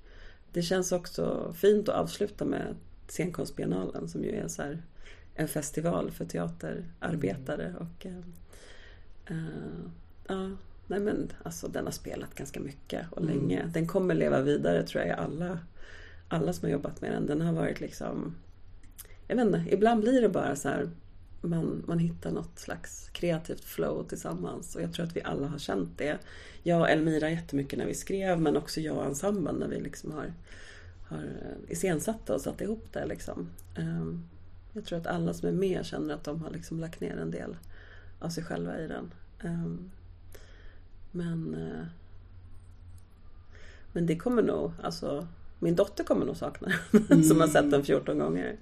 Det 0.53 0.63
känns 0.63 0.93
också 0.93 1.53
fint 1.57 1.89
att 1.89 1.95
avsluta 1.95 2.45
med 2.45 2.75
Scenkonstbiennalen 3.09 4.09
som 4.09 4.25
ju 4.25 4.31
är 4.31 4.49
så 4.49 4.63
här, 4.63 4.83
en 5.35 5.49
festival 5.49 6.11
för 6.11 6.25
teaterarbetare. 6.25 7.75
Och, 7.79 8.07
eh, 8.07 8.19
eh, 9.27 9.81
ja, 10.29 10.51
nej 10.87 11.01
men 11.01 11.33
alltså 11.43 11.69
den 11.69 11.85
har 11.85 11.93
spelat 11.93 12.35
ganska 12.35 12.61
mycket 12.61 13.07
och 13.13 13.23
Mm. 13.23 13.29
länge. 13.39 13.71
Den 13.73 13.87
kommer 13.87 14.15
leva 14.15 14.41
vidare 14.41 14.83
tror 14.83 15.05
jag 15.05 15.09
i 15.19 15.21
alla, 15.21 15.59
alla 16.29 16.53
som 16.53 16.67
har 16.67 16.73
jobbat 16.73 17.01
med 17.01 17.13
den. 17.13 17.27
Den 17.27 17.41
har 17.41 17.53
varit 17.53 17.81
liksom 17.81 18.35
jag 19.29 19.37
vet 19.37 19.47
inte, 19.47 19.65
ibland 19.71 20.01
blir 20.01 20.23
det 20.23 20.29
bara 20.29 20.57
så 20.57 20.69
här 20.69 20.91
man, 21.41 21.85
man 21.87 21.99
hittar 21.99 22.31
något 22.31 22.59
slags 22.59 23.09
kreativt 23.13 23.65
flow 23.65 24.05
tillsammans 24.09 24.77
och 24.77 24.83
jag 24.83 24.93
tror 24.95 25.07
att 25.07 25.17
vi 25.17 25.23
alla 25.23 25.47
har 25.47 25.59
känt 25.59 25.99
det. 25.99 26.19
Jag 26.63 26.81
och 26.81 26.91
Elmira 26.91 27.31
jättemycket 27.31 27.79
när 27.79 27.87
vi 27.87 27.95
skrev 27.95 28.41
men 28.41 28.57
också 28.57 28.81
jag 28.81 28.97
och 28.97 29.05
ensemblen 29.05 29.55
när 29.57 29.69
vi 29.69 29.81
liksom 29.81 30.13
har, 30.13 30.33
har 31.09 31.19
eh, 31.19 31.73
iscensatt 31.73 32.31
och 32.31 32.41
satt 32.41 32.61
ihop 32.61 32.87
det. 32.93 33.07
Liksom. 33.07 33.49
Ehm, 33.77 34.25
Jag 34.73 34.85
tror 34.85 34.99
att 34.99 35.07
alla 35.07 35.35
som 35.35 35.49
är 35.49 35.53
med 35.53 35.87
känner 35.87 36.15
att 36.15 36.25
de 36.25 36.43
har 36.43 36.51
liksom 36.51 36.81
lagt 36.81 37.01
ner 37.01 37.17
en 37.17 37.31
del 37.31 37.57
av 38.19 38.29
sig 38.29 38.45
själva 38.45 38.79
i 38.81 38.87
den. 38.87 39.13
Ehm, 39.45 39.91
Men, 41.13 41.55
eh, 41.55 41.87
men 43.93 44.07
det 44.07 44.17
kommer 44.17 44.43
nog, 44.43 44.73
alltså 44.83 45.27
min 45.59 45.77
dotter 45.77 46.05
kommer 46.05 46.27
nog 46.27 46.37
sakna 46.37 46.69
den 47.09 47.25
som 47.29 47.41
har 47.41 47.49
sett 47.49 47.71
den 47.71 47.85
14 47.85 48.19
gånger. 48.19 48.57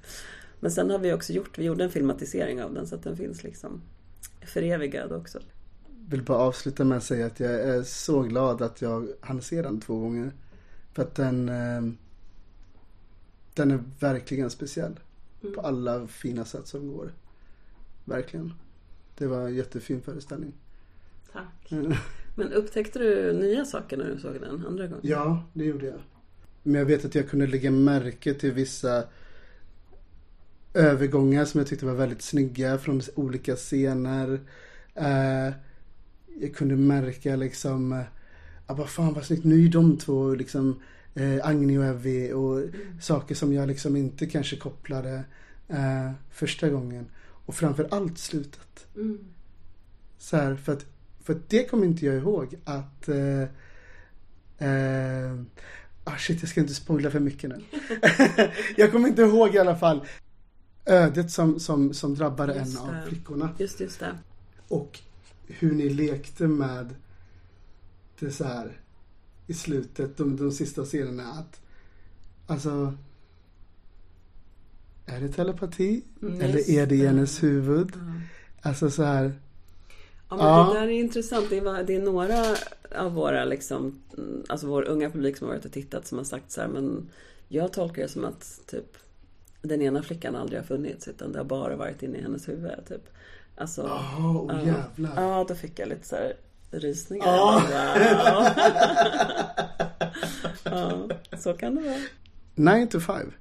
Men 0.61 0.71
sen 0.71 0.91
har 0.91 0.99
vi 0.99 1.13
också 1.13 1.33
gjort, 1.33 1.59
vi 1.59 1.65
gjorde 1.65 1.85
en 1.85 1.91
filmatisering 1.91 2.63
av 2.63 2.75
den 2.75 2.87
så 2.87 2.95
att 2.95 3.03
den 3.03 3.17
finns 3.17 3.43
liksom 3.45 3.83
förevigad 4.41 5.13
också. 5.13 5.41
Vill 6.09 6.23
bara 6.23 6.39
avsluta 6.39 6.85
med 6.85 6.99
att 6.99 7.05
säga 7.05 7.27
att 7.27 7.41
jag 7.41 7.53
är 7.53 7.83
så 7.83 8.23
glad 8.23 8.63
att 8.63 8.83
jag 8.83 9.09
hann 9.21 9.43
se 9.43 9.63
den 9.63 9.81
två 9.81 9.99
gånger. 9.99 10.33
För 10.93 11.03
att 11.03 11.15
den 11.15 11.49
eh, 11.49 11.93
Den 13.55 13.71
är 13.71 13.85
verkligen 14.01 14.51
speciell. 14.51 15.01
På 15.55 15.61
alla 15.61 16.07
fina 16.07 16.45
sätt 16.45 16.67
som 16.67 16.93
går. 16.93 17.13
Verkligen. 18.05 18.53
Det 19.19 19.27
var 19.27 19.47
en 19.47 19.55
jättefin 19.55 20.01
föreställning. 20.01 20.53
Tack. 21.33 21.73
Mm. 21.73 21.93
Men 22.35 22.53
upptäckte 22.53 22.99
du 22.99 23.33
nya 23.33 23.65
saker 23.65 23.97
när 23.97 24.11
du 24.15 24.21
såg 24.21 24.41
den 24.41 24.67
andra 24.67 24.87
gången? 24.87 25.01
Ja, 25.03 25.45
det 25.53 25.65
gjorde 25.65 25.87
jag. 25.87 26.01
Men 26.63 26.75
jag 26.75 26.87
vet 26.87 27.05
att 27.05 27.15
jag 27.15 27.29
kunde 27.29 27.47
lägga 27.47 27.71
märke 27.71 28.35
till 28.35 28.53
vissa 28.53 29.05
övergångar 30.75 31.45
som 31.45 31.59
jag 31.59 31.69
tyckte 31.69 31.87
var 31.87 31.95
väldigt 31.95 32.23
snygga 32.23 32.79
från 32.79 33.03
olika 33.15 33.57
scener. 33.57 34.41
Eh, 34.95 35.53
jag 36.41 36.55
kunde 36.55 36.77
märka 36.77 37.37
liksom, 37.37 37.93
eh, 37.93 38.03
ah, 38.67 38.75
vad 38.75 38.89
fan 38.89 39.15
vad 39.15 39.25
snyggt, 39.25 39.45
nu 39.45 39.65
är 39.65 39.69
de 39.69 39.97
två 39.97 40.35
liksom 40.35 40.81
eh, 41.15 41.47
Agni 41.47 41.79
och 41.79 41.85
Evie 41.85 42.33
och 42.33 42.63
saker 43.01 43.35
som 43.35 43.53
jag 43.53 43.69
liksom 43.69 43.97
inte 43.97 44.27
kanske 44.27 44.57
kopplade 44.57 45.25
eh, 45.69 46.11
första 46.31 46.69
gången. 46.69 47.07
Och 47.47 47.55
framför 47.55 47.89
allt 47.91 48.19
slutet. 48.19 48.87
Mm. 48.97 49.19
Så 50.19 50.37
här, 50.37 50.55
för 50.55 50.73
att, 50.73 50.87
för 51.23 51.33
att 51.33 51.49
det 51.49 51.65
kommer 51.65 51.87
inte 51.87 52.07
jag 52.07 52.17
ihåg 52.17 52.55
att 52.65 53.09
eh, 53.09 53.43
eh, 54.69 55.41
ah 56.05 56.17
shit, 56.19 56.41
jag 56.41 56.49
ska 56.49 56.61
inte 56.61 56.75
spoila 56.75 57.11
för 57.11 57.21
mycket 57.21 57.51
nu. 57.51 57.63
jag 58.77 58.93
kommer 58.93 59.09
inte 59.09 59.23
ihåg 59.23 59.55
i 59.55 59.59
alla 59.59 59.77
fall 59.77 60.07
ödet 60.87 61.31
som, 61.31 61.61
som, 61.61 61.95
som 61.95 62.15
drabbade 62.15 62.55
en 62.55 62.77
av 62.79 62.93
det. 62.95 63.03
flickorna. 63.09 63.51
Just, 63.59 63.81
just 63.81 64.01
det. 64.01 64.19
Och 64.69 65.01
hur 65.47 65.73
ni 65.73 65.89
lekte 65.89 66.47
med 66.47 66.95
det 68.19 68.31
så 68.31 68.45
här 68.45 68.81
i 69.47 69.55
slutet, 69.55 70.17
de, 70.17 70.37
de 70.37 70.53
sista 70.53 70.85
scenerna. 70.85 71.31
Att, 71.33 71.61
alltså, 72.47 72.95
är 75.07 75.21
det 75.21 75.29
telepati? 75.29 76.05
Mm, 76.23 76.41
Eller 76.41 76.71
är 76.71 76.87
det 76.87 76.95
i 76.95 77.07
hennes 77.07 77.43
huvud? 77.43 77.93
Ja. 77.95 78.01
Alltså 78.69 78.91
så 78.91 79.03
här, 79.03 79.33
Ja, 80.31 80.37
men 80.37 80.47
Ja. 80.47 80.71
det 80.75 80.81
där 80.81 80.87
är 80.87 80.93
intressant. 80.93 81.47
Det, 81.51 81.61
var, 81.61 81.83
det 81.83 81.95
är 81.97 82.03
några 82.03 82.57
av 82.97 83.13
våra, 83.13 83.45
liksom, 83.45 83.99
mm, 84.19 84.43
alltså 84.49 84.67
vår 84.67 84.83
unga 84.83 85.11
publik 85.11 85.37
som 85.37 85.47
har 85.47 85.55
varit 85.55 85.65
och 85.65 85.73
tittat 85.73 86.07
som 86.07 86.19
har 86.19 86.25
sagt 86.25 86.51
så 86.53 86.61
här, 86.61 86.69
men 86.69 87.09
jag 87.49 87.73
tolkar 87.73 88.03
det 88.03 88.09
som 88.09 88.25
att 88.25 88.61
typ 88.67 88.97
den 89.69 89.83
ena 89.83 90.03
flickan 90.03 90.37
aldrig 90.37 90.61
har 90.61 90.67
funnits 90.67 91.09
utan 91.09 91.33
det 91.33 91.39
har 91.39 91.45
bara 91.45 91.77
varit 91.77 92.03
inne 92.03 92.19
i 92.19 92.23
hennes 92.23 92.49
huvud. 92.49 92.87
Typ. 92.89 93.09
Alltså, 93.57 93.83
jaha, 93.83 94.31
oh, 94.31 94.61
ja. 94.67 94.67
jävlar. 94.67 95.23
Ja, 95.23 95.45
då 95.49 95.55
fick 95.55 95.79
jag 95.79 95.89
lite 95.89 96.09
så 96.09 96.17
här 96.17 96.33
rysningar. 96.71 97.27
Ja. 97.27 97.63
ja, 100.65 101.09
så 101.39 101.53
kan 101.53 101.75
det 101.75 101.83
vara. 101.83 102.75
9 102.77 102.87
to 102.87 103.01
5. 103.01 103.33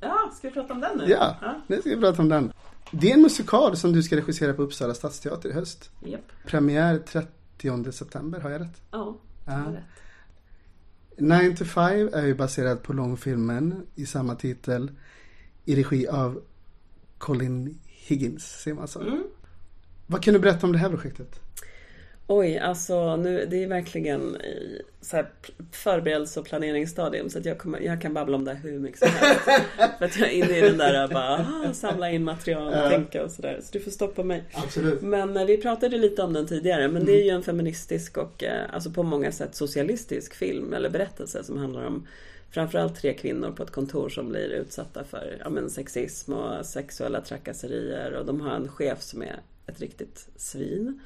Ja, 0.00 0.32
ska 0.38 0.48
vi 0.48 0.54
prata 0.54 0.74
om 0.74 0.80
den 0.80 0.98
nu? 0.98 1.04
Ja, 1.08 1.36
nu 1.66 1.80
ska 1.80 1.90
vi 1.90 1.96
prata 1.96 2.22
om 2.22 2.28
den. 2.28 2.52
Det 2.90 3.10
är 3.10 3.14
en 3.14 3.22
musikal 3.22 3.76
som 3.76 3.92
du 3.92 4.02
ska 4.02 4.16
regissera 4.16 4.54
på 4.54 4.62
Uppsala 4.62 4.94
stadsteater 4.94 5.48
i 5.48 5.52
höst. 5.52 5.90
Japp. 6.04 6.20
Premiär 6.46 6.98
30 6.98 7.92
september, 7.92 8.40
har 8.40 8.50
jag 8.50 8.60
rätt? 8.60 8.82
Ja, 8.90 9.16
Ja. 9.46 9.52
var 9.66 9.72
rätt. 9.72 9.84
9 11.18 11.56
to 11.56 11.64
5 11.64 12.10
är 12.12 12.26
ju 12.26 12.34
baserad 12.34 12.82
på 12.82 12.92
långfilmen 12.92 13.86
i 13.94 14.06
samma 14.06 14.34
titel 14.34 14.90
i 15.68 15.76
regi 15.76 16.08
av 16.08 16.40
Colin 17.18 17.78
Higgins, 17.86 18.60
ser 18.62 18.74
man 18.74 18.88
så. 18.88 19.00
Mm. 19.00 19.24
Vad 20.06 20.22
kan 20.22 20.34
du 20.34 20.40
berätta 20.40 20.66
om 20.66 20.72
det 20.72 20.78
här 20.78 20.90
projektet? 20.90 21.40
Oj, 22.26 22.58
alltså 22.58 23.16
nu, 23.16 23.46
det 23.50 23.62
är 23.62 23.66
verkligen 23.66 24.36
i 24.36 24.82
så 25.00 25.16
här 25.16 25.28
förberedelse 25.72 26.40
och 26.40 26.46
planeringsstadium 26.46 27.30
så 27.30 27.38
att 27.38 27.44
jag, 27.44 27.58
kommer, 27.58 27.80
jag 27.80 28.02
kan 28.02 28.14
babbla 28.14 28.36
om 28.36 28.44
det 28.44 28.54
här 28.54 28.60
hur 28.70 28.78
mycket 28.78 28.98
som 28.98 29.08
helst. 29.08 29.40
För 29.98 30.04
att 30.04 30.18
jag 30.18 30.28
är 30.28 30.32
inne 30.32 30.58
i 30.58 30.60
den 30.60 30.78
där 30.78 31.08
bara, 31.08 31.34
ah, 31.38 31.72
samla 31.72 32.10
in 32.10 32.24
material 32.24 32.84
och 32.84 32.90
tänka 32.90 33.24
och 33.24 33.30
sådär. 33.30 33.60
Så 33.62 33.72
du 33.72 33.80
får 33.80 33.90
stoppa 33.90 34.22
mig. 34.22 34.44
Absolut. 34.52 35.02
Men 35.02 35.36
eh, 35.36 35.44
vi 35.44 35.56
pratade 35.56 35.98
lite 35.98 36.22
om 36.22 36.32
den 36.32 36.46
tidigare 36.46 36.88
men 36.88 37.04
det 37.04 37.20
är 37.20 37.24
ju 37.24 37.30
en 37.30 37.42
feministisk 37.42 38.16
och 38.16 38.44
eh, 38.44 38.74
alltså 38.74 38.90
på 38.90 39.02
många 39.02 39.32
sätt 39.32 39.54
socialistisk 39.54 40.34
film 40.34 40.72
eller 40.72 40.90
berättelse 40.90 41.44
som 41.44 41.58
handlar 41.58 41.86
om 41.86 42.06
framförallt 42.50 42.96
tre 42.96 43.14
kvinnor 43.14 43.52
på 43.52 43.62
ett 43.62 43.70
kontor 43.70 44.08
som 44.08 44.28
blir 44.28 44.48
utsatta 44.48 45.04
för 45.04 45.36
ja, 45.44 45.50
men 45.50 45.70
sexism 45.70 46.32
och 46.32 46.66
sexuella 46.66 47.20
trakasserier 47.20 48.12
och 48.12 48.26
de 48.26 48.40
har 48.40 48.54
en 48.54 48.68
chef 48.68 49.02
som 49.02 49.22
är 49.22 49.40
ett 49.66 49.80
riktigt 49.80 50.28
svin. 50.36 51.00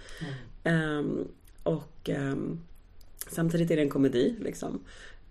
Ehm, 0.65 1.29
och 1.63 2.09
ehm, 2.09 2.61
samtidigt 3.31 3.71
är 3.71 3.77
det 3.77 3.83
en 3.83 3.91
komedi 3.91 4.37
liksom. 4.41 4.81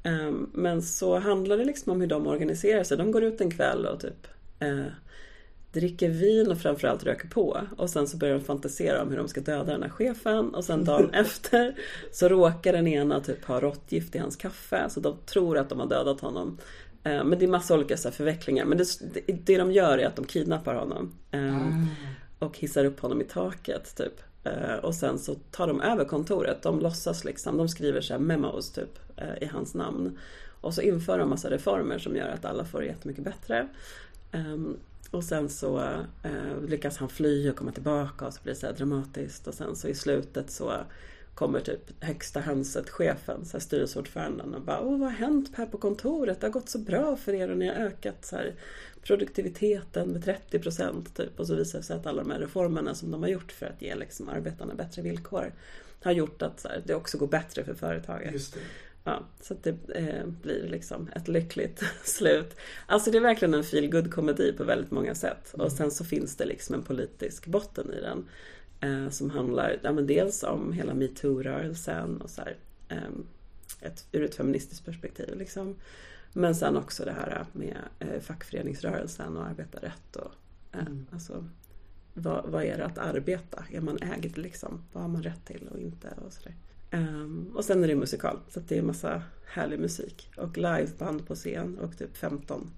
Ehm, 0.04 0.50
men 0.54 0.82
så 0.82 1.20
handlar 1.20 1.58
det 1.58 1.66
liksom 1.66 1.92
om 1.92 2.02
hur 2.02 2.08
de 2.08 2.28
organiserar 2.28 2.84
sig. 2.84 2.98
De 2.98 3.12
går 3.12 3.24
ut 3.24 3.42
en 3.42 3.52
kväll 3.52 3.86
och 3.86 4.00
typ 4.00 4.28
eh, 4.60 4.86
dricker 5.72 6.10
vin 6.10 6.52
och 6.52 6.58
framförallt 6.58 7.04
röker 7.04 7.28
på. 7.28 7.62
Och 7.78 7.90
sen 7.90 8.08
så 8.08 8.18
börjar 8.18 8.34
de 8.36 8.42
fantisera 8.44 9.02
om 9.02 9.10
hur 9.10 9.18
de 9.18 9.28
ska 9.28 9.42
döda 9.42 9.72
den 9.72 9.84
här 9.84 9.90
chefen. 9.90 10.56
Och 10.56 10.64
sen 10.66 10.86
dagen 10.86 11.10
efter 11.14 11.76
så 12.12 12.28
råkar 12.30 12.74
den 12.74 12.88
ena 12.88 13.20
typ 13.20 13.46
ha 13.46 13.60
råttgift 13.62 14.16
i 14.16 14.18
hans 14.20 14.36
kaffe. 14.36 14.90
Så 14.90 15.00
de 15.00 15.18
tror 15.26 15.58
att 15.58 15.70
de 15.70 15.80
har 15.80 15.88
dödat 15.88 16.20
honom. 16.22 16.58
Eh, 17.04 17.24
Men 17.24 17.40
det 17.40 17.46
är 17.46 17.50
massa 17.50 17.74
olika 17.76 17.98
så 17.98 18.08
här 18.08 18.16
förvecklingar. 18.16 18.66
Men 18.66 18.78
det, 18.78 18.86
det, 19.46 19.58
de 19.58 19.72
gör 19.72 19.98
är 19.98 20.08
att 20.08 20.16
de 20.16 20.26
kidnappar 20.26 20.76
honom. 20.76 21.14
Eh, 21.32 21.68
och 22.40 22.58
hissar 22.58 22.86
upp 22.86 23.00
honom 23.00 23.22
i 23.22 23.24
taket 23.24 23.96
typ. 23.98 24.14
Eh, 24.44 24.76
Och 24.76 24.96
sen 24.96 25.20
så 25.20 25.36
tar 25.52 25.68
de 25.68 25.82
över 25.82 26.06
kontoret. 26.06 26.62
De 26.62 26.80
låtsas 26.80 27.24
liksom, 27.26 27.58
de 27.58 27.70
skriver 27.70 28.02
så 28.02 28.14
här 28.14 28.20
memos 28.20 28.72
typ 28.72 29.00
eh, 29.18 29.44
i 29.44 29.46
hans 29.46 29.74
namn. 29.76 30.18
Och 30.62 30.74
så 30.74 30.82
inför 30.82 31.18
de 31.20 31.30
massa 31.30 31.50
reformer 31.50 31.98
som 31.98 32.16
gör 32.16 32.30
att 32.30 32.46
alla 32.46 32.66
får 32.66 32.80
det 32.80 32.86
jättemycket 32.86 33.24
bättre. 33.24 33.68
Och 35.12 35.24
sen 35.24 35.50
så 35.50 35.80
eh, 36.24 36.62
lyckas 36.68 36.98
han 36.98 37.10
fly 37.10 37.50
och 37.50 37.56
komma 37.56 37.72
tillbaka 37.72 38.28
och 38.28 38.34
så 38.34 38.40
blir 38.44 38.54
det 38.54 38.60
så 38.60 38.66
här 38.66 38.74
dramatiskt. 38.74 39.48
Och 39.48 39.54
sen 39.54 39.76
så 39.76 39.88
i 39.88 39.96
slutet 39.96 40.52
så 40.52 40.74
kommer 41.36 41.60
typ 41.60 42.04
högsta 42.04 42.40
hönset, 42.40 42.90
chefen, 42.90 43.46
så 43.46 43.52
här 43.58 43.60
styrelseordföranden 43.60 44.54
och 44.54 44.62
bara 44.62 44.82
Åh, 44.82 45.00
vad 45.00 45.10
har 45.10 45.18
hänt 45.18 45.52
här 45.56 45.66
på 45.66 45.78
kontoret? 45.78 46.42
Det 46.42 46.48
har 46.48 46.52
gått 46.52 46.70
så 46.70 46.80
bra 46.80 47.16
för 47.16 47.34
er 47.34 47.50
och 47.50 47.58
ni 47.58 47.68
har 47.68 47.76
ökat 47.76 48.26
så 48.26 48.36
här, 48.36 48.56
produktiviteten 49.04 50.10
med 50.10 50.24
30 50.24 50.60
procent 50.60 51.16
typ. 51.16 51.40
Och 51.40 51.48
så 51.48 51.56
visar 51.56 51.80
det 51.80 51.86
sig 51.86 51.96
att 51.96 52.06
alla 52.06 52.24
de 52.24 52.32
här 52.32 52.40
reformerna 52.40 52.96
som 52.96 53.12
de 53.12 53.22
har 53.22 53.30
gjort 53.30 53.52
för 53.52 53.66
att 53.66 53.82
ge 53.82 53.96
liksom, 53.96 54.30
arbetarna 54.30 54.76
bättre 54.76 55.02
villkor 55.02 55.54
har 56.04 56.12
gjort 56.12 56.42
att 56.42 56.60
så 56.60 56.68
här, 56.68 56.82
det 56.86 56.96
också 56.96 57.18
går 57.18 57.28
bättre 57.28 57.64
för 57.64 57.74
företaget. 57.74 58.56
Ja, 59.04 59.24
så 59.40 59.54
att 59.54 59.64
det 59.64 59.76
eh, 59.96 60.28
blir 60.42 60.68
liksom 60.68 61.10
ett 61.16 61.28
lyckligt 61.28 61.84
slut. 62.04 62.58
Alltså 62.86 63.12
det 63.12 63.18
är 63.18 63.22
verkligen 63.22 63.54
en 63.54 63.64
feel 63.64 64.12
komedi 64.12 64.54
på 64.54 64.64
väldigt 64.64 64.92
många 64.92 65.16
sätt. 65.16 65.54
Och 65.54 65.72
sen 65.72 65.92
så 65.92 66.04
finns 66.04 66.36
det 66.36 66.46
liksom 66.46 66.76
en 66.76 66.84
politisk 66.84 67.48
botten 67.48 67.94
i 67.94 68.02
den. 68.02 68.26
Eh, 68.82 69.10
som 69.10 69.30
handlar 69.30 69.80
ja, 69.84 69.92
dels 69.92 70.44
om 70.44 70.74
hela 70.74 70.94
metoo-rörelsen 70.94 72.22
och 72.22 72.30
så 72.30 72.42
här, 72.42 72.58
ehm, 72.90 73.28
ett, 73.82 74.06
ur 74.12 74.24
ett 74.24 74.36
feministiskt 74.36 74.86
perspektiv. 74.86 75.38
Liksom. 75.38 75.76
Men 76.34 76.56
sen 76.56 76.78
också 76.78 77.06
det 77.06 77.12
här 77.12 77.46
med 77.54 77.78
eh, 78.00 78.22
fackföreningsrörelsen 78.22 79.38
och 79.38 79.46
arbetarrätt. 79.46 80.16
Och, 80.16 80.32
eh, 80.72 80.94
alltså, 81.12 81.46
vad, 82.14 82.46
vad 82.46 82.64
är 82.64 82.78
det 82.78 82.86
att 82.86 82.98
arbeta? 82.98 83.66
Är 83.72 83.82
man 83.82 83.98
ägd 84.02 84.38
liksom? 84.38 84.84
Vad 84.94 85.04
har 85.04 85.10
man 85.10 85.24
rätt 85.24 85.46
till 85.46 85.68
och 85.72 85.80
inte? 85.80 86.08
Och, 86.26 86.34
sådär. 86.34 86.56
Ehm, 86.92 87.52
och 87.56 87.66
sen 87.66 87.84
är 87.84 87.88
det 87.88 87.96
musikal, 87.96 88.40
så 88.50 88.60
det 88.68 88.78
är 88.78 88.82
massa 88.82 89.24
härlig 89.46 89.80
musik. 89.80 90.30
Och 90.38 90.58
liveband 90.58 91.28
på 91.28 91.36
scen 91.36 91.80
och 91.80 91.98
typ 91.98 92.18
15 92.18 92.72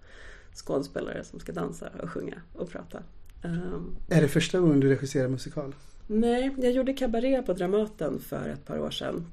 skådespelare 0.53 1.24
som 1.24 1.39
ska 1.39 1.51
dansa 1.51 1.89
och 2.03 2.09
sjunga 2.09 2.41
och 2.53 2.70
prata. 2.70 3.03
Um, 3.43 3.95
är 4.09 4.22
det 4.22 4.28
första 4.28 4.59
gången 4.59 4.80
du 4.80 4.89
regisserar 4.89 5.28
musikal? 5.28 5.76
Nej, 6.07 6.55
jag 6.57 6.72
gjorde 6.72 6.93
Cabaret 6.93 7.45
på 7.45 7.53
Dramaten 7.53 8.20
för 8.20 8.49
ett 8.49 8.66
par 8.66 8.80
år 8.80 8.91
sedan. 8.91 9.26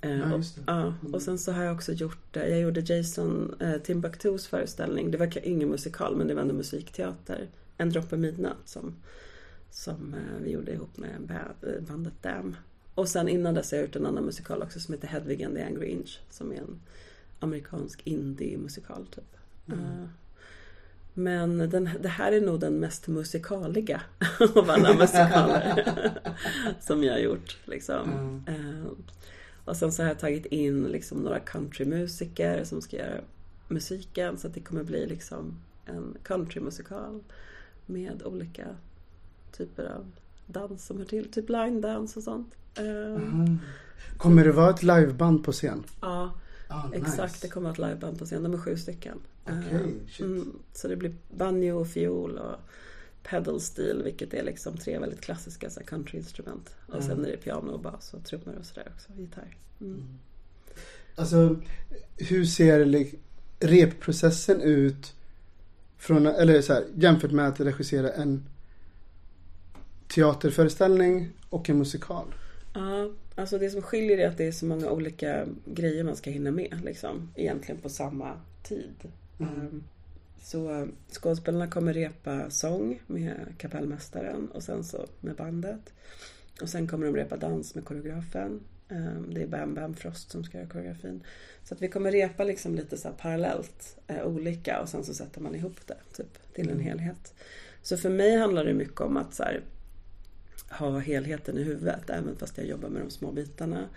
Ja, 0.00 0.34
och, 0.34 0.42
ja, 0.66 0.94
och 1.12 1.22
sen 1.22 1.38
så 1.38 1.52
har 1.52 1.62
jag 1.64 1.74
också 1.74 1.92
gjort, 1.92 2.36
eh, 2.36 2.48
jag 2.48 2.60
gjorde 2.60 2.80
Jason 2.80 3.54
eh, 3.60 3.76
Timbuktus 3.82 4.46
föreställning. 4.46 5.10
Det 5.10 5.18
var 5.18 5.46
ingen 5.46 5.68
musikal 5.68 6.16
men 6.16 6.26
det 6.26 6.34
var 6.34 6.42
ändå 6.42 6.54
musikteater. 6.54 7.48
En 7.76 7.90
droppe 7.90 8.16
midnatt 8.16 8.68
som, 8.68 8.94
som 9.70 10.14
eh, 10.14 10.42
vi 10.42 10.50
gjorde 10.50 10.72
ihop 10.72 10.96
med 10.96 11.20
ba- 11.20 11.80
bandet 11.88 12.22
Dam. 12.22 12.56
Och 12.94 13.08
sen 13.08 13.28
innan 13.28 13.54
dess 13.54 13.70
har 13.70 13.78
jag 13.78 13.86
gjort 13.86 13.96
en 13.96 14.06
annan 14.06 14.24
musikal 14.24 14.62
också 14.62 14.80
som 14.80 14.94
heter 14.94 15.08
Hedvig 15.08 15.42
and 15.42 15.56
the 15.56 15.62
Angry 15.62 15.86
Inch. 15.86 16.20
Som 16.30 16.52
är 16.52 16.56
en 16.56 16.80
amerikansk 17.40 18.00
indie-musikal 18.04 19.06
typ. 19.06 19.36
Eh, 19.68 20.04
men 21.14 21.58
den, 21.58 21.90
det 22.00 22.08
här 22.08 22.32
är 22.32 22.40
nog 22.40 22.60
den 22.60 22.80
mest 22.80 23.06
musikaliga 23.06 24.02
av 24.56 24.70
alla 24.70 24.94
musikaler 24.94 25.84
som 26.80 27.04
jag 27.04 27.12
har 27.12 27.20
gjort. 27.20 27.56
Liksom. 27.64 28.10
Eh, 28.46 28.92
och 29.64 29.76
sen 29.76 29.92
så 29.92 30.02
har 30.02 30.08
jag 30.08 30.18
tagit 30.18 30.46
in 30.46 30.84
liksom 30.84 31.18
några 31.18 31.40
countrymusiker 31.40 32.64
som 32.64 32.82
ska 32.82 32.96
göra 32.96 33.20
musiken 33.68 34.38
så 34.38 34.46
att 34.46 34.54
det 34.54 34.60
kommer 34.60 34.84
bli 34.84 35.06
liksom 35.06 35.60
en 35.86 36.16
countrymusikal 36.22 37.22
med 37.86 38.22
olika 38.22 38.66
typer 39.52 39.84
av 39.84 40.10
dans 40.46 40.86
som 40.86 40.98
hör 40.98 41.04
till. 41.04 41.32
Typ 41.32 41.48
line-dans 41.48 42.16
och 42.16 42.22
sånt. 42.22 42.54
Mm. 42.78 43.58
Kommer 44.16 44.44
det 44.44 44.52
vara 44.52 44.70
ett 44.70 44.82
liveband 44.82 45.44
på 45.44 45.52
scen? 45.52 45.84
Ja, 46.00 46.34
Ah, 46.68 46.82
exakt. 46.92 47.42
Det 47.42 47.48
kommer 47.48 47.70
att 47.70 47.78
vara 47.78 47.88
ett 47.90 47.94
liveband 47.94 48.18
på 48.18 48.24
scen. 48.24 48.42
De 48.42 48.54
är 48.54 48.58
sju 48.58 48.76
stycken. 48.76 49.18
Okej, 49.44 49.94
Eh, 50.18 50.24
mm, 50.26 50.58
så 50.72 50.88
det 50.88 50.96
blir 50.96 51.14
banjo 51.36 51.80
och 51.80 51.88
fiol 51.88 52.38
och 52.38 52.56
pedal 53.22 53.60
steel 53.60 54.02
vilket 54.02 54.34
är 54.34 54.42
liksom 54.44 54.76
tre 54.76 54.98
väldigt 54.98 55.20
klassiska 55.20 55.70
så 55.70 55.80
countryinstrument. 55.80 56.74
Och 56.86 57.02
sen 57.02 57.12
Mm. 57.12 57.24
är 57.24 57.28
det 57.30 57.36
piano 57.36 57.72
och 57.72 57.80
bas 57.80 58.14
och 58.14 58.24
trummor 58.24 58.54
och 58.58 58.64
sådär 58.64 58.88
också. 58.94 59.08
Gitarr. 59.16 59.56
Mm. 59.80 60.02
Alltså, 61.16 61.56
hur 62.16 62.44
ser 62.44 63.06
repprocessen 63.60 64.60
ut 64.60 65.12
från, 65.98 66.26
eller 66.26 66.62
så 66.62 66.72
här, 66.72 66.84
jämfört 66.94 67.30
med 67.32 67.48
att 67.48 67.60
regissera 67.60 68.10
en 68.12 68.44
teaterföreställning 70.08 71.30
och 71.50 71.70
en 71.70 71.78
musikal? 71.78 72.34
Ja, 72.74 73.10
alltså 73.34 73.58
det 73.58 73.70
som 73.70 73.82
skiljer 73.82 74.18
är 74.18 74.28
att 74.28 74.36
det 74.38 74.44
är 74.46 74.52
så 74.52 74.66
många 74.66 74.90
olika 74.90 75.46
grejer 75.64 76.04
man 76.04 76.16
ska 76.16 76.30
hinna 76.30 76.50
med 76.50 76.80
liksom. 76.84 77.30
Egentligen 77.36 77.80
på 77.80 77.88
samma 77.88 78.40
tid. 78.62 78.94
Um, 79.38 79.84
Så 80.42 80.70
eh, 80.80 80.86
skådespelarna 81.10 81.68
kommer 81.70 81.92
repa 81.94 82.50
sång 82.50 83.02
med 83.06 83.54
kapellmästaren 83.58 84.48
och 84.48 84.62
sen 84.62 84.84
så 84.84 85.06
med 85.20 85.36
bandet. 85.36 85.92
Och 86.62 86.68
sen 86.68 86.86
kommer 86.88 87.06
de 87.06 87.16
repa 87.16 87.36
dans 87.36 87.74
med 87.74 87.84
koreografen. 87.84 88.60
Um, 88.88 89.34
Det 89.34 89.42
är 89.42 89.46
Bam 89.46 89.74
Bam 89.74 89.94
Frost 89.94 90.30
som 90.30 90.44
ska 90.44 90.58
göra 90.58 90.68
koreografin. 90.68 91.22
Så 91.64 91.74
att 91.74 91.82
vi 91.82 91.88
kommer 91.88 92.12
repa 92.12 92.44
liksom 92.44 92.74
lite 92.74 92.96
så 92.96 93.08
parallellt 93.18 93.96
eh, 94.06 94.26
olika 94.26 94.80
och 94.80 94.88
sen 94.88 95.04
så 95.04 95.14
sätter 95.14 95.40
man 95.40 95.54
ihop 95.54 95.86
det 95.86 95.96
typ 96.16 96.54
till 96.54 96.70
en 96.70 96.80
helhet. 96.80 97.34
Så 97.82 97.96
för 97.96 98.10
mig 98.10 98.36
handlar 98.36 98.64
det 98.64 98.74
mycket 98.74 99.00
om 99.00 99.16
att 99.16 99.34
så 99.34 99.42
här, 99.42 99.60
ha 100.78 100.98
helheten 100.98 101.58
i 101.58 101.62
huvudet 101.62 102.10
även 102.10 102.36
fast 102.36 102.58
jag 102.58 102.66
jobbar 102.66 102.88
med 102.88 103.02
de 103.02 103.10
små 103.10 103.32
bitarna. 103.32 103.88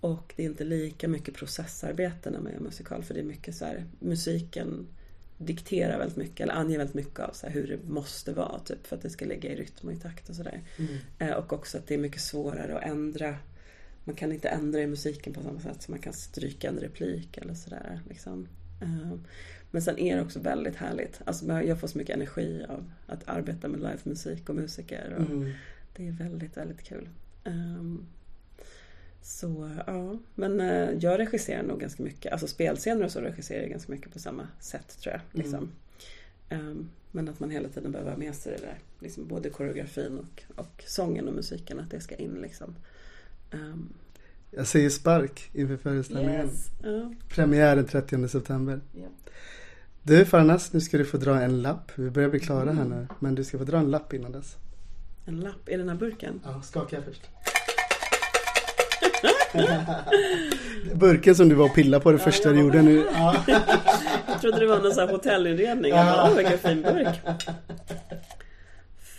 Och 0.00 0.32
det 0.36 0.42
är 0.42 0.46
inte 0.46 0.64
lika 0.64 1.08
mycket 1.08 1.34
processarbete 1.34 2.30
när 2.30 2.40
man 2.40 2.52
gör 2.52 2.60
musikal 2.60 3.02
för 3.04 3.14
det 3.14 3.20
är 3.20 3.24
mycket 3.24 3.54
så 3.54 3.64
här, 3.64 3.84
musiken 4.00 4.86
dikterar 5.38 5.98
väldigt 5.98 6.16
mycket 6.16 6.40
eller 6.40 6.54
anger 6.54 6.78
väldigt 6.78 6.94
mycket 6.94 7.20
av 7.20 7.32
så 7.32 7.46
här, 7.46 7.54
hur 7.54 7.66
det 7.66 7.92
måste 7.92 8.32
vara 8.32 8.58
typ 8.58 8.86
för 8.86 8.96
att 8.96 9.02
det 9.02 9.10
ska 9.10 9.24
ligga 9.24 9.52
i 9.52 9.56
rytm 9.56 9.86
och 9.88 9.92
i 9.92 9.96
takt 9.96 10.28
och 10.28 10.36
sådär. 10.36 10.60
Eh, 11.18 11.30
och 11.30 11.52
också 11.52 11.78
att 11.78 11.86
det 11.86 11.94
är 11.94 11.98
mycket 11.98 12.20
svårare 12.20 12.76
att 12.78 12.84
ändra 12.84 13.34
man 14.04 14.14
kan 14.16 14.32
inte 14.32 14.48
ändra 14.48 14.80
i 14.80 14.86
musiken 14.86 15.32
på 15.32 15.42
samma 15.42 15.60
sätt 15.60 15.82
som 15.82 15.92
man 15.92 16.00
kan 16.00 16.12
stryka 16.12 16.68
en 16.68 16.78
replik 16.78 17.38
eller 17.38 17.54
sådär. 17.54 18.00
Liksom. 18.08 18.48
Eh, 18.82 19.12
Men 19.70 19.82
sen 19.82 19.98
är 19.98 20.16
det 20.16 20.22
också 20.22 20.40
väldigt 20.40 20.76
härligt. 20.76 21.20
Alltså 21.24 21.62
jag 21.62 21.80
får 21.80 21.88
så 21.88 21.98
mycket 21.98 22.16
energi 22.16 22.64
av 22.68 22.90
att 23.06 23.28
arbeta 23.28 23.68
med 23.68 23.80
livemusik 23.80 24.48
och 24.48 24.54
musiker. 24.54 25.14
Och 25.18 25.30
Mm. 25.30 25.52
Det 25.96 26.08
är 26.08 26.12
väldigt, 26.12 26.56
väldigt 26.56 26.82
kul. 26.82 27.08
Ehm, 27.44 28.06
Så 29.22 29.70
ja, 29.86 30.18
men 30.34 30.60
eh, 30.60 30.90
jag 31.00 31.18
regisserar 31.18 31.62
nog 31.62 31.80
ganska 31.80 32.02
mycket. 32.02 32.32
Alltså 32.32 32.46
spelscener 32.46 33.04
och 33.04 33.10
så 33.10 33.20
regisserar 33.20 33.60
jag 33.60 33.70
ganska 33.70 33.92
mycket 33.92 34.12
på 34.12 34.18
samma 34.18 34.48
sätt 34.60 34.98
tror 35.00 35.12
jag. 35.12 35.20
Liksom. 35.42 35.68
Ehm, 36.48 36.88
Men 37.12 37.28
att 37.28 37.40
man 37.40 37.50
hela 37.50 37.68
tiden 37.68 37.92
behöver 37.92 38.10
ha 38.10 38.18
med 38.18 38.34
sig 38.34 38.52
det 38.52 38.66
där. 38.66 38.78
Liksom 39.00 39.26
både 39.28 39.50
koreografin 39.50 40.18
och, 40.18 40.42
och 40.60 40.84
sången 40.86 41.28
och 41.28 41.34
musiken. 41.34 41.80
Att 41.80 41.90
det 41.90 42.00
ska 42.00 42.14
in 42.14 42.34
liksom. 42.42 42.74
Ehm, 43.50 43.88
Jag 44.50 44.66
säger 44.66 44.90
spark 44.90 45.50
inför 45.52 45.76
föreställningen. 45.76 46.46
Yes. 46.46 46.70
Ja. 46.82 47.14
Premiär 47.28 47.76
den 47.76 47.86
30 47.86 48.28
september. 48.28 48.80
Ja. 48.92 49.08
Du 50.02 50.24
Farnas, 50.24 50.72
nu 50.72 50.80
ska 50.80 50.98
du 50.98 51.04
få 51.04 51.16
dra 51.16 51.40
en 51.42 51.62
lapp. 51.62 51.92
Vi 51.94 52.10
börjar 52.10 52.28
bli 52.28 52.40
klara 52.40 52.72
här 52.72 52.84
nu. 52.84 53.06
Men 53.18 53.34
du 53.34 53.44
ska 53.44 53.58
få 53.58 53.64
dra 53.64 53.78
en 53.78 53.90
lapp 53.90 54.12
innan 54.12 54.32
dess. 54.32 54.56
En 55.28 55.40
lapp 55.40 55.68
i 55.68 55.76
den 55.76 55.88
här 55.88 55.96
burken. 55.96 56.40
Ja, 56.44 56.62
skaka 56.62 57.02
först. 57.02 57.22
Burken 60.94 61.34
som 61.34 61.48
du 61.48 61.54
var 61.54 61.64
och 61.64 61.74
pillade 61.74 62.02
på 62.02 62.12
det 62.12 62.18
första 62.18 62.52
du 62.52 62.60
gjorde 62.60 62.82
nu. 62.82 63.04
Ja. 63.14 63.36
Jag 64.28 64.40
trodde 64.40 64.58
det 64.60 64.66
var 64.66 64.80
någon 64.82 64.92
sån 64.92 65.06
här 65.08 65.12
hotellinredning. 65.14 65.90
Jag 65.92 66.06
bara, 66.06 66.30
"Åh, 66.30 66.36
vilken 66.36 66.58
fin 66.58 66.82
burk. 66.82 67.20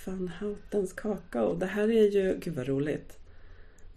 Van 0.06 0.32
Houtens 0.40 0.94
kakao. 0.94 1.56
Det 1.56 1.66
här 1.66 1.84
är 1.92 2.10
ju, 2.12 2.38
gud 2.40 2.56
vad 2.56 2.68
roligt. 2.68 3.18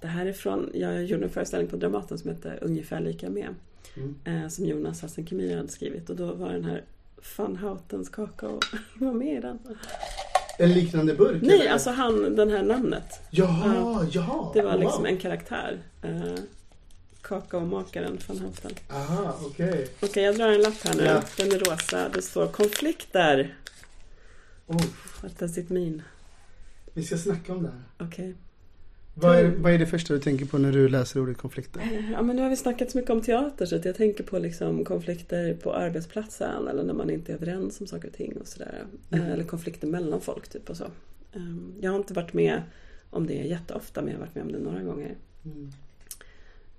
Det 0.00 0.06
här 0.06 0.26
är 0.26 0.32
från, 0.32 0.70
jag 0.74 1.04
gjorde 1.04 1.24
en 1.24 1.30
föreställning 1.30 1.70
på 1.70 1.76
Dramaten 1.76 2.18
som 2.18 2.30
heter 2.30 2.58
Ungefär 2.62 3.00
lika 3.00 3.30
med. 3.30 3.54
Mm. 3.96 4.42
Eh, 4.44 4.48
som 4.48 4.64
Jonas 4.66 5.02
Hassan 5.02 5.26
Khemir 5.26 5.56
hade 5.56 5.68
skrivit 5.68 6.10
och 6.10 6.16
då 6.16 6.32
var 6.32 6.52
den 6.52 6.64
här 6.64 6.84
Van 7.36 7.56
Houtens 7.56 8.08
kakao 8.08 8.60
var 8.94 9.12
med 9.12 9.36
i 9.38 9.40
den. 9.40 9.58
En 10.60 10.72
liknande 10.72 11.14
burk? 11.14 11.42
Nej, 11.42 11.60
eller? 11.60 11.70
alltså 11.70 11.90
han, 11.90 12.36
den 12.36 12.50
här 12.50 12.62
namnet. 12.62 13.20
Jaha, 13.30 14.06
jaha. 14.12 14.50
Det 14.54 14.62
var 14.62 14.78
liksom 14.78 14.98
Wow. 15.02 15.06
en 15.06 15.18
karaktär. 15.18 15.78
Eh, 16.02 16.34
kakaomakaren 17.22 18.18
Van 18.28 18.38
Houten. 18.38 18.72
Aha, 18.90 19.36
okej. 19.46 19.88
Okej, 20.00 20.24
jag 20.24 20.36
drar 20.36 20.48
en 20.48 20.60
lapp 20.62 20.84
här 20.84 20.94
nu. 20.94 21.04
Ja. 21.04 21.22
Den 21.36 21.52
är 21.52 21.58
rosa. 21.58 22.08
Det 22.08 22.22
står 22.22 22.46
konflikter. 22.46 23.56
Oh, 24.66 24.82
What 25.22 25.38
does 25.38 25.58
it 25.58 25.68
mean? 25.70 26.02
vi 26.94 27.04
ska 27.04 27.18
snacka 27.18 27.52
om 27.52 27.62
det 27.62 27.68
här. 27.68 28.06
Okej. 28.06 28.34
Vad 29.22 29.36
är, 29.38 29.50
vad 29.56 29.72
är 29.72 29.78
det 29.78 29.86
första 29.86 30.14
du 30.14 30.20
tänker 30.20 30.44
på 30.46 30.58
när 30.58 30.72
du 30.72 30.88
läser 30.88 31.20
ordet 31.20 31.38
konflikter? 31.38 32.10
Ja, 32.12 32.22
men 32.22 32.36
nu 32.36 32.42
har 32.42 32.50
vi 32.50 32.56
snackat 32.56 32.90
så 32.90 32.98
mycket 32.98 33.10
om 33.10 33.22
teater 33.22 33.66
så 33.66 33.80
jag 33.84 33.96
tänker 33.96 34.24
på 34.24 34.38
liksom 34.38 34.84
konflikter 34.84 35.54
på 35.54 35.74
arbetsplatsen 35.74 36.68
eller 36.68 36.82
när 36.82 36.94
man 36.94 37.10
inte 37.10 37.32
är 37.32 37.36
överens 37.36 37.80
om 37.80 37.86
saker 37.86 38.08
och 38.08 38.14
ting 38.14 38.36
och 38.40 38.46
sådär. 38.48 38.84
Mm. 39.10 39.26
Eh, 39.26 39.32
Eller 39.32 39.44
konflikter 39.44 39.86
mellan 39.86 40.20
folk 40.20 40.48
typ 40.48 40.70
och 40.70 40.76
så. 40.76 40.84
Ehm, 41.32 41.74
Jag 41.80 41.90
har 41.90 41.98
inte 41.98 42.14
varit 42.14 42.32
med 42.32 42.62
om 43.10 43.26
det 43.26 43.34
jätteofta 43.34 44.02
men 44.02 44.10
jag 44.12 44.18
har 44.18 44.26
varit 44.26 44.34
med 44.34 44.44
om 44.44 44.52
det 44.52 44.58
några 44.58 44.82
gånger. 44.82 45.14
Mm. 45.44 45.70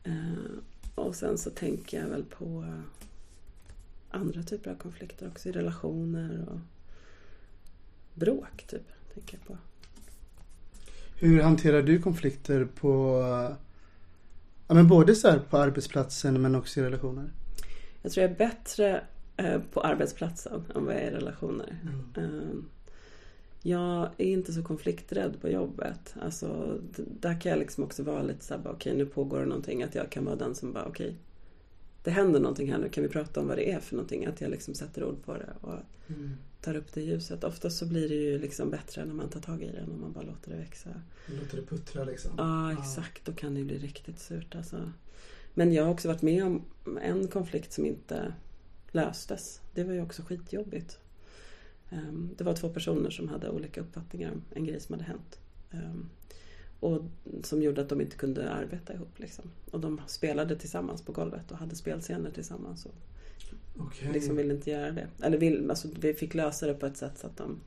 Eh, 0.03 0.51
Och 0.95 1.15
sen 1.15 1.37
så 1.37 1.49
tänker 1.49 1.99
jag 2.01 2.07
väl 2.07 2.23
på 2.23 2.65
andra 4.09 4.43
typer 4.43 4.71
av 4.71 4.75
konflikter 4.75 5.27
också 5.27 5.49
i 5.49 5.51
relationer 5.51 6.45
och 6.51 6.59
bråk 8.13 8.63
typ. 8.67 8.87
Tänker 9.13 9.37
jag 9.37 9.47
på. 9.47 9.57
Hur 11.21 11.41
hanterar 11.41 11.81
du 11.81 12.01
konflikter 12.01 12.65
på 12.65 13.21
Ja 14.67 14.73
men 14.75 14.87
både 14.87 15.15
så 15.15 15.29
här 15.29 15.39
på 15.39 15.57
arbetsplatsen 15.57 16.41
men 16.41 16.55
också 16.55 16.79
i 16.79 16.83
relationer. 16.83 17.29
Jag 18.01 18.11
tror 18.11 18.21
jag 18.21 18.31
är 18.31 18.35
bättre 18.37 19.03
eh, 19.37 19.61
på 19.73 19.81
arbetsplatsen 19.81 20.63
än 20.75 20.85
vad 20.85 20.95
jag 20.95 21.01
är 21.01 21.11
i 21.11 21.15
relationer. 21.15 21.75
Eh, 22.17 22.23
Jag 23.63 24.09
är 24.17 24.25
inte 24.25 24.53
så 24.53 24.63
konflikträdd 24.63 25.41
på 25.41 25.49
jobbet. 25.49 26.15
Alltså, 26.21 26.77
där 27.19 27.41
kan 27.41 27.49
jag 27.49 27.59
liksom 27.59 27.83
också 27.83 28.03
vara 28.03 28.21
lite 28.23 28.45
såhär, 28.45 28.61
okej 28.65 28.95
nu 28.97 29.05
pågår 29.05 29.39
det 29.39 29.45
någonting. 29.45 29.83
Att 29.83 29.95
jag 29.95 30.09
kan 30.09 30.25
vara 30.25 30.35
den 30.35 30.55
som 30.55 30.73
bara, 30.73 30.85
okej. 30.85 31.15
det 32.03 32.11
händer 32.11 32.39
någonting 32.39 32.71
här 32.71 32.77
nu, 32.79 32.89
kan 32.89 33.03
vi 33.03 33.09
prata 33.09 33.39
om 33.39 33.47
vad 33.47 33.57
det 33.57 33.71
är 33.71 33.79
för 33.79 33.95
någonting? 33.95 34.25
Att 34.25 34.41
jag 34.41 34.51
liksom 34.51 34.73
sätter 34.73 35.03
ord 35.03 35.23
på 35.25 35.33
det 35.33 35.53
och 35.61 35.79
tar 36.61 36.75
upp 36.75 36.93
det 36.93 37.01
ljuset. 37.01 37.43
Oftast 37.43 37.77
så 37.77 37.85
blir 37.85 38.09
det 38.09 38.15
ju 38.15 38.39
liksom 38.39 38.69
bättre 38.69 39.05
när 39.05 39.13
man 39.13 39.29
tar 39.29 39.39
tag 39.39 39.63
i 39.63 39.71
det 39.71 39.77
än 39.77 39.91
om 39.91 40.01
man 40.01 40.11
bara 40.11 40.23
låter 40.23 40.51
det 40.51 40.57
växa. 40.57 40.89
Låter 41.39 41.57
det 41.57 41.63
puttra 41.63 42.03
liksom. 42.03 42.31
Ja, 42.37 42.71
exakt. 42.73 43.25
Då 43.25 43.33
kan 43.33 43.53
det 43.55 43.63
bli 43.63 43.77
riktigt 43.77 44.19
surt 44.19 44.55
alltså. 44.55 44.91
Men 45.53 45.73
jag 45.73 45.83
har 45.83 45.91
också 45.91 46.07
varit 46.07 46.21
med 46.21 46.43
om 46.45 46.65
en 47.01 47.27
konflikt 47.27 47.73
som 47.73 47.85
inte 47.85 48.33
löstes. 48.91 49.61
Det 49.73 49.83
var 49.83 49.93
ju 49.93 50.01
också 50.01 50.21
skitjobbigt. 50.23 50.99
Ehm, 51.89 52.29
Det 52.37 52.43
var 52.43 52.53
två 52.53 52.69
personer 52.69 53.09
som 53.09 53.29
hade 53.29 53.49
olika 53.49 53.81
uppfattningar 53.81 54.31
om 54.31 54.41
en 54.55 54.65
grej 54.65 54.79
som 54.79 54.93
hade 54.93 55.05
hänt. 55.05 55.39
Ehm, 55.71 56.09
Och 56.79 57.01
som 57.43 57.61
gjorde 57.63 57.81
att 57.81 57.89
de 57.89 58.01
inte 58.01 58.15
kunde 58.15 58.51
arbeta 58.51 58.93
ihop. 58.93 59.19
Liksom. 59.19 59.45
Och 59.71 59.79
de 59.79 60.01
spelade 60.07 60.55
tillsammans 60.55 61.01
på 61.01 61.11
golvet 61.11 61.51
och 61.51 61.57
hade 61.57 61.75
spelscener 61.75 62.31
tillsammans. 62.31 62.85
Och 62.85 62.95
Okej. 63.77 64.09
liksom 64.13 64.35
ville 64.35 64.53
inte 64.53 64.71
göra 64.71 64.91
det. 64.91 65.07
Eller 65.23 65.37
vill, 65.37 65.69
alltså, 65.69 65.87
vi 65.99 66.13
fick 66.13 66.33
lösa 66.33 66.67
det 66.67 66.73
på 66.73 66.85
ett 66.85 66.97
sätt 66.97 67.17
så 67.17 67.27
att 67.27 67.37
de 67.37 67.59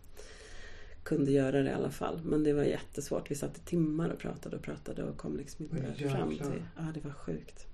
kunde 1.03 1.31
göra 1.33 1.63
det 1.63 1.71
i 1.71 1.73
alla 1.73 1.91
fall. 1.91 2.21
Men 2.25 2.45
det 2.45 2.53
var 2.53 2.63
jättesvårt. 2.65 3.31
Vi 3.31 3.35
satt 3.35 3.57
i 3.57 3.61
timmar 3.61 4.09
och 4.09 4.19
pratade 4.19 4.57
och 4.57 4.63
pratade 4.63 5.03
och 5.03 5.17
kom 5.17 5.37
liksom 5.37 5.65
inte 5.65 5.95
Oj, 5.99 6.09
fram 6.09 6.29
till... 6.31 6.63
Ja, 6.77 6.83
det 6.95 7.01
var 7.05 7.11
sjukt. 7.13 7.67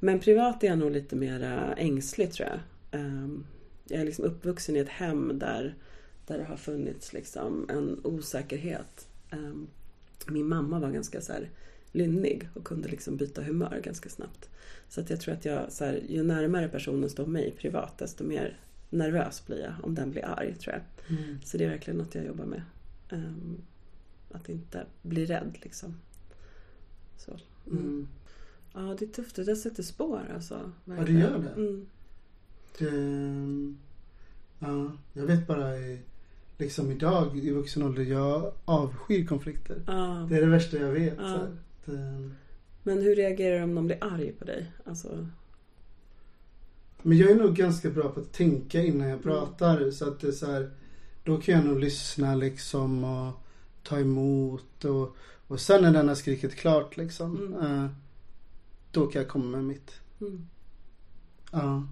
Men 0.00 0.20
privat 0.20 0.64
är 0.64 0.68
jag 0.68 0.78
nog 0.78 0.90
lite 0.90 1.16
mer 1.16 1.74
ängslig 1.76 2.32
tror 2.32 2.48
jag. 2.48 2.60
Ehm, 3.00 3.46
Jag 3.88 4.00
är 4.00 4.04
liksom 4.04 4.24
uppvuxen 4.24 4.76
i 4.76 4.78
ett 4.78 4.88
hem 4.88 5.38
där, 5.38 5.74
där 6.26 6.38
det 6.38 6.44
har 6.44 6.56
funnits 6.56 7.12
liksom 7.12 7.66
en 7.70 8.00
osäkerhet. 8.04 9.08
Ehm, 9.30 9.66
Min 10.28 10.48
mamma 10.48 10.78
var 10.80 10.90
ganska 10.90 11.20
så 11.20 11.32
här 11.32 11.50
lynnig 11.94 12.48
och 12.54 12.64
kunde 12.64 12.88
liksom 12.88 13.16
byta 13.16 13.42
humör 13.42 13.80
ganska 13.84 14.08
snabbt. 14.08 14.48
Så 14.88 15.00
att 15.00 15.10
jag 15.10 15.20
tror 15.20 15.34
att 15.34 15.44
jag, 15.44 15.72
så 15.72 15.84
här, 15.84 16.02
ju 16.08 16.22
närmare 16.22 16.68
personen 16.68 17.10
står 17.10 17.26
mig 17.26 17.54
privat 17.58 17.98
desto 17.98 18.24
mer 18.24 18.60
nervös 18.90 19.46
blir 19.46 19.60
jag 19.60 19.72
om 19.82 19.94
den 19.94 20.10
blir 20.10 20.24
arg 20.24 20.54
tror 20.54 20.74
jag. 20.74 21.18
Mm. 21.18 21.38
Så 21.44 21.58
det 21.58 21.64
är 21.64 21.70
verkligen 21.70 21.98
något 21.98 22.14
jag 22.14 22.24
jobbar 22.24 22.44
med. 22.44 22.62
Ehm, 23.10 23.56
att 24.30 24.48
inte 24.48 24.86
bli 25.02 25.26
rädd 25.26 25.58
liksom. 25.62 25.96
Så. 27.16 27.38
Mm. 27.70 28.08
Ja, 28.74 28.96
det 28.98 29.04
är 29.04 29.08
tufft. 29.08 29.36
Det 29.36 29.44
där 29.44 29.54
sätter 29.54 29.82
spår 29.82 30.30
alltså. 30.34 30.72
Ja, 30.84 30.94
det 30.94 31.12
gör 31.12 31.38
det. 31.38 31.62
Mm. 31.62 31.86
Det, 32.78 33.76
ja, 34.58 34.92
jag 35.12 35.26
vet 35.26 35.46
bara 35.46 35.76
i, 35.76 36.00
liksom 36.58 36.90
idag 36.90 37.38
i 37.38 37.50
vuxen 37.50 37.82
ålder, 37.82 38.02
jag 38.02 38.52
avskyr 38.64 39.26
konflikter. 39.26 39.82
Ja. 39.86 40.26
Det 40.30 40.36
är 40.36 40.40
det 40.40 40.46
värsta 40.46 40.76
jag 40.76 40.92
vet. 40.92 41.18
Ja. 41.18 41.46
Det, 41.84 42.30
Men 42.82 43.02
hur 43.02 43.16
reagerar 43.16 43.58
du 43.58 43.62
om 43.64 43.74
någon 43.74 43.86
blir 43.86 44.04
arg 44.04 44.32
på 44.32 44.44
dig? 44.44 44.72
Alltså, 44.84 45.28
men 47.02 47.18
jag 47.18 47.30
är 47.30 47.34
nog 47.34 47.56
ganska 47.56 47.90
bra 47.90 48.08
på 48.08 48.20
att 48.20 48.32
tänka 48.32 48.82
innan 48.82 48.96
Mm. 49.00 49.10
jag 49.10 49.22
pratar. 49.22 49.90
Så 49.90 50.08
att 50.08 50.20
det 50.20 50.28
är 50.28 50.32
så 50.32 50.46
här, 50.50 50.70
då 51.24 51.40
kan 51.40 51.54
jag 51.54 51.64
nog 51.66 51.80
lyssna 51.80 52.34
liksom 52.34 53.04
och 53.04 53.32
ta 53.82 53.98
emot. 54.00 54.84
Och, 54.84 55.16
och 55.46 55.60
sen 55.60 55.82
när 55.82 55.92
den 55.92 56.08
har 56.08 56.14
skrikit 56.14 56.54
klart 56.54 56.96
liksom. 56.96 57.36
Mm. 57.36 57.84
eh, 57.84 57.90
då 58.90 59.06
kan 59.06 59.22
jag 59.22 59.28
komma 59.30 59.44
med 59.46 59.64
mitt. 59.64 59.90
mm. 60.20 60.46
Ja. 61.52 61.86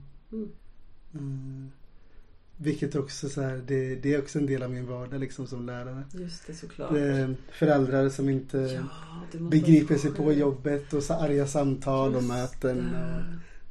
Mm. 2.63 2.71
Mm. 2.71 2.81
Vilket 2.81 2.95
också 2.95 3.29
så 3.29 3.41
här, 3.43 3.63
det, 3.67 3.95
det 3.95 4.15
är 4.15 4.19
också 4.19 4.39
en 4.39 4.47
del 4.47 4.63
av 4.63 4.71
min 4.71 4.87
vardag 4.87 5.21
liksom 5.21 5.47
som 5.47 5.67
lärare. 5.67 6.05
Just 6.13 6.47
det, 6.47 6.55
såklart. 6.55 6.93
Det, 6.95 7.35
föräldrar 7.53 8.09
som 8.09 8.29
inte 8.29 8.59
Ja, 8.59 9.39
begriper 9.39 9.97
sig 9.97 10.11
på 10.11 10.33
jobbet 10.33 10.93
och 10.93 11.03
så 11.03 11.15
arga 11.15 11.47
samtal 11.47 12.15
och 12.15 12.23
Just 12.23 12.29
möten 12.29 12.93
det. 12.93 13.25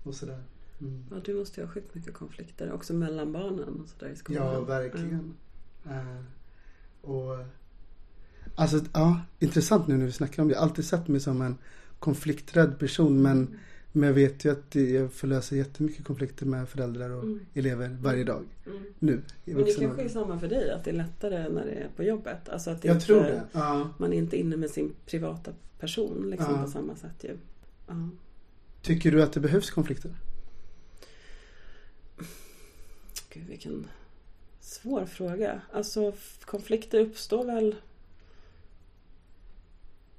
och, 0.03 0.07
och 0.07 0.15
sådär. 0.15 0.43
Mm. 0.81 1.03
Ja, 1.11 1.17
du 1.25 1.33
måste 1.33 1.61
ju 1.61 1.67
ha 1.67 1.73
sjukt 1.73 1.95
mycket 1.95 2.13
konflikter 2.13 2.71
också 2.71 2.93
mellan 2.93 3.31
barnen 3.31 3.81
och 3.83 3.89
sådär 3.89 4.11
i 4.11 4.15
skolan. 4.15 4.53
Ja, 4.53 4.61
verkligen. 4.61 5.33
Eh, 5.85 6.21
och 7.01 7.45
Alltså, 8.55 8.79
ja, 8.93 9.21
intressant 9.39 9.87
nu 9.87 9.97
när 9.97 10.05
vi 10.05 10.11
snackar 10.11 10.41
om 10.41 10.47
det. 10.47 10.53
Jag 10.53 10.61
har 10.61 10.67
alltid 10.67 10.85
sett 10.85 11.07
mig 11.07 11.19
som 11.19 11.41
en 11.41 11.57
konflikträdd 11.99 12.79
person 12.79 13.21
men, 13.21 13.59
men 13.91 14.07
jag 14.07 14.13
vet 14.13 14.45
ju 14.45 14.51
att 14.51 14.75
jag 14.75 15.13
får 15.13 15.27
lösa 15.27 15.55
jättemycket 15.55 16.05
konflikter 16.05 16.45
med 16.45 16.69
föräldrar 16.69 17.09
och 17.09 17.23
Mm. 17.23 17.39
elever 17.53 17.97
varje 18.01 18.23
dag. 18.23 18.43
Mm. 18.65 18.83
Nu, 18.99 19.21
i 19.45 19.53
Men 19.53 19.65
det 19.65 19.73
kanske 19.79 20.01
är 20.01 20.09
samma 20.09 20.39
för 20.39 20.47
dig, 20.47 20.71
att 20.71 20.83
det 20.83 20.91
är 20.91 20.95
lättare 20.95 21.49
när 21.49 21.65
det 21.65 21.71
är 21.71 21.89
på 21.95 22.03
jobbet. 22.03 22.49
Alltså 22.49 22.69
att 22.69 22.81
det 22.81 22.87
Jag 22.87 22.95
inte, 22.97 23.05
tror 23.05 23.21
det. 23.21 23.43
Ja. 23.51 23.89
Man 23.97 24.13
är 24.13 24.17
inte 24.17 24.37
inne 24.37 24.57
med 24.57 24.69
sin 24.69 24.93
privata 25.05 25.51
person 25.79 26.27
liksom, 26.29 26.55
Ja. 26.55 26.63
på 26.63 26.71
samma 26.71 26.95
sätt 26.95 27.23
ju. 27.23 27.37
Ja. 27.87 28.09
Tycker 28.81 29.11
du 29.11 29.23
att 29.23 29.33
det 29.33 29.39
behövs 29.39 29.69
konflikter? 29.71 30.11
Gud, 33.33 33.47
vilken 33.49 33.87
svår 34.59 35.05
fråga. 35.05 35.61
Alltså 35.73 36.13
konflikter 36.45 36.99
uppstår 36.99 37.45
väl... 37.45 37.75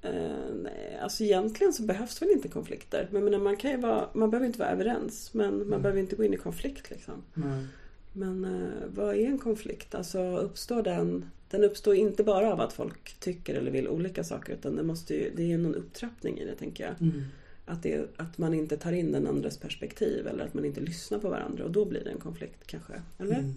Eh, 0.03 0.55
nej, 0.63 0.99
alltså 1.01 1.23
egentligen 1.23 1.73
så 1.73 1.83
behövs 1.83 2.21
väl 2.21 2.29
inte 2.29 2.47
konflikter. 2.47 3.07
Men 3.11 3.23
menar, 3.23 3.39
man 3.39 3.57
kan 3.57 3.71
ju 3.71 3.77
vara, 3.77 4.09
man 4.13 4.29
behöver 4.29 4.47
inte 4.47 4.59
vara 4.59 4.69
överens. 4.69 5.33
Men 5.33 5.57
man 5.57 5.67
Mm. 5.67 5.81
behöver 5.81 5.99
inte 5.99 6.15
gå 6.15 6.23
in 6.23 6.33
i 6.33 6.37
konflikt 6.37 6.89
liksom. 6.89 7.13
Nej. 7.33 7.65
Men 8.13 8.45
eh, 8.45 8.87
vad 8.95 9.15
är 9.15 9.25
en 9.25 9.37
konflikt? 9.39 9.95
Alltså 9.95 10.37
uppstår 10.37 10.83
den... 10.83 11.25
Den 11.49 11.63
uppstår 11.63 11.95
inte 11.95 12.23
bara 12.23 12.53
av 12.53 12.61
att 12.61 12.73
folk 12.73 13.19
tycker 13.19 13.55
eller 13.55 13.71
vill 13.71 13.87
olika 13.87 14.23
saker. 14.23 14.53
Utan 14.53 14.75
det, 14.75 14.83
måste 14.83 15.13
ju, 15.13 15.31
det 15.35 15.51
är 15.51 15.57
någon 15.57 15.75
upptrappning 15.75 16.39
i 16.39 16.45
det 16.45 16.55
tänker 16.55 16.83
jag. 16.83 17.01
Mm. 17.01 17.23
Att, 17.65 17.83
det, 17.83 18.05
att 18.17 18.37
man 18.37 18.53
inte 18.53 18.77
tar 18.77 18.91
in 18.91 19.11
den 19.11 19.27
andres 19.27 19.57
perspektiv. 19.57 20.27
Eller 20.27 20.45
att 20.45 20.53
man 20.53 20.65
inte 20.65 20.81
lyssnar 20.81 21.19
på 21.19 21.29
varandra. 21.29 21.63
Och 21.63 21.71
då 21.71 21.85
blir 21.85 22.03
det 22.03 22.09
en 22.11 22.19
konflikt 22.19 22.67
kanske. 22.67 22.93
Eller? 23.19 23.39
Mm. 23.39 23.53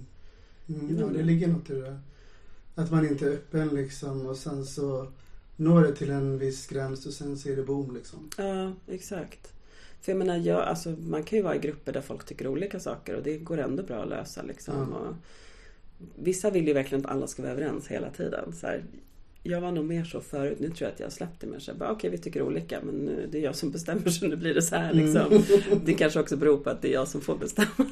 Mm, 0.69 0.99
ja, 0.99 1.07
det 1.07 1.23
ligger 1.23 1.49
något 1.49 1.71
i 1.71 1.75
det. 1.75 1.99
Att 2.75 2.91
man 2.91 3.07
inte 3.09 3.27
är 3.27 3.31
öppen 3.31 3.69
liksom 3.69 4.27
och 4.27 4.37
sen 4.37 4.65
så 4.67 5.07
når 5.57 5.83
det 5.83 5.93
till 5.93 6.11
en 6.11 6.39
viss 6.39 6.67
gräns 6.67 7.07
och 7.07 7.13
sen 7.13 7.39
så 7.39 7.49
är 7.49 7.57
det 7.57 7.63
boom 7.63 7.95
liksom. 7.95 8.31
Ja, 8.39 8.73
exakt. 8.87 9.53
För 10.01 10.13
jag 10.13 10.19
menar, 10.19 10.37
jag, 10.37 10.61
alltså, 10.61 10.91
man 10.91 11.23
kan 11.23 11.37
ju 11.37 11.43
vara 11.43 11.57
i 11.57 11.59
grupper 11.59 11.93
där 11.93 12.01
folk 12.01 12.25
tycker 12.25 12.47
olika 12.47 12.81
saker 12.81 13.15
och 13.15 13.23
det 13.23 13.39
går 13.39 13.59
ändå 13.59 13.83
bra 13.83 14.03
att 14.03 14.09
lösa. 14.09 14.43
Liksom. 14.43 14.75
Ja. 14.75 14.99
Och 14.99 15.15
vissa 16.25 16.51
vill 16.51 16.67
ju 16.67 16.73
verkligen 16.73 17.05
att 17.05 17.11
alla 17.11 17.27
ska 17.27 17.43
vara 17.43 17.53
överens 17.53 17.89
hela 17.89 18.11
tiden. 18.11 18.53
Så 18.53 18.67
här, 18.67 18.85
jag 19.43 19.61
var 19.61 19.73
nog 19.73 19.85
mer 19.85 20.05
så 20.05 20.21
förut. 20.21 20.59
Nu 20.61 20.69
tror 20.69 20.81
jag 20.81 20.95
att 20.95 21.01
jag 21.01 21.13
släppte 21.13 21.47
mer 21.47 21.59
så 21.59 21.73
här, 21.73 21.79
bara, 21.79 21.91
Okej, 21.91 22.11
vi 22.11 22.19
tycker 22.19 22.43
olika 22.43 22.81
men 22.83 22.95
nu, 22.95 23.29
det 23.33 23.39
är 23.39 23.43
jag 23.43 23.57
som 23.57 23.71
bestämmer 23.71 24.11
så 24.11 24.27
nu 24.27 24.37
blir 24.37 24.55
det 24.55 24.63
så 24.63 24.77
här. 24.77 24.93
Liksom. 24.93 25.27
Mm. 25.27 25.43
Det 25.85 25.95
kanske 25.95 26.21
också 26.21 26.37
beror 26.37 26.57
på 26.57 26.71
att 26.71 26.83
det 26.83 26.89
är 26.89 26.93
jag 26.93 27.09
som 27.09 27.21
får 27.21 27.37
bestämma. 27.37 27.69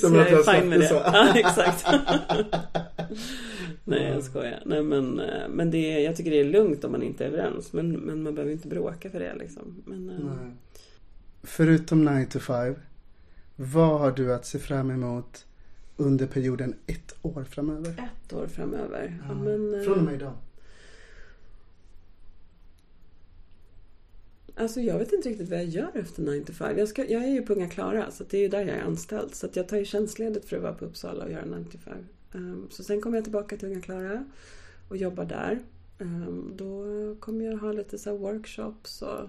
Som 0.00 0.10
så 0.10 0.20
att 0.20 0.30
jag 0.30 0.48
är 0.48 0.60
fine 0.60 0.68
med 0.68 0.80
det. 0.80 0.90
Ja, 0.90 1.32
exakt. 1.34 1.86
Nej, 3.84 4.02
Ja. 4.02 4.08
jag 4.14 4.24
skojar. 4.24 4.62
Nej, 4.66 4.82
men, 4.82 5.20
eh, 5.20 5.48
men 5.48 5.70
det, 5.70 5.78
är- 5.78 5.98
jag 6.04 6.16
tycker 6.16 6.30
det 6.30 6.40
är 6.40 6.44
lugnt 6.44 6.84
om 6.84 6.92
man 6.92 7.02
inte 7.02 7.24
är 7.24 7.28
överens. 7.28 7.72
Men, 7.72 7.92
men 7.92 8.22
man 8.22 8.34
behöver 8.34 8.52
inte 8.52 8.68
bråka 8.68 9.10
för 9.10 9.20
det 9.20 9.34
liksom. 9.34 9.82
Men, 9.86 10.08
eh. 10.10 10.48
Förutom 11.42 12.04
9 12.04 12.26
to 12.26 12.38
5, 12.38 12.74
vad 13.56 14.00
har 14.00 14.10
du 14.12 14.34
att 14.34 14.46
se 14.46 14.58
fram 14.58 14.90
emot 14.90 15.46
under 15.96 16.26
perioden 16.26 16.74
ett 16.86 17.14
år 17.22 17.44
framöver? 17.44 17.90
ett 18.26 18.32
år 18.32 18.46
framöver. 18.46 19.22
Ja, 19.28 19.34
men, 19.34 19.74
eh, 19.74 19.82
Från 19.82 19.98
och 19.98 20.04
med 20.04 20.14
idag. 20.14 20.32
Alltså 24.56 24.80
jag 24.80 24.98
vet 24.98 25.12
inte 25.12 25.28
riktigt 25.28 25.48
vad 25.50 25.58
jag 25.58 25.66
gör 25.66 25.90
efter 25.94 26.22
9 26.22 26.44
to 26.44 26.52
5. 26.52 26.78
Jag, 26.78 26.88
ska, 26.88 27.04
jag 27.06 27.24
är 27.24 27.28
ju 27.28 27.42
på 27.42 27.52
Unga 27.52 27.68
Klara 27.68 28.10
så 28.10 28.24
det 28.30 28.36
är 28.36 28.40
ju 28.42 28.48
där 28.48 28.58
jag 28.58 28.68
är 28.68 28.82
anställd. 28.82 29.34
Så 29.34 29.48
jag 29.52 29.68
tar 29.68 29.76
ju 29.76 29.84
tjänstledigt 29.84 30.44
för 30.48 30.56
att 30.56 30.62
vara 30.62 30.72
på 30.74 30.84
Uppsala 30.84 31.24
och 31.24 31.30
göra 31.30 31.44
9 31.44 31.64
to 31.64 31.78
5. 31.78 31.94
Um, 32.32 32.66
så 32.70 32.84
sen 32.84 33.00
kommer 33.00 33.16
jag 33.16 33.24
tillbaka 33.24 33.56
till 33.56 33.68
Unga 33.68 33.80
Klara 33.80 34.24
och 34.88 34.96
jobbar 34.96 35.24
där. 35.24 35.58
Um, 35.98 36.52
då 36.56 36.84
kommer 37.20 37.44
jag 37.44 37.56
ha 37.58 37.72
lite 37.72 37.98
så 37.98 38.16
workshops 38.16 39.02
och 39.02 39.28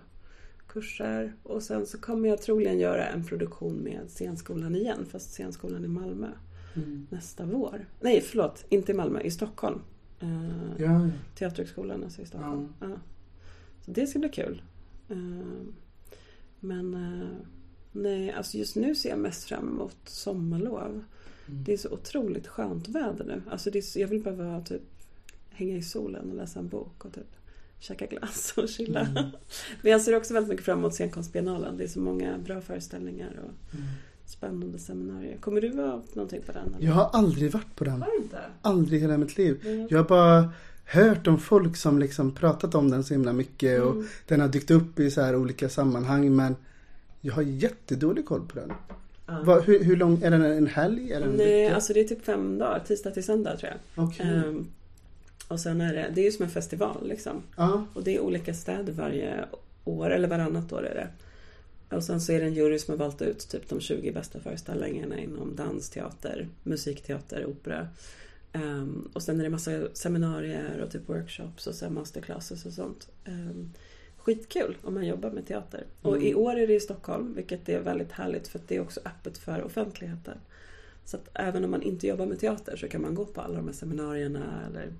kurser. 0.67 1.33
Och 1.43 1.63
sen 1.63 1.85
så 1.85 1.97
kommer 1.97 2.29
jag 2.29 2.41
troligen 2.41 2.79
göra 2.79 3.05
en 3.07 3.25
produktion 3.25 3.75
med 3.75 3.99
scenskolan 4.09 4.75
igen. 4.75 5.05
Fast 5.11 5.31
scenskolan 5.31 5.85
i 5.85 5.87
Malmö 5.87 6.27
Mm. 6.75 7.07
nästa 7.09 7.45
vår. 7.45 7.85
Nej, 8.01 8.21
förlåt. 8.21 8.65
Inte 8.69 8.91
i 8.91 8.95
Malmö, 8.95 9.21
i 9.21 9.31
Stockholm. 9.31 9.79
Uh, 10.23 10.71
Ja, 10.77 10.85
ja. 10.85 11.09
Teaterhögskolan 11.35 12.03
alltså 12.03 12.21
i 12.21 12.25
Stockholm. 12.25 12.73
Ja. 12.79 12.87
Så 13.85 13.91
det 13.91 14.07
ska 14.07 14.19
bli 14.19 14.29
kul. 14.29 14.61
Men 16.59 16.93
eh, 16.93 17.27
nej, 17.91 18.31
alltså 18.31 18.57
just 18.57 18.75
nu 18.75 18.95
ser 18.95 19.09
jag 19.09 19.19
mest 19.19 19.43
fram 19.43 19.67
emot 19.67 19.97
sommarlov. 20.05 21.03
Mm. 21.47 21.63
Det 21.63 21.73
är 21.73 21.77
så 21.77 21.89
otroligt 21.89 22.47
skönt 22.47 22.87
väder 22.87 23.25
nu. 23.25 23.41
Alltså 23.51 23.71
det 23.71 23.77
är 23.77 23.81
så, 23.81 23.99
jag 23.99 24.07
vill 24.07 24.23
bara 24.23 24.35
vara, 24.35 24.61
typ, 24.61 24.81
hänga 25.49 25.77
i 25.77 25.81
solen 25.83 26.29
och 26.29 26.35
läsa 26.35 26.59
en 26.59 26.67
bok 26.67 27.05
och 27.05 27.13
typ 27.13 27.35
käka 27.79 28.05
glass 28.05 28.53
och 28.57 28.69
chilla. 28.69 28.99
Mm. 28.99 29.13
Men 29.81 29.91
jag 29.91 30.01
ser 30.01 30.15
också 30.17 30.33
väldigt 30.33 30.49
mycket 30.49 30.65
fram 30.65 30.79
emot 30.79 30.93
scenkonstbiennalen. 30.93 31.77
Det 31.77 31.83
är 31.83 31.87
så 31.87 31.99
många 31.99 32.37
bra 32.37 32.61
föreställningar 32.61 33.39
och 33.43 33.73
Mm. 33.75 33.87
spännande 34.25 34.79
seminarier. 34.79 35.37
Kommer 35.37 35.61
du 35.61 35.69
vara 35.69 36.01
någonting 36.13 36.41
på 36.45 36.51
den? 36.51 36.73
eller? 36.75 36.85
Jag 36.87 36.93
har 36.93 37.09
aldrig 37.13 37.51
varit 37.51 37.75
på 37.75 37.83
den. 37.83 38.01
Har 38.01 38.09
du 38.17 38.23
inte? 38.23 38.39
Aldrig 38.61 39.01
hela 39.01 39.17
mitt 39.17 39.37
liv. 39.37 39.61
Mm. 39.65 39.87
Jag 39.89 39.97
har 39.97 40.05
bara 40.05 40.53
hört 40.85 41.27
om 41.27 41.37
folk 41.39 41.77
som 41.77 41.99
liksom 41.99 42.31
pratat 42.35 42.75
om 42.75 42.89
den 42.89 43.03
så 43.03 43.13
himla 43.13 43.33
mycket 43.33 43.81
och 43.81 43.91
Mm. 43.91 44.07
den 44.27 44.39
har 44.41 44.47
dykt 44.47 44.71
upp 44.71 44.99
i 44.99 45.11
så 45.11 45.21
här 45.21 45.35
olika 45.35 45.69
sammanhang 45.69 46.35
men 46.35 46.55
jag 47.21 47.33
har 47.33 47.41
jättedålig 47.41 48.25
koll 48.25 48.47
på 48.47 48.55
den. 48.59 48.71
Vad- 49.43 49.63
hur, 49.63 49.83
hur 49.83 49.95
lång, 49.97 50.23
är 50.23 50.31
den 50.31 50.41
en 50.41 50.67
helg? 50.67 51.07
Den 51.09 51.23
en 51.23 51.29
Nej, 51.29 51.63
vecka? 51.63 51.75
alltså 51.75 51.93
det 51.93 51.99
är 51.99 52.03
typ 52.03 52.25
fem 52.25 52.57
dagar. 52.57 52.79
Tisdag 52.87 53.11
till 53.11 53.23
söndag 53.23 53.57
tror 53.57 53.71
jag. 53.71 54.05
Okej. 54.05 54.25
Ehm, 54.25 54.67
och 55.47 55.59
sen 55.59 55.81
är 55.81 55.93
det, 55.93 56.11
det 56.15 56.21
är 56.21 56.25
ju 56.25 56.31
som 56.31 56.45
en 56.45 56.51
festival 56.51 57.07
liksom. 57.07 57.43
Ja. 57.57 57.85
Och 57.93 58.03
det 58.03 58.15
är 58.15 58.19
olika 58.19 58.53
städer 58.53 58.93
varje 58.93 59.45
år, 59.83 60.09
eller 60.09 60.27
varannat 60.27 60.73
år 60.73 60.85
är 60.85 60.95
det. 60.95 61.07
Och 61.95 62.03
sen 62.03 62.21
så 62.21 62.31
är 62.31 62.39
det 62.39 62.45
en 62.45 62.53
jury 62.53 62.79
som 62.79 62.91
har 62.91 62.97
valt 63.05 63.21
ut 63.21 63.49
typ 63.49 63.69
de 63.69 63.79
20 63.79 64.11
bästa 64.11 64.39
föreställningarna 64.39 65.19
inom 65.19 65.55
dans, 65.55 65.89
teater, 65.89 66.47
musikteater, 66.63 67.45
opera. 67.45 67.87
Ehm, 68.53 69.09
och 69.13 69.23
sen 69.23 69.39
är 69.39 69.43
det 69.43 69.49
massa 69.49 69.71
seminarier 69.93 70.81
och 70.83 70.91
typ 70.91 71.09
workshops 71.09 71.67
och 71.67 71.75
sen 71.75 71.93
masterclasses 71.93 72.65
och 72.65 72.73
sånt. 72.73 73.07
Um, 73.27 73.71
skitkul 74.23 74.77
om 74.83 74.93
man 74.93 75.05
jobbar 75.05 75.31
med 75.31 75.47
teater. 75.47 75.85
Och 76.01 76.21
i 76.21 76.35
år 76.35 76.55
är 76.55 76.67
det 76.67 76.73
i 76.73 76.79
Stockholm, 76.79 77.33
vilket 77.33 77.69
är 77.69 77.79
väldigt 77.79 78.11
härligt 78.11 78.47
för 78.47 78.59
det 78.67 78.75
är 78.75 78.81
också 78.81 78.99
öppet 79.05 79.37
för 79.37 79.63
offentligheten. 79.63 80.37
Så 81.05 81.17
att 81.17 81.29
även 81.33 81.63
om 81.63 81.71
man 81.71 81.81
inte 81.81 82.07
jobbar 82.07 82.25
med 82.25 82.39
teater 82.39 82.77
så 82.77 82.87
kan 82.87 83.01
man 83.01 83.15
gå 83.15 83.25
på 83.25 83.41
alla 83.41 83.55
de 83.55 83.65
här 83.65 83.73
seminarierna 83.73 84.65
eller 84.67 84.93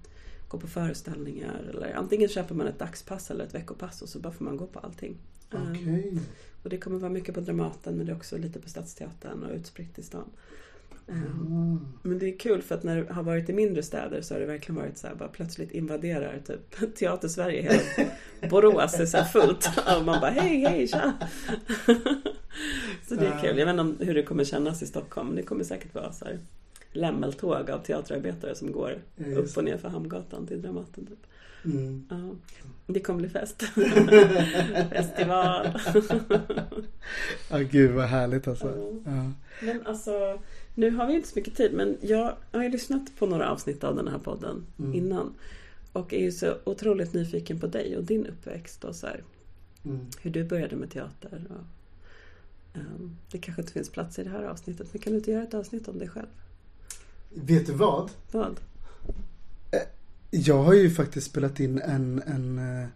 gå 0.47 0.59
på 0.59 0.67
föreställningar. 0.67 1.61
Eller 1.69 1.93
antingen 1.93 2.29
köper 2.29 2.55
man 2.55 2.67
ett 2.67 2.79
dagspass 2.79 3.31
eller 3.31 3.45
ett 3.45 3.55
veckopass 3.55 4.01
och 4.01 4.09
så 4.09 4.19
bara 4.19 4.33
får 4.33 4.45
man 4.45 4.57
gå 4.57 4.67
på 4.67 4.79
allting. 4.79 5.17
Um, 5.51 5.71
Okej. 5.71 6.19
och 6.63 6.69
det 6.69 6.77
kommer 6.77 6.99
vara 6.99 7.11
mycket 7.11 7.35
på 7.35 7.41
Dramaten 7.41 7.97
men 7.97 8.05
det 8.05 8.11
är 8.11 8.15
också 8.15 8.37
lite 8.37 8.59
på 8.59 8.69
Stadsteatern 8.69 9.43
och 9.43 9.55
utspritt 9.55 9.99
i 9.99 10.03
stan. 10.03 10.29
Ah. 11.11 11.77
men 12.01 12.19
det 12.19 12.25
är 12.25 12.39
kul 12.39 12.61
för 12.61 12.75
att 12.75 12.83
när 12.83 12.97
det 12.97 13.13
har 13.13 13.23
varit 13.23 13.49
i 13.49 13.53
mindre 13.53 13.83
städer 13.83 14.21
så 14.21 14.33
har 14.33 14.39
det 14.39 14.45
verkligen 14.45 14.81
varit 14.81 14.97
så 14.97 15.07
här, 15.07 15.15
bara 15.15 15.29
plötsligt 15.29 15.71
invaderar 15.71 16.39
typ 16.47 16.95
Teater-Sverige 16.95 17.61
hela 17.61 18.09
Borås 18.49 18.99
är 18.99 19.05
så 19.05 19.17
här 19.17 19.25
fullt. 19.25 19.69
Och 19.97 20.05
man 20.05 20.21
bara 20.21 20.31
hej 20.31 20.65
hej 20.65 20.87
tja! 20.87 21.13
så 23.07 23.15
det 23.15 23.25
är 23.25 23.39
kul. 23.41 23.57
Jag 23.57 23.65
vet 23.65 23.69
inte 23.69 23.81
om 23.81 23.97
hur 23.99 24.13
det 24.13 24.23
kommer 24.23 24.43
kännas 24.43 24.81
i 24.81 24.87
Stockholm. 24.87 25.35
Det 25.35 25.43
kommer 25.43 25.63
säkert 25.63 25.95
vara 25.95 26.13
så 26.13 26.25
här 26.25 26.39
lämmeltåg 26.91 27.71
av 27.71 27.79
teaterarbetare 27.79 28.55
som 28.55 28.71
går 28.71 29.01
Ja, 29.15 29.25
upp 29.25 29.31
just 29.31 29.57
och 29.57 29.63
ner 29.63 29.77
för 29.77 29.89
Hamngatan 29.89 30.47
till 30.47 30.61
Dramaten. 30.61 31.05
Typ. 31.05 31.19
Mm. 31.65 32.07
Ja. 32.09 32.35
Det 32.87 32.99
kommer 32.99 33.19
bli 33.19 33.29
fest. 33.29 33.63
Festival. 34.91 35.67
Ja, 37.49 37.57
gud 37.57 37.91
vad 37.91 38.05
härligt 38.05 38.47
alltså. 38.47 39.01
Ja. 39.05 39.31
Men 39.61 39.87
alltså, 39.87 40.39
nu 40.75 40.91
har 40.91 41.07
vi 41.07 41.13
inte 41.13 41.27
så 41.27 41.39
mycket 41.39 41.55
tid 41.55 41.73
men 41.73 41.97
jag 42.01 42.35
har 42.51 42.63
ju 42.63 42.69
lyssnat 42.69 43.01
på 43.19 43.25
några 43.25 43.51
avsnitt 43.51 43.83
av 43.83 43.95
den 43.95 44.07
här 44.07 44.17
podden 44.19 44.65
Mm. 44.79 44.93
innan. 44.93 45.33
Och 45.93 46.13
är 46.13 46.19
ju 46.19 46.31
så 46.31 46.55
otroligt 46.63 47.13
nyfiken 47.13 47.59
på 47.59 47.67
dig 47.67 47.97
och 47.97 48.03
din 48.03 48.25
uppväxt 48.27 48.83
och 48.83 48.95
så 48.95 49.07
här, 49.07 49.23
Mm. 49.85 50.05
hur 50.21 50.31
du 50.31 50.43
började 50.43 50.75
med 50.75 50.91
teater. 50.91 51.43
Och, 51.49 51.65
ehm, 52.79 53.15
det 53.31 53.37
kanske 53.37 53.61
inte 53.61 53.73
finns 53.73 53.89
plats 53.89 54.19
i 54.19 54.23
det 54.23 54.29
här 54.29 54.43
avsnittet 54.43 54.87
men 54.93 55.01
kan 55.01 55.13
du 55.13 55.17
inte 55.19 55.31
göra 55.31 55.43
ett 55.43 55.53
avsnitt 55.53 55.87
om 55.87 55.99
dig 55.99 56.07
själv? 56.09 56.27
Vet 57.29 57.65
du 57.65 57.73
vad? 57.73 58.11
Vad? 58.31 58.59
Jag 60.33 60.63
har 60.63 60.73
ju 60.73 60.89
faktiskt 60.89 61.27
spelat 61.27 61.59
in 61.59 61.81
en, 61.81 62.21
en, 62.25 62.57
eh, 62.59 62.87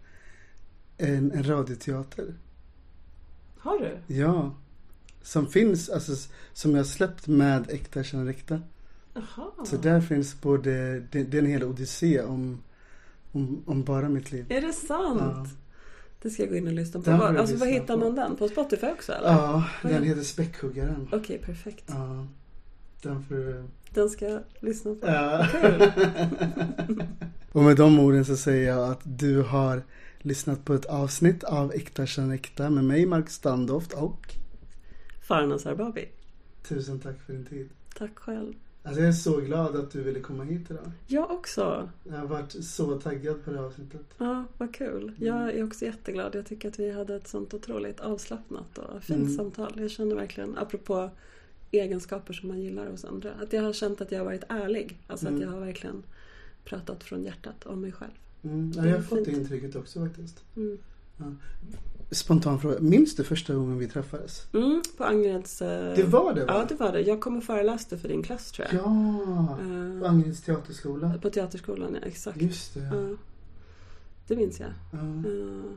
en, 0.98 1.32
en 1.32 1.44
radioteater. 1.44 2.34
Har 3.58 3.80
du? 3.80 4.14
Ja. 4.16 4.56
Som 5.26 5.48
finns, 5.48 5.90
alltså 5.90 6.30
som 6.54 6.76
jag 6.76 6.86
släppt 6.86 7.28
med 7.28 7.70
Äkta 7.70 8.04
känner 8.04 8.30
äkta. 8.32 8.62
Jaha. 9.14 9.66
Så 9.66 9.78
där 9.78 10.02
finns 10.02 10.42
både, 10.42 11.00
det, 11.00 11.24
det 11.24 11.38
är 11.38 11.42
en 11.42 11.50
hel 11.50 11.64
odyssé 11.64 12.22
om, 12.22 12.64
om, 13.32 13.64
om 13.66 13.84
bara 13.84 14.10
mitt 14.10 14.32
liv. 14.32 14.46
Är 14.50 14.62
det 14.62 14.74
sant? 14.74 15.22
Ja. 15.22 15.48
Det 16.22 16.30
ska 16.30 16.44
jag 16.44 16.50
gå 16.50 16.56
in 16.56 16.68
och 16.68 16.74
lyssna 16.74 17.02
på. 17.02 17.12
Var, 17.12 17.36
alltså, 17.36 17.54
lyssna 17.54 17.66
hittar 17.66 17.94
på. 17.94 18.00
man 18.00 18.16
den? 18.16 18.36
På 18.36 18.48
Spotify 18.48 18.88
också 18.88 19.12
eller? 19.12 19.30
Ja, 19.30 19.64
Vad 19.84 19.92
den 19.92 20.04
heter 20.04 20.22
Späckhuggaren. 20.22 21.08
Okej, 21.12 21.38
perfekt. 21.46 21.86
Ja. 21.88 22.28
Den 23.02 23.24
får 23.24 23.36
du... 23.36 23.64
Den 23.94 24.10
ska 24.10 24.30
jag 24.30 24.42
lyssna 24.60 24.96
på. 24.96 25.08
Ja. 25.08 25.48
Kul. 25.52 25.92
Och 27.52 27.64
med 27.64 27.78
de 27.78 28.00
orden 28.00 28.26
så 28.26 28.38
säger 28.38 28.68
jag 28.68 28.92
att 28.92 29.02
du 29.04 29.42
har 29.42 29.84
lyssnat 30.20 30.66
på 30.66 30.74
ett 30.74 30.86
avsnitt 30.86 31.44
av 31.44 31.74
Äkta 31.74 32.06
känner 32.06 32.36
äkta 32.36 32.70
med 32.70 32.84
mig, 32.84 33.06
Mark 33.06 33.30
Standoft 33.30 33.94
och 33.94 34.36
Farnas 35.28 35.66
Arbabi. 35.66 36.08
tusen 36.68 37.00
tack 37.00 37.20
för 37.20 37.34
din 37.34 37.46
tid. 37.46 37.70
Tack 37.98 38.20
själv. 38.20 38.54
Alltså 38.84 39.00
jag 39.02 39.08
är 39.10 39.14
så 39.14 39.38
glad 39.42 39.76
att 39.76 39.92
du 39.92 40.04
ville 40.04 40.20
komma 40.20 40.44
hit 40.44 40.72
idag. 40.72 40.92
Jag 41.08 41.32
också. 41.32 41.90
Jag 42.04 42.18
har 42.18 42.26
varit 42.28 42.66
så 42.66 43.00
taggad 43.00 43.44
på 43.46 43.52
det 43.52 43.58
här 43.58 43.64
avsnittet. 43.66 44.02
Ja, 44.18 44.46
vad 44.58 44.74
kul. 44.76 45.12
Jag 45.20 45.52
är 45.52 45.64
också 45.66 45.86
jätteglad. 45.86 46.36
Jag 46.36 46.46
tycker 46.46 46.68
att 46.70 46.80
vi 46.80 46.92
hade 46.92 47.16
ett 47.16 47.28
sånt 47.28 47.54
otroligt 47.54 48.00
avslappnat 48.00 48.78
och 48.78 49.04
fint 49.04 49.20
Mm. 49.20 49.36
samtal. 49.38 49.74
Jag 49.82 49.92
känner 49.92 50.16
verkligen, 50.16 50.58
apropå 50.58 51.10
egenskaper 51.72 52.34
som 52.34 52.48
man 52.50 52.60
gillar 52.62 52.88
hos 52.92 53.06
andra, 53.06 53.32
att 53.34 53.54
jag 53.54 53.62
har 53.62 53.74
känt 53.74 54.02
att 54.02 54.12
jag 54.12 54.20
har 54.20 54.26
varit 54.26 54.44
ärlig. 54.50 55.00
Alltså 55.08 55.28
Mm. 55.28 55.38
att 55.40 55.46
jag 55.46 55.52
har 55.52 55.60
verkligen 55.66 56.04
pratat 56.66 57.04
från 57.04 57.24
hjärtat 57.24 57.66
om 57.66 57.82
mig 57.82 57.92
själv. 57.92 58.12
Mm. 58.44 58.72
Ja, 58.76 58.86
jag 58.88 58.96
har 58.96 59.02
fått 59.04 59.26
det 59.26 59.32
intrycket 59.32 59.76
också 59.76 60.00
faktiskt. 60.08 60.44
Mm. 60.56 60.78
Spontan 62.12 62.60
fråga. 62.60 62.80
Minns 62.80 63.16
du 63.16 63.24
första 63.24 63.54
gången 63.56 63.78
vi 63.78 63.88
träffades? 63.88 64.48
Mm, 64.54 64.82
på 64.98 65.04
Angereds... 65.04 65.62
eh, 65.62 65.96
Det 65.96 66.04
var 66.04 66.34
det 66.34 66.46
va? 66.46 66.54
Ja, 66.54 66.66
det 66.70 66.76
var 66.76 66.92
det. 66.92 67.02
Jag 67.02 67.22
kom 67.22 67.38
och 67.38 67.44
föreläste 67.44 67.98
för 67.98 68.08
din 68.08 68.24
klass 68.24 68.52
tror 68.52 68.68
jag. 68.72 68.82
Ja, 68.82 69.60
Eh, 69.62 70.00
på 70.02 70.08
Angereds 70.08 70.42
teaterskola. 70.42 71.14
På 71.22 71.30
Teaterskolan, 71.30 71.98
ja. 72.02 72.08
Exakt. 72.08 72.42
Just 72.42 72.74
det. 72.74 72.80
Ja. 72.80 73.18
Det 74.28 74.36
minns 74.36 74.60
jag. 74.60 74.70
Ja. 74.92 75.00
Eh, 75.00 75.72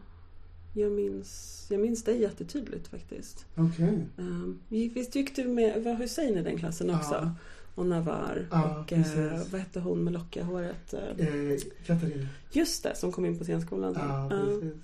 Jag 0.75 0.93
minns, 0.93 1.67
jag 1.71 1.81
minns 1.81 2.05
dig 2.05 2.21
jättetydligt 2.21 2.89
faktiskt. 2.89 3.47
Okej. 3.57 4.07
Um, 4.17 4.59
visst 4.69 5.15
gick 5.15 5.37
du 5.37 5.45
med, 5.45 5.85
var 5.85 5.95
Hussein 5.95 6.39
i 6.39 6.43
den 6.43 6.59
klassen 6.59 6.91
också? 6.95 7.31
Och 7.75 7.87
Navar. 7.87 8.47
Ja, 8.51 8.79
och 8.81 8.93
eh, 8.93 9.41
vad 9.51 9.61
hette 9.61 9.81
hon 9.81 10.05
med 10.05 10.13
lockiga 10.13 10.45
håret? 10.45 10.95
Eh, 10.95 11.57
Katarina. 11.87 12.27
Just 12.53 12.83
det, 12.83 12.97
som 12.97 13.13
kom 13.13 13.25
in 13.27 13.39
på 13.39 13.45
scenskolan. 13.45 13.95
Ja, 13.99 14.29
precis. 14.31 14.75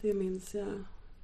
Det 0.00 0.14
minns 0.14 0.54
jag. 0.54 0.68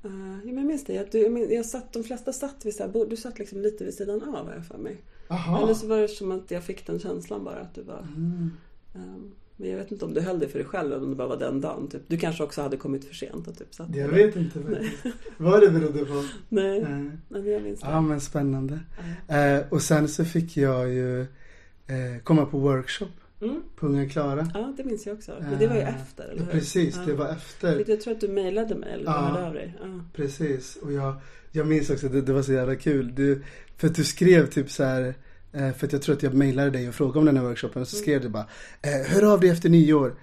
Uh, 0.05 0.39
ja, 0.45 0.45
men 0.45 0.57
jag 0.57 0.67
minns 0.67 0.85
det. 0.85 0.99
Att 0.99 1.13
du, 1.13 1.19
jag, 1.19 1.33
minns, 1.33 1.51
jag 1.51 1.67
satt, 1.67 1.93
de 1.93 2.05
flesta 2.05 2.33
satt 2.33 2.65
vid 2.65 2.75
så 2.75 2.83
här. 2.83 3.07
Du 3.11 3.17
satt 3.17 3.39
liksom 3.39 3.61
lite 3.61 3.85
vid 3.85 3.95
sidan 3.95 4.23
av 4.23 4.47
har 4.47 4.55
jag 4.55 4.67
för 4.67 4.79
mig. 4.79 4.97
Aha. 5.29 5.63
Eller 5.63 5.75
så 5.75 5.87
var 5.87 6.01
det 6.01 6.09
som 6.09 6.33
att 6.33 6.51
jag 6.51 6.65
fick 6.65 6.87
den 6.87 7.01
känslan 7.01 7.45
bara 7.45 7.61
att 7.61 7.75
du 7.75 7.83
var... 7.83 8.07
Mm. 8.17 8.51
ehm, 8.95 9.35
men 9.57 9.71
jag 9.71 9.77
vet 9.77 9.93
inte 9.93 10.05
om 10.05 10.15
du 10.15 10.21
höll 10.21 10.39
det 10.39 10.49
för 10.49 10.59
dig 10.59 10.69
själv 10.69 10.93
eller 10.93 11.03
om 11.03 11.11
det 11.11 11.17
bara 11.17 11.29
var 11.29 11.37
den 11.37 11.61
dagen. 11.61 11.89
Typ. 11.89 12.03
Du 12.07 12.19
kanske 12.19 12.43
också 12.43 12.63
hade 12.63 12.77
kommit 12.77 13.05
för 13.05 13.15
sent 13.15 13.49
och 13.49 13.59
typ 13.59 13.75
satt 13.75 13.95
Jag 13.95 14.09
vet 14.09 14.37
inte 14.37 14.63
faktiskt. 14.63 15.17
Vad 15.37 15.61
det 15.61 15.71
berodde 15.71 16.05
på. 16.05 16.25
Nej, 16.49 16.81
nej 16.81 17.11
men 17.29 17.47
jag 17.47 17.63
minns 17.63 17.81
det. 17.81 17.87
Ja 17.87 18.01
men 18.01 18.21
spännande. 18.21 18.81
Ja. 19.29 19.37
Eh, 19.37 19.65
och 19.71 19.83
sen 19.83 20.09
så 20.09 20.25
fick 20.25 20.57
jag 20.57 20.89
ju 20.89 21.21
eh, 21.21 22.23
komma 22.23 22.47
på 22.47 22.59
workshop 22.59 23.11
Mm. 23.45 23.63
på 23.77 23.87
Unga 23.87 24.09
Klara. 24.09 24.51
Ja, 24.55 24.73
det 24.77 24.85
minns 24.85 25.07
jag 25.07 25.15
också. 25.17 25.33
Men 25.41 25.59
det 25.59 25.67
var 25.67 25.75
ju 25.75 25.81
Eh, 25.81 26.03
efter, 26.03 26.25
eller 26.25 26.45
hur? 26.45 26.51
Precis, 26.53 26.99
det 27.07 27.15
var 27.15 27.29
efter. 27.29 27.85
Jag 27.91 28.01
tror 28.01 28.15
att 28.15 28.21
du 28.21 28.29
mejlade 28.29 28.75
mig 28.75 28.93
eller 28.95 29.05
Ja. 29.05 29.13
hörde 29.13 29.47
av 29.47 29.55
dig. 29.55 29.75
Ja. 29.83 30.01
Precis. 30.15 30.77
Och 30.77 30.93
jag, 30.93 31.15
jag 31.53 31.67
minns 31.67 31.91
också, 31.91 32.09
det, 32.09 32.21
det 32.23 32.33
var 32.33 32.43
så 32.43 32.53
jävla 32.53 32.77
kul. 32.77 33.15
Du, 33.15 33.43
för 33.77 33.87
att 33.89 33.95
du 33.95 34.05
skrev 34.05 34.47
typ 34.51 34.71
så 34.71 34.85
här. 34.85 35.15
eh, 35.53 35.73
För 35.73 35.87
att 35.87 35.93
jag 35.93 36.03
tror 36.03 36.15
att 36.17 36.23
jag 36.23 36.35
mejlade 36.35 36.71
dig 36.71 36.89
och 36.89 36.95
frågade 36.95 37.19
om 37.19 37.25
den 37.25 37.37
här 37.37 37.45
workshopen. 37.45 37.83
Och 37.83 37.89
så 37.89 37.97
skrev 37.97 38.21
du 38.23 38.29
bara. 38.29 38.47
Eh, 38.83 39.07
hör 39.15 39.33
av 39.33 39.41
dig 39.41 39.51
efter 39.51 39.69
nyår. 39.69 40.15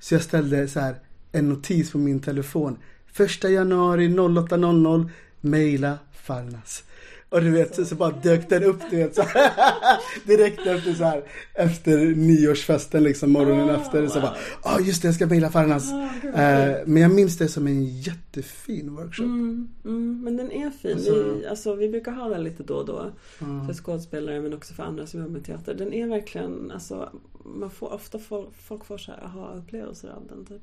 Så 0.00 0.14
jag 0.14 0.22
ställde 0.22 0.68
så 0.68 0.80
här 0.80 0.94
en 1.32 1.48
notis 1.48 1.90
på 1.92 1.98
min 1.98 2.20
telefon. 2.20 2.76
Första 3.12 3.48
januari 3.48 4.08
08.00. 4.08 5.10
Mejla 5.40 5.98
Farnas. 6.12 6.84
Och 7.30 7.40
du 7.42 7.50
vet 7.50 7.74
så, 7.74 7.84
så 7.84 7.94
bara 7.94 8.10
dök 8.10 8.48
den 8.48 8.64
upp 8.64 8.80
du 8.90 8.96
vet 8.96 9.14
så 9.14 9.22
här, 9.22 9.52
Direkt 10.26 10.66
efter 10.66 10.94
så 10.94 11.04
här 11.04 11.22
Efter 11.54 11.98
nyårsfesten 11.98 13.02
liksom 13.02 13.30
morgonen 13.30 13.70
Ah, 13.70 13.80
efter. 13.80 14.06
Så 14.06 14.20
bara. 14.20 14.34
Ja 14.64 14.80
just 14.80 15.02
det 15.02 15.08
jag 15.08 15.14
ska 15.14 15.26
mejla 15.26 15.50
Farnas. 15.50 15.92
Ah, 15.92 16.08
gud, 16.22 16.32
vad 16.32 16.40
Eh, 16.42 16.76
men 16.86 17.02
jag 17.02 17.10
minns 17.10 17.38
det 17.38 17.48
som 17.48 17.66
en 17.66 17.84
jättefin 17.84 18.96
workshop. 18.96 19.24
Mm, 19.24 19.68
mm, 19.84 20.20
men 20.24 20.36
den 20.36 20.52
är 20.52 20.70
fin. 20.70 20.92
Alltså- 20.92 21.32
vi, 21.34 21.46
alltså, 21.46 21.74
vi 21.74 21.88
brukar 21.88 22.12
ha 22.12 22.28
den 22.28 22.44
lite 22.44 22.62
då 22.62 22.74
och 22.74 22.86
då. 22.86 23.10
Ja. 23.38 23.46
För 23.66 23.74
skådespelare 23.74 24.40
men 24.40 24.54
också 24.54 24.74
för 24.74 24.82
andra 24.82 25.06
som 25.06 25.20
jobbar 25.20 25.32
med 25.32 25.44
teater. 25.44 25.74
Den 25.74 25.92
är 25.92 26.06
verkligen, 26.06 26.70
alltså, 26.70 27.10
man 27.44 27.70
får 27.70 27.92
ofta 27.92 28.18
folk, 28.18 28.48
folk 28.66 28.84
får 28.84 28.98
så 28.98 29.12
här 29.12 29.24
aha-upplevelser 29.24 30.08
av 30.08 30.26
den. 30.28 30.44
Typ. 30.44 30.62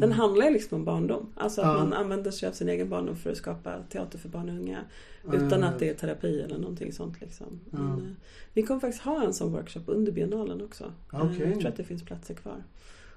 Den 0.00 0.12
handlar 0.12 0.46
ju 0.46 0.52
liksom 0.52 0.78
om 0.78 0.84
barndom. 0.84 1.26
Alltså 1.34 1.60
att 1.60 1.66
Mm. 1.66 1.78
Ja. 1.78 1.84
man 1.84 1.92
använder 1.92 2.30
sig 2.30 2.48
av 2.48 2.52
sin 2.52 2.68
egen 2.68 2.88
barndom 2.88 3.16
för 3.16 3.30
att 3.30 3.36
skapa 3.36 3.74
teater 3.90 4.18
för 4.18 4.28
barn 4.28 4.48
och 4.48 4.54
unga. 4.54 4.78
Utan 5.32 5.62
Eh, 5.62 5.68
att 5.68 5.78
det 5.78 5.88
är 5.88 5.94
terapi 5.94 6.40
eller 6.40 6.58
någonting 6.58 6.92
sånt. 6.92 7.20
Liksom. 7.20 7.60
Ja. 7.70 7.78
Men, 7.78 7.92
eh, 7.98 8.04
vi 8.52 8.62
kommer 8.62 8.80
faktiskt 8.80 9.04
ha 9.04 9.24
en 9.24 9.32
sån 9.34 9.52
workshop 9.52 9.82
under 9.86 10.12
biennalen 10.12 10.62
också. 10.62 10.84
Ah, 11.10 11.20
Eh. 11.26 11.40
Jag 11.50 11.58
tror 11.60 11.66
att 11.68 11.76
det 11.76 11.84
finns 11.84 12.02
platser 12.04 12.34
kvar. 12.34 12.64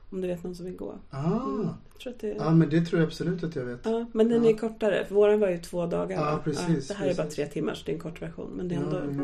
Om 0.10 0.22
du 0.22 0.28
vet 0.28 0.44
någon 0.44 0.56
som 0.56 0.66
vill 0.66 0.76
gå. 0.76 0.96
Ah. 1.10 1.46
Mm. 1.46 1.68
Tror 2.04 2.14
att 2.14 2.20
det 2.20 2.28
Ja 2.38 2.52
men 2.52 2.70
det 2.70 2.82
tror 2.86 3.02
jag 3.02 3.08
absolut 3.08 3.44
att 3.44 3.56
jag 3.56 3.66
vet. 3.66 3.80
Ja, 3.84 4.06
men 4.14 4.30
den 4.30 4.44
Ja. 4.44 4.50
är 4.50 4.54
kortare. 4.58 5.06
För 5.06 5.16
våran 5.16 5.40
var 5.40 5.50
ju 5.50 5.58
två 5.58 5.86
dagar. 5.86 6.18
Ja, 6.22 6.40
precis, 6.44 6.88
det 6.88 6.94
här 6.94 7.08
är 7.08 7.14
bara 7.16 7.24
precis. 7.24 7.36
tre 7.36 7.46
timmar 7.46 7.74
så 7.74 7.84
det 7.86 7.92
är 7.92 7.94
en 7.94 8.00
kort 8.02 8.22
version. 8.22 8.50
Men 8.56 8.68
det 8.68 8.76
är 8.76 8.80
ändå, 8.80 8.98
Ja, 8.98 9.24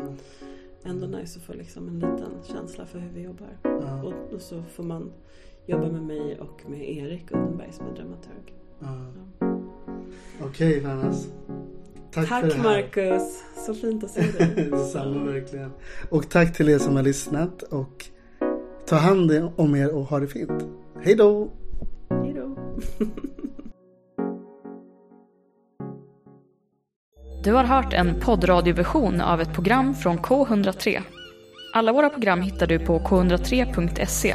ja, 0.82 0.90
ändå 0.90 1.06
nice 1.06 1.38
att 1.38 1.44
få 1.44 1.52
liksom 1.52 1.88
en 1.88 1.94
liten 1.94 2.30
känsla 2.52 2.86
för 2.86 2.98
hur 2.98 3.10
vi 3.14 3.22
jobbar. 3.22 3.48
ja, 3.62 4.02
Och, 4.02 4.32
och 4.34 4.40
så 4.40 4.62
får 4.62 4.82
man 4.84 5.12
jobba 5.66 5.88
med 5.88 6.02
mig 6.02 6.38
och 6.40 6.62
med 6.70 6.88
Erik 6.90 7.30
Undenberg 7.30 7.72
som 7.72 7.86
är 7.86 7.94
dramaturg. 7.94 8.54
ja. 8.80 9.10
Okej 10.42 10.80
Fannas. 10.80 11.28
Tack, 12.10 12.28
Tack 12.28 12.40
för 12.40 12.48
det 12.48 12.54
här. 12.54 12.62
Marcus! 12.62 13.42
Så 13.66 13.74
fint 13.74 14.04
att 14.04 14.10
se 14.10 14.20
dig. 14.20 14.68
Detsamma 14.70 15.24
verkligen. 15.24 15.70
Och 16.10 16.30
tack 16.30 16.56
till 16.56 16.68
er 16.68 16.78
som 16.78 16.96
har 16.96 17.02
lyssnat 17.02 17.62
och 17.62 18.04
ta 18.86 18.96
hand 18.96 19.50
om 19.56 19.74
er 19.76 19.94
och 19.94 20.04
ha 20.04 20.20
det 20.20 20.26
fint. 20.26 20.64
Hej 21.02 21.14
då! 21.14 21.50
Hej 22.10 22.34
då! 22.34 22.56
Du 27.44 27.52
har 27.52 27.64
hört 27.64 27.92
en 27.92 28.20
poddradioversion 28.20 29.20
av 29.20 29.40
ett 29.40 29.52
program 29.54 29.94
från 29.94 30.18
K103. 30.18 31.02
Alla 31.74 31.92
våra 31.92 32.10
program 32.10 32.40
hittar 32.40 32.66
du 32.66 32.78
på 32.78 32.98
k103.se. 32.98 34.34